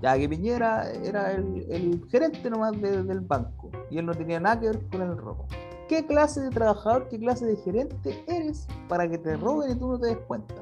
Ya 0.00 0.16
que 0.16 0.28
Piñera 0.28 0.90
era 0.92 1.32
el, 1.32 1.66
el 1.70 2.04
gerente 2.08 2.48
nomás 2.50 2.80
de- 2.80 3.02
del 3.02 3.20
banco 3.20 3.70
y 3.90 3.98
él 3.98 4.06
no 4.06 4.14
tenía 4.14 4.38
nada 4.40 4.60
que 4.60 4.66
ver 4.68 4.88
con 4.90 5.02
el 5.02 5.16
robo. 5.16 5.46
¿Qué 5.88 6.06
clase 6.06 6.40
de 6.42 6.50
trabajador, 6.50 7.08
qué 7.08 7.18
clase 7.18 7.46
de 7.46 7.56
gerente 7.56 8.22
eres 8.28 8.66
para 8.88 9.08
que 9.08 9.18
te 9.18 9.36
roben 9.36 9.70
y 9.72 9.74
tú 9.78 9.88
no 9.92 9.98
te 9.98 10.08
des 10.08 10.18
cuenta? 10.18 10.54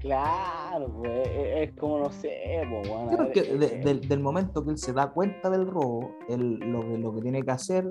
Claro, 0.00 0.88
pues, 0.98 1.10
es, 1.28 1.70
es 1.70 1.76
como 1.78 1.98
no 2.00 2.10
sé, 2.12 2.30
pues, 2.68 2.90
a 2.90 3.04
ver, 3.06 3.16
porque 3.16 3.40
eh, 3.40 3.58
de- 3.58 3.66
eh, 3.66 3.80
del, 3.84 4.08
del 4.08 4.20
momento 4.20 4.64
que 4.64 4.70
él 4.72 4.78
se 4.78 4.92
da 4.92 5.10
cuenta 5.10 5.48
del 5.50 5.66
robo, 5.66 6.10
él, 6.28 6.58
lo, 6.60 6.80
que, 6.82 6.98
lo 6.98 7.14
que 7.14 7.20
tiene 7.22 7.42
que 7.42 7.50
hacer, 7.50 7.86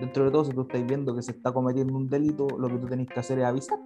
dentro 0.00 0.24
de 0.24 0.30
todo, 0.30 0.44
si 0.44 0.52
tú 0.52 0.62
estás 0.62 0.84
viendo 0.86 1.14
que 1.14 1.22
se 1.22 1.32
está 1.32 1.52
cometiendo 1.52 1.94
un 1.96 2.08
delito, 2.08 2.46
lo 2.58 2.68
que 2.68 2.78
tú 2.78 2.86
tenés 2.88 3.08
que 3.08 3.20
hacer 3.20 3.38
es 3.38 3.44
avisar. 3.44 3.78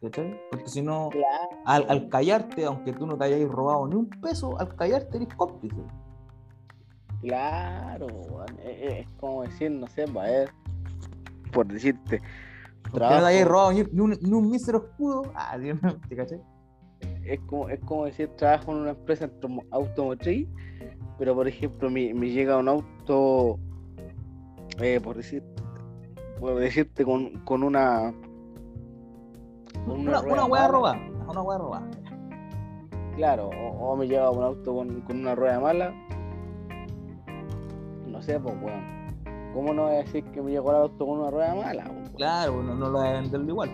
¿cachai? 0.00 0.34
Porque 0.50 0.68
si 0.68 0.82
no, 0.82 1.10
Claro, 1.10 1.56
al, 1.64 1.86
al 1.88 2.08
callarte, 2.08 2.64
aunque 2.64 2.92
tú 2.92 3.06
no 3.06 3.16
te 3.16 3.24
hayas 3.24 3.48
robado 3.48 3.86
ni 3.86 3.94
un 3.94 4.08
peso, 4.10 4.58
al 4.58 4.74
callarte 4.74 5.16
eres 5.18 5.34
cómplice. 5.36 5.76
claro, 7.20 8.06
weón. 8.06 8.58
Es, 8.64 8.98
es- 9.00 9.06
como 9.20 9.42
decir, 9.42 9.70
no 9.70 9.86
sé, 9.86 10.04
pues, 10.06 10.16
a 10.16 10.30
ver, 10.30 10.50
por 11.52 11.66
decirte, 11.66 12.20
no 12.92 12.98
te 12.98 13.04
hayas 13.04 13.46
robado 13.48 13.72
ni, 13.72 13.80
un, 14.00 14.18
ni 14.20 14.32
un 14.32 14.50
mísero 14.50 14.78
escudo. 14.86 15.22
Ah, 15.34 15.56
Dios 15.58 15.80
mío, 15.82 15.96
¿te 16.08 16.16
cachai? 16.16 16.40
es 17.24 17.40
como, 17.46 17.68
es 17.68 17.78
como 17.80 18.04
decir 18.06 18.28
trabajo 18.36 18.72
en 18.72 18.78
una 18.78 18.90
empresa 18.90 19.26
automo- 19.26 19.64
automotriz, 19.70 20.48
pero 21.18 21.34
por 21.34 21.46
ejemplo 21.46 21.88
me, 21.90 22.12
me 22.14 22.30
llega 22.30 22.56
un 22.58 22.68
auto, 22.68 23.58
eh, 24.82 25.00
por 25.00 25.16
decir, 25.16 25.42
por 26.40 26.56
decirte 26.56 27.04
con, 27.04 27.44
con 27.44 27.62
una 27.62 28.12
con 29.84 30.00
Una, 30.00 30.20
una 30.20 30.44
hueá 30.44 30.68
robada. 30.68 30.98
Una 31.28 31.42
hueá 31.42 31.58
robada. 31.58 31.90
Claro, 33.16 33.48
o, 33.48 33.92
o 33.92 33.96
me 33.96 34.06
llega 34.06 34.30
un 34.30 34.42
auto 34.42 34.74
con, 34.74 35.00
con 35.02 35.18
una 35.20 35.34
rueda 35.34 35.60
mala. 35.60 35.94
No 38.06 38.20
sé, 38.22 38.38
pues 38.40 38.54
weón. 38.62 38.92
¿Cómo 39.54 39.74
no 39.74 39.82
voy 39.84 39.92
a 39.92 39.98
decir 39.98 40.24
que 40.32 40.40
me 40.40 40.50
llegó 40.50 40.70
el 40.70 40.76
auto 40.76 41.06
con 41.06 41.20
una 41.20 41.30
rueda 41.30 41.54
mala? 41.54 41.84
weón? 41.88 42.06
Claro, 42.16 42.62
no, 42.62 42.74
no 42.74 42.88
lo 42.88 42.98
vas 42.98 43.08
a 43.08 43.12
venderlo 43.20 43.48
igual. 43.48 43.70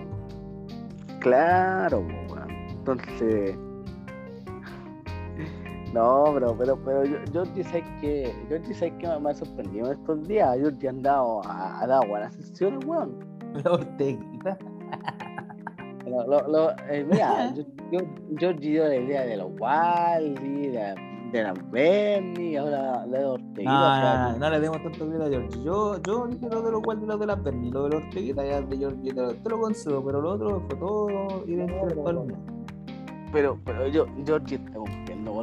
Claro, 1.21 2.03
po, 2.07 2.35
weón. 2.35 2.51
Entonces. 2.71 3.57
No, 5.95 6.25
pero, 6.35 6.55
pero, 6.59 6.77
pero 6.85 7.05
yo, 7.05 7.17
Georgie, 7.33 7.65
¿sabes 7.65 7.85
qué? 8.01 8.33
Georgie, 8.49 8.75
¿sabes 8.75 8.95
qué 8.99 9.09
me 9.21 9.31
ha 9.31 9.35
sorprendido 9.35 9.87
en 9.87 9.93
estos 9.99 10.29
días? 10.29 10.57
Georgie 10.59 10.89
han 10.89 11.03
dado, 11.03 11.41
ha, 11.45 11.81
ha 11.81 11.87
dado 11.87 12.03
buenas 12.09 12.35
sesiones, 12.35 12.85
weón. 12.87 13.17
La 13.65 13.73
Orteguita. 13.73 14.59
Lo, 16.07 16.27
lo, 16.27 16.49
lo- 16.49 16.71
eh, 16.91 17.07
mira, 17.11 17.53
yo, 17.57 17.63
yo, 17.93 18.01
Georgie 18.39 18.71
dio 18.71 18.85
la 18.89 18.97
idea 18.97 19.23
de 19.27 19.37
los 19.39 19.49
Wally, 19.59 20.69
de, 20.69 20.95
de 21.33 21.43
la 21.43 21.53
Bernie, 21.71 22.59
ahora 22.59 23.07
de 23.07 23.23
los 23.23 23.35
Orteguita. 23.35 23.71
No, 23.73 23.81
o 23.93 23.95
sea, 23.97 24.19
no, 24.19 24.33
no, 24.33 24.39
no 24.39 24.51
le 24.51 24.61
demos 24.61 24.83
tanto 24.83 24.99
crédito 25.07 25.25
a 25.25 25.29
George. 25.29 25.63
Yo, 25.65 26.03
yo 26.03 26.27
dije 26.27 26.49
lo 26.51 26.63
de 26.63 26.71
los 26.71 26.83
cual 26.83 27.01
de 27.01 27.07
los 27.07 27.21
de 27.21 27.27
las 27.27 27.43
Bernie, 27.43 27.71
lo 27.71 27.85
de 27.85 27.91
los 27.97 28.05
Orteguita 28.05 28.45
ya 28.45 28.61
de 28.61 28.77
George, 28.77 28.99
te 29.03 29.13
lo, 29.15 29.35
te 29.35 29.49
lo 29.51 29.61
concedo, 29.61 30.05
pero 30.05 30.21
lo 30.21 30.31
otro 30.33 30.61
fue 30.69 30.79
todo 30.79 31.09
ir 31.47 31.59
intelectual 31.61 32.27
mío. 32.27 32.37
Pero, 33.31 33.59
pero 33.63 33.87
yo, 33.89 34.07
Georgie 34.25 34.59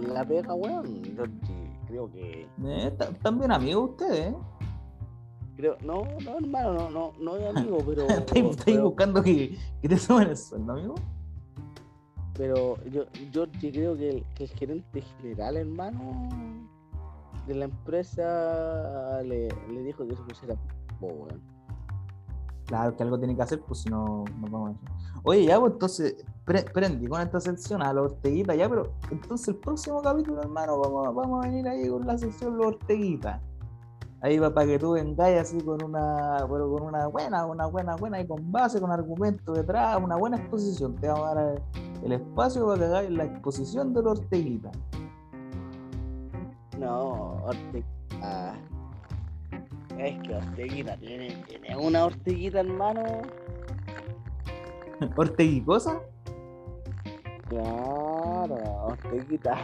con 0.02 0.14
la 0.14 0.26
pega, 0.26 0.54
weón. 0.54 1.02
Georgie, 1.04 1.80
creo 1.88 2.12
que. 2.12 2.48
Eh, 2.66 2.98
Están 3.00 3.40
bien 3.40 3.52
amigos 3.52 3.92
ustedes, 3.92 4.34
¿eh? 4.34 4.36
Creo, 5.56 5.78
no, 5.82 6.04
no, 6.24 6.38
hermano, 6.38 6.74
no, 6.74 6.90
no, 6.90 7.14
no 7.20 7.38
es 7.38 7.56
amigo, 7.56 7.78
pero. 7.88 8.02
Estáis 8.10 8.58
pero- 8.66 8.84
buscando 8.84 9.24
que, 9.24 9.58
que 9.82 9.88
te 9.88 9.98
suben 9.98 10.30
el 10.30 10.38
sueldo, 10.38 10.74
amigo. 10.74 10.96
Pero 12.34 12.76
yo, 12.92 13.06
yo 13.32 13.46
creo 13.62 13.96
que 13.96 14.10
el, 14.10 14.26
que 14.36 14.44
el 14.44 14.50
gerente 14.50 15.02
general, 15.02 15.56
hermano, 15.56 16.28
de 17.48 17.56
la 17.56 17.66
empresa 17.66 19.22
le, 19.24 19.48
le 19.72 19.82
dijo 19.84 20.06
que 20.06 20.16
se 20.18 20.22
pusiera 20.24 20.56
po, 21.00 21.08
weón. 21.08 21.42
Claro 22.66 22.98
que 22.98 23.04
algo 23.04 23.18
tiene 23.18 23.36
que 23.36 23.42
hacer, 23.44 23.62
pues 23.62 23.80
si 23.84 23.90
no 23.90 24.26
nos 24.42 24.52
vamos 24.52 24.72
a 24.72 24.74
echar. 24.74 24.92
Oye, 25.24 25.46
ya, 25.46 25.60
pues 25.60 25.72
entonces, 25.74 26.26
pre- 26.46 26.64
prendí 26.64 27.08
con 27.08 27.22
esta 27.22 27.40
sección 27.42 27.82
a 27.82 27.92
los 27.94 28.14
Orteguita, 28.14 28.56
ya, 28.56 28.70
pero 28.70 28.94
entonces 29.12 29.48
el 29.50 29.56
próximo 29.58 30.02
capítulo, 30.02 30.42
hermano, 30.42 30.80
vamos, 30.80 31.08
a- 31.08 31.12
vamos 31.12 31.44
a 31.46 31.48
venir 31.50 31.68
ahí 31.68 31.90
con 31.90 32.06
la 32.06 32.18
sección 32.18 32.58
Los 32.58 32.68
Orteguita. 32.68 33.42
Ahí 34.22 34.40
va 34.40 34.52
para 34.52 34.66
que 34.66 34.80
tú 34.80 34.94
vengas 34.94 35.30
así 35.40 35.60
con 35.62 35.84
una, 35.84 36.38
pero 36.50 36.72
con 36.72 36.84
una 36.84 37.06
buena, 37.08 37.46
una 37.46 37.68
buena, 37.68 37.96
buena, 37.96 38.20
y 38.22 38.26
con 38.28 38.52
base, 38.52 38.80
con 38.82 38.90
argumento 38.92 39.54
detrás, 39.54 40.02
una 40.02 40.16
buena 40.16 40.38
exposición. 40.38 40.96
Te 40.96 41.08
vamos 41.10 41.28
a 41.30 41.36
dar 41.36 41.62
el 42.04 42.12
espacio 42.12 42.66
para 42.66 42.80
que 42.80 42.86
hagáis 42.86 43.12
la 43.12 43.26
exposición 43.26 43.94
de 43.94 44.02
los 44.02 44.20
Orteguita. 44.20 44.72
No, 46.80 47.44
Orteguita. 47.46 48.56
Es 49.98 50.22
que 50.28 50.36
Orteguita 50.36 50.98
tiene, 50.98 51.44
tiene 51.48 51.78
una 51.78 52.06
Orteguita, 52.06 52.62
hermano. 52.62 53.02
¿Orteguicosa? 55.16 56.02
Claro, 57.50 58.56
Orteguita. 58.88 59.58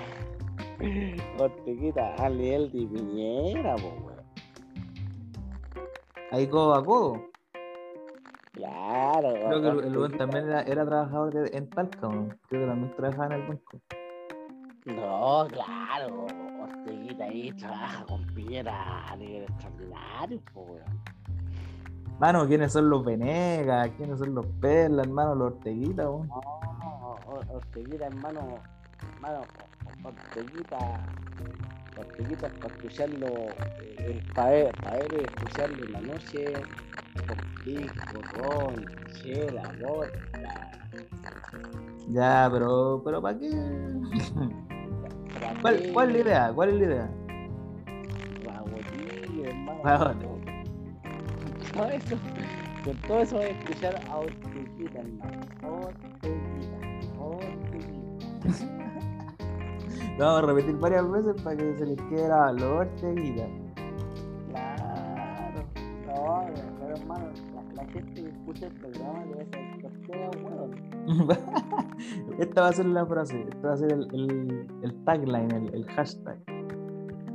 Orteguita 1.39 2.15
al 2.15 2.37
nivel 2.37 2.71
de 2.71 2.87
Piñera, 2.87 3.75
po, 3.75 3.87
weón. 4.05 4.21
Ahí 6.31 6.47
codo 6.47 6.75
a 6.75 6.85
codo. 6.85 7.25
Claro. 8.53 9.29
Creo 9.33 9.61
que 9.61 9.87
el- 9.87 9.97
weón 9.97 10.17
también 10.17 10.45
era, 10.45 10.61
era 10.63 10.85
trabajador 10.85 11.33
de- 11.33 11.57
en 11.57 11.69
Talca, 11.69 12.07
weón. 12.07 12.37
Creo 12.49 12.61
que 12.61 12.67
también 12.67 12.95
trabajaba 12.95 13.25
en 13.35 13.41
el 13.41 13.47
banco. 13.47 13.79
No, 14.85 15.47
claro. 15.49 16.25
Orteguita 16.63 17.23
ahí 17.25 17.51
trabaja 17.53 18.05
con 18.05 18.25
Piñera 18.33 19.05
a 19.07 19.15
nivel 19.15 19.43
extraordinario, 19.43 20.41
po, 20.53 20.61
weón. 20.61 21.01
Mano, 22.19 22.47
¿quiénes 22.47 22.71
son 22.71 22.87
los 22.89 23.03
Venegas? 23.03 23.89
¿Quiénes 23.97 24.19
son 24.19 24.35
los 24.35 24.45
Perlas, 24.45 25.07
hermano? 25.07 25.33
Los 25.35 25.53
Orteguitas, 25.53 26.05
weón. 26.05 26.27
No, 26.27 26.41
Orteguita, 27.31 28.07
hermano, 28.07 28.59
hermano, 29.15 29.41
Orteguita, 30.03 30.99
Orteguita 31.97 32.49
para 32.49 32.75
escucharlo, 32.75 33.27
eh, 33.99 34.21
para 34.35 34.71
para 34.83 34.97
escucharlo 34.99 35.85
en 35.85 35.91
la 35.93 36.01
noche, 36.01 36.53
con 37.27 37.37
pisco, 37.63 38.21
ron, 38.33 38.85
chela, 39.13 39.63
vodka. 39.79 40.71
Ya, 42.09 42.49
pero, 42.51 43.01
pero 43.05 43.21
¿para 43.21 43.39
qué? 43.39 43.49
¿Cuál, 45.61 45.89
¿Cuál 45.93 46.09
es 46.09 46.15
la 46.15 46.21
idea? 46.21 46.51
¿Cuál 46.53 46.69
es 46.69 46.75
la 46.75 46.85
idea? 46.85 47.09
Rabotillo, 48.43 49.45
hermano. 49.45 49.83
Rabotillo. 49.83 50.31
Todo 51.73 51.85
eso, 51.85 52.17
con 52.83 52.95
todo 53.07 53.19
eso 53.21 53.35
voy 53.37 53.45
a 53.45 53.49
escuchar 53.49 54.01
a 54.09 54.17
Orteguita, 54.17 54.99
hermano. 54.99 55.41
Orteguita. 55.63 56.50
Lo 60.17 60.25
vamos 60.25 60.43
a 60.43 60.45
repetir 60.53 60.77
varias 60.77 61.09
veces 61.09 61.41
para 61.41 61.57
que 61.57 61.77
se 61.77 61.85
les 61.85 62.01
quede 62.03 62.23
grabado. 62.25 62.53
Los 62.53 62.63
Orteguitas. 62.63 63.49
Claro, 64.49 65.63
no, 66.05 66.45
pero 66.79 66.95
hermano, 66.95 67.25
la, 67.53 67.83
la 67.83 67.89
gente 67.91 68.23
que 68.23 68.29
escucha 68.29 68.67
el 68.67 68.73
programa 68.73 69.25
debe 69.25 69.45
ser 69.45 69.81
cualquiera. 69.81 70.29
Esta 72.39 72.61
va 72.61 72.67
a 72.67 72.73
ser 72.73 72.85
la 72.85 73.05
frase, 73.05 73.45
esta 73.49 73.67
va 73.67 73.73
a 73.73 73.77
ser 73.77 73.93
el, 73.93 74.07
el, 74.13 74.67
el 74.83 75.03
tagline, 75.05 75.51
el, 75.51 75.73
el 75.73 75.85
hashtag. 75.91 76.37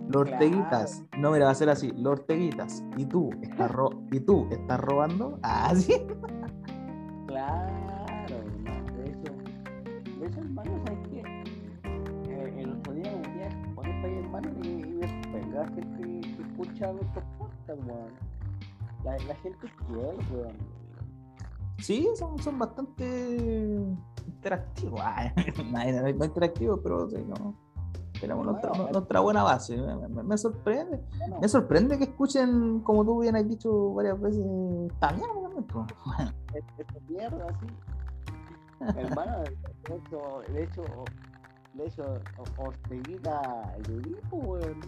Los 0.09 0.29
Claro. 0.29 1.05
No, 1.19 1.33
mira, 1.33 1.47
va 1.47 1.51
a 1.51 1.55
ser 1.55 1.69
así. 1.69 1.91
Los 1.97 2.21
Orteguitas. 2.21 2.85
¿Y 2.97 3.07
tú 3.07 3.31
estás, 3.43 3.71
ro 3.71 3.91
¿y 4.13 4.21
tú 4.21 4.47
estás 4.51 4.81
robando? 4.81 5.39
Ah, 5.43 5.75
sí. 5.75 5.95
La 15.69 15.75
gente 15.75 16.21
que 16.37 16.43
escucha 16.43 16.93
nuestros 16.93 17.25
podcasts, 17.39 17.85
weón. 17.87 18.11
La, 19.05 19.13
la 19.27 19.35
gente 19.37 19.67
es 19.67 19.73
fiel, 19.87 20.17
weón. 20.33 20.57
Sí, 21.79 22.09
son, 22.17 22.39
son 22.43 22.59
bastante 22.59 23.05
interactivos. 24.27 25.01
Ah, 25.03 25.33
no, 25.73 26.03
no, 26.15 26.25
interactivos, 26.25 26.81
pero 26.83 27.09
sí, 27.11 27.25
no. 27.27 27.55
Tenemos 28.21 28.47
nuestra, 28.47 28.71
Bueno, 28.71 28.89
nuestra 28.93 29.21
buena 29.21 29.43
base. 29.43 29.77
Me, 29.77 30.09
me- 30.09 30.23
me 30.23 30.39
sorprende. 30.39 31.03
Bueno, 31.19 31.39
Me 31.41 31.49
sorprende 31.49 31.99
que 31.99 32.05
escuchen, 32.05 32.81
como 32.81 33.05
tú 33.05 33.21
bien 33.21 33.37
has 33.37 33.47
dicho 33.47 33.93
varias 33.93 34.19
veces, 34.19 34.43
también. 35.01 35.29
es- 36.55 36.65
esta 36.79 36.95
mierda, 37.09 37.47
así. 37.47 38.99
Hermano, 38.99 39.39
de 39.45 39.97
hecho, 39.97 40.43
de 40.53 40.63
hecho, 40.65 40.83
de 41.75 41.87
hecho, 41.87 42.03
Orteguita 42.57 43.75
Yudipo, 43.87 44.37
weón. 44.39 44.81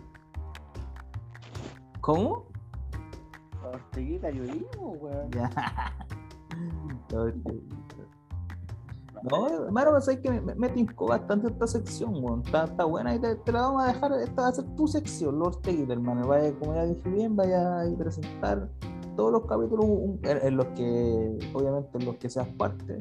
¿Cómo? 2.01 2.45
Orteguita 3.73 4.31
Yudipo, 4.31 4.91
weón. 5.01 5.31
Ya. 5.31 5.51
No, 7.11 7.25
No, 9.31 9.65
hermano, 9.66 10.01
sabes 10.01 10.20
que 10.20 10.31
me, 10.31 10.55
me, 10.55 10.69
tincó 10.69 11.07
bastante 11.09 11.49
esta 11.49 11.66
sección, 11.66 12.23
weón. 12.23 12.43
Está, 12.45 12.65
está 12.65 12.85
buena 12.85 13.15
y 13.15 13.19
te, 13.19 13.35
te 13.37 13.53
la 13.53 13.62
vamos 13.62 13.83
a 13.83 13.87
dejar. 13.89 14.12
Esta 14.12 14.43
va 14.43 14.49
a 14.49 14.53
ser 14.53 14.65
tu 14.77 14.87
sección, 14.87 15.39
Lord 15.39 15.57
Teguita, 15.62 15.93
hermano. 15.93 16.27
Vaya, 16.29 16.53
como 16.59 16.75
ya 16.75 16.85
dije 16.85 17.09
bien, 17.09 17.35
vaya 17.35 17.81
a 17.83 17.97
presentar 17.97 18.69
todos 19.16 19.33
los 19.33 19.47
capítulos 19.47 19.87
un- 19.89 20.20
en, 20.23 20.47
en 20.47 20.57
los 20.57 20.66
que, 20.66 21.39
obviamente, 21.53 21.99
en 21.99 22.05
los 22.05 22.16
que 22.16 22.31
seas 22.31 22.47
parte. 22.49 22.99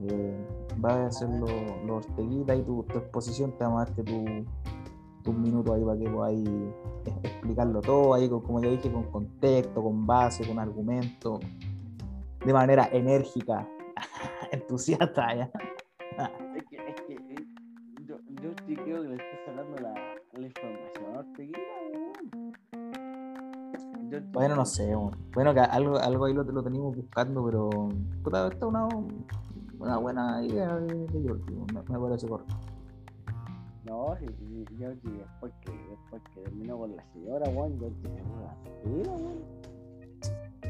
Eh, 0.00 0.46
vaya 0.76 1.04
a 1.04 1.06
hacer 1.06 1.28
los 1.30 2.06
y 2.54 2.62
tu, 2.62 2.82
tu 2.84 2.98
exposición. 2.98 3.52
Te 3.56 3.64
vamos 3.64 3.82
a 3.82 3.84
darte 3.86 4.02
tu, 4.04 4.24
tus 5.28 5.36
minutos 5.36 5.74
ahí 5.74 5.84
para 5.84 5.98
que 5.98 6.08
podáis 6.08 6.48
es- 7.04 7.16
explicarlo 7.22 7.80
todo, 7.82 8.14
ahí 8.14 8.28
con- 8.30 8.40
como 8.40 8.62
ya 8.62 8.70
dije, 8.70 8.90
con 8.90 9.04
contexto, 9.10 9.82
con 9.82 10.06
base, 10.06 10.46
con 10.48 10.58
argumento, 10.58 11.38
de 12.46 12.52
manera 12.52 12.88
enérgica, 12.92 13.68
entusiasta. 14.52 15.34
¿ya? 15.34 15.50
Es 16.56 16.64
que, 16.70 16.76
es 16.76 17.00
que, 17.06 17.12
eh, 17.14 17.46
yo, 18.06 18.16
yo 18.42 18.50
sí 18.66 18.74
creo 18.74 19.02
que 19.02 19.08
le 19.08 19.14
estoy 19.16 19.38
sacando 19.44 19.76
la, 19.82 19.92
la 20.32 20.46
información. 20.46 21.34
Yo- 24.10 24.18
Bueno, 24.32 24.56
no 24.56 24.64
sé. 24.64 24.94
Bueno, 25.34 25.52
que 25.52 25.60
algo, 25.60 25.98
algo 25.98 26.24
ahí 26.24 26.32
lo, 26.32 26.42
lo 26.42 26.62
tenemos 26.62 26.96
buscando, 26.96 27.44
pero 27.44 27.68
puta, 28.24 28.46
esta 28.48 28.56
es 28.56 28.62
una, 28.62 28.86
una 29.78 29.98
buena 29.98 30.42
idea 30.42 30.74
de, 30.76 31.06
de 31.06 31.28
Jordi, 31.28 31.54
me, 31.74 31.82
me 31.82 31.98
parece 31.98 32.26
correcto. 32.26 32.56
No, 33.84 34.16
sí, 34.18 34.26
sí, 34.38 34.64
yo 34.78 34.92
sí, 34.92 35.10
después 35.10 35.52
que, 35.62 35.72
después 35.72 36.22
que 36.34 36.40
terminó 36.42 36.78
con 36.78 36.96
la 36.96 37.04
señora, 37.12 37.48
weón, 37.50 37.78
yo 37.78 37.88
sí, 37.88 38.08
weón. 38.84 39.38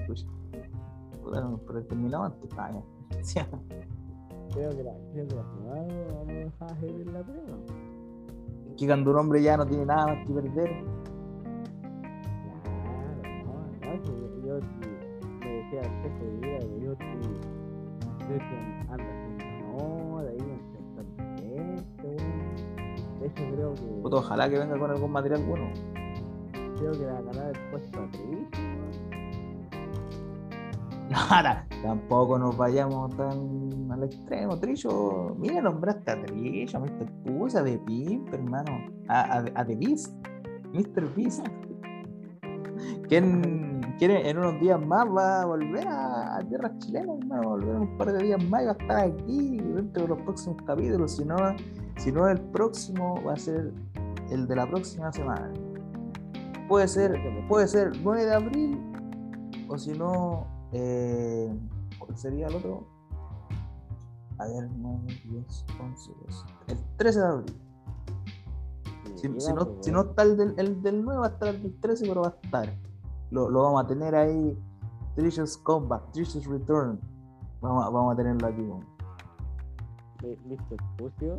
Pucha. 0.07 0.27
Puta, 1.23 1.41
no, 1.41 1.59
pero 1.67 1.85
terminó 1.85 2.25
antes. 2.25 2.51
Ya. 3.35 3.49
Sí. 4.49 4.55
Creo 4.55 4.71
que 4.71 4.83
la, 4.83 4.93
creo 5.13 5.29
que 5.29 5.35
la 5.35 5.45
señora 5.45 5.83
no 6.15 6.25
me 6.25 6.33
dejaba 6.33 6.75
seguir 6.81 7.07
la 7.13 7.23
prueba. 7.23 7.59
Que 8.77 8.87
cuando 8.87 9.11
un 9.11 9.17
hombre 9.19 9.43
ya 9.43 9.57
no 9.57 9.67
tiene 9.67 9.85
nada 9.85 10.07
más 10.07 10.27
que 10.27 10.33
perder. 10.33 10.85
Claro, 12.63 13.23
no, 13.45 13.53
no, 13.87 14.05
yo, 14.05 14.13
yo 14.47 14.61
sí 14.61 14.89
me 15.41 15.53
decía 15.53 15.81
el 15.81 15.91
jefe 16.03 16.25
de 16.25 16.31
vida 16.41 16.59
que 16.61 16.81
yo 16.81 16.95
sí, 16.97 17.05
yo 18.21 18.37
sí 18.39 18.57
ando 18.89 19.05
haciendo 19.05 19.45
honor, 19.77 20.29
ahí 20.29 20.48
creo 23.53 23.75
que, 23.75 23.83
Puta, 24.03 24.17
ojalá 24.17 24.49
que 24.49 24.59
venga 24.59 24.79
con 24.79 24.91
algún 24.91 25.13
material 25.13 25.43
bueno. 25.45 25.71
creo 26.79 26.93
que 26.93 27.07
la 27.07 27.21
ganar 27.23 27.53
el 27.55 27.71
puesto 27.71 28.01
a 28.01 28.11
Tris, 28.11 28.49
Nada, 31.11 31.67
tampoco 31.83 32.39
nos 32.39 32.55
vayamos 32.57 33.17
tan 33.17 33.91
al 33.91 34.05
extremo. 34.05 34.59
Trillo, 34.59 35.35
mira, 35.39 35.63
nombraste 35.63 36.11
a 36.11 36.23
Trillo, 36.23 36.81
Mr. 36.81 37.07
Pusa 37.25 37.63
de 37.63 37.79
Pimp, 37.79 38.33
hermano. 38.35 38.79
A, 39.09 39.39
a, 39.39 39.45
a 39.55 39.65
The 39.65 39.75
Beast, 39.75 40.15
Mr. 40.75 41.15
Beast. 41.17 41.47
¿Quién, 43.09 43.78
quién 43.99 44.13
en 44.13 44.39
unos 44.39 44.61
días 44.61 44.81
más 44.85 45.07
va 45.09 45.43
a 45.43 45.47
volver 45.47 45.87
a, 45.89 46.41
tierras 46.49 46.79
chilenas? 46.79 47.17
Va 47.31 47.39
a 47.39 47.43
volver 47.43 47.77
un 47.77 47.99
par 47.99 48.13
de 48.13 48.23
días 48.23 48.43
más 48.45 48.63
y 48.63 48.65
va 48.67 48.71
a 48.71 48.75
estar 48.75 48.97
aquí 48.99 49.59
dentro 49.59 50.03
de 50.05 50.09
los 50.09 50.23
próximos 50.23 50.63
capítulos. 50.65 51.17
Si 51.17 51.25
no, 51.25 51.37
si 51.97 52.13
no 52.13 52.29
el 52.29 52.41
próximo, 52.41 53.23
va 53.25 53.35
a 53.35 53.37
ser 53.37 53.73
el 54.31 54.47
de 54.47 54.57
la 54.57 54.67
próxima 54.69 55.13
semana. 55.13 55.53
Puede 56.69 56.87
ser, 56.87 57.19
puede 57.49 57.67
ser 57.67 57.93
9 58.03 58.25
de 58.25 58.35
abril 58.35 58.81
o 59.69 59.79
si 59.79 59.93
no, 59.93 60.47
eh, 60.73 61.51
¿cuál 61.99 62.17
sería 62.17 62.47
el 62.47 62.57
otro? 62.57 62.87
A 64.39 64.47
ver, 64.47 64.69
9, 64.71 65.07
10, 65.25 65.65
11, 65.81 66.13
12. 66.27 66.45
El 66.69 66.79
13 66.97 67.19
de 67.19 67.27
abril. 67.27 67.57
Si, 69.17 69.41
si 69.41 69.53
no, 69.53 69.77
si 69.81 69.91
no 69.91 70.03
está 70.03 70.23
el 70.23 70.37
del, 70.37 70.55
el 70.59 70.81
del 70.83 71.05
9, 71.05 71.21
va 71.21 71.27
a 71.27 71.31
estar 71.31 71.49
el 71.49 71.63
del 71.63 71.81
13, 71.81 72.07
pero 72.07 72.21
va 72.23 72.29
a 72.29 72.47
estar. 72.47 72.88
Lo, 73.31 73.49
lo 73.51 73.63
vamos 73.63 73.85
a 73.85 73.87
tener 73.87 74.15
ahí. 74.15 74.59
Tricious 75.15 75.57
Comeback, 75.59 76.13
Tricious 76.13 76.47
Return. 76.47 76.99
Vamos, 77.61 77.85
a- 77.85 77.91
vamos 77.91 78.15
a 78.15 78.17
tenerlo 78.17 78.47
aquí. 78.47 78.63
¿Listo 80.49 80.75
el 80.75 80.79
pucio? 80.97 81.37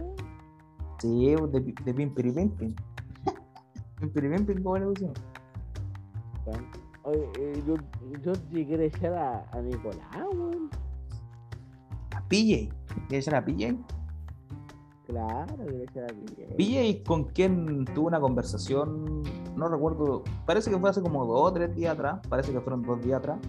Sí, 1.00 1.36
de, 1.36 1.74
de 1.86 1.94
Pimpiri 1.94 2.32
Pimpin. 2.32 2.76
Pimpiri 4.00 4.30
Pimpin, 4.36 4.64
¿cómo 4.64 4.78
le 4.78 4.86
pusieron? 4.88 5.16
Oye, 7.04 7.30
eh, 7.40 7.64
yo, 7.66 7.76
yo 8.22 8.36
sí 8.36 8.66
quiero 8.66 8.84
echar 8.84 9.14
a, 9.14 9.46
a 9.52 9.62
Nicolás, 9.62 10.00
weón. 10.34 10.70
A 12.16 12.22
PJ. 12.28 12.70
¿Quieres 13.08 13.26
ser 13.26 13.36
a 13.36 13.44
PJ? 13.46 13.76
Claro, 15.10 15.66
quiero 15.66 15.84
echar 15.84 16.04
a. 16.04 16.56
PJ 16.56 17.04
con 17.04 17.24
quien 17.24 17.84
tuvo 17.96 18.08
una 18.08 18.20
conversación, 18.20 19.24
no 19.56 19.68
recuerdo, 19.68 20.24
parece 20.46 20.70
que 20.70 20.78
fue 20.78 20.88
hace 20.88 21.02
como 21.02 21.26
dos 21.26 21.50
o 21.50 21.52
tres 21.52 21.76
días 21.76 21.94
atrás, 21.94 22.20
parece 22.30 22.52
que 22.52 22.62
fueron 22.62 22.84
dos 22.84 23.02
días 23.02 23.18
atrás, 23.18 23.40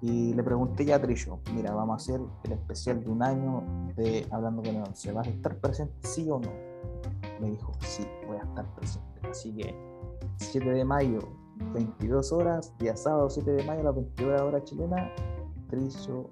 y 0.00 0.32
le 0.34 0.42
pregunté 0.44 0.84
ya 0.84 0.96
a 0.96 1.02
Trillo, 1.02 1.40
mira, 1.52 1.74
vamos 1.74 1.94
a 1.94 1.96
hacer 1.96 2.20
el 2.44 2.52
especial 2.52 3.02
de 3.02 3.10
un 3.10 3.24
año 3.24 3.64
de 3.96 4.24
Hablando 4.30 4.62
con 4.62 4.76
el 4.76 4.82
Once, 4.82 5.10
¿vas 5.10 5.26
a 5.26 5.30
estar 5.30 5.56
presente 5.56 5.94
sí 6.06 6.30
o 6.30 6.38
no? 6.38 6.52
me 7.40 7.50
dijo, 7.50 7.72
sí, 7.80 8.06
voy 8.28 8.36
a 8.36 8.44
estar 8.44 8.64
presente. 8.76 9.20
Así 9.28 9.52
que 9.52 9.74
7 10.36 10.70
de 10.70 10.84
mayo, 10.84 11.18
22 11.72 12.30
horas, 12.30 12.72
día 12.78 12.96
sábado 12.96 13.28
7 13.28 13.50
de 13.50 13.64
mayo 13.64 13.80
a 13.80 13.84
las 13.84 13.94
22 13.96 14.40
horas 14.40 14.62
chilena, 14.62 15.12
Trillo 15.68 16.30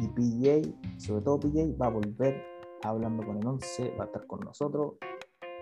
y 0.00 0.08
PJ, 0.08 0.74
sobre 0.98 1.22
todo 1.22 1.38
PJ, 1.38 1.76
va 1.80 1.86
a 1.86 1.90
volver 1.90 2.51
hablando 2.84 3.24
con 3.24 3.36
el 3.38 3.46
11, 3.46 3.94
va 3.98 4.04
a 4.04 4.06
estar 4.06 4.26
con 4.26 4.40
nosotros. 4.40 4.94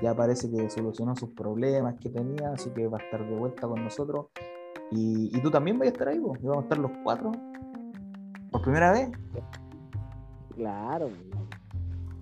Ya 0.02 0.14
parece 0.14 0.50
que 0.50 0.70
solucionó 0.70 1.14
sus 1.14 1.30
problemas 1.30 1.96
que 2.00 2.08
tenía, 2.08 2.52
así 2.52 2.70
que 2.70 2.86
va 2.88 2.98
a 2.98 3.02
estar 3.02 3.24
de 3.28 3.36
vuelta 3.36 3.68
con 3.68 3.82
nosotros. 3.84 4.26
Y, 4.90 5.36
y 5.36 5.40
tú 5.42 5.50
también 5.50 5.78
vas 5.78 5.88
a 5.88 5.90
estar 5.92 6.08
ahí, 6.08 6.18
vos. 6.18 6.38
y 6.42 6.46
vamos 6.46 6.62
a 6.62 6.64
estar 6.64 6.78
los 6.78 6.90
cuatro 7.04 7.32
por 8.50 8.62
primera 8.62 8.92
vez. 8.92 9.10
Claro. 10.54 11.08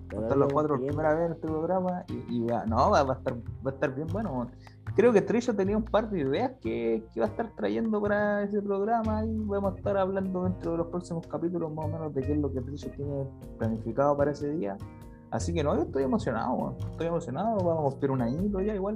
Vamos 0.09 0.23
a 0.23 0.25
estar 0.25 0.37
los 0.37 0.51
cuatro 0.53 0.75
por 0.75 0.85
primera 0.85 1.13
vez 1.13 1.25
en 1.27 1.31
este 1.33 1.47
programa 1.47 2.03
y, 2.07 2.37
y 2.37 2.45
va- 2.47 2.65
no, 2.65 2.89
va, 2.91 3.03
va 3.03 3.13
a 3.13 3.17
estar, 3.17 3.33
va 3.35 3.71
a 3.71 3.73
estar 3.73 3.95
bien 3.95 4.07
bueno. 4.07 4.49
Creo 4.95 5.13
que 5.13 5.21
Trillo 5.21 5.55
tenía 5.55 5.77
un 5.77 5.83
par 5.83 6.09
de 6.09 6.19
ideas 6.19 6.51
que, 6.61 7.03
que 7.13 7.19
va 7.19 7.27
a 7.27 7.29
estar 7.29 7.49
trayendo 7.55 8.01
para 8.01 8.43
ese 8.43 8.61
programa 8.61 9.23
y 9.25 9.37
vamos 9.45 9.73
a 9.73 9.77
estar 9.77 9.97
hablando 9.97 10.43
dentro 10.43 10.71
de 10.71 10.77
los 10.79 10.87
próximos 10.87 11.25
capítulos 11.27 11.71
más 11.73 11.85
o 11.85 11.87
menos 11.89 12.13
de 12.13 12.21
qué 12.21 12.33
es 12.33 12.39
lo 12.39 12.51
que 12.51 12.61
Trillo 12.61 12.91
tiene 12.91 13.27
planificado 13.57 14.17
para 14.17 14.31
ese 14.31 14.51
día. 14.51 14.77
Así 15.31 15.53
que 15.53 15.63
no, 15.63 15.75
yo 15.75 15.83
estoy 15.83 16.03
emocionado, 16.03 16.75
estoy 16.91 17.07
emocionado, 17.07 17.57
vamos 17.57 17.87
a 17.87 17.89
cumplir 17.91 18.11
un 18.11 18.21
añito 18.21 18.59
ya, 18.61 18.73
igual 18.73 18.95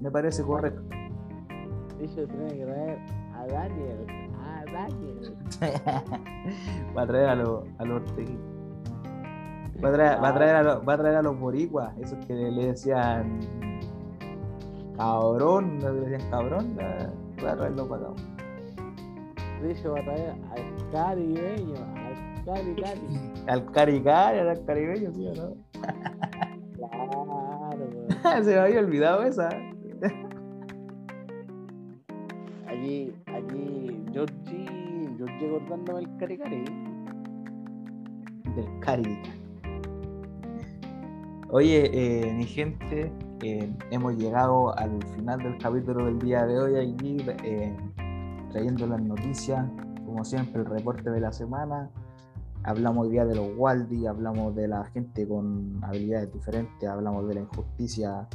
me 0.00 0.10
parece 0.10 0.42
correcto. 0.42 0.82
Ellos 2.00 2.28
tienen 2.28 2.48
que 2.48 2.64
traer 2.66 2.98
a 3.34 3.46
Daniel. 3.46 4.06
A 4.38 4.64
Daniel. 4.70 5.36
va 6.96 7.02
a 7.02 7.06
traer 7.06 7.28
a 7.28 7.34
los 7.36 7.64
a 7.78 7.82
Ortegui. 7.84 8.53
Va 9.82 9.88
a 9.88 9.92
traer, 9.92 10.22
va 10.22 10.28
a 10.28 10.34
traer 10.34 10.56
a 10.56 10.62
los, 10.62 10.88
va 10.88 10.92
a 10.94 10.98
traer 10.98 11.16
a 11.16 11.22
los 11.22 11.38
boricuas, 11.38 11.96
esos 11.98 12.24
que 12.26 12.34
le 12.34 12.66
decían 12.66 13.40
cabrón, 14.96 15.78
no 15.78 15.92
le 15.92 16.00
decían 16.02 16.30
cabrón, 16.30 16.76
va 16.78 17.52
a 17.52 17.56
traerlos 17.56 17.88
para 17.88 18.02
acá. 18.02 18.14
Va 19.64 19.98
a 19.98 20.04
traer 20.04 20.34
al 20.50 20.90
caribeño. 20.92 21.74
Al 21.96 22.44
cari 22.44 22.74
cari. 22.74 23.00
Al 23.46 23.72
caricari, 23.72 24.38
al 24.38 24.64
caribeño, 24.66 25.12
sí 25.12 25.26
o 25.26 25.34
no. 25.34 25.56
Claro. 26.76 28.42
Se 28.44 28.54
me 28.54 28.58
había 28.58 28.80
olvidado 28.80 29.22
esa. 29.22 29.48
Allí, 32.66 33.14
allí, 33.26 34.04
Georgie, 34.12 35.14
Georgie 35.16 35.56
acordándome 35.56 36.00
el 36.00 36.16
cari 36.18 36.38
cari. 36.38 36.64
Del 38.54 38.80
cari. 38.80 39.18
Oye, 41.56 41.88
eh, 41.92 42.34
mi 42.34 42.46
gente, 42.46 43.12
eh, 43.40 43.72
hemos 43.92 44.16
llegado 44.16 44.76
al 44.76 45.00
final 45.14 45.38
del 45.38 45.56
capítulo 45.58 46.06
del 46.06 46.18
día 46.18 46.44
de 46.46 46.58
hoy 46.58 46.74
aquí, 46.74 47.16
eh, 47.44 47.76
trayendo 48.50 48.88
las 48.88 49.00
noticias, 49.00 49.64
como 50.04 50.24
siempre, 50.24 50.62
el 50.62 50.66
reporte 50.66 51.08
de 51.12 51.20
la 51.20 51.30
semana. 51.30 51.92
Hablamos 52.64 53.06
hoy 53.06 53.12
día 53.12 53.24
de 53.24 53.36
los 53.36 53.56
Waldi, 53.56 54.04
hablamos 54.04 54.56
de 54.56 54.66
la 54.66 54.84
gente 54.86 55.28
con 55.28 55.78
habilidades 55.84 56.32
diferentes, 56.32 56.88
hablamos 56.88 57.28
de 57.28 57.34
la 57.34 57.40
injusticia 57.42 58.26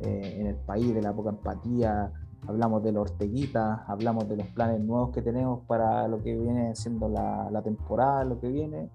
en 0.00 0.48
el 0.48 0.56
país, 0.56 0.92
de 0.92 1.02
la 1.02 1.14
poca 1.14 1.30
empatía, 1.30 2.12
hablamos 2.48 2.82
de 2.82 2.90
los 2.90 3.12
Orteguitas, 3.12 3.78
hablamos 3.86 4.28
de 4.28 4.38
los 4.38 4.46
planes 4.48 4.80
nuevos 4.80 5.10
que 5.10 5.22
tenemos 5.22 5.60
para 5.68 6.08
lo 6.08 6.20
que 6.20 6.36
viene 6.36 6.74
siendo 6.74 7.08
la, 7.08 7.48
la 7.48 7.62
temporada, 7.62 8.24
lo 8.24 8.40
que 8.40 8.48
viene. 8.48 8.90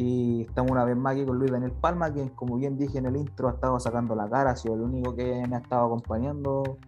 Y 0.00 0.42
estamos 0.42 0.70
una 0.70 0.84
vez 0.84 0.96
más 0.96 1.14
aquí 1.14 1.26
con 1.26 1.40
Luis 1.40 1.50
Daniel 1.50 1.72
Palma, 1.72 2.14
que 2.14 2.30
como 2.36 2.54
bien 2.54 2.78
dije 2.78 2.98
en 2.98 3.06
el 3.06 3.16
intro, 3.16 3.48
ha 3.48 3.54
estado 3.54 3.80
sacando 3.80 4.14
la 4.14 4.28
cara, 4.28 4.52
ha 4.52 4.56
sido 4.56 4.76
el 4.76 4.82
único 4.82 5.12
que 5.16 5.44
me 5.48 5.56
ha 5.56 5.58
estado 5.58 5.86
acompañando 5.86 6.78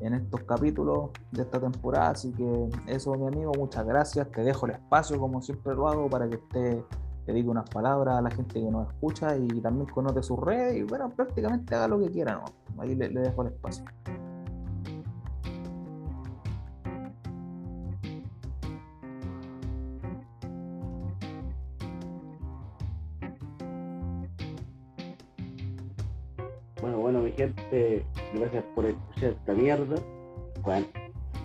en 0.00 0.14
estos 0.14 0.40
capítulos 0.40 1.10
de 1.30 1.42
esta 1.42 1.60
temporada. 1.60 2.10
Así 2.10 2.32
que 2.32 2.68
eso, 2.88 3.14
mi 3.14 3.28
amigo, 3.28 3.52
muchas 3.56 3.86
gracias. 3.86 4.28
Te 4.32 4.42
dejo 4.42 4.66
el 4.66 4.72
espacio, 4.72 5.20
como 5.20 5.40
siempre 5.40 5.76
lo 5.76 5.86
hago, 5.88 6.10
para 6.10 6.28
que 6.28 6.38
usted 6.38 6.82
te 7.24 7.32
diga 7.32 7.52
unas 7.52 7.70
palabras 7.70 8.18
a 8.18 8.22
la 8.22 8.30
gente 8.32 8.54
que 8.54 8.68
nos 8.68 8.88
escucha 8.88 9.36
y 9.36 9.46
también 9.60 9.86
conoce 9.86 10.20
sus 10.20 10.40
redes. 10.40 10.76
Y 10.76 10.82
bueno, 10.82 11.08
prácticamente 11.08 11.76
haga 11.76 11.86
lo 11.86 12.00
que 12.00 12.10
quiera, 12.10 12.34
¿no? 12.34 12.82
Ahí 12.82 12.96
le 12.96 13.10
dejo 13.10 13.42
el 13.42 13.52
espacio. 13.52 13.84
Gente, 27.40 28.04
gracias 28.34 28.64
por 28.74 28.84
escuchar 28.84 29.30
esta 29.30 29.54
mierda. 29.54 29.96
Bueno, 30.62 30.86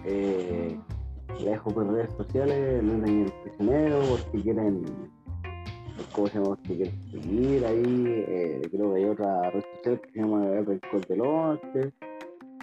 eh, 0.04 0.78
dejo 1.42 1.72
por 1.72 1.88
redes 1.90 2.10
sociales, 2.18 2.84
Luis 2.84 3.02
Daniel 3.02 3.34
Prisionero, 3.44 4.00
por 4.02 4.20
si 4.20 4.42
quieren, 4.42 4.84
¿cómo 6.14 6.28
se 6.28 6.40
llama? 6.40 6.58
Si 6.64 6.76
quieren 6.76 7.12
seguir 7.12 7.66
ahí, 7.66 8.26
eh, 8.28 8.62
creo 8.70 8.94
que 8.94 9.00
hay 9.00 9.06
otra 9.06 9.52
red 9.52 9.64
social 9.76 10.02
que 10.02 10.12
se 10.12 10.20
llama 10.20 10.44
Apple 10.60 10.82
Code 10.92 11.06
del 11.08 11.22
Once. 11.22 11.94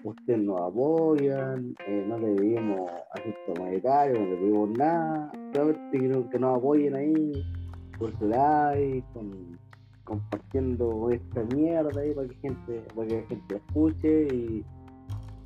Ustedes 0.05 0.41
nos 0.41 0.61
apoyan, 0.61 1.75
eh, 1.87 2.05
no 2.07 2.19
le 2.19 2.35
pedimos 2.35 2.91
asisto 3.13 3.55
monetario, 3.57 4.21
no 4.21 4.27
le 4.27 4.37
pedimos 4.37 4.71
nada, 4.77 5.33
solamente 5.55 5.99
quiero 5.99 6.29
que 6.29 6.39
nos 6.39 6.59
apoyen 6.59 6.95
ahí, 6.97 7.33
por 7.99 8.11
su 8.19 8.27
like, 8.27 9.05
con 9.15 9.52
compartiendo 10.13 11.09
esta 11.11 11.43
mierda 11.57 11.99
ahí 11.99 12.13
para 12.13 12.29
que 12.29 12.35
gente, 12.35 12.85
para 12.95 13.09
que 13.09 13.23
gente 13.23 13.57
escuche 13.57 14.29
y, 14.35 14.65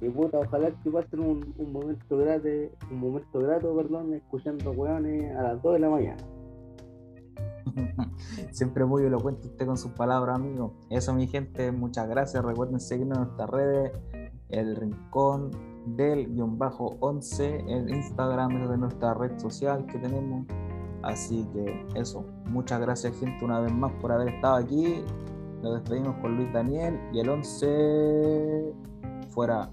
y 0.01 0.09
puta, 0.09 0.40
ojalá 0.40 0.72
que 0.82 0.90
pasen 0.90 1.20
un, 1.20 1.55
un 1.56 1.72
momento 1.72 2.18
grato, 2.18 2.48
un 2.90 2.98
momento 2.98 3.38
grato, 3.38 3.76
perdón, 3.76 4.12
escuchando 4.14 4.72
weones 4.72 5.36
a 5.36 5.43
las 5.43 5.62
2 5.62 5.74
de 5.74 5.78
la 5.78 5.88
mañana. 5.88 6.24
Siempre 8.51 8.84
muy 8.84 9.05
elocuente 9.05 9.47
usted 9.47 9.66
con 9.66 9.78
sus 9.78 9.93
palabras, 9.93 10.34
amigo. 10.34 10.74
Eso, 10.90 11.14
mi 11.14 11.28
gente, 11.28 11.70
muchas 11.70 12.09
gracias. 12.09 12.44
Recuerden 12.44 12.80
seguirnos 12.80 13.18
en 13.18 13.24
nuestras 13.24 13.51
redes, 13.51 13.93
el 14.48 14.74
rincón 14.74 15.52
del 15.97 16.26
guion 16.34 16.59
bajo 16.59 16.97
11, 16.98 17.66
el 17.68 17.88
Instagram 17.90 18.62
es 18.62 18.68
de 18.70 18.78
nuestra 18.78 19.14
red 19.14 19.38
social 19.38 19.86
que 19.86 19.98
tenemos. 20.01 20.44
Así 21.06 21.46
que 21.52 21.86
eso, 21.94 22.24
muchas 22.46 22.80
gracias, 22.80 23.16
gente, 23.20 23.44
una 23.44 23.60
vez 23.60 23.72
más 23.72 23.92
por 24.00 24.10
haber 24.10 24.28
estado 24.28 24.56
aquí. 24.56 25.04
Nos 25.62 25.74
despedimos 25.74 26.16
con 26.16 26.36
Luis 26.36 26.52
Daniel 26.52 26.98
y 27.12 27.20
el 27.20 27.28
11 27.28 28.74
fuera. 29.30 29.70